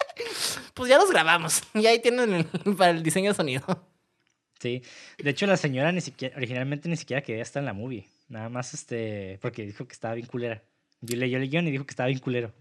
pues 0.73 0.89
ya 0.89 0.97
los 0.97 1.09
grabamos. 1.11 1.63
Y 1.73 1.85
ahí 1.87 1.99
tienen 2.01 2.33
el- 2.33 2.75
para 2.75 2.91
el 2.91 3.03
diseño 3.03 3.31
de 3.31 3.35
sonido. 3.35 3.63
Sí. 4.59 4.81
De 5.17 5.29
hecho, 5.29 5.45
la 5.47 5.57
señora 5.57 5.91
ni 5.91 6.01
siquiera, 6.01 6.35
originalmente 6.37 6.89
ni 6.89 6.95
siquiera 6.97 7.21
quería 7.21 7.41
estar 7.43 7.61
en 7.61 7.65
la 7.67 7.73
movie. 7.73 8.07
Nada 8.27 8.49
más 8.49 8.73
este, 8.73 9.37
porque 9.41 9.65
dijo 9.65 9.87
que 9.87 9.93
estaba 9.93 10.15
bien 10.15 10.27
culera. 10.27 10.63
Yo 11.01 11.17
leyó 11.17 11.37
el 11.37 11.49
guion 11.49 11.67
y 11.67 11.71
dijo 11.71 11.85
que 11.85 11.91
estaba 11.91 12.07
bien 12.07 12.19
culero. 12.19 12.53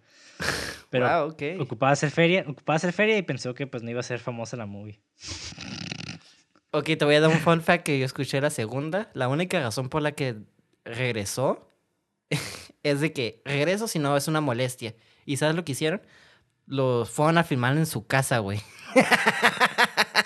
Pero 0.91 1.09
Wow, 1.29 1.37
ocupaba 1.63 1.93
hacer 1.93 2.11
feria, 2.11 2.45
ocupaba 2.47 2.77
hacer 2.77 2.93
feria 2.93 3.17
y 3.17 3.23
pensó 3.23 3.55
que 3.55 3.67
pues 3.67 3.83
no 3.83 3.91
iba 3.91 4.01
a 4.01 4.03
ser 4.05 4.19
famosa 4.21 4.57
la 4.57 4.67
movie. 4.67 5.01
Ok, 6.73 6.85
te 6.99 7.05
voy 7.05 7.15
a 7.15 7.21
dar 7.21 7.31
un 7.31 7.39
fun 7.39 7.63
fact 7.63 7.85
que 7.85 7.99
yo 7.99 8.05
escuché 8.05 8.41
la 8.41 8.51
segunda. 8.51 9.11
La 9.15 9.29
única 9.29 9.61
razón 9.61 9.89
por 9.89 10.03
la 10.03 10.13
que 10.13 10.37
regresó 10.85 11.69
es 12.85 13.01
de 13.01 13.13
que 13.13 13.43
regreso 13.45 13.89
si 13.89 13.99
no 13.99 14.17
es 14.17 14.29
una 14.29 14.41
molestia. 14.41 14.95
¿Y 15.27 15.39
sabes 15.39 15.57
lo 15.57 15.65
que 15.65 15.73
hicieron? 15.73 16.03
Los 16.67 17.11
fueron 17.11 17.39
a 17.39 17.45
filmar 17.45 17.77
en 17.77 17.87
su 17.87 18.07
casa, 18.07 18.39
güey. 18.39 18.61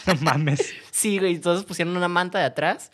No 0.07 0.15
mames. 0.23 0.73
Sí, 0.91 1.19
güey. 1.19 1.35
Entonces 1.35 1.67
pusieron 1.67 1.95
una 1.95 2.09
manta 2.09 2.39
de 2.39 2.45
atrás. 2.45 2.91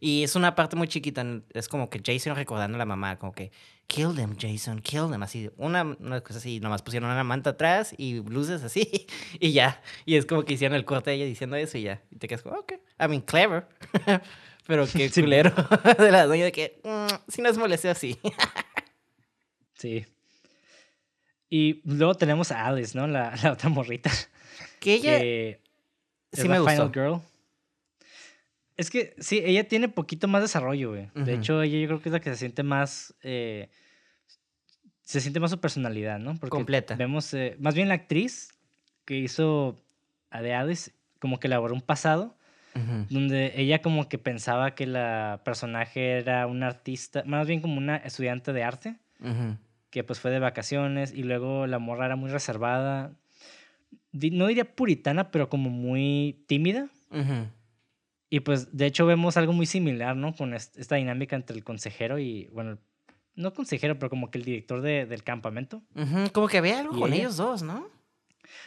Y 0.00 0.22
es 0.22 0.36
una 0.36 0.54
parte 0.54 0.76
muy 0.76 0.86
chiquita. 0.86 1.24
Es 1.54 1.66
como 1.66 1.88
que 1.88 2.02
Jason 2.04 2.36
recordando 2.36 2.76
a 2.76 2.78
la 2.78 2.84
mamá, 2.84 3.18
como 3.18 3.32
que, 3.32 3.52
kill 3.86 4.14
them, 4.14 4.36
Jason, 4.38 4.80
kill 4.80 5.10
them. 5.10 5.22
Así, 5.22 5.50
una, 5.56 5.82
una 5.82 6.20
cosa 6.20 6.40
así. 6.40 6.60
Nomás 6.60 6.82
pusieron 6.82 7.10
una 7.10 7.24
manta 7.24 7.50
atrás 7.50 7.94
y 7.96 8.22
luces 8.22 8.62
así. 8.62 9.06
Y 9.40 9.52
ya. 9.52 9.80
Y 10.04 10.16
es 10.16 10.26
como 10.26 10.44
que 10.44 10.54
hicieron 10.54 10.76
el 10.76 10.84
corte 10.84 11.10
de 11.10 11.16
ella 11.16 11.24
diciendo 11.24 11.56
eso 11.56 11.78
y 11.78 11.84
ya. 11.84 12.02
Y 12.10 12.16
te 12.16 12.28
quedas 12.28 12.42
como, 12.42 12.56
ok. 12.56 12.72
I 13.00 13.08
mean, 13.08 13.22
clever. 13.22 13.66
Pero 14.66 14.86
qué 14.92 15.08
Sí. 15.08 15.20
culero 15.22 15.50
de 15.98 16.10
la 16.10 16.26
doña 16.26 16.44
de 16.44 16.52
que, 16.52 16.80
"Mm, 16.84 17.30
si 17.30 17.42
nos 17.42 17.58
molesté 17.58 17.88
así. 17.90 18.18
Sí. 19.76 20.06
Y 21.50 21.82
luego 21.84 22.14
tenemos 22.14 22.50
a 22.50 22.66
Alice, 22.66 22.96
¿no? 22.96 23.06
La, 23.06 23.34
la 23.42 23.52
otra 23.52 23.68
morrita. 23.68 24.10
Que 24.80 24.94
ella 24.94 25.18
que 25.18 25.60
es 26.32 26.40
sí 26.40 26.48
me 26.48 26.58
Final 26.58 26.88
gustó. 26.88 26.92
Girl. 26.92 27.20
Es 28.76 28.88
que 28.90 29.14
sí, 29.18 29.42
ella 29.44 29.68
tiene 29.68 29.88
poquito 29.88 30.26
más 30.26 30.42
desarrollo, 30.42 30.90
güey. 30.90 31.10
De 31.14 31.34
hecho, 31.34 31.60
ella 31.62 31.78
yo 31.78 31.86
creo 31.86 32.00
que 32.00 32.08
es 32.08 32.12
la 32.12 32.20
que 32.20 32.30
se 32.30 32.36
siente 32.36 32.62
más. 32.62 33.14
eh, 33.22 33.68
se 35.02 35.20
siente 35.20 35.38
más 35.38 35.50
su 35.50 35.60
personalidad, 35.60 36.18
¿no? 36.18 36.34
Porque 36.36 36.50
Completa. 36.50 36.96
Vemos, 36.96 37.34
eh, 37.34 37.56
más 37.60 37.74
bien 37.74 37.88
la 37.88 37.94
actriz 37.94 38.48
que 39.04 39.16
hizo 39.16 39.78
a 40.30 40.40
de 40.40 40.54
Hades, 40.54 40.92
como 41.20 41.38
que 41.38 41.46
elaboró 41.46 41.74
un 41.74 41.82
pasado 41.82 42.38
Donde 43.10 43.52
ella 43.56 43.80
como 43.82 44.08
que 44.08 44.18
pensaba 44.18 44.74
que 44.74 44.86
la 44.86 45.42
personaje 45.44 46.18
era 46.18 46.46
una 46.46 46.66
artista, 46.68 47.22
más 47.26 47.46
bien 47.46 47.60
como 47.60 47.76
una 47.78 47.96
estudiante 47.96 48.52
de 48.52 48.62
arte, 48.64 48.96
que 49.90 50.02
pues 50.04 50.18
fue 50.20 50.30
de 50.30 50.38
vacaciones 50.40 51.12
y 51.12 51.22
luego 51.22 51.66
la 51.66 51.78
morra 51.78 52.06
era 52.06 52.16
muy 52.16 52.30
reservada, 52.30 53.12
no 54.12 54.46
diría 54.46 54.64
puritana, 54.74 55.30
pero 55.30 55.48
como 55.48 55.70
muy 55.70 56.44
tímida. 56.46 56.88
Y 58.30 58.40
pues 58.40 58.76
de 58.76 58.86
hecho 58.86 59.06
vemos 59.06 59.36
algo 59.36 59.52
muy 59.52 59.66
similar, 59.66 60.16
¿no? 60.16 60.34
Con 60.34 60.54
est- 60.54 60.76
esta 60.78 60.96
dinámica 60.96 61.36
entre 61.36 61.56
el 61.56 61.62
consejero 61.62 62.18
y, 62.18 62.46
bueno, 62.52 62.78
no 63.36 63.52
consejero, 63.54 63.98
pero 63.98 64.10
como 64.10 64.30
que 64.30 64.38
el 64.38 64.44
director 64.44 64.80
de- 64.80 65.06
del 65.06 65.22
campamento. 65.22 65.82
Como 66.32 66.48
que 66.48 66.58
había 66.58 66.80
algo 66.80 66.96
¿Y 66.96 67.00
con 67.00 67.12
ella? 67.12 67.22
ellos 67.22 67.36
dos, 67.36 67.62
¿no? 67.62 67.86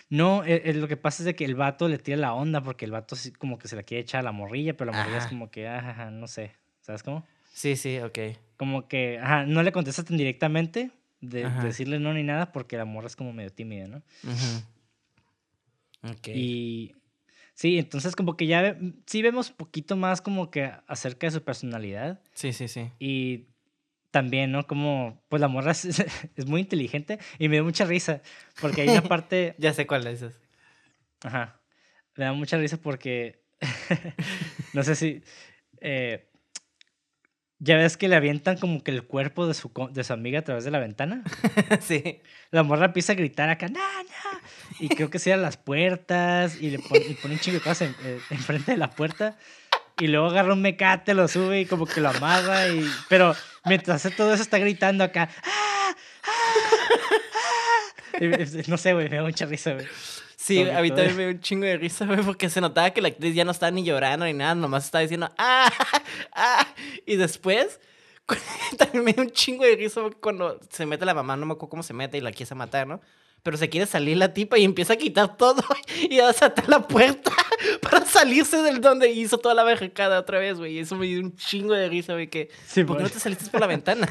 No, 0.09 0.43
eh, 0.45 0.61
eh, 0.65 0.73
lo 0.73 0.87
que 0.87 0.97
pasa 0.97 1.21
es 1.23 1.25
de 1.25 1.35
que 1.35 1.45
el 1.45 1.55
vato 1.55 1.87
le 1.87 1.97
tira 1.97 2.17
la 2.17 2.33
onda 2.33 2.61
porque 2.61 2.85
el 2.85 2.91
vato 2.91 3.15
sí 3.15 3.31
como 3.31 3.57
que 3.57 3.67
se 3.67 3.75
la 3.75 3.83
quiere 3.83 4.01
echar 4.01 4.19
a 4.19 4.23
la 4.23 4.31
morrilla, 4.31 4.75
pero 4.75 4.91
la 4.91 4.97
morrilla 4.97 5.17
es 5.17 5.23
Ajá. 5.25 5.29
como 5.29 5.51
que, 5.51 5.67
ajá, 5.67 6.11
no 6.11 6.27
sé, 6.27 6.51
¿sabes 6.81 7.03
cómo? 7.03 7.25
Sí, 7.53 7.75
sí, 7.75 7.99
ok. 7.99 8.17
Como 8.57 8.87
que, 8.87 9.19
ajá, 9.19 9.45
no 9.45 9.63
le 9.63 9.71
contestas 9.71 10.05
tan 10.05 10.17
directamente 10.17 10.91
de, 11.21 11.39
de 11.41 11.45
Ajá. 11.47 11.63
decirle 11.63 11.99
no 11.99 12.13
ni 12.13 12.23
nada 12.23 12.51
porque 12.51 12.77
la 12.77 12.85
morra 12.85 13.07
es 13.07 13.15
como 13.15 13.33
medio 13.33 13.51
tímida, 13.51 13.87
¿no? 13.87 13.97
Ujú. 14.23 14.63
Ok. 16.11 16.27
Y 16.27 16.95
sí, 17.53 17.77
entonces 17.79 18.15
como 18.15 18.37
que 18.37 18.47
ya 18.47 18.61
ve- 18.61 18.93
sí 19.05 19.21
vemos 19.21 19.51
poquito 19.51 19.95
más 19.95 20.21
como 20.21 20.51
que 20.51 20.71
acerca 20.87 21.27
de 21.27 21.31
su 21.31 21.43
personalidad 21.43 22.21
Sí, 22.33 22.53
sí, 22.53 22.67
sí. 22.67 22.91
y 22.99 23.47
también, 24.17 24.51
¿no? 24.51 24.65
Como, 24.65 25.21
pues 25.29 25.39
la 25.41 25.47
morra 25.47 25.71
es, 25.73 25.85
es 25.85 26.45
muy 26.47 26.61
inteligente 26.61 27.19
y 27.37 27.49
me 27.49 27.57
dio 27.57 27.63
mucha 27.63 27.85
risa 27.85 28.21
porque 28.59 28.81
hay 28.81 28.89
una 28.89 29.03
parte, 29.13 29.53
Ya 29.59 29.73
sé 29.73 29.85
cuál 29.85 30.07
es. 30.07 30.21
ese. 30.23 30.35
ajá, 31.23 31.59
me 32.15 32.25
da 32.25 32.33
mucha 32.33 32.57
risa 32.57 32.77
porque, 32.77 33.43
no 34.73 34.81
sé 34.83 34.95
si, 34.95 35.21
eh, 35.81 36.29
ya 37.59 37.75
ves 37.77 37.95
que 37.97 38.07
le 38.07 38.15
avientan 38.15 38.57
como 38.57 38.83
que 38.83 38.91
el 38.91 39.03
cuerpo 39.03 39.47
de 39.47 39.53
su, 39.53 39.71
de 39.91 40.03
su 40.03 40.13
amiga 40.13 40.39
a 40.39 40.43
través 40.43 40.63
de 40.63 40.71
la 40.71 40.79
ventana. 40.79 41.23
sí. 41.81 42.21
La 42.51 42.63
morra 42.63 42.85
empieza 42.87 43.13
a 43.13 43.15
gritar 43.15 43.49
acá, 43.49 43.67
¡No, 43.67 43.79
no! 43.79 44.39
Y 44.79 44.89
creo 44.89 45.09
que 45.09 45.17
cierra 45.19 45.41
las 45.41 45.57
puertas 45.57 46.59
y 46.61 46.69
le 46.71 46.79
pone, 46.79 47.05
y 47.07 47.13
pone 47.15 47.33
un 47.35 47.39
chingo 47.39 47.57
de 47.59 47.63
cosas 47.63 47.81
en- 47.83 47.95
eh, 48.03 48.19
enfrente 48.31 48.71
de 48.71 48.77
la 48.77 48.89
puerta. 48.91 49.37
Y 49.99 50.05
luego 50.07 50.27
agarra 50.27 50.53
un 50.53 50.61
mecate, 50.61 51.15
lo 51.15 51.27
sube 51.27 51.61
y 51.61 51.65
como 51.65 51.87
que 51.87 51.99
lo 52.01 52.09
amarra. 52.09 52.67
Y... 52.67 52.87
Pero 53.09 53.35
mientras 53.67 54.05
hace 54.05 54.15
todo 54.15 54.33
eso 54.33 54.41
está 54.43 54.57
gritando 54.57 55.03
acá. 55.03 55.29
¡Ah! 55.43 55.95
¡Ah! 56.23 56.31
¡Ah! 58.19 58.27
No 58.67 58.77
sé, 58.77 58.93
güey, 58.93 59.09
me 59.09 59.17
da 59.17 59.23
mucha 59.23 59.45
risa, 59.45 59.73
güey. 59.73 59.85
Sí, 60.35 60.59
Sobre 60.59 60.75
a 60.75 60.81
mí 60.81 60.89
todo- 60.89 60.97
también 60.99 61.17
me 61.17 61.23
dio 61.23 61.31
un 61.33 61.39
chingo 61.41 61.65
de 61.65 61.77
risa, 61.77 62.05
güey, 62.05 62.21
porque 62.23 62.49
se 62.49 62.61
notaba 62.61 62.89
que 62.91 63.01
la 63.01 63.09
actriz 63.09 63.35
ya 63.35 63.43
no 63.43 63.51
estaba 63.51 63.71
ni 63.71 63.83
llorando 63.83 64.25
ni 64.25 64.33
nada, 64.33 64.55
nomás 64.55 64.85
estaba 64.85 65.01
diciendo, 65.01 65.29
¡ah! 65.37 65.71
¡ah! 66.31 66.67
Y 67.05 67.15
después, 67.17 67.79
también 68.77 69.03
me 69.03 69.13
dio 69.13 69.23
un 69.23 69.31
chingo 69.31 69.65
de 69.65 69.75
risa 69.75 70.01
porque 70.01 70.19
cuando 70.19 70.59
se 70.69 70.85
mete 70.85 71.05
la 71.05 71.13
mamá, 71.13 71.35
no 71.35 71.45
me 71.45 71.53
acuerdo 71.53 71.69
cómo 71.69 71.83
se 71.83 71.93
mete 71.93 72.17
y 72.17 72.21
la 72.21 72.31
quiere 72.31 72.55
matar, 72.55 72.87
¿no? 72.87 73.01
Pero 73.43 73.55
se 73.57 73.69
quiere 73.69 73.85
salir 73.85 74.17
la 74.17 74.33
tipa 74.33 74.57
y 74.57 74.65
empieza 74.65 74.93
a 74.93 74.97
quitar 74.97 75.37
todo 75.37 75.63
y 76.09 76.19
a 76.19 76.27
desatar 76.27 76.67
la 76.67 76.85
puerta 76.87 77.31
para 77.81 78.05
salirse 78.05 78.61
del 78.61 78.81
donde 78.81 79.09
hizo 79.11 79.37
toda 79.37 79.55
la 79.55 79.63
barricada 79.63 80.19
otra 80.19 80.39
vez, 80.39 80.57
güey. 80.57 80.73
Y 80.73 80.79
eso 80.79 80.95
me 80.95 81.05
dio 81.05 81.19
un 81.19 81.35
chingo 81.35 81.73
de 81.73 81.87
risa, 81.87 82.13
güey, 82.13 82.27
que... 82.29 82.49
Sí, 82.67 82.83
¿Por 82.83 82.97
qué 82.97 83.03
no 83.03 83.07
güey. 83.09 83.13
te 83.13 83.19
saliste 83.19 83.49
por 83.49 83.61
la 83.61 83.67
ventana? 83.67 84.07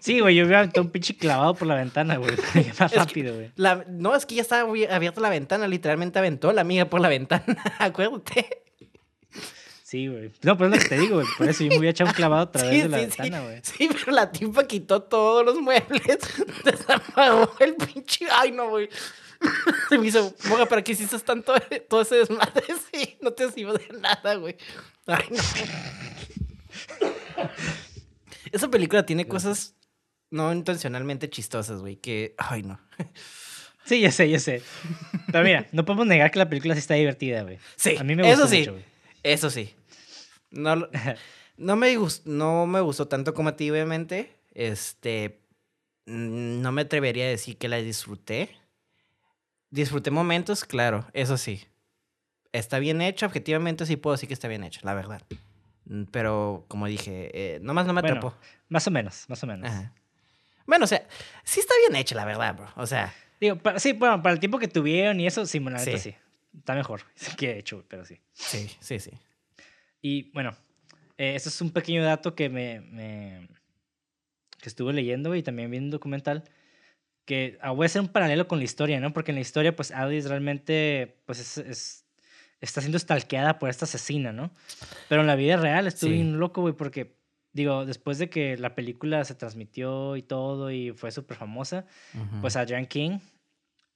Sí, 0.00 0.20
güey, 0.20 0.36
yo 0.36 0.44
hubiera 0.44 0.60
aventado 0.60 0.84
un 0.84 0.90
pinche 0.92 1.16
clavado 1.16 1.54
por 1.54 1.66
la 1.66 1.74
ventana, 1.74 2.16
güey. 2.16 2.32
Más 2.78 2.92
rápido, 2.94 3.34
güey. 3.34 3.50
La- 3.56 3.84
no, 3.88 4.14
es 4.14 4.24
que 4.24 4.36
ya 4.36 4.42
estaba 4.42 4.62
abierta 4.90 5.20
la 5.20 5.30
ventana, 5.30 5.66
literalmente 5.66 6.18
aventó 6.18 6.52
la 6.52 6.60
amiga 6.60 6.84
por 6.84 7.00
la 7.00 7.08
ventana, 7.08 7.56
acuérdate. 7.78 8.62
Sí, 9.94 10.08
güey. 10.08 10.32
No, 10.42 10.58
pero 10.58 10.70
es 10.70 10.76
lo 10.76 10.82
que 10.82 10.88
te 10.88 10.98
digo, 10.98 11.14
güey. 11.14 11.26
Por 11.38 11.48
eso 11.48 11.62
yo 11.62 11.70
me 11.70 11.78
hubiera 11.78 11.92
echado 11.92 12.10
un 12.10 12.16
clavado 12.16 12.42
a 12.42 12.50
través 12.50 12.74
Sí, 12.74 12.82
de 12.82 12.88
la 12.88 12.98
sí, 12.98 13.04
ventana, 13.06 13.40
güey. 13.42 13.60
Sí, 13.62 13.88
pero 13.92 14.10
la 14.10 14.32
tipa 14.32 14.66
quitó 14.66 15.00
todos 15.04 15.46
los 15.46 15.60
muebles, 15.60 16.02
desamarró 16.64 17.54
el 17.60 17.76
pinche. 17.76 18.26
Ay, 18.32 18.50
no, 18.50 18.70
güey. 18.70 18.88
Se 19.88 19.96
me 19.96 20.08
hizo, 20.08 20.34
Moga, 20.48 20.66
¿para 20.66 20.82
qué 20.82 20.90
hiciste 20.90 21.16
tanto 21.20 21.54
todo 21.88 22.02
ese 22.02 22.16
desmadre? 22.16 22.64
Sí, 22.92 23.16
no 23.20 23.30
te 23.34 23.52
sirve 23.52 23.74
de 23.74 24.00
nada, 24.00 24.34
güey. 24.34 24.56
Ay, 25.06 25.26
no. 25.30 25.40
Esa 28.50 28.68
película 28.68 29.06
tiene 29.06 29.28
cosas 29.28 29.76
no 30.28 30.52
intencionalmente 30.52 31.30
chistosas, 31.30 31.82
güey, 31.82 31.98
que. 31.98 32.34
Ay, 32.36 32.64
no. 32.64 32.80
Sí, 33.84 34.00
ya 34.00 34.10
sé, 34.10 34.28
ya 34.28 34.40
sé. 34.40 34.60
Pero 35.30 35.44
mira, 35.44 35.68
no 35.70 35.84
podemos 35.84 36.08
negar 36.08 36.32
que 36.32 36.40
la 36.40 36.48
película 36.48 36.74
sí 36.74 36.80
está 36.80 36.94
divertida, 36.94 37.44
güey. 37.44 37.58
Sí, 37.76 37.96
A 37.96 38.02
mí 38.02 38.16
me 38.16 38.24
gustó 38.24 38.42
eso 38.42 38.48
sí. 38.48 38.58
mucho, 38.58 38.72
güey. 38.72 38.84
Eso 39.22 39.50
sí. 39.50 39.74
No, 40.54 40.88
no, 41.56 41.76
me 41.76 41.96
gustó, 41.96 42.30
no 42.30 42.66
me 42.66 42.80
gustó 42.80 43.06
tanto 43.08 43.34
como 43.34 43.50
a 43.50 43.56
ti, 43.56 43.70
obviamente. 43.70 44.32
Este. 44.54 45.40
mm, 46.06 46.60
No 46.62 46.72
me 46.72 46.82
atrevería 46.82 47.24
a 47.26 47.28
decir 47.28 47.56
que 47.58 47.68
la 47.68 47.76
disfruté. 47.78 48.50
Disfruté 49.70 50.10
momentos, 50.10 50.64
claro, 50.64 51.06
eso 51.12 51.36
sí. 51.36 51.64
Está 52.52 52.78
bien 52.78 53.00
hecha, 53.02 53.26
objetivamente 53.26 53.84
sí 53.86 53.96
puedo 53.96 54.14
decir 54.14 54.28
que 54.28 54.34
está 54.34 54.46
bien 54.46 54.62
hecha, 54.62 54.80
la 54.84 54.94
verdad. 54.94 55.22
Mm, 55.86 56.04
Pero, 56.12 56.64
como 56.68 56.86
dije, 56.86 57.30
eh, 57.34 57.58
nomás 57.60 57.86
no 57.86 57.92
me 57.92 58.00
Bueno, 58.00 58.18
atrapó. 58.18 58.36
Más 58.68 58.86
o 58.86 58.90
menos, 58.92 59.24
más 59.28 59.42
o 59.42 59.46
menos. 59.48 59.68
Ajá. 59.68 59.92
Bueno, 60.66 60.84
o 60.84 60.88
sea, 60.88 61.06
sí 61.42 61.60
está 61.60 61.74
bien 61.88 61.96
hecha, 62.00 62.14
la 62.14 62.24
verdad, 62.24 62.54
bro. 62.54 62.68
O 62.76 62.86
sea, 62.86 63.12
Digo, 63.40 63.58
sí, 63.78 63.92
bueno, 63.92 64.22
para 64.22 64.32
el 64.32 64.38
tiempo 64.40 64.58
que 64.58 64.68
tuvieron 64.68 65.18
y 65.20 65.26
eso, 65.26 65.44
sí, 65.44 65.58
bueno, 65.58 65.76
la 65.78 65.84
neta 65.84 65.98
Sí. 65.98 66.12
sí. 66.12 66.16
Está 66.56 66.74
mejor 66.74 67.02
que 67.36 67.50
he 67.50 67.58
hecho, 67.58 67.84
pero 67.88 68.04
sí. 68.04 68.20
sí, 68.32 68.70
sí, 68.80 69.00
sí. 69.00 69.10
Y 70.06 70.30
bueno, 70.32 70.54
eh, 71.16 71.34
eso 71.34 71.48
es 71.48 71.58
un 71.62 71.70
pequeño 71.70 72.04
dato 72.04 72.34
que 72.34 72.50
me, 72.50 72.82
me- 72.82 73.48
que 74.60 74.68
estuve 74.68 74.92
leyendo 74.92 75.34
y 75.34 75.42
también 75.42 75.70
viendo 75.70 75.86
un 75.86 75.90
documental 75.92 76.44
que 77.24 77.56
ah, 77.62 77.70
voy 77.70 77.84
a 77.84 77.86
hacer 77.86 78.02
un 78.02 78.08
paralelo 78.08 78.46
con 78.46 78.58
la 78.58 78.64
historia, 78.64 79.00
¿no? 79.00 79.14
Porque 79.14 79.30
en 79.30 79.36
la 79.36 79.40
historia, 79.40 79.74
pues 79.74 79.92
Alice 79.92 80.28
realmente, 80.28 81.16
pues 81.24 81.40
es, 81.40 81.56
es- 81.56 82.04
está 82.60 82.82
siendo 82.82 82.98
stalkeada 82.98 83.58
por 83.58 83.70
esta 83.70 83.86
asesina, 83.86 84.30
¿no? 84.30 84.50
Pero 85.08 85.22
en 85.22 85.26
la 85.26 85.36
vida 85.36 85.56
real 85.56 85.86
estuve 85.86 86.10
Sí. 86.10 86.16
bien 86.16 86.38
loco, 86.38 86.60
güey, 86.60 86.74
porque 86.74 87.16
digo, 87.54 87.86
después 87.86 88.18
de 88.18 88.28
que 88.28 88.58
la 88.58 88.74
película 88.74 89.24
se 89.24 89.34
transmitió 89.34 90.16
y 90.16 90.22
todo 90.22 90.70
y 90.70 90.90
fue 90.92 91.10
súper 91.12 91.38
famosa, 91.38 91.86
Ujú. 92.14 92.42
pues 92.42 92.56
a 92.56 92.66
Jan 92.66 92.84
King, 92.84 93.20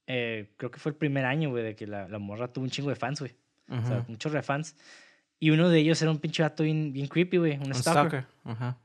eh, 0.06 0.54
creo 0.56 0.70
que 0.70 0.78
fue 0.78 0.92
el 0.92 0.96
primer 0.96 1.26
año, 1.26 1.50
güey, 1.50 1.64
de 1.64 1.76
que 1.76 1.86
la, 1.86 2.08
la 2.08 2.18
morra 2.18 2.50
tuvo 2.50 2.64
un 2.64 2.70
chingo 2.70 2.88
de 2.88 2.96
fans, 2.96 3.20
güey. 3.20 3.36
O 3.68 3.84
sea, 3.86 3.98
Ujú. 3.98 4.12
muchos 4.12 4.32
refans. 4.32 4.74
Y 5.40 5.50
uno 5.50 5.68
de 5.68 5.78
ellos 5.78 6.00
era 6.02 6.10
un 6.10 6.18
pinche 6.18 6.42
vato 6.42 6.62
bien, 6.64 6.92
bien 6.92 7.06
creepy, 7.06 7.36
güey, 7.36 7.56
un, 7.58 7.68
Un 7.68 7.74
stalker. 7.74 8.26
Ajá. 8.44 8.78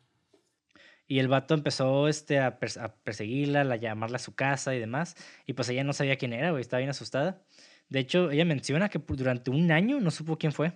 Y 1.08 1.20
el 1.20 1.28
vato 1.28 1.54
empezó 1.54 2.08
este, 2.08 2.40
a, 2.40 2.60
pers- 2.60 2.80
a 2.82 2.96
perseguirla, 2.96 3.62
a 3.62 3.76
llamarla 3.76 4.16
a 4.18 4.20
su 4.20 4.36
casa 4.36 4.74
y 4.76 4.80
demás. 4.80 5.16
Y 5.46 5.54
pues 5.54 5.68
ella 5.70 5.84
no 5.84 5.94
sabía 5.94 6.16
quién 6.18 6.34
era, 6.34 6.52
güey, 6.52 6.62
estaba 6.62 6.80
bien 6.80 6.90
asustada. 6.92 7.42
De 7.90 8.00
hecho, 8.00 8.32
ella 8.32 8.46
menciona 8.46 8.90
que 8.90 9.00
durante 9.00 9.52
un 9.52 9.72
año 9.72 10.00
no 10.00 10.12
supo 10.12 10.38
quién 10.38 10.52
fue. 10.54 10.74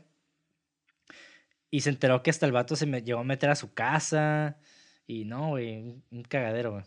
Y 1.69 1.82
se 1.82 1.89
enteró 1.89 2.23
que 2.23 2.30
hasta 2.30 2.45
el 2.45 2.51
vato 2.51 2.75
se 2.75 2.86
me 2.86 3.01
llegó 3.01 3.19
a 3.19 3.23
meter 3.23 3.49
a 3.49 3.55
su 3.55 3.73
casa. 3.73 4.57
Y 5.05 5.25
no, 5.25 5.49
güey, 5.49 6.01
un, 6.11 6.23
cagadero, 6.23 6.71
güey. 6.73 6.84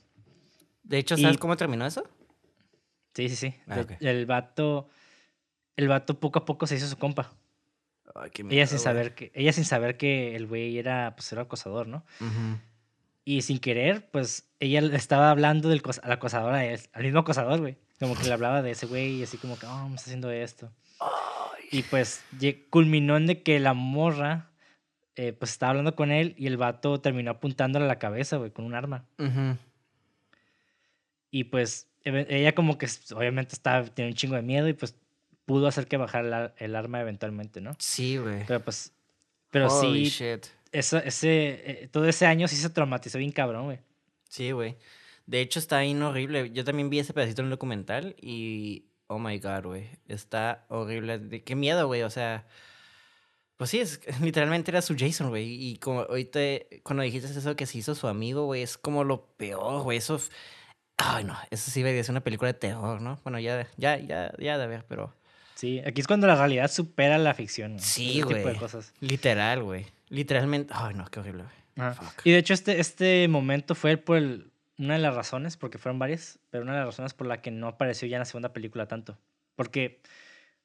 De 0.82 0.98
hecho, 0.98 1.16
¿sabes 1.16 1.36
Y- 1.36 1.38
cómo 1.38 1.56
terminó 1.56 1.86
eso? 1.86 2.04
Sí, 3.14 3.28
sí, 3.28 3.36
sí. 3.36 3.54
Ah, 3.66 3.80
ok. 3.80 3.92
El 4.00 4.26
vato, 4.26 4.88
el 5.76 5.88
vato 5.88 6.20
poco 6.20 6.38
a 6.40 6.44
poco 6.44 6.66
se 6.66 6.76
hizo 6.76 6.86
su 6.86 6.96
compa. 6.96 7.32
Ay, 8.14 8.30
qué 8.30 8.42
Ella 8.42 8.66
sin 8.66 8.76
güey. 8.76 8.84
saber 8.84 9.14
que, 9.14 9.32
ella 9.34 9.52
sin 9.52 9.64
saber 9.64 9.96
que 9.96 10.36
el 10.36 10.46
güey 10.46 10.78
era, 10.78 11.14
pues, 11.16 11.30
era 11.32 11.42
acosador, 11.42 11.86
¿no? 11.86 12.04
Ujú. 12.20 12.58
Y 13.24 13.42
sin 13.42 13.58
querer, 13.58 14.10
pues, 14.10 14.48
ella 14.58 14.80
estaba 14.96 15.30
hablando 15.30 15.68
del 15.68 15.82
al 16.02 16.12
acosador, 16.12 16.54
al 16.54 17.02
mismo 17.02 17.20
acosador, 17.20 17.60
güey. 17.60 17.76
Como 17.98 18.16
que 18.16 18.24
le 18.24 18.32
hablaba 18.32 18.62
de 18.62 18.70
ese 18.70 18.86
güey 18.86 19.16
y 19.16 19.22
así 19.22 19.36
como 19.36 19.58
que, 19.58 19.66
oh, 19.66 19.88
me 19.88 19.96
está 19.96 20.06
haciendo 20.06 20.30
esto. 20.30 20.72
Y 21.70 21.82
pues 21.84 22.24
culminó 22.70 23.16
en 23.16 23.26
de 23.26 23.42
que 23.42 23.60
la 23.60 23.74
morra, 23.74 24.50
eh, 25.16 25.32
pues, 25.32 25.52
estaba 25.52 25.70
hablando 25.70 25.94
con 25.94 26.10
él 26.10 26.34
y 26.36 26.46
el 26.46 26.56
vato 26.56 27.00
terminó 27.00 27.30
apuntándole 27.30 27.84
a 27.84 27.88
la 27.88 27.98
cabeza, 27.98 28.38
güey, 28.38 28.50
con 28.50 28.64
un 28.64 28.74
arma. 28.74 29.04
Ujú. 29.18 29.56
Y 31.30 31.44
pues 31.44 31.88
ella 32.02 32.54
como 32.54 32.78
que 32.78 32.88
obviamente 33.14 33.54
estaba, 33.54 33.84
tenía 33.84 34.10
un 34.10 34.16
chingo 34.16 34.34
de 34.34 34.42
miedo 34.42 34.66
y 34.68 34.72
pues 34.72 34.96
pudo 35.50 35.66
hacer 35.66 35.88
que 35.88 35.96
bajara 35.96 36.26
el, 36.28 36.32
ar- 36.32 36.54
el 36.58 36.76
arma 36.76 37.00
eventualmente, 37.00 37.60
¿no? 37.60 37.72
Sí, 37.80 38.18
güey. 38.18 38.44
Pero 38.46 38.60
pues, 38.60 38.92
pero 39.50 39.66
Holy 39.66 40.06
sí, 40.08 40.24
shit. 40.24 40.46
eso, 40.70 40.98
ese, 40.98 41.82
eh, 41.82 41.88
todo 41.90 42.06
ese 42.06 42.24
año 42.26 42.46
sí 42.46 42.54
se 42.54 42.70
traumatizó 42.70 43.18
bien 43.18 43.32
cabrón, 43.32 43.64
güey. 43.64 43.80
Sí, 44.28 44.52
güey. 44.52 44.76
De 45.26 45.40
hecho, 45.40 45.58
está 45.58 45.80
bien 45.80 46.00
horrible. 46.02 46.52
Yo 46.52 46.62
también 46.64 46.88
vi 46.88 47.00
ese 47.00 47.12
pedacito 47.12 47.42
en 47.42 47.46
el 47.46 47.50
documental 47.50 48.14
y. 48.20 48.84
Oh 49.08 49.18
my 49.18 49.38
god, 49.40 49.64
güey. 49.64 49.88
Está 50.06 50.64
horrible. 50.68 51.18
De- 51.18 51.42
Qué 51.42 51.56
miedo, 51.56 51.86
güey. 51.88 52.02
O 52.02 52.10
sea. 52.10 52.46
Pues 53.56 53.70
sí, 53.70 53.80
es, 53.80 54.00
literalmente 54.22 54.70
era 54.70 54.82
su 54.82 54.94
Jason, 54.96 55.30
güey. 55.30 55.46
Y 55.52 55.78
como 55.78 56.02
ahorita, 56.02 56.38
cuando 56.84 57.02
dijiste 57.02 57.28
eso 57.36 57.56
que 57.56 57.66
se 57.66 57.78
hizo 57.78 57.94
su 57.96 58.06
amigo, 58.06 58.44
güey, 58.46 58.62
es 58.62 58.78
como 58.78 59.02
lo 59.02 59.26
peor, 59.36 59.82
güey. 59.82 59.98
Eso. 59.98 60.20
Ay, 60.96 61.24
no, 61.24 61.36
eso 61.50 61.70
sí 61.70 61.80
debería 61.80 62.04
ser 62.04 62.12
una 62.12 62.22
película 62.22 62.52
de 62.52 62.58
terror, 62.58 63.00
¿no? 63.00 63.18
Bueno, 63.24 63.38
ya, 63.40 63.66
ya, 63.78 63.98
ya, 63.98 64.32
ya 64.38 64.58
de 64.58 64.66
ver, 64.68 64.84
pero. 64.88 65.12
Sí, 65.60 65.80
aquí 65.86 66.00
es 66.00 66.06
cuando 66.06 66.26
la 66.26 66.36
realidad 66.36 66.70
supera 66.70 67.18
la 67.18 67.34
ficción. 67.34 67.74
¿no? 67.76 67.82
Sí, 67.82 68.22
güey. 68.22 68.42
Literal, 69.00 69.62
güey. 69.62 69.84
Literalmente. 70.08 70.72
Ay, 70.74 70.94
no, 70.94 71.04
qué 71.10 71.20
horrible, 71.20 71.44
güey. 71.76 71.94
Fuck. 71.94 72.22
Y 72.24 72.30
de 72.30 72.38
hecho, 72.38 72.54
este, 72.54 72.80
este 72.80 73.28
momento 73.28 73.74
fue 73.74 73.98
por 73.98 74.16
el- 74.16 74.50
una 74.78 74.94
de 74.94 75.00
las 75.00 75.14
razones, 75.14 75.58
porque 75.58 75.76
fueron 75.76 75.98
varias, 75.98 76.38
pero 76.48 76.62
una 76.62 76.72
de 76.72 76.78
las 76.78 76.86
razones 76.86 77.12
por 77.12 77.26
la 77.26 77.42
que 77.42 77.50
no 77.50 77.68
apareció 77.68 78.08
ya 78.08 78.16
en 78.16 78.20
la 78.20 78.24
segunda 78.24 78.54
película 78.54 78.86
tanto. 78.88 79.18
Porque, 79.54 80.00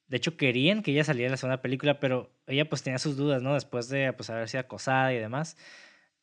de 0.08 0.16
hecho, 0.16 0.38
querían 0.38 0.82
que 0.82 0.92
ella 0.92 1.04
saliera 1.04 1.26
en 1.26 1.32
la 1.32 1.36
segunda 1.36 1.60
película, 1.60 2.00
pero 2.00 2.30
ella 2.46 2.66
pues 2.66 2.82
tenía 2.82 2.98
sus 2.98 3.18
dudas, 3.18 3.42
¿no? 3.42 3.52
Después 3.52 3.90
de 3.90 4.14
pues, 4.14 4.30
haber 4.30 4.48
sido 4.48 4.62
acosada 4.62 5.12
y 5.12 5.18
demás. 5.18 5.58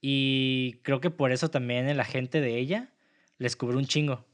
Y 0.01 0.79
creo 0.83 0.99
que 0.99 1.11
por 1.11 1.31
eso 1.31 1.49
también 1.51 1.87
el 1.87 1.99
agente 1.99 2.41
de 2.41 2.57
ella 2.57 2.89
les 3.37 3.55
cobró 3.55 3.77
un 3.77 3.85
chingo, 3.85 4.25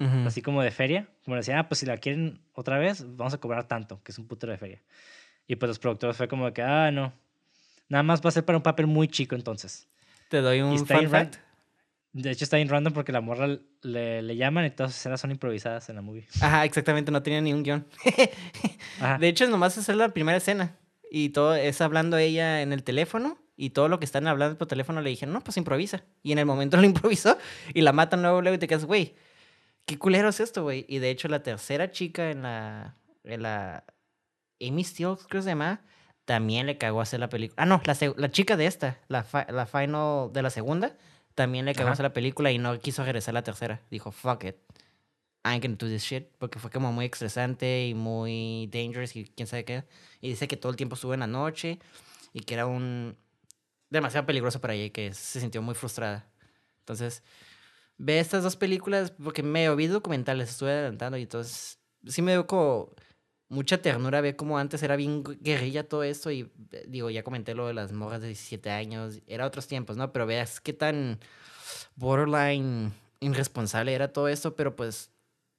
Ujú. 0.00 0.26
así 0.26 0.42
como 0.42 0.62
de 0.62 0.70
feria. 0.70 1.06
Como 1.24 1.36
decían, 1.36 1.58
ah, 1.58 1.68
pues 1.68 1.78
si 1.78 1.86
la 1.86 1.98
quieren 1.98 2.40
otra 2.54 2.78
vez, 2.78 3.04
vamos 3.16 3.34
a 3.34 3.38
cobrar 3.38 3.68
tanto, 3.68 4.02
que 4.02 4.12
es 4.12 4.18
un 4.18 4.26
putero 4.26 4.50
de 4.52 4.58
feria. 4.58 4.82
Y 5.46 5.56
pues 5.56 5.68
los 5.68 5.78
productores 5.78 6.16
fue 6.16 6.26
como 6.26 6.46
de 6.46 6.52
que, 6.52 6.62
ah, 6.62 6.90
no. 6.90 7.12
Nada 7.88 8.02
más 8.02 8.20
va 8.24 8.28
a 8.28 8.32
ser 8.32 8.44
para 8.44 8.56
un 8.56 8.62
papel 8.62 8.86
muy 8.86 9.08
chico 9.08 9.34
entonces. 9.34 9.88
Te 10.28 10.40
doy 10.40 10.60
un 10.60 10.86
fun 10.86 11.08
fact. 11.08 11.36
De 12.12 12.30
hecho, 12.30 12.44
está 12.44 12.56
bien 12.56 12.68
random 12.68 12.92
porque 12.92 13.12
la 13.12 13.20
morra 13.20 13.58
le, 13.82 14.22
le 14.22 14.36
llaman 14.36 14.64
y 14.64 14.70
todas 14.70 14.92
sus 14.92 15.00
escenas 15.00 15.20
son 15.20 15.30
improvisadas 15.30 15.88
en 15.90 15.96
la 15.96 16.02
movie. 16.02 16.26
Ajá, 16.40 16.64
exactamente, 16.64 17.12
no 17.12 17.22
tenía 17.22 17.40
ni 17.40 17.52
un 17.52 17.62
guion. 17.62 17.86
Ajá. 19.00 19.18
De 19.18 19.28
hecho, 19.28 19.46
nomás 19.48 19.76
es 19.76 19.88
la 19.88 20.08
primera 20.08 20.38
escena. 20.38 20.76
Y 21.10 21.30
todo 21.30 21.54
es 21.54 21.80
hablando 21.80 22.16
ella 22.16 22.62
en 22.62 22.72
el 22.72 22.82
teléfono. 22.82 23.38
Y 23.56 23.70
todo 23.70 23.88
lo 23.88 23.98
que 23.98 24.06
están 24.06 24.26
hablando 24.26 24.56
por 24.56 24.66
teléfono 24.66 25.02
le 25.02 25.10
dijeron, 25.10 25.34
no, 25.34 25.40
pues 25.42 25.56
improvisa. 25.56 26.02
Y 26.22 26.32
en 26.32 26.38
el 26.38 26.46
momento 26.46 26.76
lo 26.78 26.84
improvisó. 26.84 27.36
Y 27.74 27.82
la 27.82 27.92
matan 27.92 28.22
luego, 28.22 28.40
luego 28.40 28.54
y 28.54 28.58
te 28.58 28.66
quedas, 28.66 28.84
güey, 28.84 29.14
qué 29.90 29.98
culero 29.98 30.28
es 30.28 30.38
esto, 30.38 30.62
güey. 30.62 30.84
Y 30.88 31.00
de 31.00 31.10
hecho, 31.10 31.26
la 31.26 31.42
tercera 31.42 31.90
chica 31.90 32.30
en 32.30 32.42
la. 32.42 32.94
En 33.24 33.42
la 33.42 33.82
Amy 34.60 34.84
Steele, 34.84 35.16
creo 35.28 35.40
que 35.40 35.42
se 35.42 35.48
llama. 35.50 35.80
También 36.24 36.66
le 36.66 36.78
cagó 36.78 37.00
hacer 37.00 37.18
la 37.18 37.28
película. 37.28 37.60
Ah, 37.60 37.66
no, 37.66 37.82
la, 37.84 37.96
la 38.16 38.30
chica 38.30 38.56
de 38.56 38.66
esta, 38.66 38.98
la, 39.08 39.24
fi- 39.24 39.50
la 39.52 39.66
final 39.66 40.30
de 40.32 40.42
la 40.42 40.50
segunda, 40.50 40.96
también 41.34 41.64
le 41.64 41.74
cagó 41.74 41.88
Ajá. 41.88 41.94
hacer 41.94 42.04
la 42.04 42.12
película 42.12 42.52
y 42.52 42.58
no 42.58 42.78
quiso 42.78 43.02
regresar 43.02 43.32
a 43.32 43.38
la 43.40 43.42
tercera. 43.42 43.80
Dijo, 43.90 44.12
fuck 44.12 44.44
it. 44.44 44.54
I 45.44 45.48
ain't 45.54 45.62
gonna 45.64 45.76
do 45.76 45.88
this 45.88 46.04
shit. 46.04 46.28
Porque 46.38 46.58
fue 46.60 46.70
como 46.70 46.92
muy 46.92 47.06
estresante 47.06 47.86
y 47.88 47.94
muy 47.94 48.68
dangerous 48.72 49.16
y 49.16 49.24
quién 49.24 49.48
sabe 49.48 49.64
qué. 49.64 49.84
Y 50.20 50.28
dice 50.28 50.46
que 50.46 50.56
todo 50.56 50.70
el 50.70 50.76
tiempo 50.76 50.94
estuvo 50.94 51.14
en 51.14 51.20
la 51.20 51.26
noche 51.26 51.78
y 52.32 52.40
que 52.40 52.54
era 52.54 52.66
un. 52.66 53.16
demasiado 53.88 54.24
peligroso 54.26 54.60
para 54.60 54.74
ella 54.74 54.84
y 54.84 54.90
que 54.90 55.12
se 55.14 55.40
sintió 55.40 55.62
muy 55.62 55.74
frustrada. 55.74 56.26
Entonces, 56.80 57.22
ve 58.02 58.18
estas 58.18 58.42
dos 58.42 58.56
películas 58.56 59.12
porque 59.22 59.42
me 59.42 59.68
oí 59.68 59.86
documentales, 59.86 60.50
estuve 60.50 60.70
adelantando 60.72 61.18
y 61.18 61.22
entonces 61.22 61.78
sí 62.06 62.22
me 62.22 62.32
dio 62.32 62.46
como 62.46 62.94
mucha 63.48 63.82
ternura 63.82 64.20
ver 64.22 64.36
cómo 64.36 64.58
antes 64.58 64.82
era 64.82 64.96
bien 64.96 65.22
gu- 65.24 65.38
guerrilla 65.40 65.88
todo 65.88 66.02
esto 66.04 66.30
y 66.30 66.50
eh, 66.72 66.84
digo, 66.88 67.10
ya 67.10 67.22
comenté 67.24 67.54
lo 67.54 67.66
de 67.66 67.74
las 67.74 67.92
morras 67.92 68.20
de 68.22 68.28
17 68.28 68.70
años, 68.70 69.20
era 69.26 69.46
otros 69.46 69.66
tiempos, 69.66 69.96
¿no? 69.96 70.12
Pero 70.12 70.26
veas 70.26 70.60
qué 70.60 70.72
tan 70.72 71.20
borderline 71.96 72.92
irresponsable 73.20 73.92
era 73.94 74.12
todo 74.12 74.28
esto, 74.28 74.56
pero 74.56 74.76
pues 74.76 75.10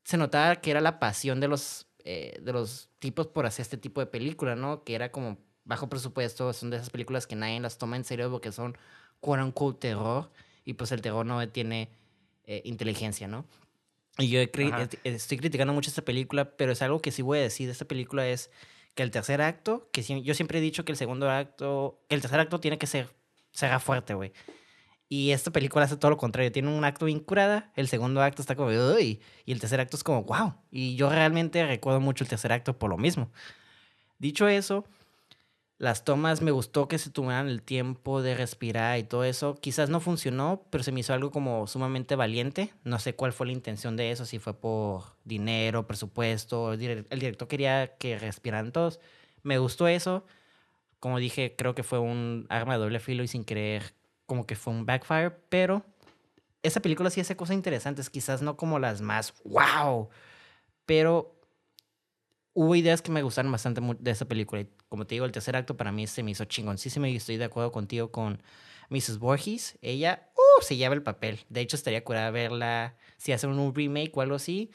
se 0.04 0.18
notaba 0.18 0.56
que 0.58 0.72
era 0.72 0.82
la 0.82 1.00
pasión 1.00 1.40
de 1.40 1.48
los, 1.48 1.88
eh, 2.04 2.40
de 2.42 2.54
los 2.54 2.90
tipos 3.00 3.28
por 3.28 3.46
hacer 3.46 3.64
este 3.64 3.78
tipo 3.78 4.02
de 4.02 4.08
película, 4.08 4.56
¿no? 4.56 4.84
Que 4.84 4.96
era 4.96 5.12
como 5.12 5.38
bajo 5.64 5.90
presupuesto, 5.90 6.52
son 6.54 6.72
de 6.72 6.78
esas 6.78 6.90
películas 6.90 7.28
que 7.28 7.36
nadie 7.36 7.60
las 7.60 7.78
toma 7.78 7.98
en 7.98 8.04
serio 8.04 8.32
porque 8.32 8.52
son 8.52 8.76
quote 9.20 9.44
unquote 9.44 9.80
terror 9.90 10.32
y 10.66 10.74
pues 10.74 10.92
el 10.92 11.02
terror 11.02 11.26
no 11.26 11.48
tiene 11.50 11.90
eh, 12.52 12.62
inteligencia, 12.66 13.28
¿no? 13.28 13.46
Y 14.18 14.28
yo 14.30 14.42
cri- 14.42 15.00
estoy 15.06 15.38
criticando 15.38 15.74
mucho 15.74 15.90
esta 15.90 16.02
película, 16.02 16.56
pero 16.58 16.74
es 16.74 16.82
algo 16.82 17.00
que 17.02 17.12
sí 17.12 17.22
voy 17.22 17.40
a 17.40 17.42
decir 17.42 17.68
de 17.68 17.72
esta 17.72 17.86
película 17.86 18.28
es 18.28 18.52
que 18.94 19.04
el 19.04 19.12
tercer 19.12 19.42
acto, 19.42 19.90
que 19.94 20.04
sí- 20.04 20.22
yo 20.22 20.34
siempre 20.34 20.60
he 20.60 20.62
dicho 20.62 20.84
que 20.84 20.92
el 20.92 20.98
segundo 20.98 21.30
acto, 21.30 22.02
que 22.10 22.16
el 22.16 22.22
tercer 22.22 22.40
acto 22.42 22.60
tiene 22.60 22.78
que 22.78 22.88
ser, 22.88 23.08
será 23.52 23.80
fuerte, 23.80 24.14
güey. 24.14 24.34
Y 25.08 25.32
esta 25.32 25.52
película 25.52 25.86
hace 25.86 25.98
todo 25.98 26.12
lo 26.12 26.18
contrario. 26.18 26.52
Tiene 26.52 26.70
un 26.70 26.86
acto 26.86 27.06
bien 27.06 27.20
curada. 27.20 27.72
El 27.76 27.88
segundo 27.90 28.22
acto 28.22 28.42
está 28.42 28.56
como, 28.56 28.70
uy. 28.70 29.22
Y 29.46 29.52
el 29.52 29.60
tercer 29.60 29.80
acto 29.82 29.98
es 29.98 30.04
como, 30.04 30.24
wow. 30.24 30.54
Y 30.72 30.96
yo 30.96 31.10
realmente 31.10 31.66
recuerdo 31.66 32.00
mucho 32.00 32.24
el 32.24 32.30
tercer 32.30 32.52
acto 32.54 32.78
por 32.80 32.90
lo 32.90 32.98
mismo. 32.98 33.30
Dicho 34.20 34.48
eso, 34.48 34.86
las 35.82 36.06
tomas 36.06 36.42
me 36.42 36.52
gustó 36.52 36.88
que 36.88 37.00
se 37.00 37.10
tomaran 37.10 37.48
el 37.50 37.64
tiempo 37.64 38.22
de 38.22 38.36
respirar 38.36 39.00
y 39.00 39.04
todo 39.04 39.24
eso. 39.24 39.56
Quizás 39.56 39.90
no 39.90 40.00
funcionó, 40.00 40.64
pero 40.70 40.84
se 40.84 40.92
me 40.92 41.00
hizo 41.00 41.14
algo 41.14 41.32
como 41.32 41.66
sumamente 41.68 42.16
valiente. 42.16 42.72
No 42.84 43.00
sé 43.00 43.16
cuál 43.16 43.34
fue 43.34 43.48
la 43.48 43.54
intención 43.54 43.98
de 43.98 44.12
eso, 44.12 44.26
si 44.26 44.38
fue 44.40 44.54
por 44.54 45.04
dinero, 45.26 45.88
presupuesto. 45.88 46.74
El 46.74 46.80
direc- 46.80 47.08
el 47.10 47.20
director 47.20 47.48
quería 47.48 47.98
que 47.98 48.20
respiraran 48.20 48.72
todos. 48.72 49.00
Me 49.44 49.58
gustó 49.58 49.88
eso. 49.88 50.24
Como 51.00 51.20
dije, 51.20 51.56
creo 51.58 51.76
que 51.76 51.84
fue 51.84 52.00
un 52.00 52.46
arma 52.50 52.74
de 52.76 52.80
doble 52.82 53.00
filo 53.00 53.24
y 53.24 53.28
sin 53.28 53.44
querer, 53.46 53.96
como 54.28 54.46
que 54.48 54.56
fue 54.56 54.74
un 54.74 54.86
backfire. 54.86 55.32
Pero 55.50 55.86
esa 56.64 56.82
película 56.82 57.10
sí 57.12 57.22
hace 57.22 57.36
cosas 57.38 57.56
interesantes, 57.56 58.10
quizás 58.10 58.42
no 58.42 58.58
como 58.58 58.80
las 58.80 59.02
más 59.02 59.34
wow, 59.46 60.10
pero 60.86 61.36
hubo 62.54 62.76
ideas 62.76 63.02
que 63.02 63.12
me 63.12 63.24
gustaron 63.24 63.52
bastante 63.52 63.82
de 64.00 64.12
esa 64.12 64.26
película. 64.28 64.66
Como 64.92 65.08
te 65.08 65.16
digo, 65.16 65.24
el 65.26 65.32
tercer 65.32 65.56
acto 65.56 65.78
para 65.78 65.94
mí 65.94 66.06
se 66.06 66.22
me 66.22 66.32
hizo 66.32 66.44
chingoncísimo 66.44 67.06
y 67.06 67.16
estoy 67.16 67.38
de 67.38 67.46
acuerdo 67.46 67.72
contigo 67.72 68.12
con 68.12 68.44
Mrs. 68.90 69.20
Voorhees. 69.20 69.78
Ella 69.82 70.30
uh, 70.36 70.62
se 70.62 70.76
lleva 70.76 70.94
el 70.94 71.02
papel. 71.02 71.40
De 71.48 71.62
hecho, 71.62 71.78
estaría 71.78 72.04
curada 72.04 72.30
verla, 72.30 72.98
si 73.16 73.32
hacen 73.32 73.52
un 73.52 73.74
remake 73.74 74.12
o 74.16 74.20
algo 74.22 74.36
así, 74.36 74.70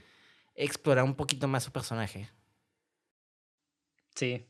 explorar 0.54 1.04
un 1.04 1.16
poquito 1.16 1.48
más 1.48 1.64
su 1.64 1.70
personaje. 1.70 2.30
Sí. 4.14 4.46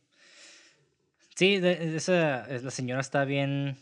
Sí, 1.34 1.58
de- 1.58 1.96
esa, 1.96 2.46
es- 2.48 2.62
la 2.62 2.70
señora 2.70 3.00
está 3.00 3.24
bien. 3.24 3.76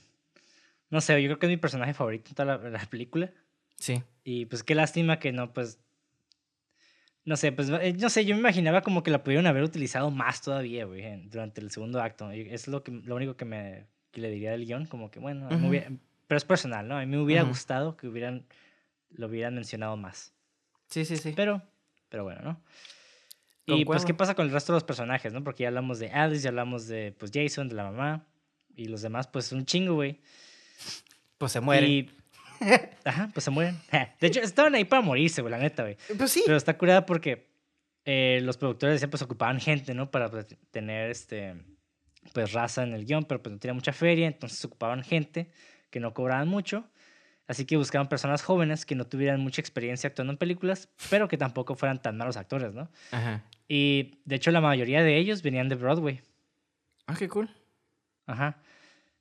No 0.88 1.02
sé, 1.02 1.20
yo 1.22 1.28
creo 1.28 1.38
que 1.38 1.44
es 1.44 1.50
mi 1.50 1.58
personaje 1.58 1.92
favorito 1.92 2.30
en 2.30 2.34
toda 2.34 2.56
la, 2.56 2.70
la 2.70 2.86
película. 2.86 3.30
Sí. 3.76 4.02
Y 4.24 4.46
pues 4.46 4.62
qué 4.62 4.74
lástima 4.74 5.18
que 5.18 5.32
no, 5.32 5.52
pues. 5.52 5.78
No 7.24 7.36
sé, 7.36 7.52
pues 7.52 7.70
eh, 7.70 7.94
no 7.98 8.10
sé, 8.10 8.24
yo 8.26 8.34
me 8.34 8.40
imaginaba 8.40 8.82
como 8.82 9.02
que 9.02 9.10
la 9.10 9.22
pudieron 9.24 9.46
haber 9.46 9.62
utilizado 9.62 10.10
más 10.10 10.42
todavía, 10.42 10.84
güey, 10.84 11.26
durante 11.28 11.60
el 11.62 11.70
segundo 11.70 12.02
acto. 12.02 12.30
Es 12.30 12.68
lo, 12.68 12.82
que, 12.82 12.90
lo 12.92 13.16
único 13.16 13.36
que, 13.36 13.44
me, 13.46 13.86
que 14.10 14.20
le 14.20 14.30
diría 14.30 14.50
del 14.50 14.66
guion, 14.66 14.86
como 14.86 15.10
que 15.10 15.20
bueno, 15.20 15.48
hubiera- 15.66 15.90
pero 16.26 16.36
es 16.36 16.44
personal, 16.44 16.86
¿no? 16.86 16.96
A 16.96 17.00
mí 17.00 17.06
me 17.06 17.18
hubiera 17.18 17.42
gustado 17.48 17.96
que 17.96 18.08
hubieran, 18.08 18.44
lo 19.10 19.26
hubieran 19.28 19.54
mencionado 19.54 19.96
más. 19.96 20.32
Sí, 20.88 21.04
sí, 21.06 21.16
sí. 21.16 21.32
Pero, 21.34 21.62
pero 22.10 22.24
bueno, 22.24 22.42
¿no? 22.42 22.60
Y 23.66 23.84
pues, 23.86 24.04
¿qué 24.04 24.12
pasa 24.12 24.34
con 24.34 24.44
el 24.46 24.52
resto 24.52 24.72
de 24.72 24.76
los 24.76 24.84
personajes, 24.84 25.32
no? 25.32 25.42
Porque 25.42 25.62
ya 25.62 25.68
hablamos 25.68 25.98
de 25.98 26.10
Alice, 26.10 26.42
ya 26.42 26.50
hablamos 26.50 26.86
de, 26.86 27.12
pues, 27.18 27.30
Jason, 27.32 27.68
de 27.68 27.74
la 27.74 27.84
mamá. 27.84 28.26
Y 28.76 28.86
los 28.88 29.00
demás, 29.00 29.26
pues, 29.28 29.52
un 29.52 29.64
chingo, 29.64 29.94
güey. 29.94 30.20
Pues 31.38 31.52
se 31.52 31.60
muere. 31.60 31.86
Y... 31.88 32.10
Ajá, 33.04 33.30
pues 33.32 33.44
se 33.44 33.50
mueren. 33.50 33.78
De 34.20 34.26
hecho, 34.26 34.40
estaban 34.40 34.74
ahí 34.74 34.84
para 34.84 35.02
morirse, 35.02 35.42
güey, 35.42 35.52
la 35.52 35.58
neta, 35.58 35.82
güey. 35.82 35.96
Pues 36.16 36.30
sí. 36.30 36.42
Pero 36.44 36.56
está 36.56 36.76
curada 36.76 37.06
porque 37.06 37.48
eh, 38.04 38.40
los 38.42 38.56
productores 38.56 38.94
decían, 38.94 39.10
pues, 39.10 39.22
ocupaban 39.22 39.60
gente, 39.60 39.94
¿no? 39.94 40.10
Para 40.10 40.30
pues, 40.30 40.46
tener, 40.70 41.10
este, 41.10 41.54
pues, 42.32 42.52
raza 42.52 42.82
en 42.82 42.92
el 42.92 43.04
guion, 43.04 43.24
pero 43.24 43.42
pues 43.42 43.52
no 43.52 43.58
tenía 43.58 43.74
mucha 43.74 43.92
feria, 43.92 44.26
entonces 44.26 44.64
ocupaban 44.64 45.02
gente 45.02 45.50
que 45.90 46.00
no 46.00 46.12
cobraban 46.14 46.48
mucho. 46.48 46.88
Así 47.46 47.66
que 47.66 47.76
buscaban 47.76 48.08
personas 48.08 48.42
jóvenes 48.42 48.86
que 48.86 48.94
no 48.94 49.06
tuvieran 49.06 49.40
mucha 49.40 49.60
experiencia 49.60 50.08
actuando 50.08 50.32
en 50.32 50.38
películas, 50.38 50.88
pero 51.10 51.28
que 51.28 51.36
tampoco 51.36 51.74
fueran 51.74 52.00
tan 52.00 52.16
malos 52.16 52.38
actores, 52.38 52.72
¿no? 52.72 52.90
Ajá. 53.10 53.44
Y 53.68 54.20
de 54.24 54.36
hecho 54.36 54.50
la 54.50 54.62
mayoría 54.62 55.02
de 55.02 55.18
ellos 55.18 55.42
venían 55.42 55.68
de 55.68 55.74
Broadway. 55.74 56.22
Ah, 57.06 57.14
qué 57.18 57.28
cool. 57.28 57.50
Ajá. 58.26 58.62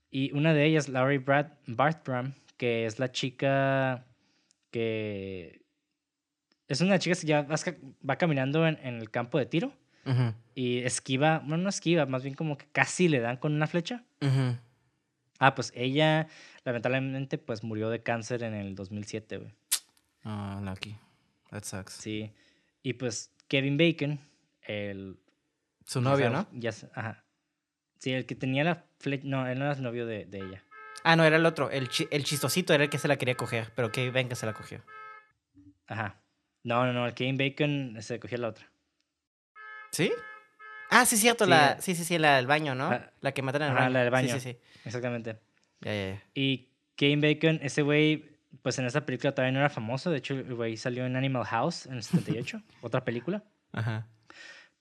Y 0.10 0.32
una 0.34 0.54
de 0.54 0.66
ellas, 0.66 0.88
Laurie 0.88 1.18
Brad 1.18 1.48
Bartram, 1.68 2.34
que 2.58 2.86
es 2.86 3.00
la 3.00 3.12
chica 3.12 4.06
que... 4.72 5.64
Es 6.68 6.82
una 6.82 6.98
chica 7.00 7.16
que 7.20 7.28
ya 7.28 7.46
va 8.10 8.16
caminando 8.18 8.66
en, 8.68 8.80
en 8.84 8.96
el 8.96 9.12
campo 9.12 9.38
de 9.38 9.46
tiro 9.46 9.74
Ujú, 10.06 10.34
y 10.56 10.80
esquiva, 10.80 11.40
bueno, 11.40 11.58
no 11.64 11.70
esquiva, 11.70 12.06
más 12.06 12.24
bien 12.24 12.36
como 12.36 12.58
que 12.58 12.66
casi 12.72 13.08
le 13.08 13.20
dan 13.20 13.38
con 13.38 13.54
una 13.54 13.68
flecha. 13.68 14.04
ujú. 14.22 14.58
Ah, 15.40 15.56
pues 15.56 15.74
ella 15.76 16.28
lamentablemente 16.64 17.38
pues 17.38 17.64
murió 17.64 17.90
de 17.90 18.02
cáncer 18.02 18.44
en 18.44 18.54
el 18.54 18.76
2007, 18.76 19.38
güey. 19.38 19.54
Ah, 20.24 20.62
lucky. 20.64 20.96
That 21.50 21.64
sucks. 21.64 21.94
Sí. 21.94 22.32
Y 22.82 22.94
pues 22.94 23.34
Kevin 23.48 23.78
Bacon, 23.78 24.20
el 24.62 25.20
Su 25.86 26.02
novio, 26.02 26.30
¿no? 26.30 26.48
Ya, 26.54 26.72
ajá. 26.94 27.26
Sí, 27.98 28.12
el 28.12 28.26
que 28.26 28.36
tenía 28.36 28.64
la 28.64 28.86
flecha. 29.00 29.24
No, 29.28 29.48
él 29.48 29.60
no 29.60 29.66
era 29.66 29.76
novio 29.76 30.06
de, 30.06 30.26
de 30.26 30.40
ella. 30.40 30.64
Ah, 31.04 31.16
no, 31.16 31.24
era 31.26 31.36
el 31.36 31.46
otro. 31.46 31.70
El, 31.70 31.90
chi- 31.90 32.08
el 32.12 32.24
chistosito 32.24 32.74
era 32.74 32.84
el 32.86 32.90
que 32.90 32.98
se 32.98 33.08
la 33.08 33.18
quería 33.18 33.36
coger, 33.36 33.72
pero 33.76 33.92
que 33.92 34.10
ven 34.12 34.30
que 34.30 34.36
se 34.36 34.46
la 34.46 34.54
cogió. 34.54 34.82
Ajá. 35.88 36.22
No, 36.64 36.86
no, 36.86 36.94
no. 36.94 37.06
El 37.06 37.14
Kevin 37.14 37.38
Bacon 37.38 37.98
se 38.02 38.20
cogió 38.20 38.38
la 38.38 38.48
otra. 38.50 38.70
¿Sí? 39.92 40.12
Ah, 40.90 41.06
sí, 41.06 41.18
cierto, 41.18 41.46
Sí, 41.46 41.50
la, 41.50 41.82
sí, 41.82 41.96
sí, 41.96 42.04
sí, 42.06 42.18
la 42.18 42.38
del 42.38 42.48
baño, 42.48 42.76
¿no? 42.76 42.90
La- 42.90 43.12
La, 43.22 43.32
que 43.34 43.42
matan 43.42 43.64
en 43.64 43.68
el 43.70 43.74
baño. 43.76 43.90
la 43.90 44.00
del 44.02 44.10
baño. 44.12 44.34
Sí, 44.36 44.40
sí, 44.40 44.52
sí. 44.54 44.58
Exactamente. 44.86 45.38
Ya, 45.82 45.94
ya, 45.94 46.10
ya. 46.14 46.24
Y 46.34 46.70
Kane 46.96 47.18
Bacon, 47.18 47.60
ese 47.62 47.82
güey, 47.82 48.38
pues 48.62 48.78
en 48.80 48.86
esta 48.86 49.06
película 49.06 49.34
todavía 49.34 49.52
no 49.52 49.60
era 49.60 49.70
famoso. 49.70 50.10
De 50.12 50.18
hecho, 50.20 50.34
el 50.36 50.54
güey 50.56 50.78
salió 50.78 51.06
en 51.06 51.16
Animal 51.16 51.46
House 51.46 51.86
en 51.88 51.94
el 51.96 52.04
78, 52.04 52.62
otra 52.82 53.04
película. 53.04 53.44
Ajá. 53.72 54.08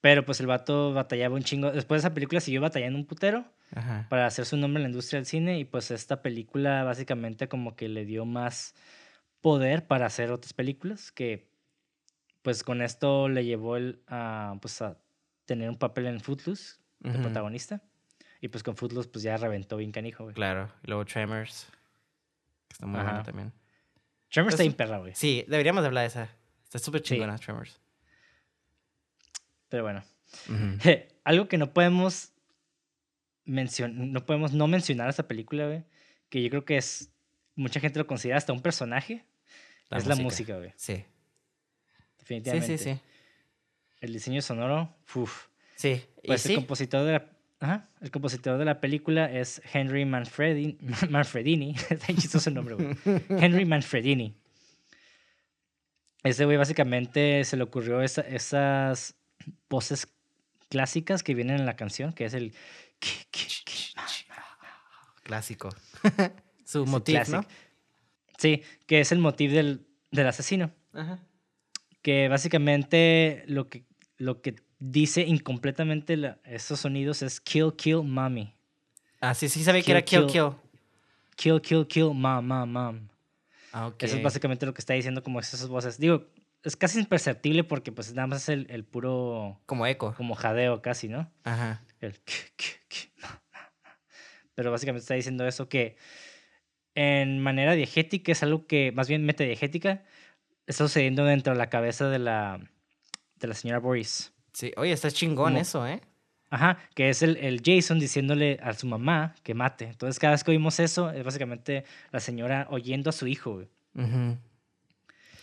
Pero 0.01 0.25
pues 0.25 0.41
el 0.41 0.47
vato 0.47 0.93
batallaba 0.93 1.35
un 1.35 1.43
chingo. 1.43 1.71
Después 1.73 2.03
de 2.03 2.07
esa 2.09 2.15
película 2.15 2.41
siguió 2.41 2.61
batallando 2.61 2.99
un 2.99 3.07
putero 3.07 3.45
Ajá. 3.75 4.07
para 4.11 4.27
hacer 4.27 4.45
su 4.45 4.57
nombre 4.57 4.81
en 4.81 4.85
la 4.85 4.89
industria 4.91 5.19
del 5.19 5.27
cine. 5.27 5.59
Y 5.59 5.65
pues 5.65 5.91
esta 5.91 6.23
película 6.23 6.85
básicamente 6.85 7.49
como 7.49 7.75
que 7.77 7.89
le 7.89 8.05
dio 8.05 8.25
más 8.25 8.75
poder 9.41 9.87
para 9.87 10.07
hacer 10.07 10.31
otras 10.31 10.53
películas. 10.53 11.11
Que 11.13 11.49
pues 12.43 12.63
con 12.65 12.83
esto 12.83 13.29
le 13.29 13.45
llevó 13.45 13.77
el, 13.77 14.03
a, 14.09 14.57
pues, 14.61 14.83
a 14.83 14.99
tener 15.45 15.69
un 15.71 15.79
papel 15.79 16.07
en 16.07 16.21
Footloose, 16.21 16.77
Ujú. 17.05 17.21
protagonista. 17.23 17.83
Y 18.41 18.49
pues 18.49 18.63
con 18.65 18.77
Footloose 18.77 19.09
pues 19.09 19.23
ya 19.23 19.37
reventó 19.37 19.77
bien 19.77 19.93
canijo, 19.93 20.25
güey. 20.25 20.35
Claro. 20.35 20.71
Y 20.83 20.89
luego 20.89 21.05
Tremors. 21.05 21.67
Que 22.69 22.73
está 22.75 22.87
muy 22.87 22.99
Ajá. 22.99 23.09
buena 23.11 23.23
también. 23.23 23.53
Tremors 24.31 24.55
está 24.55 24.63
Pues- 24.65 24.69
bien 24.69 24.77
perra, 24.77 24.99
güey. 24.99 25.15
Sí, 25.15 25.45
deberíamos 25.47 25.85
hablar 25.85 26.03
de 26.03 26.09
esa. 26.09 26.29
Está 26.65 26.79
súper 26.79 27.03
Sí. 27.03 27.09
chingona, 27.15 27.39
Tremors. 27.39 27.79
Pero 29.69 29.83
bueno. 29.85 30.03
Algo 31.25 31.47
que 31.49 31.59
no 31.59 31.73
podemos 31.73 32.33
no 33.45 34.25
podemos 34.27 34.53
no 34.53 34.67
mencionar 34.69 35.09
esta 35.09 35.27
película, 35.29 35.67
güey, 35.67 35.85
que 36.29 36.43
yo 36.43 36.49
creo 36.51 36.65
que 36.65 36.77
es, 36.77 37.11
mucha 37.57 37.81
gente 37.81 37.99
lo 37.99 38.07
considera 38.07 38.39
hasta 38.39 38.53
un 38.53 38.63
personaje, 38.63 39.25
La 39.91 39.99
es 39.99 40.07
la 40.07 40.17
música, 40.17 40.57
güey, 40.57 40.73
Sí. 40.77 40.97
Sí, 40.97 41.05
definitivamente. 42.19 42.79
sí, 42.79 42.85
sí. 42.95 43.01
El 44.01 44.13
diseño 44.13 44.41
sonoro, 44.43 44.95
uff. 45.15 45.47
Sí. 45.77 46.03
y 46.23 46.27
Pues 46.29 46.43
sí. 46.43 46.51
el 46.53 46.59
compositor 46.61 47.05
de 47.05 47.13
la... 47.13 47.27
Ajá, 47.61 47.89
el 48.01 48.11
compositor 48.11 48.59
de 48.59 48.65
la 48.65 48.81
película 48.81 49.31
es 49.31 49.61
Henry 49.73 50.05
Manfredini. 50.07 50.77
Manfredini. 51.11 51.75
Está 51.91 52.07
chistoso 52.09 52.49
el 52.49 52.55
nombre, 52.57 52.75
güey. 52.77 52.97
Henry 53.29 53.65
Manfredini. 53.65 54.35
Ese 56.25 56.45
güey 56.45 56.57
básicamente 56.57 57.45
se 57.45 57.57
le 57.57 57.65
ocurrió 57.65 58.01
esa- 58.03 58.23
esas 58.23 59.17
voces 59.69 60.07
clásicas 60.69 61.23
que 61.23 61.35
vienen 61.35 61.57
en 61.61 61.67
la 61.67 61.77
canción, 61.77 62.13
que 62.13 62.25
es 62.25 62.35
el... 62.35 62.55
Clásico. 65.23 65.69
Su 66.65 66.85
motivo, 66.87 67.21
¿no? 67.31 67.45
Sí, 68.39 68.63
que 68.87 69.01
es 69.01 69.13
el 69.13 69.19
motivo 69.19 69.55
del, 69.55 69.87
del 70.11 70.27
asesino. 70.27 70.73
Ajá. 70.93 71.21
Que 72.03 72.29
básicamente 72.29 73.45
lo 73.47 73.69
que, 73.69 73.85
lo 74.19 74.41
que 74.43 74.57
dice 74.79 75.23
incompletamente 75.23 76.17
la- 76.17 76.39
esos 76.45 76.81
sonidos 76.81 77.23
es 77.23 77.41
kill, 77.41 77.75
kill, 77.77 78.03
mommy. 78.03 78.55
Ah, 79.21 79.35
sí, 79.35 79.49
sí 79.49 79.63
sabía 79.63 79.81
que 79.83 79.87
Kill, 79.87 79.93
era 79.97 80.03
Kill 80.05 80.27
kill. 80.27 80.51
Kill. 81.37 81.61
Kill, 81.63 81.87
kill, 81.87 82.11
mom, 82.15 82.45
mom, 82.47 82.69
mom. 82.73 83.09
Ah, 83.73 83.87
ok. 83.87 84.03
Eso 84.03 84.17
es 84.17 84.23
básicamente 84.23 84.67
lo 84.67 84.75
que 84.75 84.81
está 84.81 84.95
diciendo 84.95 85.23
como 85.23 85.39
esas 85.39 85.67
voces. 85.69 85.99
Digo, 85.99 86.27
es 86.65 86.77
casi 86.77 86.99
imperceptible 86.99 87.63
porque 87.63 87.93
pues 87.93 88.13
nada 88.15 88.27
más 88.27 88.43
es 88.43 88.49
el, 88.49 88.67
el 88.71 88.85
puro 88.85 89.61
Como 89.67 89.87
eco. 89.87 90.15
como 90.17 90.35
jadeo 90.35 90.83
casi, 90.83 91.09
¿no? 91.09 91.31
Ajá. 91.45 91.83
El 92.03 92.21
Pero 94.55 94.71
básicamente 94.71 95.03
está 95.03 95.15
diciendo 95.15 95.47
eso 95.47 95.69
que 95.69 95.97
en 96.95 97.39
manera 97.43 97.73
diegética 97.73 98.33
es 98.33 98.43
algo 98.43 98.67
que, 98.67 98.93
más 98.93 99.09
bien 99.09 99.25
metadiegética, 99.25 100.05
está 100.67 100.85
sucediendo 100.85 101.25
dentro 101.25 101.55
de 101.55 101.59
la 101.59 101.71
cabeza 101.71 102.11
de 102.11 102.19
la, 102.19 102.61
de 103.37 103.49
la 103.49 103.55
señora 103.55 103.79
Boris. 103.79 104.33
Sí. 104.53 104.73
Oye, 104.77 104.93
está 104.93 105.11
chingón 105.11 105.53
Como- 105.53 105.59
eso, 105.63 105.87
¿eh? 105.87 106.01
Ajá, 106.51 106.79
que 106.95 107.09
es 107.09 107.23
el, 107.23 107.39
el 107.39 107.63
Jason 107.65 107.99
diciéndole 107.99 108.59
a 108.63 108.75
su 108.75 108.87
mamá 108.87 109.35
que 109.43 109.55
mate. 109.55 109.87
Entonces 109.87 110.19
cada 110.19 110.33
vez 110.33 110.45
que 110.45 110.51
oímos 110.51 110.81
eso, 110.81 111.11
es 111.11 111.25
básicamente 111.25 111.85
la 112.11 112.21
señora 112.21 112.67
oyendo 112.69 113.09
a 113.09 113.13
su 113.15 113.27
hijo, 113.27 113.55
güey. 113.55 113.69
Ujú. 113.95 114.37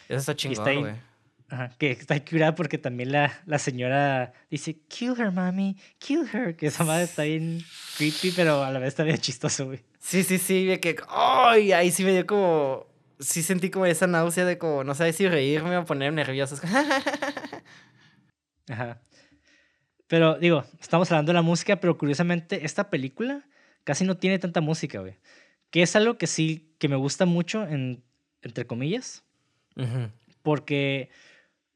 Eso 0.08 0.18
está 0.20 0.36
chingón, 0.36 0.82
güey. 0.82 0.94
Ajá, 1.50 1.72
que 1.78 1.92
está 1.92 2.24
curada 2.24 2.54
porque 2.54 2.78
también 2.78 3.12
la, 3.12 3.42
la 3.46 3.58
señora 3.58 4.34
dice, 4.52 4.78
kill 4.88 5.16
her, 5.20 5.32
mami, 5.32 5.78
kill 5.98 6.28
her. 6.32 6.56
Que 6.56 6.68
esa 6.68 6.84
madre 6.84 7.06
está 7.06 7.24
bien 7.24 7.64
creepy, 7.98 8.32
pero 8.36 8.64
a 8.64 8.72
la 8.72 8.80
vez 8.80 8.90
está 8.90 9.04
bien 9.04 9.18
chistoso, 9.18 9.66
güey. 9.66 9.84
Sí, 10.00 10.24
sí, 10.24 10.38
sí, 10.38 10.78
que, 10.80 10.96
ay, 11.10 11.72
ahí 11.72 11.92
sí 11.92 12.04
me 12.04 12.14
dio 12.14 12.26
como, 12.28 12.86
sí 13.20 13.42
sentí 13.42 13.70
como 13.70 13.86
esa 13.86 14.06
náusea 14.08 14.46
de 14.46 14.58
como, 14.58 14.84
no 14.84 14.94
sabes 14.94 15.16
si 15.16 15.28
reírme 15.28 15.76
o 15.78 15.86
ponerme 15.86 16.24
nervioso. 16.24 16.56
Ajá. 18.70 19.02
Pero 20.08 20.38
digo, 20.40 20.64
estamos 20.80 21.12
hablando 21.12 21.32
de 21.32 21.36
la 21.36 21.42
música, 21.42 21.80
pero 21.80 21.98
curiosamente 21.98 22.66
esta 22.66 22.90
película 22.90 23.46
casi 23.84 24.06
no 24.06 24.18
tiene 24.18 24.40
tanta 24.40 24.62
música, 24.62 25.00
güey. 25.00 25.18
Que 25.70 25.82
es 25.84 25.96
algo 25.96 26.18
que 26.18 26.28
sí, 26.28 26.74
que 26.80 26.88
me 26.88 26.96
gusta 26.96 27.26
mucho, 27.26 27.68
en, 27.68 28.04
entre 28.42 28.66
comillas, 28.66 29.24
Ujú. 29.76 30.10
porque 30.42 31.10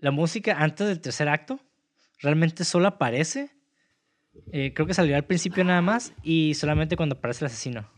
la 0.03 0.11
música 0.11 0.57
antes 0.59 0.85
del 0.85 0.99
tercer 0.99 1.29
acto 1.29 1.59
realmente 2.19 2.65
solo 2.65 2.87
aparece. 2.89 3.51
eh, 4.51 4.73
creo 4.73 4.85
que 4.85 4.93
salió 4.93 5.15
al 5.15 5.23
principio 5.25 5.63
nada 5.63 5.81
más 5.81 6.11
y 6.23 6.55
solamente 6.55 6.97
cuando 6.97 7.15
aparece 7.15 7.45
el 7.45 7.47
asesino. 7.51 7.89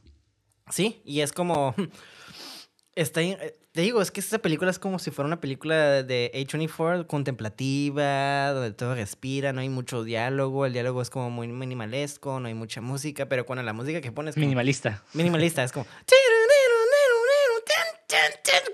Sí, 0.69 1.02
y 1.03 1.22
es 1.22 1.32
como, 1.34 1.73
está, 2.95 3.22
eh, 3.23 3.56
te 3.72 3.82
digo, 3.82 4.02
es 4.03 4.11
que 4.11 4.19
esta 4.19 4.38
película 4.38 4.69
es 4.69 4.77
como 4.77 4.99
si 4.99 5.10
fuera 5.10 5.26
una 5.27 5.41
película 5.41 6.03
de 6.03 6.32
A24 6.34 7.07
contemplativa, 7.07 8.52
donde 8.52 8.72
todo 8.72 8.94
respira, 8.94 9.52
no 9.52 9.61
hay 9.61 9.69
mucho 9.69 10.03
diálogo, 10.03 10.65
el 10.68 10.73
diálogo 10.73 11.02
es 11.02 11.10
como 11.10 11.32
muy 11.32 11.48
minimalesco, 11.48 12.40
no 12.40 12.48
hay 12.48 12.53
mucha 12.53 12.82
música, 12.82 13.27
pero 13.27 13.45
cuando 13.48 13.64
la 13.64 13.73
música 13.73 13.99
que 14.02 14.11
pones 14.11 14.38
Minimalista. 14.38 15.03
minimalista, 15.14 15.64
es 15.64 15.72
como... 15.72 15.86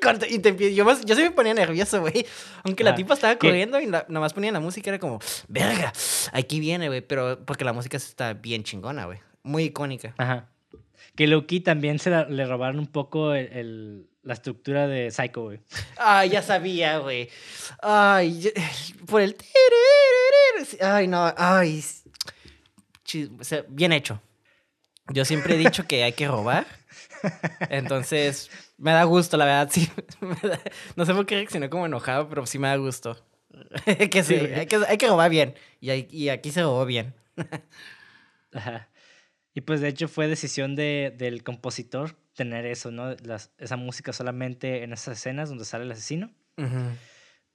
corta, 0.02 0.28
Y 0.28 0.40
te 0.40 0.56
empie- 0.56 0.74
yo, 0.74 0.86
yo 1.06 1.16
se 1.16 1.22
me 1.24 1.32
ponía 1.32 1.54
nervioso, 1.54 2.02
güey. 2.02 2.26
Aunque 2.64 2.84
la 2.84 2.92
Ah, 2.92 2.96
tipa 2.96 3.14
estaba 3.14 3.34
¿qué? 3.36 3.48
corriendo 3.48 3.80
y 3.80 3.86
la- 3.86 4.06
nada 4.08 4.20
más 4.22 4.34
ponía 4.34 4.52
la 4.52 4.60
música, 4.60 4.90
era 4.90 5.00
como, 5.00 5.20
verga, 5.48 5.94
aquí 6.34 6.60
viene, 6.60 6.88
güey. 6.88 7.02
Pero 7.02 7.44
porque 7.46 7.64
la 7.66 7.74
música 7.74 7.98
está 7.98 8.34
bien 8.34 8.64
chingona, 8.64 9.06
güey. 9.06 9.20
Muy 9.44 9.64
icónica. 9.66 10.14
Ajá. 10.18 10.48
Que 11.16 11.28
Loki 11.28 11.60
también 11.60 12.00
se 12.00 12.10
la- 12.10 12.26
le 12.26 12.46
robaron 12.46 12.80
un 12.80 12.88
poco 12.88 13.34
el- 13.34 13.52
el- 13.54 14.08
la 14.24 14.34
estructura 14.34 14.88
de 14.88 15.10
Psycho, 15.12 15.44
güey. 15.44 15.60
Ay, 15.98 16.30
ya 16.30 16.42
sabía, 16.44 17.00
güey. 17.00 17.30
Ay, 17.82 18.40
yo- 18.42 18.52
por 19.08 19.22
el... 19.22 19.36
Ay, 20.80 21.08
no, 21.08 21.34
ay. 21.38 21.84
Chi- 23.04 23.30
o 23.40 23.44
sea, 23.44 23.64
bien 23.68 23.92
hecho. 23.92 24.22
Yo 25.10 25.26
siempre 25.26 25.56
he 25.56 25.58
dicho 25.58 25.86
que 25.88 26.04
hay 26.04 26.14
que 26.14 26.28
robar. 26.28 26.66
Entonces, 27.70 28.50
me 28.78 28.92
da 28.92 29.04
gusto, 29.04 29.38
la 29.38 29.46
verdad, 29.46 29.70
sí. 29.72 29.90
da- 30.44 30.60
no 30.96 31.06
sé 31.06 31.14
por 31.14 31.26
qué 31.26 31.36
reaccioné 31.36 31.70
como 31.70 31.86
enojado, 31.86 32.28
pero 32.30 32.46
sí 32.46 32.60
me 32.60 32.68
da 32.68 32.76
gusto. 32.78 33.24
que 34.12 34.24
sí, 34.24 34.36
hay 34.36 34.66
que, 34.66 34.78
hay 34.88 34.98
que 34.98 35.08
robar 35.08 35.30
bien. 35.30 35.56
Y, 35.80 35.90
hay- 35.90 36.08
y 36.12 36.30
aquí 36.30 36.52
se 36.52 36.62
robó 36.62 36.86
bien. 36.86 37.14
Ajá. 38.54 38.90
Y 39.54 39.62
pues 39.62 39.82
de 39.82 39.90
hecho 39.90 40.08
fue 40.08 40.28
decisión 40.28 40.76
de, 40.76 41.14
del 41.18 41.44
compositor 41.44 42.16
tener 42.36 42.66
eso, 42.66 42.92
¿no? 42.92 43.14
Las- 43.24 43.52
esa 43.58 43.76
música 43.76 44.14
solamente 44.14 44.84
en 44.84 44.94
esas 44.94 45.18
escenas 45.18 45.50
donde 45.50 45.66
sale 45.66 45.84
el 45.86 45.92
asesino. 45.92 46.32
Ujú. 46.58 46.80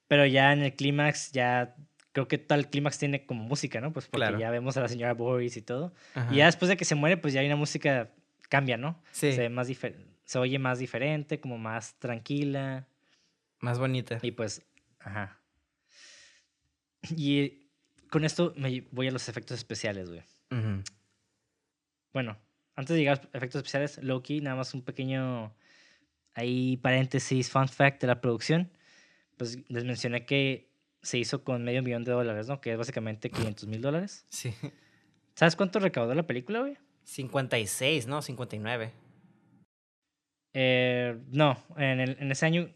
Pero 0.09 0.27
ya 0.27 0.53
en 0.53 0.63
el 0.63 0.75
clímax, 0.75 1.33
ya 1.33 1.75
creo 2.13 2.29
que 2.29 2.39
tal 2.39 2.69
clímax 2.71 2.99
tiene 2.99 3.27
como 3.27 3.45
música, 3.45 3.81
¿no? 3.81 3.93
Pues 3.93 4.07
porque 4.07 4.27
Claro. 4.27 4.39
ya 4.39 4.51
vemos 4.51 4.77
a 4.77 4.81
la 4.83 4.89
señora 4.89 5.15
Boris 5.15 5.57
y 5.57 5.63
todo. 5.63 5.93
Y 6.31 6.37
ya 6.37 6.47
después 6.47 6.69
de 6.69 6.77
que 6.77 6.85
se 6.85 6.95
muere, 6.95 7.17
pues 7.17 7.35
ya 7.35 7.41
hay 7.41 7.47
una 7.47 7.57
música, 7.57 8.11
cambia, 8.48 8.77
¿no? 8.77 9.02
Sí, 9.12 9.32
Se, 9.32 9.39
ve 9.39 9.48
más 9.48 9.68
se 10.24 10.39
oye 10.39 10.59
más 10.59 10.78
diferente, 10.78 11.40
como 11.40 11.59
más 11.59 11.98
tranquila. 11.98 12.86
más 13.60 13.78
bonita. 13.78 14.18
Y 14.23 14.32
pues, 14.32 14.66
ajá. 15.01 15.40
Y 17.16 17.68
con 18.10 18.24
esto 18.24 18.52
me 18.56 18.86
voy 18.90 19.09
a 19.09 19.12
los 19.12 19.28
efectos 19.28 19.59
especiales, 19.59 20.09
güey. 20.09 20.23
Bueno, 22.12 22.39
antes 22.74 22.94
de 22.94 23.01
llegar 23.01 23.18
a 23.18 23.23
los 23.23 23.35
efectos 23.35 23.59
especiales, 23.60 23.98
Loki, 24.02 24.40
nada 24.40 24.56
más 24.56 24.74
un 24.74 24.82
pequeño 24.82 25.55
ahí 26.35 26.77
paréntesis, 26.78 27.51
fun 27.51 27.68
fact 27.68 28.01
de 28.01 28.06
la 28.06 28.20
producción. 28.20 28.70
Pues 29.36 29.59
les 29.68 29.85
mencioné 29.85 30.24
que 30.24 30.70
se 31.02 31.18
hizo 31.18 31.44
con 31.44 31.62
medio 31.62 31.82
millón 31.82 32.05
de 32.05 32.12
dólares, 32.12 32.48
¿no? 32.48 32.60
Que 32.60 32.73
es 32.73 32.78
básicamente 32.78 33.31
500 33.31 33.68
mil 33.68 33.81
dólares. 33.81 34.24
Sí. 34.28 34.52
¿Sabes 35.35 35.55
cuánto 35.56 35.78
recaudó 35.78 36.14
la 36.14 36.27
película, 36.27 36.60
güey? 36.60 36.78
56, 37.07 38.07
¿no? 38.07 38.20
59. 38.20 38.93
Eh, 40.55 41.19
no, 41.28 41.57
en, 41.77 42.01
el- 42.01 42.16
en 42.20 42.31
ese 42.33 42.47
año 42.47 42.70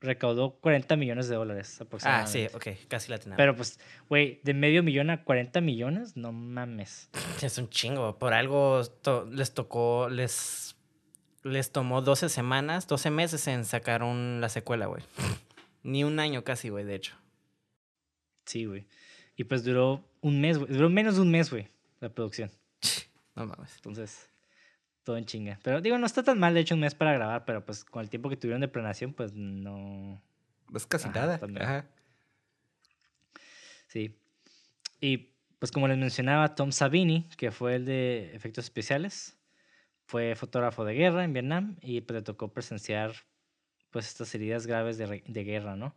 recaudó 0.00 0.58
40 0.60 0.96
millones 0.96 1.28
de 1.28 1.34
dólares 1.36 1.78
Ah, 1.80 1.84
aproximadamente. 1.84 2.48
sí, 2.50 2.54
ok, 2.56 2.88
casi 2.88 3.10
la 3.10 3.18
tenía. 3.18 3.36
Pero 3.36 3.56
pues, 3.56 3.80
güey, 4.08 4.40
de 4.44 4.54
medio 4.54 4.82
millón 4.82 5.10
a 5.10 5.24
40 5.24 5.60
millones, 5.60 6.16
no 6.16 6.32
mames. 6.32 7.10
Es 7.42 7.58
un 7.58 7.68
chingo. 7.68 8.18
Por 8.18 8.32
algo 8.32 8.84
to- 9.02 9.26
les 9.30 9.52
tocó, 9.54 10.08
les, 10.08 10.76
les 11.42 11.72
tomó 11.72 12.00
12 12.02 12.28
semanas, 12.28 12.86
12 12.86 13.10
meses 13.10 13.46
en 13.48 13.64
sacar 13.64 14.02
un- 14.02 14.38
la 14.40 14.48
secuela, 14.48 14.86
güey. 14.86 15.02
Ni 15.82 16.04
un 16.04 16.18
año 16.20 16.44
casi, 16.44 16.68
güey, 16.68 16.84
de 16.84 16.94
hecho. 16.94 17.14
Sí, 18.46 18.64
güey. 18.64 18.86
Y 19.36 19.44
pues 19.44 19.64
duró 19.64 20.04
un 20.20 20.40
mes, 20.40 20.58
güey. 20.58 20.72
Duró 20.72 20.88
menos 20.88 21.16
de 21.16 21.22
un 21.22 21.30
mes, 21.30 21.50
güey, 21.50 21.68
la 22.00 22.08
producción. 22.08 22.50
No 23.36 23.46
mames. 23.46 23.76
Entonces, 23.76 24.30
todo 25.04 25.16
en 25.16 25.24
chinga. 25.24 25.58
Pero 25.62 25.80
digo, 25.80 25.98
no 25.98 26.06
está 26.06 26.22
tan 26.22 26.38
mal, 26.38 26.54
de 26.54 26.60
hecho, 26.60 26.74
un 26.74 26.80
mes 26.80 26.94
para 26.94 27.12
grabar, 27.12 27.44
pero 27.44 27.64
pues 27.64 27.84
con 27.84 28.02
el 28.02 28.10
tiempo 28.10 28.28
que 28.28 28.36
tuvieron 28.36 28.60
de 28.60 28.68
planeación, 28.68 29.12
pues 29.12 29.34
no. 29.34 30.20
Es 30.74 30.86
casi 30.86 31.08
Ajá, 31.08 31.20
nada. 31.20 31.38
también. 31.38 31.62
Ajá. 31.62 31.86
Sí. 33.88 34.18
Y 35.00 35.32
pues 35.58 35.70
como 35.70 35.86
les 35.88 35.98
mencionaba, 35.98 36.54
Tom 36.54 36.72
Savini, 36.72 37.28
que 37.36 37.50
fue 37.50 37.76
el 37.76 37.84
de 37.84 38.34
efectos 38.34 38.64
especiales, 38.64 39.38
fue 40.06 40.34
fotógrafo 40.34 40.84
de 40.84 40.94
guerra 40.94 41.24
en 41.24 41.32
Vietnam 41.32 41.76
y 41.80 42.00
pues 42.00 42.16
le 42.16 42.22
tocó 42.22 42.52
presenciar 42.52 43.12
pues 43.90 44.08
estas 44.08 44.34
heridas 44.34 44.66
graves 44.66 44.98
de, 44.98 45.44
guerra, 45.44 45.76
¿no? 45.76 45.94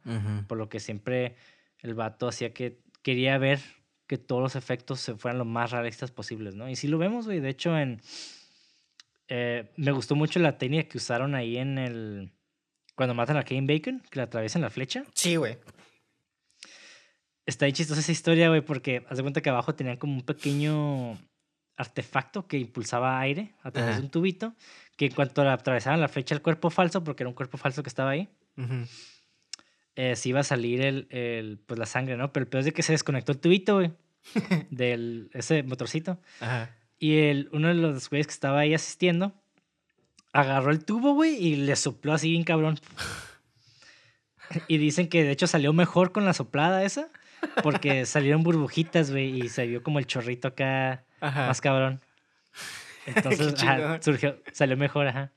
Por 0.47 0.57
lo 0.57 0.69
que 0.69 0.79
siempre 0.79 1.35
el 1.79 1.95
vato 1.95 2.27
hacía 2.27 2.53
que 2.53 2.79
quería 3.01 3.37
ver 3.37 3.59
que 4.09 4.17
todos 4.17 4.41
los 4.41 4.55
efectos 4.55 4.99
se 4.99 5.15
fueran 5.15 5.37
lo 5.37 5.45
más 5.45 5.69
realistas 5.69 6.09
posibles, 6.09 6.55
¿no? 6.55 6.67
Y 6.67 6.75
sí 6.75 6.87
lo 6.87 6.97
vemos, 6.97 7.27
güey. 7.27 7.39
De 7.39 7.49
hecho, 7.49 7.77
en... 7.77 8.01
eh, 9.27 9.71
me 9.77 9.91
gustó 9.91 10.15
mucho 10.15 10.39
la 10.39 10.57
técnica 10.57 10.89
que 10.89 10.97
usaron 10.97 11.35
ahí 11.35 11.57
en 11.57 11.77
el... 11.77 12.31
Cuando 12.95 13.13
matan 13.13 13.37
a 13.37 13.43
Kane 13.43 13.67
Bacon, 13.67 14.01
que 14.09 14.17
le 14.17 14.23
atraviesan 14.23 14.63
la 14.63 14.71
flecha. 14.71 15.05
Sí, 15.13 15.35
güey. 15.35 15.57
Está 17.45 17.65
bien 17.65 17.75
chistosa 17.75 17.99
esa 18.01 18.11
historia, 18.11 18.49
güey, 18.49 18.61
porque 18.61 19.05
haz 19.09 19.17
de 19.17 19.23
cuenta 19.23 19.41
que 19.41 19.49
abajo 19.51 19.75
tenían 19.75 19.97
como 19.97 20.13
un 20.13 20.23
pequeño 20.23 21.15
artefacto 21.77 22.47
que 22.47 22.57
impulsaba 22.57 23.19
aire 23.19 23.53
a 23.61 23.69
través 23.69 23.91
Ajá. 23.91 23.99
de 23.99 24.05
un 24.05 24.11
tubito, 24.11 24.55
que 24.97 25.05
en 25.05 25.13
cuanto 25.13 25.43
le 25.43 25.51
atravesaban 25.51 26.01
la 26.01 26.07
flecha 26.07 26.33
al 26.33 26.41
cuerpo 26.41 26.71
falso, 26.71 27.03
porque 27.03 27.21
era 27.23 27.29
un 27.29 27.35
cuerpo 27.35 27.57
falso 27.59 27.83
que 27.83 27.89
estaba 27.89 28.09
ahí, 28.09 28.27
Ujú. 28.57 28.85
Eh, 30.01 30.15
se 30.15 30.29
iba 30.29 30.39
a 30.39 30.43
salir 30.43 30.79
el, 30.81 31.07
el, 31.09 31.59
pues 31.65 31.77
la 31.77 31.85
sangre, 31.85 32.15
¿no? 32.15 32.31
Pero 32.31 32.43
el 32.45 32.49
peor 32.49 32.59
es 32.59 32.65
de 32.65 32.71
que 32.71 32.83
se 32.83 32.93
desconectó 32.93 33.33
el 33.33 33.39
tubito, 33.39 33.75
güey, 33.75 33.91
del 34.69 35.29
ese 35.33 35.63
motorcito. 35.63 36.19
Ajá. 36.39 36.73
Y 36.99 37.17
el, 37.17 37.49
uno 37.51 37.67
de 37.67 37.73
los 37.73 38.09
güeyes 38.09 38.27
que 38.27 38.31
estaba 38.33 38.59
ahí 38.59 38.73
asistiendo 38.73 39.33
agarró 40.31 40.71
el 40.71 40.85
tubo, 40.85 41.13
güey, 41.13 41.35
y 41.35 41.55
le 41.57 41.75
sopló 41.75 42.13
así 42.13 42.31
bien 42.31 42.43
cabrón. 42.43 42.79
Y 44.67 44.79
dicen 44.79 45.09
que 45.09 45.23
de 45.23 45.29
hecho 45.31 45.45
salió 45.45 45.73
mejor 45.73 46.11
con 46.11 46.25
la 46.25 46.33
soplada 46.33 46.83
esa, 46.83 47.09
porque 47.61 48.05
salieron 48.07 48.41
burbujitas, 48.41 49.11
güey, 49.11 49.43
y 49.43 49.49
se 49.49 49.67
vio 49.67 49.83
como 49.83 49.99
el 49.99 50.07
chorrito 50.07 50.47
acá 50.47 51.05
Ajá. 51.21 51.45
más 51.47 51.61
cabrón. 51.61 52.01
Entonces, 53.05 53.53
ajá, 53.61 54.01
surgió, 54.01 54.41
salió 54.51 54.75
mejor, 54.75 55.07
ajá. 55.07 55.31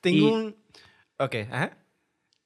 Tengo 0.00 0.16
Y- 0.18 0.30
un. 0.30 0.56
Ok, 1.18 1.34
ajá. 1.50 1.76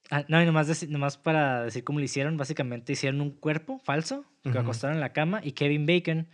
Ah, 0.09 0.23
no, 0.29 0.41
y 0.41 0.45
nomás, 0.45 0.87
nomás 0.87 1.17
para 1.17 1.63
decir 1.63 1.83
cómo 1.83 1.99
lo 1.99 2.05
hicieron, 2.05 2.37
básicamente 2.37 2.93
hicieron 2.93 3.19
un 3.21 3.31
cuerpo 3.31 3.79
falso 3.79 4.23
que 4.43 4.49
Ujú. 4.49 4.59
acostaron 4.59 4.95
en 4.95 5.01
la 5.01 5.11
cama 5.11 5.41
y 5.43 5.51
Kevin 5.51 5.85
Bacon 5.85 6.27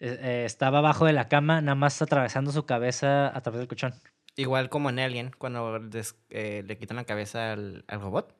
eh, 0.00 0.18
eh, 0.22 0.42
estaba 0.46 0.78
abajo 0.78 1.04
de 1.04 1.12
la 1.12 1.28
cama, 1.28 1.60
nada 1.60 1.74
más 1.74 2.00
atravesando 2.00 2.52
su 2.52 2.64
cabeza 2.66 3.36
a 3.36 3.40
través 3.40 3.58
del 3.58 3.66
colchón. 3.68 3.94
Igual 4.36 4.68
como 4.68 4.88
en 4.90 5.00
Alien, 5.00 5.32
cuando 5.36 5.80
des- 5.80 6.14
eh, 6.30 6.62
le 6.64 6.78
quitan 6.78 6.96
la 6.96 7.04
cabeza 7.04 7.52
al, 7.52 7.84
al 7.88 8.00
robot. 8.00 8.36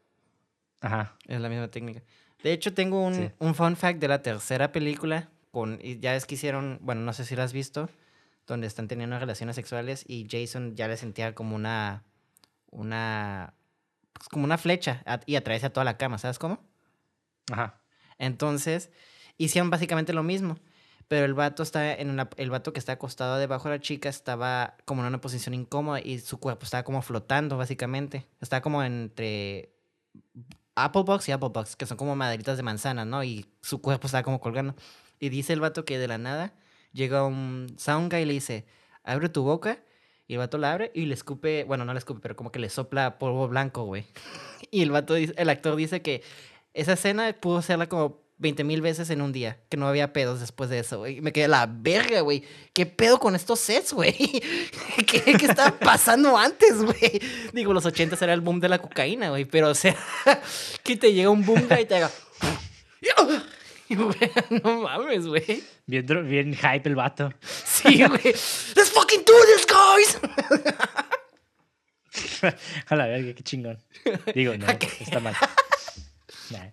Ajá. 0.80 1.16
Es 1.26 1.40
la 1.40 1.48
misma 1.48 1.66
técnica. 1.68 2.02
De 2.44 2.52
hecho, 2.52 2.72
tengo 2.72 3.04
un, 3.04 3.14
Sí. 3.14 3.30
un 3.40 3.56
fun 3.56 3.74
fact 3.76 3.98
de 3.98 4.06
la 4.06 4.22
tercera 4.22 4.70
película. 4.70 5.28
Con, 5.50 5.80
y 5.82 5.98
ya 5.98 6.14
es 6.14 6.24
que 6.26 6.36
hicieron, 6.36 6.78
bueno, 6.82 7.00
no 7.00 7.12
sé 7.12 7.24
si 7.24 7.34
la 7.34 7.42
has 7.42 7.52
visto, 7.52 7.88
donde 8.46 8.68
están 8.68 8.86
teniendo 8.86 9.18
relaciones 9.18 9.56
sexuales 9.56 10.04
y 10.06 10.28
Jason 10.30 10.76
ya 10.76 10.86
le 10.86 10.96
sentía 10.96 11.34
como 11.34 11.56
una, 11.56 12.04
una, 12.70 13.54
pues 14.18 14.28
como 14.28 14.44
una 14.44 14.58
flecha 14.58 15.02
y 15.26 15.36
atraviesa 15.36 15.70
toda 15.70 15.84
la 15.84 15.96
cama, 15.96 16.18
¿sabes 16.18 16.38
cómo? 16.38 16.60
Ajá. 17.50 17.80
Entonces, 18.18 18.90
hicieron 19.38 19.70
básicamente 19.70 20.12
lo 20.12 20.22
mismo. 20.22 20.58
Pero 21.08 21.24
el 21.24 21.32
vato 21.32 21.62
está 21.62 21.94
en 21.94 22.10
una, 22.10 22.28
el 22.36 22.50
vato 22.50 22.74
que 22.74 22.78
está 22.78 22.92
acostado 22.92 23.38
debajo 23.38 23.70
de 23.70 23.76
la 23.76 23.80
chica 23.80 24.10
estaba 24.10 24.76
como 24.84 25.00
en 25.00 25.08
una 25.08 25.22
posición 25.22 25.54
incómoda 25.54 26.00
y 26.00 26.18
su 26.18 26.38
cuerpo 26.38 26.66
estaba 26.66 26.82
como 26.82 27.00
flotando, 27.00 27.56
básicamente. 27.56 28.26
Estaba 28.42 28.60
como 28.60 28.82
entre 28.82 29.72
Apple 30.74 31.04
Box 31.04 31.28
y 31.28 31.32
Apple 31.32 31.48
Box, 31.48 31.76
que 31.76 31.86
son 31.86 31.96
como 31.96 32.14
maderitas 32.14 32.58
de 32.58 32.62
manzana, 32.62 33.06
¿no? 33.06 33.24
Y 33.24 33.46
su 33.62 33.80
cuerpo 33.80 34.06
estaba 34.06 34.22
como 34.22 34.38
colgando. 34.38 34.74
Y 35.18 35.30
dice 35.30 35.54
el 35.54 35.60
vato 35.60 35.86
que 35.86 35.98
de 35.98 36.08
la 36.08 36.18
nada 36.18 36.52
llega 36.92 37.24
un 37.24 37.74
sound 37.78 38.12
guy 38.12 38.20
y 38.20 38.24
le 38.26 38.32
dice, 38.34 38.66
abre 39.02 39.30
tu 39.30 39.42
boca. 39.42 39.78
Y 40.28 40.34
el 40.34 40.38
vato 40.38 40.58
la 40.58 40.72
abre 40.72 40.92
y 40.94 41.06
le 41.06 41.14
escupe, 41.14 41.64
bueno, 41.64 41.86
no 41.86 41.94
le 41.94 41.98
escupe, 41.98 42.20
pero 42.20 42.36
como 42.36 42.52
que 42.52 42.58
le 42.58 42.68
sopla 42.68 43.18
polvo 43.18 43.48
blanco, 43.48 43.84
güey. 43.84 44.06
Y 44.70 44.82
el 44.82 44.90
vato, 44.90 45.16
el 45.16 45.48
actor 45.48 45.74
dice 45.76 46.02
que 46.02 46.22
esa 46.74 46.92
escena 46.92 47.34
pudo 47.40 47.56
hacerla 47.56 47.88
como 47.88 48.20
20 48.36 48.64
mil 48.64 48.82
veces 48.82 49.08
en 49.08 49.22
un 49.22 49.32
día, 49.32 49.58
que 49.70 49.78
no 49.78 49.88
había 49.88 50.12
pedos 50.12 50.40
después 50.40 50.68
de 50.68 50.80
eso, 50.80 50.98
güey. 50.98 51.18
Y 51.18 51.20
Me 51.22 51.32
quedé 51.32 51.48
la 51.48 51.66
verga, 51.66 52.20
güey. 52.20 52.44
¿Qué 52.74 52.84
pedo 52.84 53.18
con 53.18 53.34
estos 53.34 53.60
sets, 53.60 53.94
güey? 53.94 54.12
¿Qué, 55.06 55.22
qué 55.22 55.46
estaba 55.46 55.78
pasando 55.78 56.36
antes, 56.36 56.82
güey? 56.82 57.20
Digo, 57.54 57.72
los 57.72 57.86
80 57.86 58.16
era 58.20 58.34
el 58.34 58.42
boom 58.42 58.60
de 58.60 58.68
la 58.68 58.78
cocaína, 58.78 59.30
güey. 59.30 59.46
Pero, 59.46 59.70
o 59.70 59.74
sea, 59.74 59.96
que 60.82 60.96
te 60.96 61.14
llega 61.14 61.30
un 61.30 61.46
boom 61.46 61.66
y 61.80 61.84
te 61.86 61.94
haga... 61.96 62.10
Güey, 63.96 64.60
no 64.62 64.82
mames, 64.82 65.26
güey. 65.26 65.64
Bien, 65.86 66.06
bien 66.28 66.54
hype 66.54 66.88
el 66.88 66.94
vato. 66.94 67.32
Sí, 67.40 68.04
güey. 68.04 68.34
Let's 68.76 68.90
fucking 68.90 69.24
do 69.24 69.32
this, 69.46 69.66
guys. 69.66 70.18
a 72.88 72.96
la 72.96 73.06
verga, 73.06 73.32
qué 73.34 73.42
chingón. 73.42 73.78
Digo, 74.34 74.56
no, 74.56 74.66
está 74.66 75.20
mal. 75.20 75.34
Nah, 76.50 76.70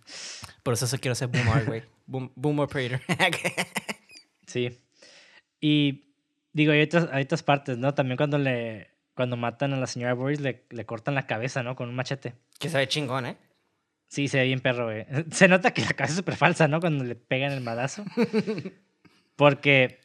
Por 0.63 0.73
eso 0.73 0.85
eso 0.85 0.97
quiero 0.97 1.15
ser 1.15 1.27
boomer, 1.29 1.65
güey. 1.65 1.83
Boom, 2.05 2.31
boom 2.35 2.59
operator. 2.59 2.99
sí. 4.47 4.77
Y 5.61 6.13
digo, 6.53 6.73
hay 6.73 6.81
otras, 6.81 7.07
hay 7.11 7.23
otras 7.23 7.43
partes, 7.43 7.77
¿no? 7.77 7.93
También 7.93 8.17
cuando 8.17 8.37
le 8.37 8.89
cuando 9.15 9.37
matan 9.37 9.73
a 9.73 9.77
la 9.77 9.87
señora 9.87 10.13
Boris 10.13 10.41
le, 10.41 10.65
le 10.69 10.85
cortan 10.85 11.15
la 11.15 11.25
cabeza, 11.25 11.63
¿no? 11.63 11.77
Con 11.77 11.87
un 11.87 11.95
machete. 11.95 12.33
que 12.59 12.67
se 12.67 12.77
ve 12.77 12.87
chingón, 12.89 13.25
¿eh? 13.25 13.37
Sí, 14.15 14.29
se 14.29 14.37
ve 14.37 14.45
bien 14.45 14.61
perro, 14.61 14.85
güey. 14.85 15.05
Se 15.31 15.49
nota 15.49 15.71
que 15.73 15.81
la 15.81 15.89
cabeza 15.89 16.13
es 16.13 16.17
súper 16.19 16.37
falsa, 16.37 16.69
¿no? 16.69 16.79
Cuando 16.79 17.03
le 17.03 17.15
pegan 17.15 17.51
el 17.51 17.59
madazo. 17.59 18.05
Porque, 19.35 19.99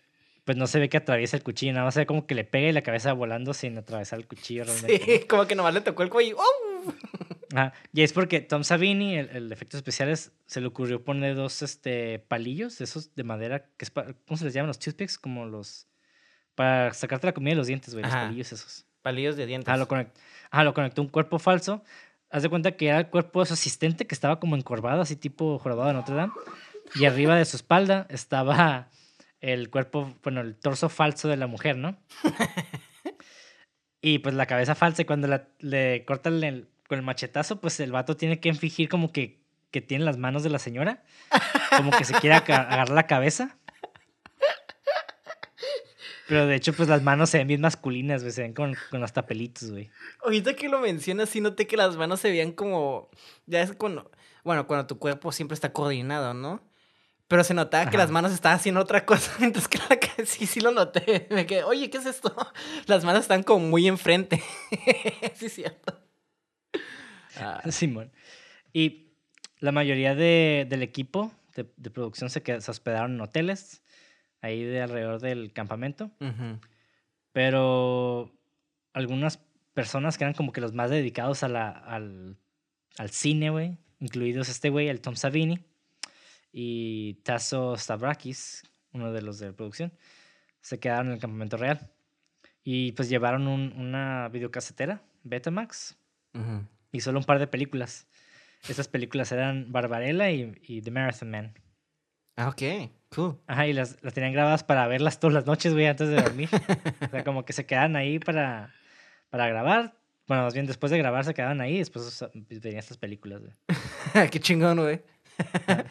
pues 0.44 0.58
no 0.58 0.66
se 0.66 0.80
ve 0.80 0.88
que 0.88 0.96
atraviesa 0.96 1.36
el 1.36 1.44
cuchillo, 1.44 1.72
nada 1.74 1.84
más 1.84 1.94
se 1.94 2.00
ve 2.00 2.06
como 2.06 2.26
que 2.26 2.34
le 2.34 2.42
pega 2.42 2.68
y 2.68 2.72
la 2.72 2.82
cabeza 2.82 3.12
volando 3.12 3.54
sin 3.54 3.78
atravesar 3.78 4.18
el 4.18 4.26
cuchillo 4.26 4.64
realmente. 4.64 4.98
Sí, 5.20 5.26
como 5.28 5.46
que 5.46 5.54
nomás 5.54 5.74
le 5.74 5.80
tocó 5.82 6.02
el 6.02 6.10
cuello. 6.10 6.38
¡Oh! 6.38 6.92
Ajá. 7.54 7.72
Y 7.92 8.02
es 8.02 8.12
porque 8.12 8.40
Tom 8.40 8.64
Savini, 8.64 9.16
el, 9.16 9.28
el 9.28 9.52
efectos 9.52 9.78
especiales, 9.78 10.32
se 10.46 10.60
le 10.60 10.66
ocurrió 10.66 11.04
poner 11.04 11.36
dos 11.36 11.62
este, 11.62 12.18
palillos, 12.18 12.80
esos 12.80 13.14
de 13.14 13.22
madera, 13.22 13.66
que 13.76 13.84
es 13.84 13.90
¿cómo 13.92 14.36
se 14.36 14.44
les 14.44 14.54
llaman? 14.54 14.66
Los 14.68 14.80
toothpicks, 14.80 15.18
como 15.18 15.46
los... 15.46 15.86
Para 16.56 16.92
sacarte 16.94 17.28
la 17.28 17.32
comida 17.32 17.50
de 17.52 17.58
los 17.58 17.68
dientes, 17.68 17.94
güey, 17.94 18.02
los 18.04 18.12
Ajá. 18.12 18.26
palillos 18.26 18.50
esos. 18.50 18.86
Palillos 19.02 19.36
de 19.36 19.46
dientes. 19.46 19.68
Ah, 19.72 19.76
lo, 19.76 19.86
conect- 19.86 20.10
ah, 20.50 20.64
lo 20.64 20.74
conectó 20.74 21.00
un 21.00 21.08
cuerpo 21.08 21.38
falso. 21.38 21.84
Haz 22.30 22.42
de 22.44 22.48
cuenta 22.48 22.72
que 22.72 22.88
era 22.88 22.98
el 23.00 23.08
cuerpo 23.08 23.40
de 23.40 23.46
su 23.46 23.54
asistente 23.54 24.06
que 24.06 24.14
estaba 24.14 24.38
como 24.40 24.56
encorvado, 24.56 25.02
así 25.02 25.16
tipo 25.16 25.58
jorobado 25.58 25.88
de 25.88 25.94
Notre 25.94 26.14
Dame. 26.14 26.32
Y 26.94 27.04
arriba 27.04 27.36
de 27.36 27.44
su 27.44 27.56
espalda 27.56 28.06
estaba 28.08 28.88
el 29.40 29.70
cuerpo, 29.70 30.14
bueno, 30.22 30.40
el 30.40 30.54
torso 30.56 30.88
falso 30.88 31.28
de 31.28 31.36
la 31.36 31.46
mujer, 31.46 31.76
¿no? 31.76 31.96
Y 34.02 34.20
pues 34.20 34.34
la 34.34 34.46
cabeza 34.46 34.74
falsa. 34.74 35.02
Y 35.02 35.04
cuando 35.04 35.28
la- 35.28 35.48
le 35.58 36.04
cortan 36.06 36.42
el- 36.42 36.68
con 36.88 36.98
el 36.98 37.04
machetazo, 37.04 37.60
pues 37.60 37.78
el 37.80 37.92
vato 37.92 38.16
tiene 38.16 38.40
que 38.40 38.52
fingir 38.54 38.88
como 38.88 39.12
que, 39.12 39.42
que 39.70 39.80
tiene 39.82 40.04
las 40.04 40.16
manos 40.16 40.42
de 40.42 40.48
la 40.50 40.58
señora. 40.58 41.02
Como 41.76 41.90
que 41.90 42.04
se 42.04 42.14
quiere 42.14 42.34
agarrar 42.36 42.88
la 42.90 43.06
cabeza. 43.06 43.58
Pero 46.30 46.46
de 46.46 46.54
hecho, 46.54 46.72
pues 46.72 46.88
las 46.88 47.02
manos 47.02 47.28
se 47.28 47.38
ven 47.38 47.48
bien 47.48 47.60
masculinas, 47.60 48.22
güey. 48.22 48.32
Se 48.32 48.42
ven 48.42 48.54
con, 48.54 48.74
con 48.90 49.02
hasta 49.04 49.26
pelitos, 49.26 49.70
güey. 49.70 49.90
Ahorita 50.24 50.54
que 50.54 50.68
lo 50.68 50.78
mencionas, 50.78 51.28
sí 51.28 51.40
noté 51.40 51.66
que 51.66 51.76
las 51.76 51.96
manos 51.96 52.20
se 52.20 52.30
veían 52.30 52.52
como. 52.52 53.10
Ya 53.46 53.60
es 53.62 53.72
cuando. 53.72 54.10
Bueno, 54.44 54.66
cuando 54.68 54.86
tu 54.86 54.98
cuerpo 54.98 55.32
siempre 55.32 55.54
está 55.56 55.72
coordinado, 55.72 56.32
¿no? 56.32 56.62
Pero 57.26 57.42
se 57.44 57.52
notaba 57.52 57.90
que 57.90 57.96
las 57.98 58.10
manos 58.10 58.32
estaban 58.32 58.56
haciendo 58.58 58.80
otra 58.80 59.04
cosa, 59.04 59.32
mientras 59.40 59.66
que 59.68 59.78
la 59.78 60.24
sí, 60.24 60.46
sí 60.46 60.60
lo 60.60 60.70
noté. 60.70 61.26
Me 61.30 61.46
quedé, 61.46 61.64
oye, 61.64 61.90
¿qué 61.90 61.98
es 61.98 62.06
esto? 62.06 62.34
Las 62.86 63.04
manos 63.04 63.22
están 63.22 63.42
como 63.42 63.66
muy 63.66 63.86
enfrente. 63.88 64.42
sí, 65.34 65.46
es 65.46 65.52
cierto. 65.52 66.00
Ah, 67.36 67.62
Simón. 67.70 68.12
Y 68.72 69.12
la 69.58 69.72
mayoría 69.72 70.14
de- 70.14 70.66
del 70.68 70.82
equipo 70.82 71.32
de, 71.54 71.66
de 71.76 71.90
producción 71.90 72.30
se, 72.30 72.42
qued- 72.42 72.60
se 72.60 72.70
hospedaron 72.70 73.14
en 73.14 73.20
hoteles, 73.20 73.82
ahí 74.42 74.62
de 74.64 74.82
alrededor 74.82 75.20
del 75.20 75.52
campamento. 75.52 76.10
ujú. 76.20 76.58
Pero 77.32 78.32
algunas 78.92 79.38
personas 79.74 80.18
que 80.18 80.24
eran 80.24 80.34
como 80.34 80.52
que 80.52 80.60
los 80.60 80.72
más 80.74 80.90
dedicados 80.90 81.42
a 81.42 81.48
la, 81.48 81.70
al, 81.70 82.36
al 82.98 83.10
cine, 83.10 83.50
güey, 83.50 83.78
incluidos 84.00 84.48
este 84.48 84.68
güey, 84.70 84.88
el 84.88 85.00
Tom 85.00 85.14
Savini, 85.14 85.64
y 86.52 87.14
Tasso 87.22 87.76
Stavrakis, 87.76 88.64
uno 88.92 89.12
de 89.12 89.22
los 89.22 89.38
de 89.38 89.52
producción, 89.52 89.92
se 90.60 90.80
quedaron 90.80 91.06
en 91.08 91.12
el 91.14 91.18
campamento 91.20 91.56
real. 91.56 91.88
Y 92.64 92.92
pues 92.92 93.08
llevaron 93.08 93.46
un- 93.46 93.72
una 93.76 94.28
videocasetera, 94.28 95.02
Betamax, 95.22 95.96
Ujú. 96.34 96.66
y 96.92 97.00
solo 97.00 97.20
un 97.20 97.24
par 97.24 97.38
de 97.38 97.46
películas. 97.46 98.06
Estas 98.68 98.88
películas 98.88 99.30
eran 99.32 99.70
Barbarella 99.72 100.30
y, 100.30 100.52
y 100.62 100.82
The 100.82 100.90
Marathon 100.90 101.30
Man. 101.30 101.54
Ah, 102.36 102.48
ok. 102.48 102.90
Cool. 103.14 103.36
Ajá, 103.46 103.66
y 103.66 103.72
las, 103.72 104.02
las 104.02 104.14
tenían 104.14 104.32
grabadas 104.32 104.62
para 104.62 104.86
verlas 104.86 105.18
todas 105.18 105.34
las 105.34 105.46
noches, 105.46 105.72
güey, 105.72 105.86
antes 105.86 106.08
de 106.08 106.16
dormir. 106.16 106.48
o 107.02 107.08
sea, 107.08 107.24
como 107.24 107.44
que 107.44 107.52
se 107.52 107.66
quedaban 107.66 107.96
ahí 107.96 108.18
para, 108.18 108.72
para 109.30 109.48
grabar. 109.48 109.94
Bueno, 110.28 110.44
más 110.44 110.54
bien 110.54 110.66
después 110.66 110.92
de 110.92 110.98
grabar 110.98 111.24
se 111.24 111.34
quedaban 111.34 111.60
ahí 111.60 111.74
y 111.74 111.78
después 111.78 112.24
venían 112.34 112.78
estas 112.78 112.98
películas, 112.98 113.40
güey. 113.40 113.52
Qué 114.30 114.38
chingón, 114.38 114.78
güey. 114.78 115.02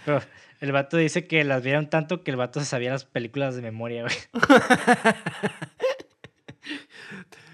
Pero 0.06 0.22
el 0.62 0.72
vato 0.72 0.96
dice 0.96 1.28
que 1.28 1.44
las 1.44 1.62
vieron 1.62 1.90
tanto 1.90 2.24
que 2.24 2.32
el 2.32 2.38
vato 2.38 2.62
se 2.62 2.66
sabía 2.66 2.92
las 2.92 3.04
películas 3.04 3.56
de 3.56 3.64
memoria, 3.64 4.04
güey. 4.04 4.16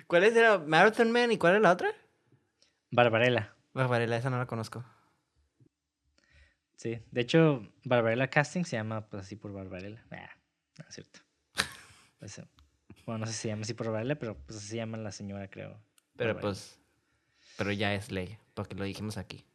¿Cuál 0.07 0.25
era? 0.25 0.59
Marathon 0.59 1.11
Man 1.11 1.31
y 1.31 1.37
cuál 1.39 1.53
era 1.53 1.61
la 1.61 1.71
otra? 1.71 1.89
Barbarella. 2.91 3.55
Barbarella, 3.73 4.17
esa 4.17 4.29
no 4.29 4.37
la 4.37 4.45
conozco. 4.45 4.85
Sí, 6.75 6.99
de 7.11 7.21
hecho, 7.21 7.67
Barbarella 7.83 8.29
Casting 8.29 8.63
se 8.63 8.75
llama 8.75 9.07
pues 9.07 9.23
así 9.23 9.35
por 9.35 9.53
Barbarella. 9.53 10.03
Ah, 10.11 10.29
no 10.79 10.85
es 10.87 10.95
cierto. 10.95 11.19
Pues, 12.17 12.41
bueno, 13.05 13.19
no 13.19 13.25
sé 13.27 13.33
si 13.33 13.39
se 13.39 13.47
llama 13.49 13.63
así 13.63 13.73
por 13.73 13.87
Barbarella, 13.87 14.17
pero 14.17 14.35
pues 14.35 14.57
así 14.57 14.69
se 14.69 14.75
llama 14.77 14.97
la 14.97 15.11
señora, 15.11 15.49
creo. 15.49 15.79
Pero 16.15 16.33
Barbarella. 16.33 16.41
pues. 16.41 16.79
Pero 17.57 17.71
ya 17.71 17.93
es 17.93 18.11
ley, 18.11 18.37
porque 18.53 18.73
lo 18.73 18.83
dijimos 18.83 19.17
aquí. 19.17 19.45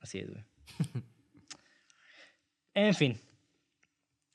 Así 0.00 0.18
es, 0.18 0.30
güey. 0.30 0.44
en 2.74 2.94
fin. 2.94 3.20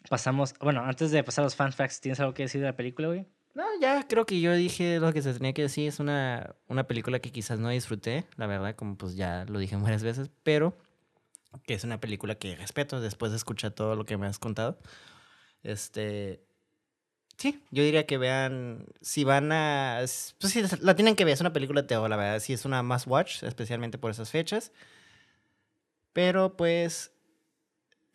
Pasamos. 0.09 0.53
Bueno, 0.59 0.81
antes 0.83 1.11
de 1.11 1.23
pasar 1.23 1.43
a 1.43 1.47
los 1.47 1.55
fan 1.55 1.73
facts, 1.73 1.99
¿tienes 1.99 2.19
algo 2.19 2.33
que 2.33 2.43
decir 2.43 2.61
de 2.61 2.67
la 2.67 2.75
película, 2.75 3.09
güey? 3.09 3.25
No, 3.53 3.65
ya 3.81 4.07
creo 4.07 4.25
que 4.25 4.39
yo 4.39 4.53
dije 4.53 4.99
lo 4.99 5.11
que 5.11 5.21
se 5.21 5.33
tenía 5.33 5.53
que 5.53 5.63
decir. 5.63 5.87
Es 5.87 5.99
una, 5.99 6.55
una 6.67 6.85
película 6.87 7.19
que 7.19 7.31
quizás 7.31 7.59
no 7.59 7.69
disfruté, 7.69 8.25
la 8.37 8.47
verdad, 8.47 8.75
como 8.75 8.95
pues 8.97 9.15
ya 9.15 9.45
lo 9.45 9.59
dije 9.59 9.75
varias 9.81 10.03
veces, 10.03 10.29
pero 10.43 10.77
que 11.65 11.73
es 11.73 11.83
una 11.83 11.99
película 11.99 12.35
que 12.35 12.55
respeto 12.55 13.01
después 13.01 13.31
de 13.31 13.37
escuchar 13.37 13.71
todo 13.71 13.95
lo 13.95 14.05
que 14.05 14.17
me 14.17 14.27
has 14.27 14.39
contado. 14.39 14.79
Este. 15.63 16.43
Sí, 17.37 17.63
yo 17.71 17.83
diría 17.83 18.05
que 18.05 18.17
vean. 18.17 18.85
Si 19.01 19.23
van 19.23 19.51
a. 19.51 19.99
Pues 19.99 20.53
sí, 20.53 20.63
la 20.81 20.95
tienen 20.95 21.15
que 21.15 21.25
ver. 21.25 21.33
Es 21.33 21.41
una 21.41 21.53
película 21.53 21.81
de 21.81 21.87
terror, 21.87 22.09
la 22.09 22.17
verdad. 22.17 22.39
Sí, 22.39 22.53
es 22.53 22.65
una 22.65 22.83
must 22.83 23.07
watch, 23.07 23.43
especialmente 23.43 23.97
por 23.97 24.11
esas 24.11 24.29
fechas. 24.31 24.71
Pero 26.13 26.57
pues. 26.57 27.11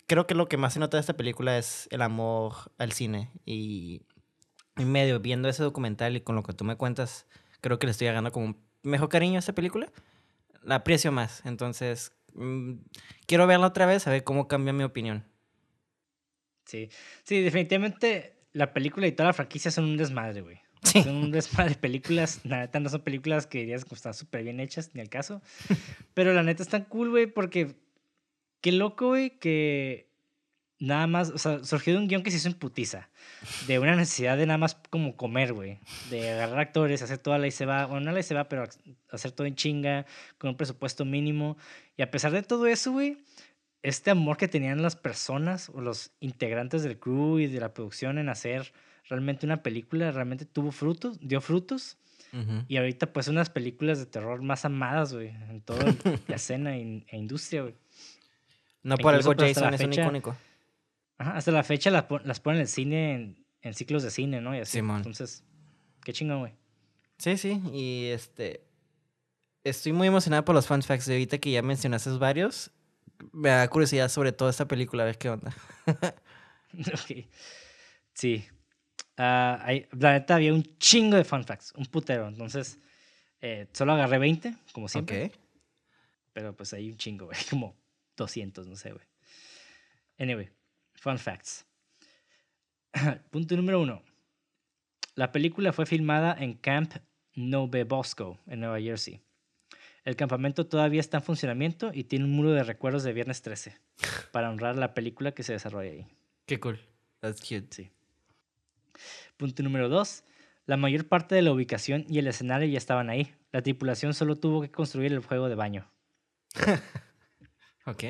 Creo 0.09 0.26
que 0.26 0.34
lo 0.34 0.48
que 0.48 0.56
más 0.56 0.74
se 0.74 0.80
nota 0.80 0.96
de 0.96 1.00
esta 1.00 1.16
película 1.16 1.56
es 1.56 1.88
el 1.90 2.02
amor 2.02 2.54
al 2.76 2.92
cine. 2.92 3.30
Y 3.46 4.02
en 4.76 4.90
medio, 4.90 5.20
viendo 5.20 5.48
ese 5.48 5.62
documental 5.62 6.16
y 6.16 6.20
con 6.20 6.34
lo 6.36 6.42
que 6.42 6.52
tú 6.52 6.64
me 6.64 6.76
cuentas, 6.76 7.26
creo 7.60 7.78
que 7.78 7.86
le 7.86 7.92
estoy 7.92 8.09
agarrando 8.09 8.32
como 8.32 8.46
un 8.46 8.56
mejor 8.82 9.09
cariño 9.09 9.36
a 9.36 9.38
esta 9.38 9.54
película. 9.54 9.90
La 10.62 10.76
aprecio 10.76 11.12
más. 11.12 11.42
Entonces, 11.46 12.12
mm, 12.34 12.74
quiero 13.26 13.46
verla 13.46 13.66
otra 13.66 13.86
vez 13.86 14.06
a 14.06 14.10
ver 14.10 14.24
cómo 14.24 14.48
cambia 14.48 14.72
mi 14.72 14.84
opinión. 14.84 15.24
Sí. 16.64 16.88
Sí, 17.24 17.40
definitivamente 17.40 18.36
la 18.52 18.72
película 18.72 19.06
y 19.06 19.12
toda 19.12 19.28
la 19.28 19.32
franquicia 19.32 19.70
son 19.70 19.84
un 19.84 19.96
desmadre, 19.96 20.40
güey. 20.40 20.60
Sí. 20.84 21.00
Son 21.00 21.14
un 21.14 21.30
desmadre 21.30 21.74
de 21.74 21.76
películas. 21.76 22.40
La 22.42 22.59
neta 22.59 22.80
no 22.80 22.88
son 22.88 23.02
películas 23.02 23.46
que 23.46 23.59
dirías 23.59 23.84
que 23.84 23.94
están 23.94 24.14
súper 24.14 24.42
bien 24.42 24.59
hechas, 24.59 24.90
ni 24.94 25.00
al 25.00 25.09
caso. 25.09 25.40
Pero 26.14 26.34
la 26.34 26.42
neta 26.42 26.64
están 26.64 26.84
cool, 26.86 27.10
güey, 27.10 27.26
porque 27.26 27.76
qué 28.60 28.72
loco, 28.72 29.09
güey, 29.09 29.38
que 29.38 30.11
nada 30.82 31.06
más, 31.06 31.30
o 31.30 31.38
sea, 31.38 31.62
surgió 31.62 31.92
de 31.92 32.00
un 32.00 32.09
guion 32.09 32.24
que 32.24 32.32
se 32.32 32.38
hizo 32.38 32.48
en 32.48 32.54
putiza. 32.54 33.09
De 33.68 33.78
una 33.78 33.94
necesidad 33.94 34.36
de 34.36 34.46
nada 34.46 34.59
más 34.59 34.76
como 34.90 35.16
comer, 35.16 35.52
güey. 35.52 35.78
De 36.10 36.32
agarrar 36.32 36.59
actores, 36.59 37.02
hacer 37.02 37.18
toda 37.18 37.38
la 37.38 37.46
y 37.46 37.52
se 37.52 37.66
va, 37.66 37.86
bueno, 37.86 38.06
no 38.06 38.12
la 38.12 38.18
y 38.18 38.24
se 38.24 38.34
va, 38.34 38.48
pero 38.48 38.64
hacer 39.10 39.30
todo 39.30 39.46
en 39.46 39.54
chinga, 39.54 40.06
con 40.38 40.50
un 40.50 40.56
presupuesto 40.56 41.04
mínimo. 41.04 41.56
Y 41.96 42.02
a 42.02 42.10
pesar 42.10 42.32
de 42.32 42.42
todo 42.42 42.66
eso, 42.66 42.90
güey, 42.90 43.18
este 43.84 44.10
amor 44.10 44.36
que 44.36 44.48
tenían 44.48 44.82
las 44.82 44.96
personas 44.96 45.68
o 45.68 45.80
los 45.80 46.10
integrantes 46.18 46.82
del 46.82 46.98
crew 46.98 47.38
y 47.38 47.46
de 47.46 47.60
la 47.60 47.72
producción 47.72 48.18
en 48.18 48.28
hacer 48.28 48.72
realmente 49.09 49.46
una 49.46 49.62
película, 49.62 50.10
realmente 50.10 50.46
tuvo 50.46 50.72
frutos, 50.72 51.18
dio 51.20 51.40
frutos. 51.40 51.96
Y 52.66 52.78
ahorita, 52.78 53.12
pues, 53.12 53.28
unas 53.28 53.50
películas 53.50 53.98
de 53.98 54.06
terror 54.06 54.40
más 54.40 54.64
amadas, 54.64 55.12
güey, 55.12 55.28
en 55.28 55.60
toda 55.60 55.84
la 56.28 56.36
escena 56.36 56.74
e, 56.78 57.04
industria, 57.12 57.60
güey. 57.60 57.74
No 58.82 58.96
por 58.96 59.12
Incluso, 59.12 59.32
algo 59.32 59.42
Jason 59.42 59.74
es 59.74 59.80
un 59.82 59.92
icónico. 59.92 60.36
Ajá, 61.23 61.36
hasta 61.36 61.53
la 61.53 61.62
fecha 61.62 61.90
las, 61.90 62.05
las 62.24 62.40
ponen 62.40 62.57
en 62.57 62.62
el 62.62 62.69
cine, 62.69 63.15
en, 63.15 63.47
en 63.62 63.74
ciclos 63.74 64.03
de 64.03 64.11
cine, 64.11 64.40
¿no? 64.40 64.57
Y 64.57 64.59
así. 64.59 64.78
Simón. 64.78 64.97
Entonces, 64.99 65.44
qué 66.05 66.12
chingón, 66.12 66.40
güey. 66.40 66.53
Sí, 67.19 67.36
sí, 67.36 67.61
y 67.73 68.07
este... 68.07 68.65
Estoy 69.62 69.93
muy 69.93 70.09
emocionada 70.09 70.44
por 70.44 70.57
los 70.57 70.66
fun 70.66 70.82
facts 70.82 71.07
de 71.07 71.15
ahorita 71.15 71.39
que 71.39 71.53
ya 71.53 71.62
mencionaste 71.62 72.11
varios. 72.11 72.73
Me 73.32 73.51
da 73.51 73.69
curiosidad 73.69 74.09
sobre 74.09 74.32
toda 74.32 74.51
esta 74.51 74.66
película, 74.66 75.05
a 75.05 75.07
ver 75.07 75.16
qué 75.19 75.31
onda. 75.31 75.55
Sí. 78.15 78.44
Ah, 79.16 79.61
hay- 79.62 79.86
la 79.93 80.12
neta 80.15 80.35
había 80.36 80.53
un 80.53 80.62
chingo 80.78 81.16
de 81.16 81.24
fun 81.24 81.44
facts, 81.44 81.73
un 81.77 81.86
putero. 81.86 82.27
Entonces, 82.28 82.78
eh, 83.40 83.69
solo 83.73 83.93
agarré 83.93 84.19
20, 84.19 84.55
como 84.73 84.89
siempre. 84.89 85.27
Ok. 85.27 85.32
Pero 86.32 86.57
pues 86.57 86.73
hay 86.73 86.90
un 86.90 86.97
chingo, 86.97 87.27
güey. 87.27 87.39
Como 87.51 87.77
200, 88.16 88.66
no 88.66 88.74
sé, 88.77 88.93
güey. 88.93 89.05
Anyway, 90.19 90.49
fun 91.02 91.18
facts. 91.18 91.66
Punto 93.30 93.56
número 93.56 93.80
uno. 93.80 94.02
La 95.16 95.32
película 95.32 95.72
fue 95.72 95.84
filmada 95.84 96.36
en 96.38 96.54
Camp 96.54 96.94
Nove 97.34 97.82
Bosco, 97.82 98.38
en 98.46 98.60
Nueva 98.60 98.80
Jersey. 98.80 99.20
El 100.04 100.14
campamento 100.14 100.66
todavía 100.66 101.00
está 101.00 101.18
en 101.18 101.24
funcionamiento 101.24 101.90
y 101.92 102.04
tiene 102.04 102.24
un 102.24 102.30
muro 102.30 102.52
de 102.52 102.62
recuerdos 102.62 103.02
de 103.02 103.12
Viernes 103.12 103.42
13 103.42 103.78
para 104.32 104.48
honrar 104.48 104.76
la 104.76 104.94
película 104.94 105.32
que 105.32 105.42
se 105.42 105.52
desarrolla 105.52 105.90
ahí. 105.90 106.06
Qué 106.46 106.60
cool. 106.60 106.78
That's 107.20 107.40
cute. 107.40 107.66
Sí. 107.70 107.90
Punto 109.36 109.62
número 109.64 109.88
dos. 109.88 110.22
La 110.66 110.76
mayor 110.76 111.08
parte 111.08 111.34
de 111.34 111.42
la 111.42 111.52
ubicación 111.52 112.06
y 112.08 112.18
el 112.18 112.28
escenario 112.28 112.68
ya 112.68 112.78
estaban 112.78 113.10
ahí. 113.10 113.34
La 113.50 113.62
tripulación 113.62 114.14
solo 114.14 114.36
tuvo 114.36 114.62
que 114.62 114.70
construir 114.70 115.12
el 115.12 115.20
juego 115.20 115.48
de 115.48 115.56
baño. 115.56 115.90
Ok. 117.84 118.04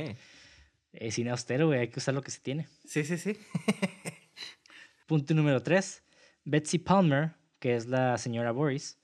Es 0.93 1.15
cine 1.15 1.31
austero, 1.31 1.67
güey. 1.69 1.81
Hay 1.81 1.89
que 1.89 1.99
usar 1.99 2.15
lo 2.15 2.23
que 2.23 2.31
se 2.31 2.41
tiene. 2.41 2.69
Sí, 2.85 3.05
sí, 3.05 3.17
sí. 3.19 3.37
Punto 5.07 5.35
número 5.35 5.63
3. 5.63 6.03
Betsy 6.45 6.79
Palmer, 6.79 7.33
que 7.59 7.77
es 7.77 7.87
la 7.87 8.19
señora 8.19 8.53
Boris, 8.53 8.99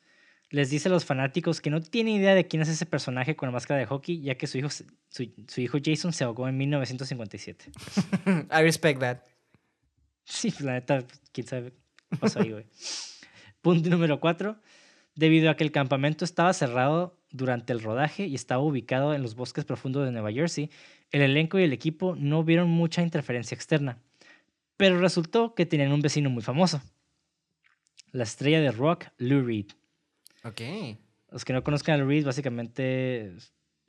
les 0.50 0.70
dice 0.70 0.88
a 0.88 0.92
los 0.92 1.04
fanáticos 1.04 1.60
que 1.60 1.70
no 1.70 1.80
tiene 1.80 2.12
idea 2.12 2.34
de 2.34 2.46
quién 2.46 2.62
es 2.62 2.68
ese 2.68 2.86
personaje 2.86 3.36
con 3.36 3.48
la 3.48 3.52
máscara 3.52 3.80
de 3.80 3.86
hockey, 3.86 4.20
ya 4.20 4.36
que 4.36 4.46
su 4.46 4.58
hijo, 4.58 4.70
su, 4.70 4.84
su 5.46 5.60
hijo 5.60 5.78
Jason 5.82 6.12
se 6.12 6.24
ahogó 6.24 6.48
en 6.48 6.56
1957. 6.56 7.70
I 8.26 8.62
respect 8.62 9.00
that. 9.00 9.18
Sí, 10.24 10.50
pues, 10.50 10.62
la 10.62 10.72
neta, 10.72 11.04
quién 11.32 11.46
sabe 11.46 11.72
qué 12.10 12.16
pasó 12.16 12.40
ahí, 12.40 12.52
güey. 12.52 12.66
Punto 13.62 13.90
número 13.90 14.20
4. 14.20 14.58
Debido 15.14 15.50
a 15.50 15.56
que 15.56 15.64
el 15.64 15.72
campamento 15.72 16.24
estaba 16.24 16.52
cerrado 16.52 17.18
durante 17.30 17.72
el 17.72 17.82
rodaje 17.82 18.26
y 18.26 18.34
estaba 18.34 18.62
ubicado 18.62 19.14
en 19.14 19.22
los 19.22 19.34
bosques 19.34 19.64
profundos 19.64 20.04
de 20.04 20.12
Nueva 20.12 20.32
Jersey, 20.32 20.70
el 21.10 21.22
elenco 21.22 21.58
y 21.58 21.62
el 21.64 21.72
equipo 21.72 22.14
no 22.16 22.44
vieron 22.44 22.68
mucha 22.68 23.02
interferencia 23.02 23.54
externa. 23.54 23.98
Pero 24.76 25.00
resultó 25.00 25.54
que 25.54 25.66
tenían 25.66 25.92
un 25.92 26.00
vecino 26.02 26.30
muy 26.30 26.42
famoso. 26.42 26.80
La 28.12 28.22
estrella 28.24 28.60
de 28.60 28.70
rock, 28.70 29.06
Lou 29.18 29.44
Reed. 29.44 29.66
Ok. 30.44 30.60
Los 31.30 31.44
que 31.44 31.52
no 31.52 31.62
conozcan 31.64 31.94
a 31.94 31.98
Lou 31.98 32.08
Reed, 32.08 32.24
básicamente 32.24 33.34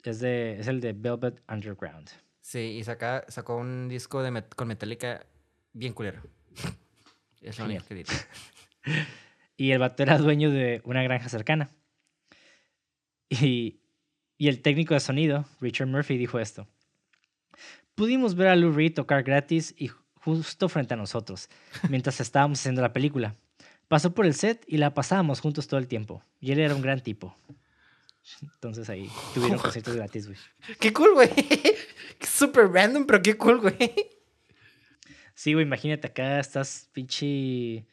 es, 0.02 0.18
de, 0.20 0.58
es 0.60 0.66
el 0.66 0.80
de 0.80 0.92
Velvet 0.92 1.42
Underground. 1.48 2.08
Sí, 2.40 2.58
y 2.58 2.84
saca, 2.84 3.24
sacó 3.28 3.56
un 3.56 3.88
disco 3.88 4.22
de 4.22 4.30
met- 4.30 4.54
con 4.54 4.68
Metallica 4.68 5.24
bien 5.72 5.92
culero. 5.92 6.22
Es 7.40 7.58
lo 7.58 7.64
único 7.64 7.84
que 7.86 7.94
diré. 7.94 8.12
Y 9.56 9.70
el 9.72 9.78
vato 9.78 10.02
era 10.02 10.16
dueño 10.18 10.50
de 10.50 10.80
una 10.84 11.02
granja 11.02 11.28
cercana. 11.28 11.70
Y, 13.28 13.80
y 14.38 14.48
el 14.48 14.62
técnico 14.62 14.94
de 14.94 15.00
sonido, 15.00 15.44
Richard 15.60 15.86
Murphy, 15.86 16.16
dijo 16.16 16.38
esto. 16.40 16.66
Pudimos 18.00 18.34
ver 18.34 18.48
a 18.48 18.56
Lou 18.56 18.72
Reed 18.72 18.94
tocar 18.94 19.22
gratis 19.22 19.74
y 19.76 19.90
justo 20.24 20.70
frente 20.70 20.94
a 20.94 20.96
nosotros, 20.96 21.50
mientras 21.90 22.18
estábamos 22.18 22.58
haciendo 22.58 22.80
la 22.80 22.94
película. 22.94 23.36
Pasó 23.88 24.14
por 24.14 24.24
el 24.24 24.32
set 24.32 24.64
y 24.66 24.78
la 24.78 24.94
pasábamos 24.94 25.40
juntos 25.40 25.66
todo 25.68 25.78
el 25.78 25.86
tiempo. 25.86 26.22
Y 26.40 26.52
él 26.52 26.60
era 26.60 26.74
un 26.74 26.80
gran 26.80 27.02
tipo. 27.02 27.36
Entonces 28.40 28.88
ahí 28.88 29.10
tuvieron 29.34 29.58
conciertos 29.62 29.96
gratis, 29.96 30.28
güey. 30.28 30.38
¡Qué 30.78 30.94
cool, 30.94 31.12
güey! 31.12 31.28
Super 32.22 32.70
random, 32.70 33.04
pero 33.04 33.20
qué 33.20 33.36
cool, 33.36 33.60
güey. 33.60 33.76
Sí, 35.34 35.52
güey, 35.52 35.66
imagínate 35.66 36.06
acá 36.06 36.40
estás 36.40 36.88
pinche 36.92 37.84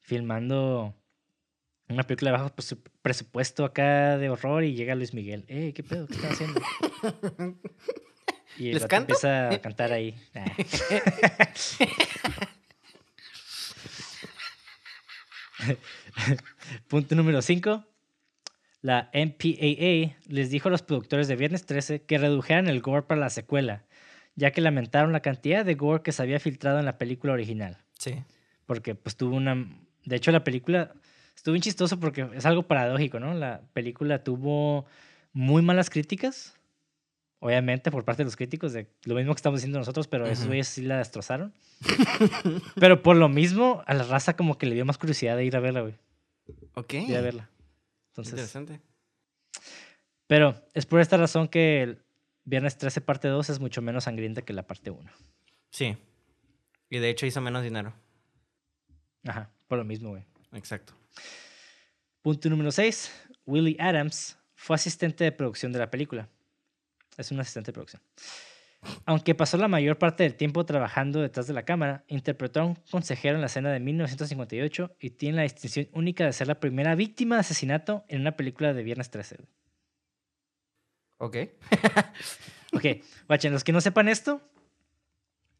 filmando 0.00 0.94
una 1.88 2.02
película 2.02 2.32
de 2.32 2.36
bajo 2.36 2.54
presu- 2.54 2.82
presupuesto 3.00 3.64
acá 3.64 4.18
de 4.18 4.28
horror 4.28 4.62
y 4.62 4.74
llega 4.74 4.94
Luis 4.94 5.14
Miguel. 5.14 5.46
Eh, 5.48 5.72
¿qué 5.74 5.82
pedo? 5.82 6.06
¿Qué 6.06 6.16
están 6.16 6.32
haciendo? 6.32 6.60
Y 8.56 8.72
¿Les 8.72 8.86
canto? 8.86 9.12
empieza 9.12 9.50
a 9.50 9.60
cantar 9.60 9.92
ahí. 9.92 10.14
Nah. 10.34 10.44
Punto 16.88 17.14
número 17.14 17.42
5. 17.42 17.84
La 18.82 19.10
MPAA 19.14 20.16
les 20.28 20.50
dijo 20.50 20.68
a 20.68 20.70
los 20.70 20.82
productores 20.82 21.26
de 21.26 21.36
Viernes 21.36 21.64
13 21.64 22.02
que 22.02 22.18
redujeran 22.18 22.68
el 22.68 22.82
gore 22.82 23.06
para 23.06 23.20
la 23.20 23.30
secuela, 23.30 23.84
ya 24.34 24.50
que 24.50 24.60
lamentaron 24.60 25.12
la 25.12 25.20
cantidad 25.20 25.64
de 25.64 25.74
gore 25.74 26.02
que 26.02 26.12
se 26.12 26.22
había 26.22 26.38
filtrado 26.38 26.78
en 26.78 26.84
la 26.84 26.98
película 26.98 27.32
original. 27.32 27.78
Sí. 27.98 28.22
Porque 28.66 28.94
pues 28.94 29.16
tuvo 29.16 29.36
una... 29.36 29.66
De 30.04 30.16
hecho, 30.16 30.32
la 30.32 30.44
película 30.44 30.92
estuvo 31.34 31.54
bien 31.54 31.62
chistoso 31.62 31.98
porque 31.98 32.28
es 32.34 32.44
algo 32.44 32.64
paradójico, 32.64 33.18
¿no? 33.18 33.32
La 33.32 33.62
película 33.72 34.22
tuvo 34.22 34.84
muy 35.32 35.62
malas 35.62 35.88
críticas, 35.88 36.58
obviamente 37.40 37.90
por 37.90 38.04
parte 38.04 38.22
de 38.22 38.24
los 38.24 38.36
críticos, 38.36 38.72
de 38.72 38.86
lo 39.04 39.14
mismo 39.14 39.34
que 39.34 39.38
estamos 39.38 39.60
diciendo 39.60 39.78
nosotros, 39.78 40.08
pero 40.08 40.26
esos 40.26 40.40
Ujú. 40.40 40.48
güeyes 40.48 40.68
sí 40.68 40.82
la 40.82 40.98
destrozaron. 40.98 41.52
pero 42.76 43.02
por 43.02 43.16
lo 43.16 43.28
mismo, 43.28 43.82
a 43.86 43.94
la 43.94 44.04
raza 44.04 44.36
como 44.36 44.56
que 44.58 44.66
le 44.66 44.74
dio 44.74 44.84
más 44.84 44.98
curiosidad 44.98 45.36
de 45.36 45.44
ir 45.44 45.56
a 45.56 45.60
verla, 45.60 45.82
güey. 45.82 45.94
Ok. 46.74 46.94
Ir 46.94 47.16
a 47.16 47.20
verla. 47.20 47.50
Entonces, 48.08 48.32
Interesante. 48.34 48.80
pero 50.26 50.54
es 50.72 50.86
por 50.86 51.00
esta 51.00 51.16
razón 51.16 51.48
que 51.48 51.82
el 51.82 52.02
Viernes 52.44 52.76
13 52.76 53.00
parte 53.00 53.28
2 53.28 53.50
es 53.50 53.58
mucho 53.60 53.80
menos 53.82 54.04
sangrienta 54.04 54.42
que 54.42 54.52
la 54.52 54.66
parte 54.66 54.90
1. 54.90 55.10
Sí. 55.70 55.96
Y 56.90 56.98
de 56.98 57.08
hecho 57.10 57.26
hizo 57.26 57.40
menos 57.40 57.62
dinero. 57.62 57.94
Ajá, 59.26 59.50
por 59.66 59.78
lo 59.78 59.84
mismo, 59.84 60.10
güey. 60.10 60.24
Exacto. 60.52 60.94
Punto 62.22 62.48
número 62.50 62.70
6. 62.70 63.10
Willie 63.46 63.76
Adams 63.80 64.38
fue 64.54 64.76
asistente 64.76 65.24
de 65.24 65.32
producción 65.32 65.72
de 65.72 65.78
la 65.78 65.90
película. 65.90 66.28
Es 67.16 67.30
un 67.30 67.40
asistente 67.40 67.70
de 67.70 67.72
producción. 67.74 68.02
Aunque 69.06 69.34
pasó 69.34 69.56
la 69.56 69.68
mayor 69.68 69.98
parte 69.98 70.24
del 70.24 70.34
tiempo 70.34 70.64
trabajando 70.66 71.20
detrás 71.20 71.46
de 71.46 71.54
la 71.54 71.64
cámara, 71.64 72.04
interpretó 72.08 72.60
a 72.60 72.64
un 72.64 72.74
consejero 72.90 73.36
en 73.36 73.40
la 73.40 73.46
escena 73.46 73.72
de 73.72 73.80
1958 73.80 74.96
y 75.00 75.10
tiene 75.10 75.36
la 75.36 75.42
distinción 75.42 75.88
única 75.92 76.26
de 76.26 76.32
ser 76.32 76.48
la 76.48 76.60
primera 76.60 76.94
víctima 76.94 77.36
de 77.36 77.40
asesinato 77.40 78.04
en 78.08 78.20
una 78.20 78.36
película 78.36 78.74
de 78.74 78.82
Viernes 78.82 79.10
13. 79.10 79.36
güey. 79.36 79.48
Ok. 81.18 81.36
Ok, 82.74 82.84
guachen, 83.28 83.52
los 83.52 83.62
que 83.62 83.72
no 83.72 83.80
sepan 83.80 84.08
esto, 84.08 84.40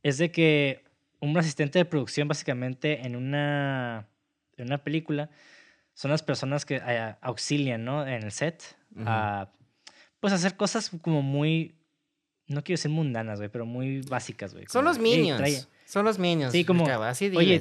es 0.02 0.18
de 0.18 0.32
que 0.32 0.84
un 1.20 1.36
asistente 1.38 1.78
de 1.78 1.84
producción 1.84 2.26
básicamente 2.26 3.06
en 3.06 3.14
una, 3.14 4.08
en 4.56 4.66
una 4.66 4.82
película 4.82 5.30
son 5.94 6.10
las 6.10 6.24
personas 6.24 6.66
que 6.66 6.82
eh, 6.84 7.14
auxilian, 7.20 7.84
¿no? 7.84 8.04
En 8.04 8.24
el 8.24 8.32
set 8.32 8.76
a, 9.06 9.48
pues 10.24 10.32
hacer 10.32 10.56
cosas 10.56 10.90
como 11.02 11.20
muy, 11.20 11.74
no 12.46 12.64
quiero 12.64 12.78
decir 12.78 12.90
mundanas, 12.90 13.38
güey, 13.40 13.50
pero 13.50 13.66
muy 13.66 14.00
básicas, 14.00 14.54
güey. 14.54 14.64
Son 14.70 14.82
los 14.86 14.96
"Ey, 14.96 15.02
minions. 15.02 15.38
trae-". 15.38 15.66
Son 15.84 16.02
los 16.02 16.18
minions. 16.18 16.50
Sí, 16.50 16.64
como, 16.64 16.84
Ricardo, 16.86 17.04
Así 17.04 17.26
oye. 17.36 17.60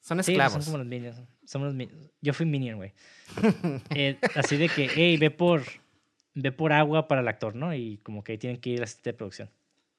Son 0.00 0.20
Sí, 0.24 0.32
esclavos. 0.32 0.54
son 0.54 0.64
como 0.64 0.78
los 0.78 0.86
minions. 0.88 1.22
Somos 1.44 1.66
los 1.66 1.74
minions. 1.76 2.10
Yo 2.20 2.32
fui 2.34 2.46
minion, 2.46 2.78
güey. 2.78 2.92
Eh, 3.94 4.18
así 4.34 4.56
de 4.56 4.68
que, 4.68 4.88
hey, 4.92 5.16
ve 5.18 5.30
por, 5.30 5.62
ve 6.34 6.50
por 6.50 6.72
agua 6.72 7.06
para 7.06 7.20
el 7.20 7.28
actor, 7.28 7.54
¿no? 7.54 7.72
Y 7.72 7.98
como 7.98 8.24
que 8.24 8.32
ahí 8.32 8.38
tienen 8.38 8.60
que 8.60 8.70
ir 8.70 8.78
al 8.78 8.84
asistente 8.84 9.10
de 9.10 9.14
producción. 9.14 9.50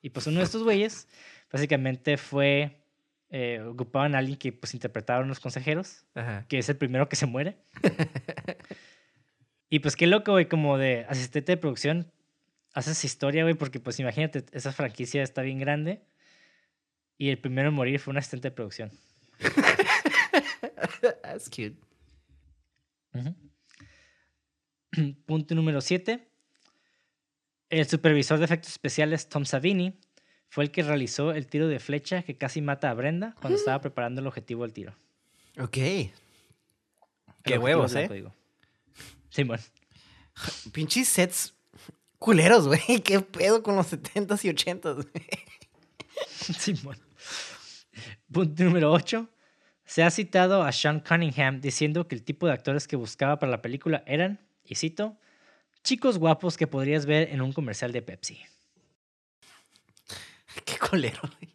Y 0.02 0.10
pues 0.10 0.28
uno 0.28 0.40
de 0.40 0.44
estos 0.44 0.64
güeyes, 0.64 1.08
básicamente 1.50 2.18
fue, 2.18 2.82
eh, 3.30 3.62
ocupaban 3.66 4.16
a 4.16 4.18
alguien 4.18 4.38
que 4.38 4.52
pues 4.52 4.74
interpretaban 4.74 5.24
a 5.24 5.28
los 5.28 5.40
consejeros, 5.40 6.04
Ajá. 6.14 6.46
que 6.50 6.58
es 6.58 6.68
el 6.68 6.76
primero 6.76 7.08
que 7.08 7.16
se 7.16 7.26
muere. 7.26 7.56
y 9.76 9.80
pues 9.80 9.98
qué 9.98 10.08
loco, 10.08 10.32
güey, 10.32 10.48
como 10.48 10.78
de 10.78 11.06
asistente 11.10 11.52
de 11.52 11.58
producción, 11.58 12.10
haces 12.74 13.04
historia, 13.04 13.44
güey, 13.44 13.56
porque 13.56 13.82
pues 13.82 14.00
imagínate, 14.00 14.46
esa 14.54 14.72
franquicia 14.72 15.22
está 15.22 15.42
bien 15.42 15.60
grande. 15.60 16.02
Y 17.18 17.28
el 17.28 17.40
primero 17.40 17.68
en 17.68 17.76
morir 17.76 18.00
fue 18.00 18.12
un 18.12 18.18
asistente 18.18 18.48
de 18.48 18.56
producción. 18.56 18.90
That's 21.24 21.50
cute. 21.50 21.76
Punto 25.26 25.56
número 25.56 25.82
7. 25.82 26.26
El 27.70 27.86
supervisor 27.86 28.40
de 28.40 28.46
efectos 28.46 28.72
especiales 28.72 29.28
Tom 29.28 29.44
Savini 29.44 30.00
fue 30.48 30.64
el 30.64 30.72
que 30.72 30.84
realizó 30.84 31.34
el 31.34 31.48
tiro 31.48 31.68
de 31.68 31.80
flecha 31.80 32.24
que 32.24 32.38
casi 32.38 32.62
mata 32.62 32.90
a 32.90 32.94
Brenda 32.94 33.36
cuando 33.42 33.60
estaba 33.60 33.82
preparando 33.82 34.22
el 34.22 34.28
objetivo 34.28 34.64
del 34.64 34.72
tiro. 34.72 34.96
Ok. 35.60 35.76
El 35.76 36.12
Qué 37.44 37.58
huevos, 37.58 37.94
¿eh? 37.96 38.08
Simón. 39.36 39.60
Pinches 40.72 41.10
sets 41.10 41.54
culeros, 42.20 42.68
güey. 42.68 43.02
¿Qué 43.04 43.20
pedo 43.20 43.62
con 43.62 43.76
los 43.76 43.92
70s 43.92 44.46
y 44.46 44.50
80s, 44.50 44.94
güey? 44.96 45.26
Simón. 46.58 46.98
Punto 48.32 48.64
número 48.64 48.94
8. 48.94 49.30
Se 49.84 50.04
ha 50.04 50.10
citado 50.10 50.64
a 50.64 50.72
Sean 50.72 51.02
Cunningham 51.02 51.60
diciendo 51.60 52.08
que 52.08 52.16
el 52.16 52.24
tipo 52.24 52.48
de 52.48 52.54
actores 52.54 52.88
que 52.88 52.96
buscaba 52.96 53.38
para 53.38 53.52
la 53.52 53.62
película 53.62 54.04
eran, 54.08 54.40
y 54.64 54.76
cito, 54.76 55.18
chicos 55.84 56.18
guapos 56.18 56.56
que 56.56 56.66
podrías 56.66 57.06
ver 57.06 57.30
en 57.30 57.42
un 57.42 57.52
comercial 57.52 57.92
de 57.92 58.02
Pepsi. 58.02 58.42
Qué 60.66 60.78
culero, 60.78 61.20
güey. 61.22 61.55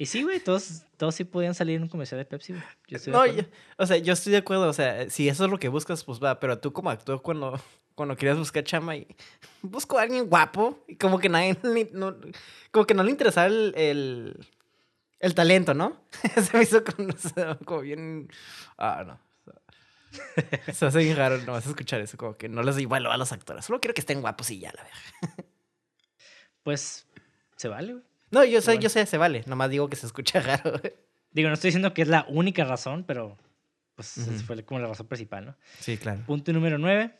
Y 0.00 0.06
sí, 0.06 0.22
güey, 0.22 0.40
todos, 0.40 0.84
todos 0.96 1.14
sí 1.14 1.24
podían 1.24 1.54
salir 1.54 1.76
en 1.76 1.82
un 1.82 1.88
comercial 1.90 2.18
de 2.18 2.24
Pepsi, 2.24 2.54
güey. 2.54 2.64
No, 3.12 3.26
yo- 3.26 3.42
o 3.76 3.84
sea, 3.86 3.98
yo 3.98 4.14
estoy 4.14 4.32
de 4.32 4.38
acuerdo. 4.38 4.66
O 4.66 4.72
sea, 4.72 5.10
si 5.10 5.28
eso 5.28 5.44
es 5.44 5.50
lo 5.50 5.58
que 5.58 5.68
buscas, 5.68 6.04
pues 6.04 6.18
va. 6.22 6.40
Pero 6.40 6.58
tú 6.58 6.72
como 6.72 6.88
actor, 6.88 7.20
cuando, 7.20 7.60
cuando 7.94 8.16
querías 8.16 8.38
buscar 8.38 8.64
chama, 8.64 8.96
y 8.96 9.06
busco 9.60 9.98
a 9.98 10.02
alguien 10.02 10.26
guapo. 10.26 10.82
Y 10.88 10.96
como 10.96 11.18
que 11.18 11.28
nadie, 11.28 11.58
no, 11.92 12.16
como 12.70 12.86
que 12.86 12.94
no 12.94 13.02
le 13.02 13.10
interesaba 13.10 13.46
el, 13.48 13.74
el, 13.76 14.46
el 15.18 15.34
talento, 15.34 15.74
¿no? 15.74 16.00
Se 16.42 16.56
me 16.56 16.62
hizo 16.62 16.82
como 17.66 17.80
bien... 17.82 18.30
Ah, 18.78 19.04
no. 19.06 19.20
Se 20.72 20.86
hace 20.86 20.98
bien 21.00 21.16
raro 21.18 21.36
no 21.42 21.52
vas 21.52 21.66
a 21.66 21.68
escuchar 21.68 22.00
eso. 22.00 22.16
Como 22.16 22.38
que 22.38 22.48
no 22.48 22.62
les 22.62 22.74
doy 22.76 22.86
valor 22.86 23.12
a 23.12 23.18
los 23.18 23.32
actores. 23.32 23.66
Solo 23.66 23.80
quiero 23.80 23.92
que 23.92 24.00
estén 24.00 24.22
guapos 24.22 24.50
y 24.50 24.60
ya, 24.60 24.72
la 24.72 24.82
verdad. 24.82 25.44
Pues 26.62 27.06
se 27.56 27.68
vale, 27.68 27.92
güey. 27.94 28.04
No, 28.30 28.44
yo 28.44 28.60
sé, 28.60 28.78
yo 28.78 28.88
sé, 28.88 29.06
se 29.06 29.18
vale. 29.18 29.42
Nomás 29.46 29.70
digo 29.70 29.88
que 29.88 29.96
se 29.96 30.06
escucha 30.06 30.40
raro. 30.40 30.80
Digo, 31.32 31.48
no 31.48 31.54
estoy 31.54 31.68
diciendo 31.68 31.94
que 31.94 32.02
es 32.02 32.08
la 32.08 32.26
única 32.28 32.64
razón, 32.64 33.04
pero 33.04 33.36
pues 33.94 34.16
esa 34.18 34.32
fue 34.44 34.64
como 34.64 34.80
la 34.80 34.88
razón 34.88 35.06
principal, 35.06 35.46
¿no? 35.46 35.56
Sí, 35.78 35.96
claro. 35.96 36.22
Punto 36.26 36.52
número 36.52 36.78
9. 36.78 37.14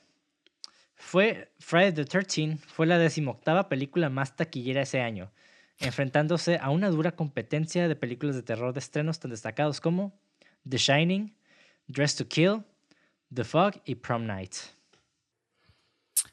Fue 0.94 1.50
Friday 1.58 1.92
the 1.92 2.04
13 2.04 2.58
fue 2.66 2.86
la 2.86 2.98
decimoctava 2.98 3.68
película 3.68 4.10
más 4.10 4.36
taquillera 4.36 4.82
ese 4.82 5.00
año, 5.00 5.32
enfrentándose 5.78 6.58
a 6.58 6.70
una 6.70 6.90
dura 6.90 7.12
competencia 7.12 7.88
de 7.88 7.96
películas 7.96 8.36
de 8.36 8.42
terror 8.42 8.74
de 8.74 8.80
estrenos 8.80 9.18
tan 9.18 9.30
destacados 9.30 9.80
como 9.80 10.18
The 10.68 10.76
Shining, 10.76 11.34
Dress 11.86 12.16
to 12.16 12.28
Kill, 12.28 12.64
The 13.32 13.44
Fog 13.44 13.80
y 13.84 13.94
Prom 13.94 14.26
Night. 14.26 14.54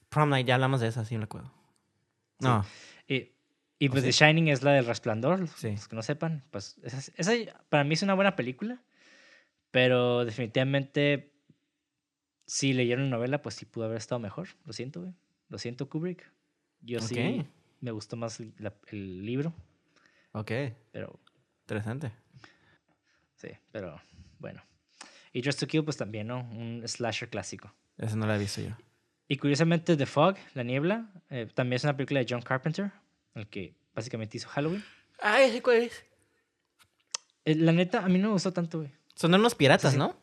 Prom 0.10 0.30
Night, 0.30 0.48
ya 0.48 0.56
hablamos 0.56 0.82
de 0.82 0.88
esa, 0.88 1.06
sí 1.06 1.18
me 1.18 1.24
acuerdo. 1.24 1.52
No. 2.40 2.66
Y 3.80 3.88
¿Oh, 3.88 3.92
pues 3.92 4.04
sí? 4.04 4.10
The 4.10 4.12
Shining 4.26 4.48
es 4.48 4.64
la 4.64 4.72
del 4.74 4.86
Resplandor, 4.86 5.48
Sí. 5.50 5.72
los 5.72 5.88
que 5.88 5.96
no 5.96 6.02
sepan, 6.02 6.44
pues 6.52 6.78
esa, 6.84 6.98
es- 6.98 7.12
esa 7.16 7.32
para 7.70 7.84
mí 7.84 7.94
es 7.94 8.02
una 8.04 8.14
buena 8.16 8.36
película, 8.36 8.82
pero 9.72 10.26
definitivamente 10.26 11.34
si 12.46 12.74
leyeron 12.74 13.10
la 13.10 13.18
novela, 13.18 13.42
pues 13.42 13.56
sí 13.56 13.66
pudo 13.66 13.86
haber 13.86 13.98
estado 13.98 14.20
mejor. 14.20 14.48
Lo 14.66 14.74
siento, 14.74 15.02
güey. 15.02 15.14
Lo 15.50 15.58
siento, 15.58 15.90
Kubrick. 15.90 16.32
Yo 16.82 17.00
sí 17.02 17.14
Ok. 17.40 17.46
me 17.82 17.92
gustó 17.92 18.16
más 18.16 18.40
el, 18.40 18.54
la- 18.58 18.74
el 18.88 19.26
libro, 19.26 19.54
Ok, 20.32 20.52
pero 20.92 21.20
interesante. 21.62 22.12
sí, 23.36 23.50
pero 23.72 24.00
bueno. 24.40 24.62
Y 25.34 25.42
Dress 25.42 25.58
to 25.58 25.68
Kill, 25.68 25.84
pues 25.84 25.98
también, 25.98 26.28
¿no? 26.28 26.40
Un 26.52 26.84
slasher 26.88 27.30
clásico. 27.30 27.74
Esa 27.98 28.16
no 28.16 28.26
la 28.28 28.36
he 28.36 28.40
visto 28.40 28.62
yo. 28.62 28.76
Y 29.28 29.38
curiosamente, 29.38 29.98
The 29.98 30.06
Fog, 30.06 30.36
La 30.54 30.64
Niebla, 30.64 31.12
eh, 31.30 31.48
también 31.54 31.76
es 31.78 31.84
una 31.84 31.96
película 31.98 32.22
de 32.22 32.26
John 32.30 32.42
Carpenter, 32.42 32.92
el 33.40 33.48
que 33.48 33.76
básicamente 33.94 34.38
hizo 34.38 34.48
Halloween. 34.50 34.84
Ay, 35.20 35.62
¿cuál 35.62 35.78
es? 35.78 36.06
Eh, 37.46 37.56
la 37.56 37.72
neta, 37.72 38.04
a 38.04 38.10
mí 38.10 38.18
no 38.20 38.28
me 38.28 38.34
gustó 38.34 38.54
tanto, 38.54 38.80
güey. 38.80 38.92
Son 39.16 39.34
unos 39.34 39.56
piratas, 39.56 39.94
Sí. 39.94 39.98
¿no? 39.98 40.16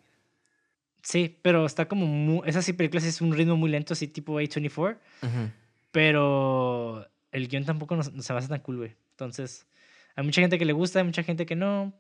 Sí, 1.02 1.38
pero 1.42 1.66
está 1.66 1.86
como 1.88 2.06
muy... 2.06 2.48
Esa 2.48 2.62
sí 2.62 2.72
película 2.72 3.00
sí 3.00 3.08
es 3.08 3.20
un 3.20 3.32
ritmo 3.34 3.56
muy 3.56 3.70
lento, 3.70 3.92
así 3.92 4.08
tipo 4.08 4.40
A24. 4.40 4.98
Ujú. 5.22 5.50
Pero 5.90 7.08
el 7.32 7.48
guion 7.48 7.64
tampoco 7.64 7.96
nos- 7.96 8.12
no 8.12 8.22
se 8.22 8.32
me 8.32 8.38
hace 8.38 8.48
tan 8.48 8.60
cool, 8.60 8.76
güey. 8.78 8.96
Entonces, 9.10 9.66
hay 10.16 10.24
mucha 10.24 10.40
gente 10.40 10.58
que 10.58 10.64
le 10.64 10.72
gusta, 10.72 11.00
hay 11.00 11.04
mucha 11.04 11.22
gente 11.22 11.46
que 11.46 11.56
no. 11.56 11.92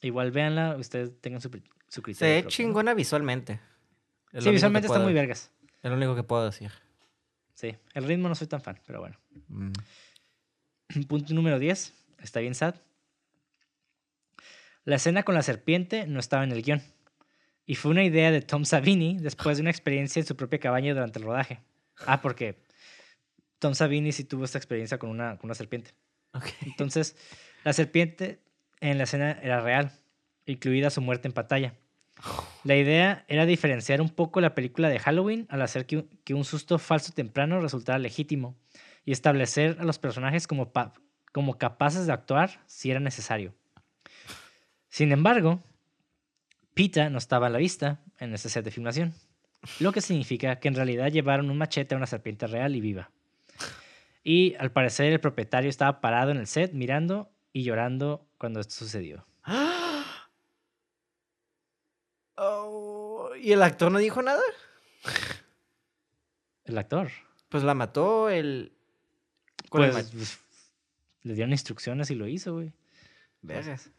Igual 0.00 0.30
véanla, 0.32 0.76
ustedes 0.76 1.12
tengan 1.20 1.40
su, 1.40 1.50
pri- 1.50 1.62
su 1.88 2.00
Se 2.00 2.02
criterio. 2.02 2.34
ve 2.34 2.40
propio, 2.42 2.44
¿no? 2.44 2.50
chingona 2.50 2.94
visualmente. 2.94 3.60
Es 4.32 4.44
lo 4.44 4.50
Sí, 4.50 4.50
visualmente 4.50 4.86
está 4.86 4.96
puedo- 4.96 5.04
muy 5.04 5.14
vergas. 5.14 5.50
Es 5.82 5.90
lo 5.90 5.96
único 5.96 6.14
que 6.16 6.22
puedo 6.22 6.44
decir. 6.46 6.70
Sí, 7.54 7.76
el 7.94 8.04
ritmo 8.04 8.28
no 8.28 8.34
soy 8.34 8.46
tan 8.48 8.60
fan, 8.62 8.80
pero 8.86 9.00
bueno. 9.00 9.16
Mm. 9.48 9.72
Punto 11.08 11.34
número 11.34 11.58
10. 11.58 11.92
Está 12.22 12.40
bien 12.40 12.54
sad. 12.54 12.76
La 14.84 14.96
escena 14.96 15.22
con 15.22 15.34
la 15.34 15.42
serpiente 15.42 16.06
no 16.06 16.18
estaba 16.18 16.44
en 16.44 16.52
el 16.52 16.62
guion. 16.62 16.82
Y 17.66 17.76
fue 17.76 17.92
una 17.92 18.04
idea 18.04 18.30
de 18.30 18.40
Tom 18.42 18.64
Savini 18.64 19.18
después 19.20 19.56
de 19.56 19.62
una 19.62 19.70
experiencia 19.70 20.20
en 20.20 20.26
su 20.26 20.36
propia 20.36 20.58
cabaña 20.58 20.92
durante 20.92 21.20
el 21.20 21.24
rodaje. 21.24 21.60
Ah, 22.06 22.20
porque 22.20 22.64
Tom 23.60 23.74
Savini 23.74 24.10
sí 24.10 24.24
tuvo 24.24 24.44
esta 24.44 24.58
experiencia 24.58 24.98
con 24.98 25.10
una, 25.10 25.36
con 25.38 25.46
una 25.46 25.54
serpiente. 25.54 25.92
Ok. 26.32 26.46
Entonces, 26.62 27.16
la 27.62 27.72
serpiente 27.72 28.40
en 28.80 28.98
la 28.98 29.04
escena 29.04 29.38
era 29.42 29.60
real, 29.60 29.92
incluida 30.46 30.90
su 30.90 31.00
muerte 31.00 31.28
en 31.28 31.34
pantalla. 31.34 31.74
La 32.64 32.76
idea 32.76 33.24
era 33.28 33.46
diferenciar 33.46 34.00
un 34.00 34.10
poco 34.10 34.40
la 34.40 34.54
película 34.54 34.88
de 34.88 34.98
Halloween 34.98 35.46
al 35.48 35.62
hacer 35.62 35.86
que 35.86 36.34
un 36.34 36.44
susto 36.44 36.78
falso 36.78 37.12
temprano 37.12 37.60
resultara 37.60 37.98
legítimo 37.98 38.56
y 39.04 39.12
establecer 39.12 39.76
a 39.80 39.84
los 39.84 39.98
personajes 39.98 40.46
como, 40.46 40.72
como 41.32 41.58
capaces 41.58 42.06
de 42.06 42.12
actuar 42.12 42.60
si 42.66 42.90
era 42.90 43.00
necesario. 43.00 43.54
Sin 44.88 45.12
embargo, 45.12 45.62
Pita 46.74 47.10
no 47.10 47.18
estaba 47.18 47.48
a 47.48 47.50
la 47.50 47.58
vista 47.58 48.00
en 48.18 48.34
ese 48.34 48.48
set 48.48 48.64
de 48.64 48.70
filmación, 48.70 49.14
lo 49.80 49.92
que 49.92 50.00
significa 50.00 50.56
que 50.56 50.68
en 50.68 50.74
realidad 50.74 51.10
llevaron 51.10 51.50
un 51.50 51.58
machete 51.58 51.94
a 51.94 51.98
una 51.98 52.06
serpiente 52.06 52.46
real 52.46 52.76
y 52.76 52.80
viva. 52.80 53.10
Y 54.24 54.54
al 54.56 54.70
parecer 54.70 55.12
el 55.12 55.20
propietario 55.20 55.68
estaba 55.68 56.00
parado 56.00 56.30
en 56.30 56.38
el 56.38 56.46
set 56.46 56.72
mirando 56.72 57.30
y 57.52 57.64
llorando 57.64 58.26
cuando 58.38 58.60
esto 58.60 58.74
sucedió. 58.74 59.26
Oh, 62.36 63.30
¿Y 63.40 63.52
el 63.52 63.62
actor 63.62 63.90
no 63.92 63.98
dijo 63.98 64.22
nada? 64.22 64.42
El 66.64 66.78
actor. 66.78 67.10
Pues 67.48 67.62
la 67.62 67.74
mató 67.74 68.30
el... 68.30 68.72
con 69.72 69.82
el 69.84 69.90
Pues, 69.90 70.06
mach- 70.12 70.16
pues, 70.16 70.38
le 71.22 71.34
dieron 71.34 71.52
instrucciones 71.52 72.10
y 72.10 72.14
lo 72.14 72.28
hizo, 72.28 72.54
güey. 72.54 72.72
Vergas. 73.42 73.90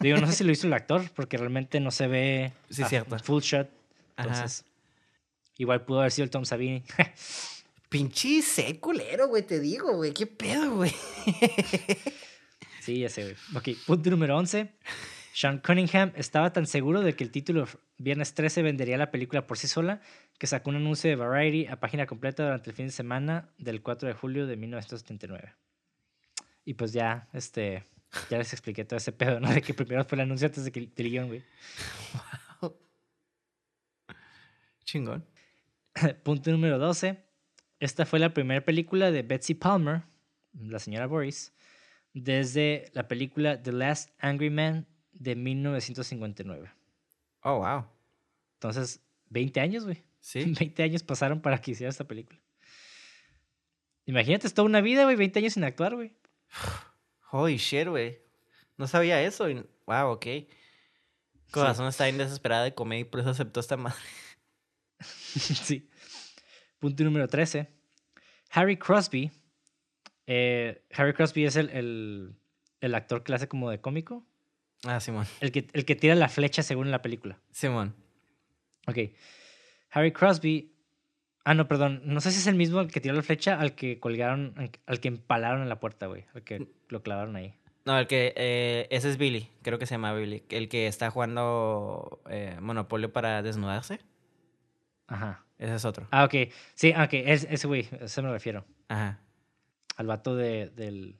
Digo, 0.00 0.18
no 0.18 0.26
sé 0.26 0.34
si 0.34 0.44
lo 0.44 0.52
hizo 0.52 0.66
el 0.66 0.72
actor, 0.74 1.10
porque 1.14 1.38
realmente 1.38 1.80
no 1.80 1.90
se 1.90 2.06
ve 2.06 2.52
Sí, 2.68 2.82
a 2.82 2.88
cierto. 2.88 3.18
full 3.20 3.40
shot. 3.42 3.68
Ajá. 4.16 4.28
Entonces, 4.28 4.64
igual 5.56 5.84
pudo 5.84 6.00
haber 6.00 6.12
sido 6.12 6.24
el 6.24 6.30
Tom 6.30 6.44
Savini. 6.44 6.82
Pinche 7.88 8.42
culero, 8.80 9.28
güey, 9.28 9.42
te 9.44 9.60
digo, 9.60 9.94
güey. 9.96 10.12
¿Qué 10.12 10.26
pedo, 10.26 10.74
güey? 10.76 10.92
sí, 12.80 12.98
ya 13.00 13.08
sé, 13.08 13.22
güey. 13.22 13.36
Ok, 13.74 13.78
punto 13.86 14.10
número 14.10 14.36
11. 14.36 14.70
Sean 15.36 15.58
Cunningham 15.58 16.12
estaba 16.16 16.50
tan 16.50 16.66
seguro 16.66 17.02
de 17.02 17.14
que 17.14 17.22
el 17.22 17.30
título 17.30 17.68
Viernes 17.98 18.32
13 18.32 18.62
vendería 18.62 18.96
la 18.96 19.10
película 19.10 19.46
por 19.46 19.58
sí 19.58 19.68
sola 19.68 20.00
que 20.38 20.46
sacó 20.46 20.70
un 20.70 20.76
anuncio 20.76 21.10
de 21.10 21.16
Variety 21.16 21.66
a 21.66 21.78
página 21.78 22.06
completa 22.06 22.42
durante 22.42 22.70
el 22.70 22.74
fin 22.74 22.86
de 22.86 22.92
semana 22.92 23.50
del 23.58 23.82
4 23.82 24.08
de 24.08 24.14
julio 24.14 24.46
de 24.46 24.56
1979. 24.56 25.52
Y 26.64 26.72
pues 26.72 26.94
ya, 26.94 27.28
este, 27.34 27.84
ya 28.30 28.38
les 28.38 28.50
expliqué 28.54 28.86
todo 28.86 28.96
ese 28.96 29.12
pedo, 29.12 29.38
¿no? 29.38 29.52
De 29.52 29.60
que 29.60 29.74
primero 29.74 30.06
fue 30.06 30.16
el 30.16 30.22
anuncio 30.22 30.46
antes 30.46 30.64
de 30.64 30.72
que 30.72 30.90
del 30.96 31.10
guion, 31.10 31.28
güey. 31.28 31.44
Chingón. 34.84 35.22
Punto 36.22 36.50
número 36.50 36.78
12. 36.78 37.22
Esta 37.78 38.06
fue 38.06 38.20
la 38.20 38.32
primera 38.32 38.64
película 38.64 39.10
de 39.10 39.20
Betsy 39.20 39.52
Palmer, 39.52 40.04
la 40.54 40.78
señora 40.78 41.06
Boris, 41.06 41.52
desde 42.14 42.90
la 42.94 43.06
película 43.06 43.62
The 43.62 43.72
Last 43.72 44.12
Angry 44.18 44.48
Man 44.48 44.86
de 45.18 45.34
1959. 45.36 46.70
Oh, 47.42 47.58
wow. 47.58 47.86
Entonces, 48.54 49.00
20 49.30 49.60
años, 49.60 49.84
güey. 49.84 50.02
Sí. 50.20 50.44
20 50.58 50.82
años 50.82 51.02
pasaron 51.02 51.40
para 51.40 51.60
que 51.60 51.72
hiciera 51.72 51.90
esta 51.90 52.04
película. 52.06 52.40
Imagínate, 54.04 54.46
es 54.46 54.54
toda 54.54 54.66
una 54.66 54.80
vida, 54.80 55.04
güey, 55.04 55.16
20 55.16 55.38
años 55.40 55.52
sin 55.54 55.64
actuar, 55.64 55.94
güey. 55.94 56.12
Holy 57.30 57.56
shit, 57.56 57.88
güey. 57.88 58.20
No 58.76 58.86
sabía 58.86 59.22
eso. 59.22 59.48
y- 59.50 59.64
Wow, 59.86 60.10
ok. 60.12 60.26
Corazón 61.50 61.86
está 61.88 62.04
bien 62.04 62.18
desesperada 62.18 62.64
de 62.64 62.74
comer 62.74 63.00
y 63.00 63.04
por 63.04 63.20
eso 63.20 63.30
aceptó 63.30 63.60
esta 63.60 63.76
madre. 63.76 63.98
sí. 65.00 65.88
Punto 66.78 67.04
número 67.04 67.26
13. 67.28 67.68
Harry 68.50 68.76
Crosby. 68.76 69.30
eh, 70.26 70.84
Harry 70.92 71.12
Crosby 71.14 71.44
es 71.44 71.56
el, 71.56 71.70
el, 71.70 72.36
el 72.80 72.94
actor 72.94 73.22
que 73.22 73.34
hace 73.34 73.48
como 73.48 73.70
de 73.70 73.80
cómico. 73.80 74.26
Ah, 74.84 75.00
Simón. 75.00 75.26
El 75.40 75.52
que, 75.52 75.66
el 75.72 75.84
que 75.84 75.94
tira 75.96 76.14
la 76.14 76.28
flecha 76.28 76.62
según 76.62 76.90
la 76.90 77.02
película. 77.02 77.38
Simón. 77.50 77.94
Ok. 78.86 78.98
Harry 79.90 80.12
Crosby. 80.12 80.72
Ah, 81.44 81.54
no, 81.54 81.68
perdón. 81.68 82.02
No 82.04 82.20
sé 82.20 82.30
si 82.32 82.38
es 82.38 82.46
el 82.46 82.54
mismo 82.56 82.80
al 82.80 82.88
que 82.90 83.00
tiró 83.00 83.14
la 83.14 83.22
flecha 83.22 83.58
al 83.58 83.74
que 83.74 83.98
colgaron, 84.00 84.54
al 84.56 84.70
que- 84.70 84.80
al 84.86 85.00
que 85.00 85.08
empalaron 85.08 85.62
en 85.62 85.68
la 85.68 85.80
puerta, 85.80 86.06
güey. 86.06 86.24
Al 86.34 86.42
que 86.44 86.66
lo 86.88 87.02
clavaron 87.02 87.36
ahí. 87.36 87.54
No, 87.84 87.96
el 87.98 88.06
que. 88.08 88.32
eh, 88.36 88.88
ese 88.90 89.08
es 89.08 89.16
Billy. 89.16 89.48
Creo 89.62 89.78
que 89.78 89.86
se 89.86 89.94
llama 89.94 90.12
Billy. 90.12 90.44
El 90.50 90.68
que 90.68 90.86
está 90.88 91.10
jugando 91.10 92.20
eh, 92.28 92.56
Monopolio 92.60 93.12
para 93.12 93.42
desnudarse. 93.42 94.00
Ajá. 95.06 95.44
Ese 95.58 95.74
es 95.76 95.84
otro. 95.84 96.06
Ah, 96.10 96.24
ok. 96.24 96.52
Sí, 96.74 96.92
ah, 96.94 97.04
ok. 97.04 97.12
Es, 97.14 97.46
ese 97.48 97.66
güey, 97.66 97.88
a 98.00 98.04
ese 98.06 98.22
me 98.22 98.30
refiero. 98.30 98.64
Ajá. 98.88 99.20
Al 99.96 100.06
vato 100.08 100.34
de, 100.36 100.68
del. 100.70 101.18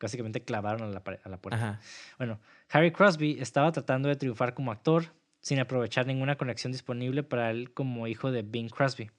Básicamente 0.00 0.42
clavaron 0.44 0.82
a 0.90 0.92
la, 0.92 1.02
pared- 1.02 1.20
a 1.24 1.28
la 1.28 1.36
puerta. 1.38 1.56
Ajá. 1.56 1.80
Bueno, 2.18 2.38
Harry 2.70 2.92
Crosby 2.92 3.38
estaba 3.40 3.72
tratando 3.72 4.08
de 4.08 4.16
triunfar 4.16 4.54
como 4.54 4.70
actor 4.70 5.06
sin 5.40 5.58
aprovechar 5.60 6.06
ninguna 6.06 6.36
conexión 6.36 6.72
disponible 6.72 7.22
para 7.22 7.50
él 7.50 7.72
como 7.72 8.06
hijo 8.06 8.30
de 8.30 8.42
Bing 8.42 8.68
Crosby. 8.70 9.10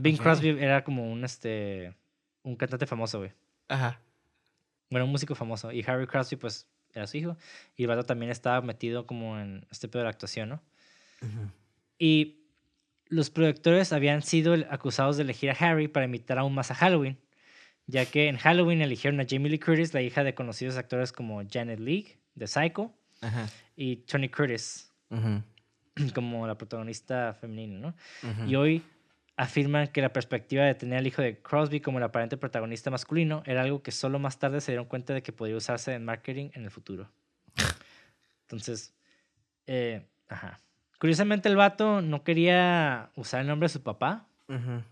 Bing. 0.00 0.16
Crosby 0.18 0.50
era 0.50 0.84
como 0.84 1.10
un, 1.10 1.24
este, 1.24 1.94
un 2.42 2.56
cantante 2.56 2.86
famoso, 2.86 3.18
güey. 3.18 3.32
Ajá. 3.68 4.00
Bueno, 4.90 5.06
un 5.06 5.12
músico 5.12 5.34
famoso. 5.34 5.72
Y 5.72 5.84
Harry 5.86 6.06
Crosby, 6.06 6.36
pues, 6.36 6.66
era 6.94 7.06
su 7.06 7.16
hijo. 7.16 7.36
Y 7.76 7.82
el 7.82 7.88
vato 7.88 8.04
también 8.04 8.30
estaba 8.30 8.60
metido 8.60 9.06
como 9.06 9.38
en 9.38 9.66
este 9.70 9.88
pedo 9.88 10.00
de 10.00 10.04
la 10.04 10.10
actuación, 10.10 10.48
¿no? 10.50 10.62
Ujú. 11.22 11.50
Y 11.98 12.44
los 13.08 13.30
productores 13.30 13.92
habían 13.92 14.22
sido 14.22 14.54
acusados 14.70 15.16
de 15.16 15.22
elegir 15.24 15.50
a 15.50 15.54
Harry 15.54 15.88
para 15.88 16.06
imitar 16.06 16.38
aún 16.38 16.54
más 16.54 16.70
a 16.70 16.74
Halloween, 16.74 17.18
ya 17.88 18.06
que 18.06 18.28
en 18.28 18.36
Halloween 18.36 18.82
eligieron 18.82 19.18
a 19.20 19.24
Jamie 19.28 19.50
Lee 19.50 19.58
Curtis, 19.58 19.92
la 19.94 20.02
hija 20.02 20.22
de 20.22 20.34
conocidos 20.34 20.76
actores 20.76 21.10
como 21.10 21.42
Janet 21.50 21.80
Leigh, 21.80 22.16
de 22.34 22.46
Psycho, 22.46 22.92
Ajá. 23.22 23.48
y 23.74 23.96
Tony 23.96 24.28
Curtis, 24.28 24.92
como 26.14 26.46
la 26.46 26.56
protagonista 26.56 27.34
femenina, 27.34 27.78
¿no? 27.80 28.46
Y 28.46 28.54
hoy 28.54 28.82
afirman 29.36 29.88
que 29.88 30.02
la 30.02 30.12
perspectiva 30.12 30.64
de 30.64 30.74
tener 30.74 30.98
al 30.98 31.06
hijo 31.06 31.22
de 31.22 31.40
Crosby 31.40 31.80
como 31.80 31.98
el 31.98 32.04
aparente 32.04 32.36
protagonista 32.36 32.90
masculino 32.90 33.42
era 33.46 33.62
algo 33.62 33.82
que 33.82 33.90
solo 33.90 34.18
más 34.18 34.38
tarde 34.38 34.60
se 34.60 34.72
dieron 34.72 34.86
cuenta 34.86 35.14
de 35.14 35.22
que 35.22 35.32
podría 35.32 35.56
usarse 35.56 35.94
en 35.94 36.04
marketing 36.04 36.50
en 36.54 36.64
el 36.64 36.70
futuro. 36.70 37.10
Entonces, 38.42 38.94
eh, 39.66 40.06
ajá. 40.28 40.60
Curiosamente 40.98 41.48
el 41.48 41.56
vato 41.56 42.02
no 42.02 42.24
quería 42.24 43.10
usar 43.14 43.40
el 43.40 43.46
nombre 43.46 43.66
de 43.66 43.72
su 43.72 43.82
papá 43.82 44.26
Ujú. 44.48 44.82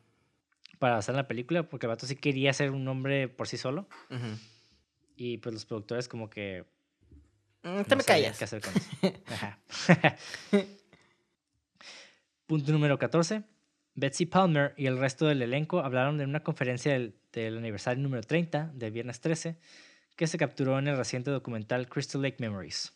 Para 0.79 0.97
hacer 0.99 1.15
la 1.15 1.27
película, 1.27 1.69
porque 1.69 1.87
el 1.87 1.89
vato 1.89 2.07
sí 2.07 2.17
quería 2.17 2.53
ser 2.53 2.71
un 2.71 2.85
nombre 2.85 3.29
por 3.29 3.49
sí 3.49 3.57
solo. 3.57 3.89
Y 5.17 5.39
pues 5.39 5.55
los 5.55 5.65
productores 5.65 6.09
como 6.09 6.29
que... 6.31 6.65
Mm, 7.63 7.83
Te 7.83 7.91
no 7.91 7.97
me 7.97 8.05
callas. 8.05 8.39
qué 8.39 8.45
hacer 8.45 8.61
con 8.63 8.73
eso. 8.77 8.91
Ajá. 9.27 9.59
Punto 12.47 12.73
número 12.73 12.99
14. 12.99 13.43
Betsy 13.95 14.27
Palmer 14.27 14.75
y 14.77 14.87
el 14.87 14.99
resto 14.99 15.27
del 15.27 15.43
elenco 15.43 15.81
hablaron 15.81 16.21
en 16.21 16.29
una 16.29 16.43
conferencia 16.43 16.93
del, 16.93 17.19
del 17.33 17.57
aniversario 17.59 18.03
número 18.03 18.23
30 18.23 18.73
del 18.75 18.93
viernes 18.93 19.21
13 19.21 19.59
que 20.17 20.27
se 20.27 20.39
capturó 20.39 20.79
en 20.79 20.89
el 20.89 20.97
reciente 20.97 21.31
documental 21.31 21.89
Crystal 21.89 22.23
Lake 22.23 22.37
Memories. 22.39 22.93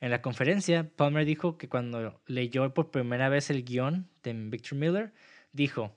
En 0.00 0.10
la 0.10 0.22
conferencia, 0.22 0.88
Palmer 0.96 1.24
dijo 1.24 1.56
que 1.58 1.68
cuando 1.68 2.20
leyó 2.26 2.72
por 2.74 2.90
primera 2.90 3.28
vez 3.28 3.50
el 3.50 3.64
guion 3.64 4.08
de 4.22 4.32
Victor 4.32 4.78
Miller, 4.78 5.12
dijo, 5.52 5.96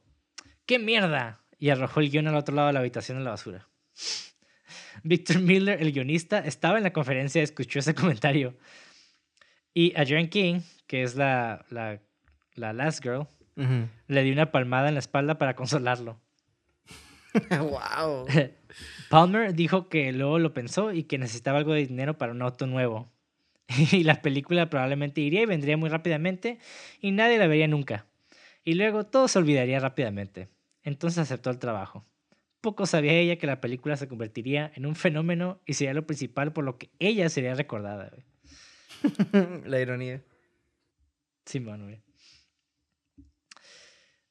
¡qué 0.68 0.78
mierda! 0.78 1.42
y 1.60 1.70
arrojó 1.70 2.00
el 2.00 2.10
guion 2.10 2.28
al 2.28 2.36
otro 2.36 2.56
lado 2.56 2.68
de 2.68 2.74
la 2.74 2.80
habitación 2.80 3.18
en 3.18 3.24
la 3.24 3.32
basura. 3.32 3.68
Victor 5.04 5.40
Miller, 5.40 5.82
el 5.82 5.92
guionista, 5.92 6.40
estaba 6.40 6.78
en 6.78 6.84
la 6.84 6.94
conferencia 6.94 7.42
y 7.42 7.44
escuchó 7.44 7.80
ese 7.80 7.96
comentario. 7.96 8.56
Y 9.74 9.94
a 9.96 10.06
Jane 10.06 10.30
King, 10.30 10.62
que 10.88 11.04
es 11.04 11.16
la, 11.16 11.66
la, 11.70 12.00
la 12.56 12.74
Last 12.74 13.04
Girl, 13.04 13.28
le 14.08 14.24
dio 14.24 14.34
una 14.34 14.52
palmada 14.52 14.88
en 14.88 14.96
la 14.96 15.00
espalda 15.00 15.38
para 15.38 15.56
consolarlo. 15.56 16.20
wow. 17.60 18.26
Palmer 19.10 19.54
dijo 19.54 19.90
que 19.90 20.12
luego 20.14 20.40
lo 20.40 20.54
pensó 20.54 20.94
y 20.94 21.04
que 21.04 21.18
necesitaba 21.18 21.58
algo 21.58 21.74
de 21.74 21.86
dinero 21.86 22.18
para 22.18 22.32
un 22.32 22.42
auto 22.42 22.68
nuevo. 22.68 23.12
Y 23.92 24.04
la 24.04 24.22
película 24.22 24.70
probablemente 24.70 25.22
iría 25.22 25.42
y 25.42 25.46
vendría 25.46 25.76
muy 25.76 25.90
rápidamente 25.90 26.58
y 27.02 27.12
nadie 27.12 27.38
la 27.38 27.48
vería 27.48 27.68
nunca. 27.68 28.06
Y 28.64 28.76
luego 28.76 29.06
todo 29.06 29.28
se 29.28 29.40
olvidaría 29.40 29.80
rápidamente. 29.80 30.50
Entonces 30.88 31.18
aceptó 31.18 31.50
el 31.50 31.60
trabajo. 31.60 32.06
Poco 32.62 32.86
sabía 32.86 33.12
ella 33.12 33.38
que 33.38 33.46
la 33.46 33.60
película 33.60 33.98
se 33.98 34.08
convertiría 34.08 34.72
en 34.74 34.86
un 34.86 34.96
fenómeno 34.96 35.60
y 35.66 35.74
sería 35.74 35.94
lo 35.94 36.08
principal 36.08 36.54
por 36.54 36.64
lo 36.64 36.78
que 36.78 36.92
ella 36.98 37.28
sería 37.28 37.56
recordada. 37.56 38.10
güey. 38.10 39.62
La 39.66 39.82
ironía. 39.82 40.24
Simón, 41.46 41.84
güey. 41.84 42.02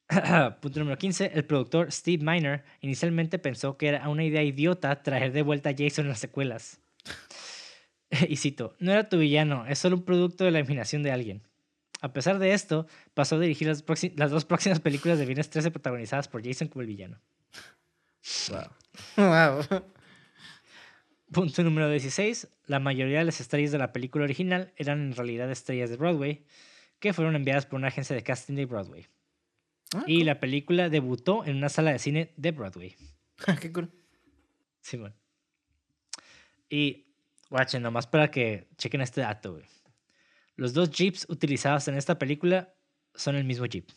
Punto 0.59 0.79
número 0.79 0.97
15. 0.97 1.31
El 1.35 1.45
productor 1.45 1.91
Steve 1.91 2.23
Miner 2.23 2.63
inicialmente 2.81 3.37
pensó 3.37 3.77
que 3.77 3.89
era 3.89 4.09
una 4.09 4.23
idea 4.23 4.41
idiota 4.41 5.03
traer 5.03 5.33
de 5.33 5.43
vuelta 5.43 5.69
a 5.69 5.75
Jason 5.77 6.05
en 6.05 6.09
las 6.09 6.19
secuelas. 6.19 6.81
y 8.27 8.35
cito, 8.37 8.75
no 8.79 8.91
era 8.91 9.09
tu 9.09 9.19
villano, 9.19 9.67
es 9.67 9.77
solo 9.77 9.97
un 9.97 10.05
producto 10.05 10.43
de 10.43 10.49
la 10.49 10.59
imaginación 10.61 11.03
de 11.03 11.11
alguien. 11.11 11.43
A 12.01 12.13
pesar 12.13 12.39
de 12.39 12.53
esto, 12.53 12.87
pasó 13.13 13.35
a 13.35 13.39
dirigir 13.39 13.67
las, 13.67 14.31
dos 14.31 14.45
próximas 14.45 14.79
películas 14.79 15.17
de 15.17 15.25
Viernes 15.25 15.49
13 15.49 15.71
protagonizadas 15.71 16.27
por 16.27 16.45
Jason 16.45 16.67
como 16.67 16.81
el 16.81 16.87
villano. 16.87 17.19
Wow. 19.17 19.57
Punto 21.31 21.63
número 21.63 21.89
16. 21.89 22.47
La 22.67 22.79
mayoría 22.79 23.19
de 23.19 23.25
las 23.25 23.41
estrellas 23.41 23.71
de 23.71 23.77
la 23.77 23.91
película 23.91 24.23
original 24.23 24.73
eran 24.77 25.01
en 25.01 25.15
realidad 25.15 25.51
estrellas 25.51 25.89
de 25.89 25.97
Broadway, 25.97 26.45
que 26.99 27.13
fueron 27.13 27.35
enviadas 27.35 27.65
por 27.65 27.77
una 27.77 27.89
agencia 27.89 28.15
de 28.15 28.23
casting 28.23 28.55
de 28.55 28.65
Broadway. 28.65 29.07
Ah, 29.95 30.03
y 30.05 30.17
cool. 30.17 30.25
la 30.25 30.39
película 30.39 30.89
debutó 30.89 31.45
en 31.45 31.55
una 31.55 31.69
sala 31.69 31.91
de 31.91 31.99
cine 31.99 32.33
de 32.37 32.51
Broadway. 32.51 32.95
Qué 33.61 33.71
cool. 33.71 33.91
Simón. 34.81 35.13
Y, 36.69 37.07
guachen, 37.49 37.81
nomás 37.81 38.07
para 38.07 38.29
que 38.29 38.67
chequen 38.77 39.01
este 39.01 39.21
dato, 39.21 39.53
güey. 39.53 39.65
Los 40.57 40.73
dos 40.73 40.89
jeeps 40.91 41.25
utilizados 41.29 41.87
en 41.87 41.95
esta 41.95 42.19
película 42.19 42.73
son 43.15 43.35
el 43.35 43.45
mismo 43.45 43.65
jeep. 43.65 43.87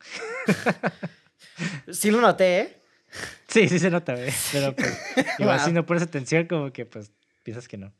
Sí 1.92 2.10
lo 2.10 2.20
noté, 2.20 2.60
¿eh? 2.60 2.82
Sí, 3.48 3.68
sí 3.68 3.78
se 3.78 3.90
nota, 3.90 4.14
güey. 4.14 4.30
Pero 4.52 4.74
pues, 4.74 4.98
igual 5.38 5.58
si 5.60 5.66
Wow. 5.66 5.74
no 5.74 5.86
pones 5.86 6.02
atención, 6.02 6.46
como 6.46 6.72
que 6.72 6.86
pues 6.86 7.12
piensas 7.42 7.68
que 7.68 7.76
no. 7.76 7.92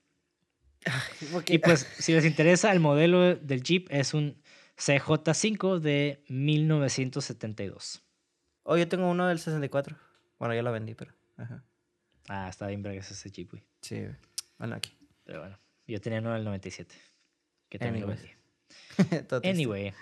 Y 1.46 1.58
pues, 1.58 1.86
si 1.98 2.12
les 2.12 2.24
interesa, 2.24 2.72
el 2.72 2.80
modelo 2.80 3.36
del 3.36 3.62
jeep 3.62 3.88
es 3.90 4.14
un 4.14 4.40
CJ5 4.78 5.78
de 5.80 6.24
1972. 6.28 8.02
Oh, 8.64 8.76
yo 8.76 8.88
tengo 8.88 9.08
uno 9.10 9.28
del 9.28 9.38
64. 9.38 9.96
Bueno, 10.38 10.54
ya 10.54 10.62
lo 10.62 10.72
vendí, 10.72 10.94
pero. 10.94 11.12
Ajá. 11.36 11.62
Ah, 12.28 12.48
está 12.48 12.66
bien 12.68 12.82
vergas 12.82 13.10
ese 13.10 13.30
jeep, 13.30 13.50
güey. 13.50 13.62
Sí. 13.82 14.06
Bueno, 14.58 14.76
aquí. 14.76 14.96
Pero 15.24 15.40
bueno, 15.40 15.58
yo 15.86 16.00
tenía 16.00 16.20
uno 16.20 16.32
del 16.32 16.44
97. 16.44 16.94
Que 17.72 17.78
también 17.78 18.06
lo. 18.06 18.12
Todo 19.26 19.40
triste. 19.40 19.48
Anyway, 19.48 19.94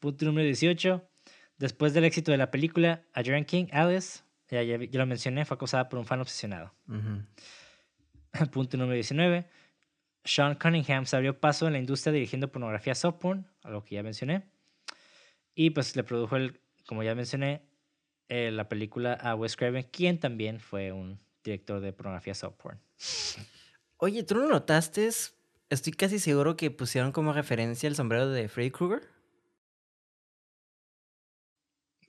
punto 0.00 0.24
número 0.24 0.44
18. 0.46 1.08
Después 1.58 1.94
del 1.94 2.02
éxito 2.02 2.32
de 2.32 2.38
la 2.38 2.50
película, 2.50 3.04
Adrienne 3.12 3.46
King, 3.46 3.66
Alice, 3.70 4.24
ya, 4.50 4.64
ya, 4.64 4.78
ya 4.78 4.98
lo 4.98 5.06
mencioné, 5.06 5.44
fue 5.44 5.54
acosada 5.54 5.88
por 5.88 6.00
un 6.00 6.04
fan 6.04 6.20
obsesionado. 6.20 6.74
Ujú. 6.88 7.22
Punto 8.50 8.76
número 8.76 8.94
19. 8.94 9.48
Sean 10.24 10.56
Cunningham 10.56 11.06
se 11.06 11.14
abrió 11.14 11.38
paso 11.38 11.68
en 11.68 11.74
la 11.74 11.78
industria 11.78 12.12
dirigiendo 12.12 12.50
pornografía 12.50 12.96
soft 12.96 13.20
porn, 13.20 13.46
algo 13.62 13.84
que 13.84 13.94
ya 13.94 14.02
mencioné. 14.02 14.42
Y 15.54 15.70
pues 15.70 15.94
le 15.94 16.02
produjo, 16.02 16.34
el, 16.34 16.60
como 16.86 17.04
ya 17.04 17.14
mencioné, 17.14 17.62
eh, 18.28 18.50
la 18.50 18.68
película 18.68 19.12
a 19.12 19.36
Wes 19.36 19.54
Craven, 19.54 19.84
quien 19.84 20.18
también 20.18 20.58
fue 20.58 20.90
un 20.90 21.20
director 21.44 21.78
de 21.80 21.92
pornografía 21.92 22.34
soft 22.34 22.56
porn. 22.56 22.80
Oye, 23.98 24.24
¿tú 24.24 24.34
no 24.34 24.48
notaste? 24.48 25.08
Estoy 25.72 25.94
casi 25.94 26.18
seguro 26.18 26.54
que 26.54 26.70
pusieron 26.70 27.12
como 27.12 27.32
referencia 27.32 27.86
el 27.88 27.96
sombrero 27.96 28.28
de 28.28 28.46
Freddy 28.48 28.70
Krueger. 28.70 29.08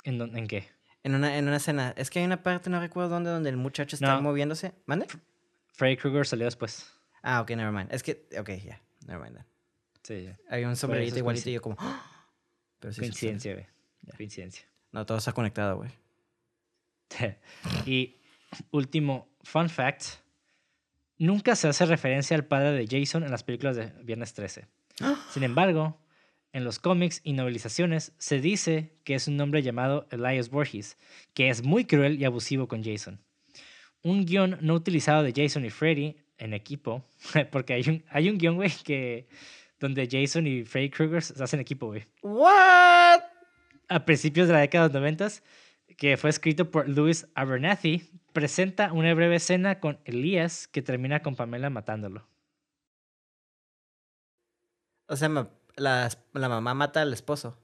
¿En, 0.03 0.18
dónde- 0.18 0.38
en 0.40 0.48
qué? 0.48 0.68
En 1.03 1.15
una, 1.15 1.38
en 1.38 1.48
una 1.48 1.57
escena. 1.57 1.94
Es 1.95 2.10
que 2.10 2.19
hay 2.19 2.26
una 2.26 2.44
parte, 2.44 2.69
no 2.69 2.81
recuerdo 2.81 3.10
dónde, 3.10 3.30
donde 3.30 3.49
el 3.49 3.56
muchacho 3.56 3.95
está 3.95 4.15
No. 4.15 4.22
moviéndose. 4.22 4.73
¿Mande? 4.85 5.07
Freddy 5.73 5.95
Krueger 5.95 6.26
salió 6.27 6.45
después. 6.45 6.91
Ah, 7.22 7.40
ok, 7.41 7.52
never 7.52 7.72
mind. 7.72 7.94
Es 7.94 8.03
que, 8.03 8.27
ok, 8.38 8.49
ya. 8.65 8.81
Never 9.07 9.22
mind. 9.23 9.38
then. 9.38 9.45
Sí, 10.03 10.23
ya. 10.26 10.38
Había 10.49 10.68
un 10.68 10.76
sombrerito 10.76 11.18
igualito 11.18 11.49
y 11.49 11.53
yo 11.53 11.61
como... 11.61 11.77
¡Ah! 11.80 12.27
Pero 12.80 12.91
sí. 12.94 12.99
Coincidencia, 12.99 13.53
güey. 13.53 13.65
Coincidencia. 14.18 14.68
No, 14.91 15.06
todo 15.06 15.18
está 15.19 15.31
conectado, 15.31 15.77
güey. 15.77 15.90
y 17.85 18.18
último 18.72 19.30
fun 19.41 19.69
fact. 19.69 20.22
Nunca 21.24 21.56
se 21.56 21.70
hace 21.70 21.86
referencia 21.86 22.36
al 22.36 22.44
padre 22.44 22.74
de 22.74 22.86
Jason 22.86 23.24
en 23.24 23.32
las 23.32 23.44
películas 23.44 23.78
de 23.78 23.94
Viernes 24.04 24.34
13. 24.34 24.68
Sin 25.32 25.44
embargo, 25.44 25.98
en 26.52 26.66
los 26.66 26.80
cómics 26.80 27.22
y 27.24 27.32
novelizaciones 27.32 28.12
se 28.18 28.41
dice 28.41 28.98
que 29.06 29.16
es 29.16 29.30
un 29.30 29.40
hombre 29.40 29.62
llamado 29.62 30.06
Elias 30.12 30.50
Borges, 30.50 30.98
que 31.34 31.48
es 31.48 31.64
muy 31.64 31.86
cruel 31.86 32.20
y 32.20 32.26
abusivo 32.26 32.68
con 32.68 32.84
Jason. 32.84 33.22
Un 34.02 34.26
guion 34.26 34.58
no 34.60 34.74
utilizado 34.74 35.24
de 35.24 35.32
Jason 35.34 35.64
y 35.64 35.70
Freddy 35.70 36.18
en 36.40 36.54
equipo, 36.54 37.06
porque 37.54 37.72
hay 37.72 37.84
un, 37.88 38.04
hay 38.10 38.30
un 38.30 38.38
guion, 38.38 38.56
güey, 38.56 38.72
que 38.84 39.30
donde 39.80 40.10
Jason 40.12 40.45
y 40.45 40.66
Freddy 40.66 40.90
Krueger 40.90 41.22
se 41.22 41.41
hacen 41.41 41.62
equipo, 41.62 41.88
güey. 41.88 42.04
¿What? 42.22 43.22
A 43.88 44.04
principios 44.04 44.48
de 44.48 44.56
la 44.56 44.60
década 44.60 44.90
de 44.90 44.94
los 44.95 45.02
90, 45.02 45.30
que 45.95 46.18
fue 46.18 46.32
escrito 46.32 46.70
por 46.70 46.90
Louis 46.90 47.26
Abernathy, 47.34 48.10
presenta 48.34 48.91
una 48.91 49.14
breve 49.14 49.35
escena 49.35 49.80
con 49.80 49.99
Elias 50.05 50.68
que 50.68 50.81
termina 50.81 51.22
con 51.22 51.35
Pamela 51.35 51.69
matándolo. 51.69 52.27
O 55.07 55.15
sea, 55.15 55.30
la, 55.76 56.10
la 56.34 56.49
mamá 56.49 56.73
mata 56.73 57.01
al 57.01 57.14
esposo. 57.14 57.57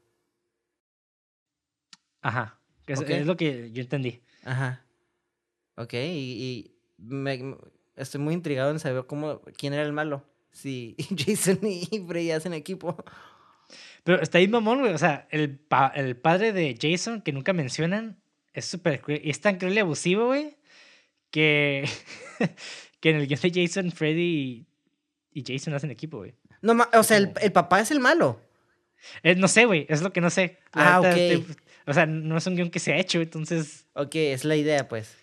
Ajá. 2.21 2.59
Es, 2.87 3.25
lo 3.25 3.37
que 3.37 3.71
yo 3.71 3.81
entendí. 3.81 4.21
Ajá. 4.43 4.83
Ok, 5.75 5.93
y, 5.93 5.97
y 5.97 6.75
me- 6.97 7.37
me- 7.37 7.57
estoy 7.95 8.19
muy 8.19 8.33
intrigado 8.33 8.71
en 8.71 8.79
saber 8.79 9.05
cómo, 9.05 9.41
quién 9.57 9.73
era 9.73 9.83
el 9.83 9.93
malo. 9.93 10.25
Si 10.51 10.95
Jason 11.17 11.59
y 11.63 11.85
Freddy 12.07 12.31
hacen 12.31 12.53
equipo. 12.53 12.97
Pero 14.03 14.21
está 14.21 14.39
ahí 14.39 14.47
mamón, 14.47 14.79
güey. 14.79 14.93
O 14.93 14.97
sea, 14.97 15.27
el, 15.31 15.57
pa- 15.57 15.91
el 15.95 16.17
padre 16.17 16.51
de 16.51 16.75
Jason, 16.79 17.21
que 17.21 17.31
nunca 17.31 17.53
mencionan, 17.53 18.19
es 18.53 18.65
súper 18.65 19.01
cruel. 19.01 19.21
Y 19.23 19.29
es 19.29 19.39
tan 19.39 19.57
cruel 19.57 19.75
y 19.75 19.79
abusivo, 19.79 20.25
güey, 20.25 20.57
que, 21.31 21.87
que 22.99 23.09
en 23.09 23.15
el 23.17 23.27
guion 23.27 23.39
de 23.41 23.51
Jason, 23.67 23.91
Freddy 23.91 24.65
y, 25.33 25.41
y 25.41 25.43
Jason 25.45 25.73
hacen 25.73 25.91
equipo, 25.91 26.17
güey. 26.17 26.33
No, 26.61 26.75
o 26.93 27.03
sea, 27.03 27.17
el, 27.17 27.31
el 27.41 27.51
papá 27.51 27.79
es 27.79 27.91
el 27.91 27.99
malo. 27.99 28.41
Eh, 29.23 29.35
no 29.35 29.47
sé, 29.47 29.65
güey. 29.65 29.85
Es 29.89 30.01
lo 30.01 30.11
que 30.11 30.19
no 30.21 30.29
sé. 30.29 30.57
La 30.73 30.97
Ah, 30.97 31.01
neta, 31.01 31.39
ok. 31.39 31.57
o 31.87 31.93
sea, 31.93 32.05
no 32.05 32.37
es 32.37 32.45
un 32.47 32.55
guion 32.55 32.69
que 32.69 32.79
se 32.79 32.91
ha 32.93 32.97
hecho, 32.97 33.21
entonces... 33.21 33.85
Ok, 33.93 34.15
es 34.15 34.43
la 34.43 34.55
idea, 34.57 34.87
pues. 34.89 35.15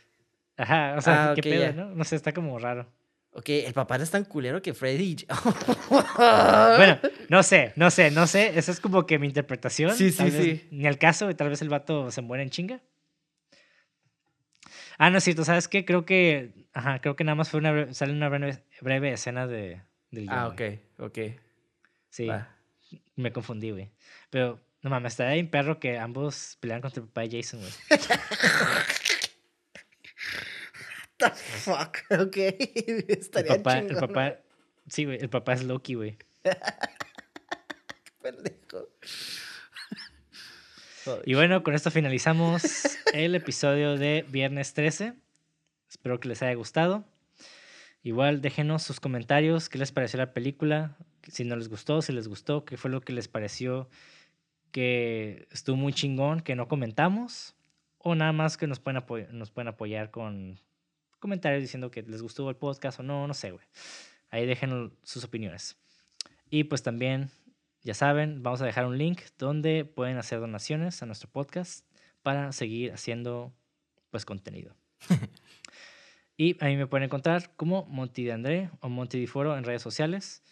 Ajá, 0.57 0.95
o 0.97 1.03
sea, 1.03 1.31
Ah, 1.31 1.35
qué 1.35 1.41
ok, 1.41 1.45
pedo. 1.45 1.73
¿no? 1.75 1.95
No 1.95 2.05
sé, 2.05 2.17
está 2.17 2.33
como 2.33 2.59
raro. 2.59 2.91
Ok, 3.33 3.51
el 3.51 3.75
papá 3.75 3.97
es 3.97 4.11
tan 4.11 4.25
culero 4.25 4.63
que 4.63 4.73
Freddy... 4.73 5.17
y- 5.21 5.27
Bueno, 6.17 6.99
no 7.29 7.43
sé, 7.43 7.73
no 7.77 7.91
sé, 7.91 8.11
no 8.11 8.27
sé. 8.27 8.59
Esa 8.59 8.73
es 8.73 8.81
como 8.81 9.05
que 9.07 9.19
mi 9.19 9.27
interpretación. 9.27 9.95
Sí, 9.95 10.11
sí, 10.11 10.31
sí. 10.31 10.67
Ni 10.71 10.87
al 10.87 10.99
caso, 10.99 11.35
tal 11.37 11.51
vez 11.51 11.61
el 11.61 11.69
vato 11.69 12.11
se 12.11 12.23
muere 12.23 12.43
en 12.43 12.51
chinga. 12.51 12.81
Ah, 14.99 15.11
no 15.11 15.19
es 15.19 15.25
cierto, 15.25 15.45
¿sabes 15.45 15.69
qué? 15.69 15.85
Creo 15.85 16.05
que. 16.05 16.53
Ajá, 16.73 17.01
creo 17.01 17.17
que 17.17 17.25
nada 17.25 17.35
más 17.35 17.51
fue 17.51 17.61
una 17.61 17.93
sale 17.93 18.13
una 18.13 18.29
breve, 18.29 18.63
breve 18.81 19.13
escena 19.13 19.47
de, 19.47 19.83
del 20.11 20.29
ah, 20.29 20.49
ok, 20.49 20.61
ok. 20.99 21.19
Sí, 22.11 22.27
va. 22.27 22.49
me 23.15 23.33
confundí, 23.33 23.71
güey. 23.71 23.91
Pero, 24.31 24.61
no 24.83 24.91
mames, 24.91 25.13
estaría 25.13 25.35
bien 25.35 25.51
perro 25.51 25.81
que 25.81 25.99
ambos 25.99 26.57
pelearan 26.61 26.83
contra 26.83 27.03
el 27.03 27.09
papá 27.09 27.23
de 27.23 27.43
Jason, 27.43 27.61
güey. 27.61 27.73
The 31.19 31.31
fuck, 31.31 31.99
ok. 32.11 32.37
El 32.37 33.05
Estaría 33.09 33.57
papá, 33.57 33.79
el 33.79 33.89
chingón, 33.89 34.09
papá. 34.09 34.39
Sí, 34.89 35.05
güey, 35.07 35.19
el 35.19 35.31
papá 35.31 35.55
es 35.55 35.65
Loki, 35.65 35.95
güey. 35.95 36.19
pendejo. 38.23 38.91
Y 41.25 41.35
bueno, 41.35 41.63
con 41.63 41.75
esto 41.75 41.91
finalizamos 41.91 42.63
el 43.13 43.35
episodio 43.35 43.97
de 43.97 44.25
Viernes 44.29 44.75
13. 44.75 45.15
Espero 45.89 46.19
que 46.19 46.29
les 46.29 46.43
haya 46.43 46.55
gustado. 46.55 47.05
Igual 48.03 48.41
déjenos 48.41 48.83
sus 48.83 49.01
comentarios, 49.01 49.69
qué 49.69 49.79
les 49.79 49.93
pareció 49.93 50.19
la 50.19 50.33
película, 50.33 50.97
si 51.29 51.45
no 51.45 51.57
les 51.57 51.69
gustó, 51.69 52.03
si 52.03 52.13
les 52.13 52.29
gustó, 52.29 52.65
qué 52.65 52.77
fue 52.77 52.91
lo 52.91 53.01
que 53.01 53.13
les 53.13 53.29
pareció 53.29 53.89
que 54.71 55.49
estuvo 55.51 55.77
muy 55.77 55.93
chingón, 55.93 56.41
que 56.41 56.55
no 56.55 56.69
comentamos, 56.69 57.55
o 57.99 58.15
nada 58.15 58.33
más 58.33 58.57
que 58.57 58.67
nos 58.67 58.79
pueden, 58.79 59.69
apoyar 59.69 60.11
con 60.11 60.61
comentarios 61.19 61.63
diciendo 61.63 61.91
que 61.91 62.03
les 62.03 62.23
gustó 62.23 62.49
el 62.51 62.57
podcast 62.57 63.01
o 63.01 63.03
no, 63.03 63.27
no 63.27 63.35
sé, 63.35 63.51
güey. 63.51 63.65
Ahí 64.31 64.47
dejen 64.47 64.93
sus 65.03 65.25
opiniones. 65.25 65.77
Y 66.51 66.65
pues 66.65 66.83
también 66.83 67.31
ya 67.87 67.95
saben, 67.95 68.43
vamos 68.43 68.61
a 68.63 68.67
dejar 68.67 68.85
un 68.85 68.99
link 68.99 69.21
donde 69.39 69.85
pueden 69.85 70.19
hacer 70.19 70.41
donaciones 70.41 71.01
a 71.05 71.07
nuestro 71.07 71.31
podcast 71.31 71.87
para 72.25 72.51
seguir 72.51 72.93
haciendo 72.93 73.55
pues 74.11 74.25
contenido. 74.25 74.75
y 76.37 76.57
a 76.63 76.67
mí 76.67 76.77
me 76.77 76.89
pueden 76.89 77.05
encontrar 77.05 77.55
como 77.55 77.87
Monty 77.87 78.25
de 78.25 78.33
André 78.33 78.71
o 78.81 78.89
Monty 78.89 79.21
de 79.21 79.29
Foro 79.29 79.57
en 79.57 79.63
redes 79.63 79.83
sociales. 79.83 80.43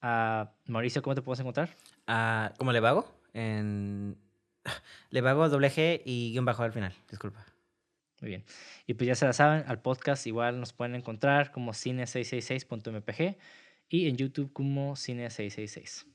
Ah, 0.00 0.52
Mauricio, 0.66 1.02
¿cómo 1.02 1.16
te 1.16 1.22
puedes 1.22 1.40
encontrar? 1.40 1.74
Ah, 2.06 2.52
¿Cómo 2.58 2.70
le 2.70 2.78
vago? 2.78 3.12
En... 3.34 4.16
Le 5.10 5.20
vago 5.20 5.48
doble 5.48 5.72
G 5.72 6.00
y 6.04 6.30
guion 6.30 6.44
bajo 6.44 6.62
al 6.62 6.72
final, 6.72 6.94
disculpa. 7.10 7.44
Muy 8.20 8.28
bien. 8.28 8.44
Y 8.86 8.94
pues 8.94 9.08
ya 9.08 9.16
se 9.16 9.26
la 9.26 9.32
saben, 9.32 9.64
al 9.66 9.80
podcast 9.82 10.28
igual 10.28 10.60
nos 10.60 10.72
pueden 10.72 10.94
encontrar 10.94 11.50
como 11.50 11.72
cine666.mpg 11.72 13.36
y 13.88 14.08
en 14.08 14.16
YouTube 14.16 14.52
como 14.52 14.94
cine666. 14.94 16.06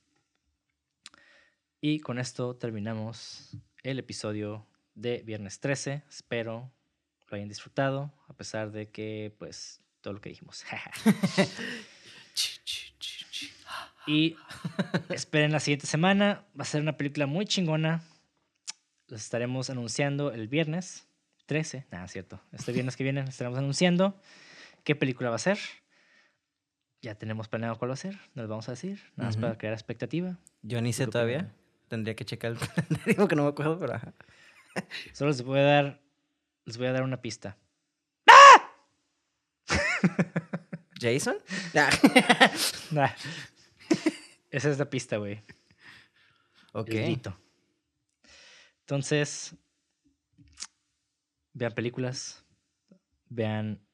Y 1.85 1.99
con 1.99 2.17
esto 2.17 2.55
terminamos 2.55 3.57
el 3.83 3.99
episodio 3.99 4.65
de 4.95 5.21
Viernes 5.25 5.59
13. 5.59 6.03
Espero 6.07 6.71
lo 7.27 7.35
hayan 7.35 7.49
disfrutado, 7.49 8.13
a 8.29 8.33
pesar 8.37 8.71
de 8.71 8.89
que, 8.89 9.35
pues, 9.37 9.81
todo 9.99 10.13
lo 10.13 10.21
que 10.21 10.29
dijimos. 10.29 10.63
y 14.07 14.37
esperen 15.09 15.51
la 15.51 15.59
siguiente 15.59 15.85
semana. 15.85 16.45
Va 16.57 16.61
a 16.61 16.65
ser 16.65 16.81
una 16.81 16.95
película 16.95 17.25
muy 17.25 17.45
chingona. 17.45 18.01
Los 19.09 19.19
estaremos 19.19 19.69
anunciando 19.69 20.31
el 20.31 20.47
viernes 20.47 21.05
13. 21.47 21.87
Nada, 21.91 22.07
cierto. 22.07 22.39
Este 22.53 22.71
viernes 22.71 22.95
que 22.95 23.03
viene 23.03 23.25
estaremos 23.27 23.59
anunciando 23.59 24.17
qué 24.85 24.95
película 24.95 25.31
va 25.31 25.35
a 25.35 25.39
ser. 25.39 25.59
Ya 27.01 27.15
tenemos 27.15 27.49
planeado 27.49 27.77
cuál 27.77 27.91
va 27.91 27.95
a 27.95 27.97
ser. 27.97 28.15
No 28.35 28.43
les 28.43 28.47
vamos 28.47 28.69
a 28.69 28.71
decir. 28.71 29.01
Nada 29.17 29.31
más 29.31 29.35
para 29.35 29.57
crear 29.57 29.73
expectativa. 29.73 30.39
Yo 30.61 30.81
ni 30.81 30.93
sé 30.93 31.07
todavía. 31.07 31.53
Tendría 31.93 32.15
que 32.15 32.25
checar 32.25 32.53
el 32.53 32.57
calendario 32.75 33.15
porque 33.17 33.35
no 33.35 33.43
me 33.43 33.49
acuerdo, 33.49 33.77
pero 33.77 33.93
ajá. 33.93 34.15
Solo 35.13 35.29
les 35.29 35.43
voy 35.43 35.59
a 35.59 35.61
dar, 35.63 36.01
les 36.65 36.75
voy 36.75 36.87
a 36.87 36.91
dar 36.91 37.03
una 37.03 37.21
pista. 37.21 37.55
¿Jason? 40.99 41.37
Ah. 41.75 41.91
Nah. 42.89 43.11
Esa 44.49 44.71
es 44.71 44.79
la 44.79 44.89
pista, 44.89 45.17
güey. 45.17 45.43
ok. 46.71 46.89
El 46.89 47.03
grito. 47.03 47.39
Entonces, 48.79 49.55
vean 51.53 51.73
películas, 51.73 52.43
vean 53.29 53.85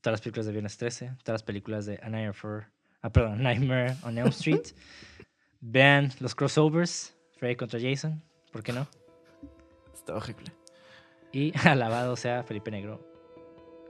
todas 0.00 0.14
las 0.14 0.20
películas 0.20 0.46
de 0.46 0.52
Viernes 0.52 0.76
13, 0.76 1.14
todas 1.22 1.34
las 1.34 1.44
películas 1.44 1.86
de 1.86 2.00
A 2.02 2.08
Nightmare, 2.08 2.66
ah, 3.02 3.12
perdón, 3.12 3.40
Nightmare 3.40 3.94
on 4.02 4.18
Elm 4.18 4.30
Street. 4.30 4.74
vean 5.60 6.10
los 6.18 6.34
crossovers, 6.34 7.14
Freddy 7.40 7.56
contra 7.56 7.80
Jason, 7.80 8.22
¿por 8.52 8.62
qué 8.62 8.70
no? 8.70 8.86
Está 9.94 10.14
horrible. 10.14 10.52
Y 11.32 11.56
alabado 11.66 12.14
sea 12.14 12.42
Felipe 12.42 12.70
Negro. 12.70 13.00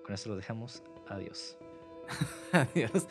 Con 0.04 0.14
esto 0.14 0.28
lo 0.28 0.36
dejamos. 0.36 0.84
Adiós. 1.08 1.56
Adiós. 2.52 3.08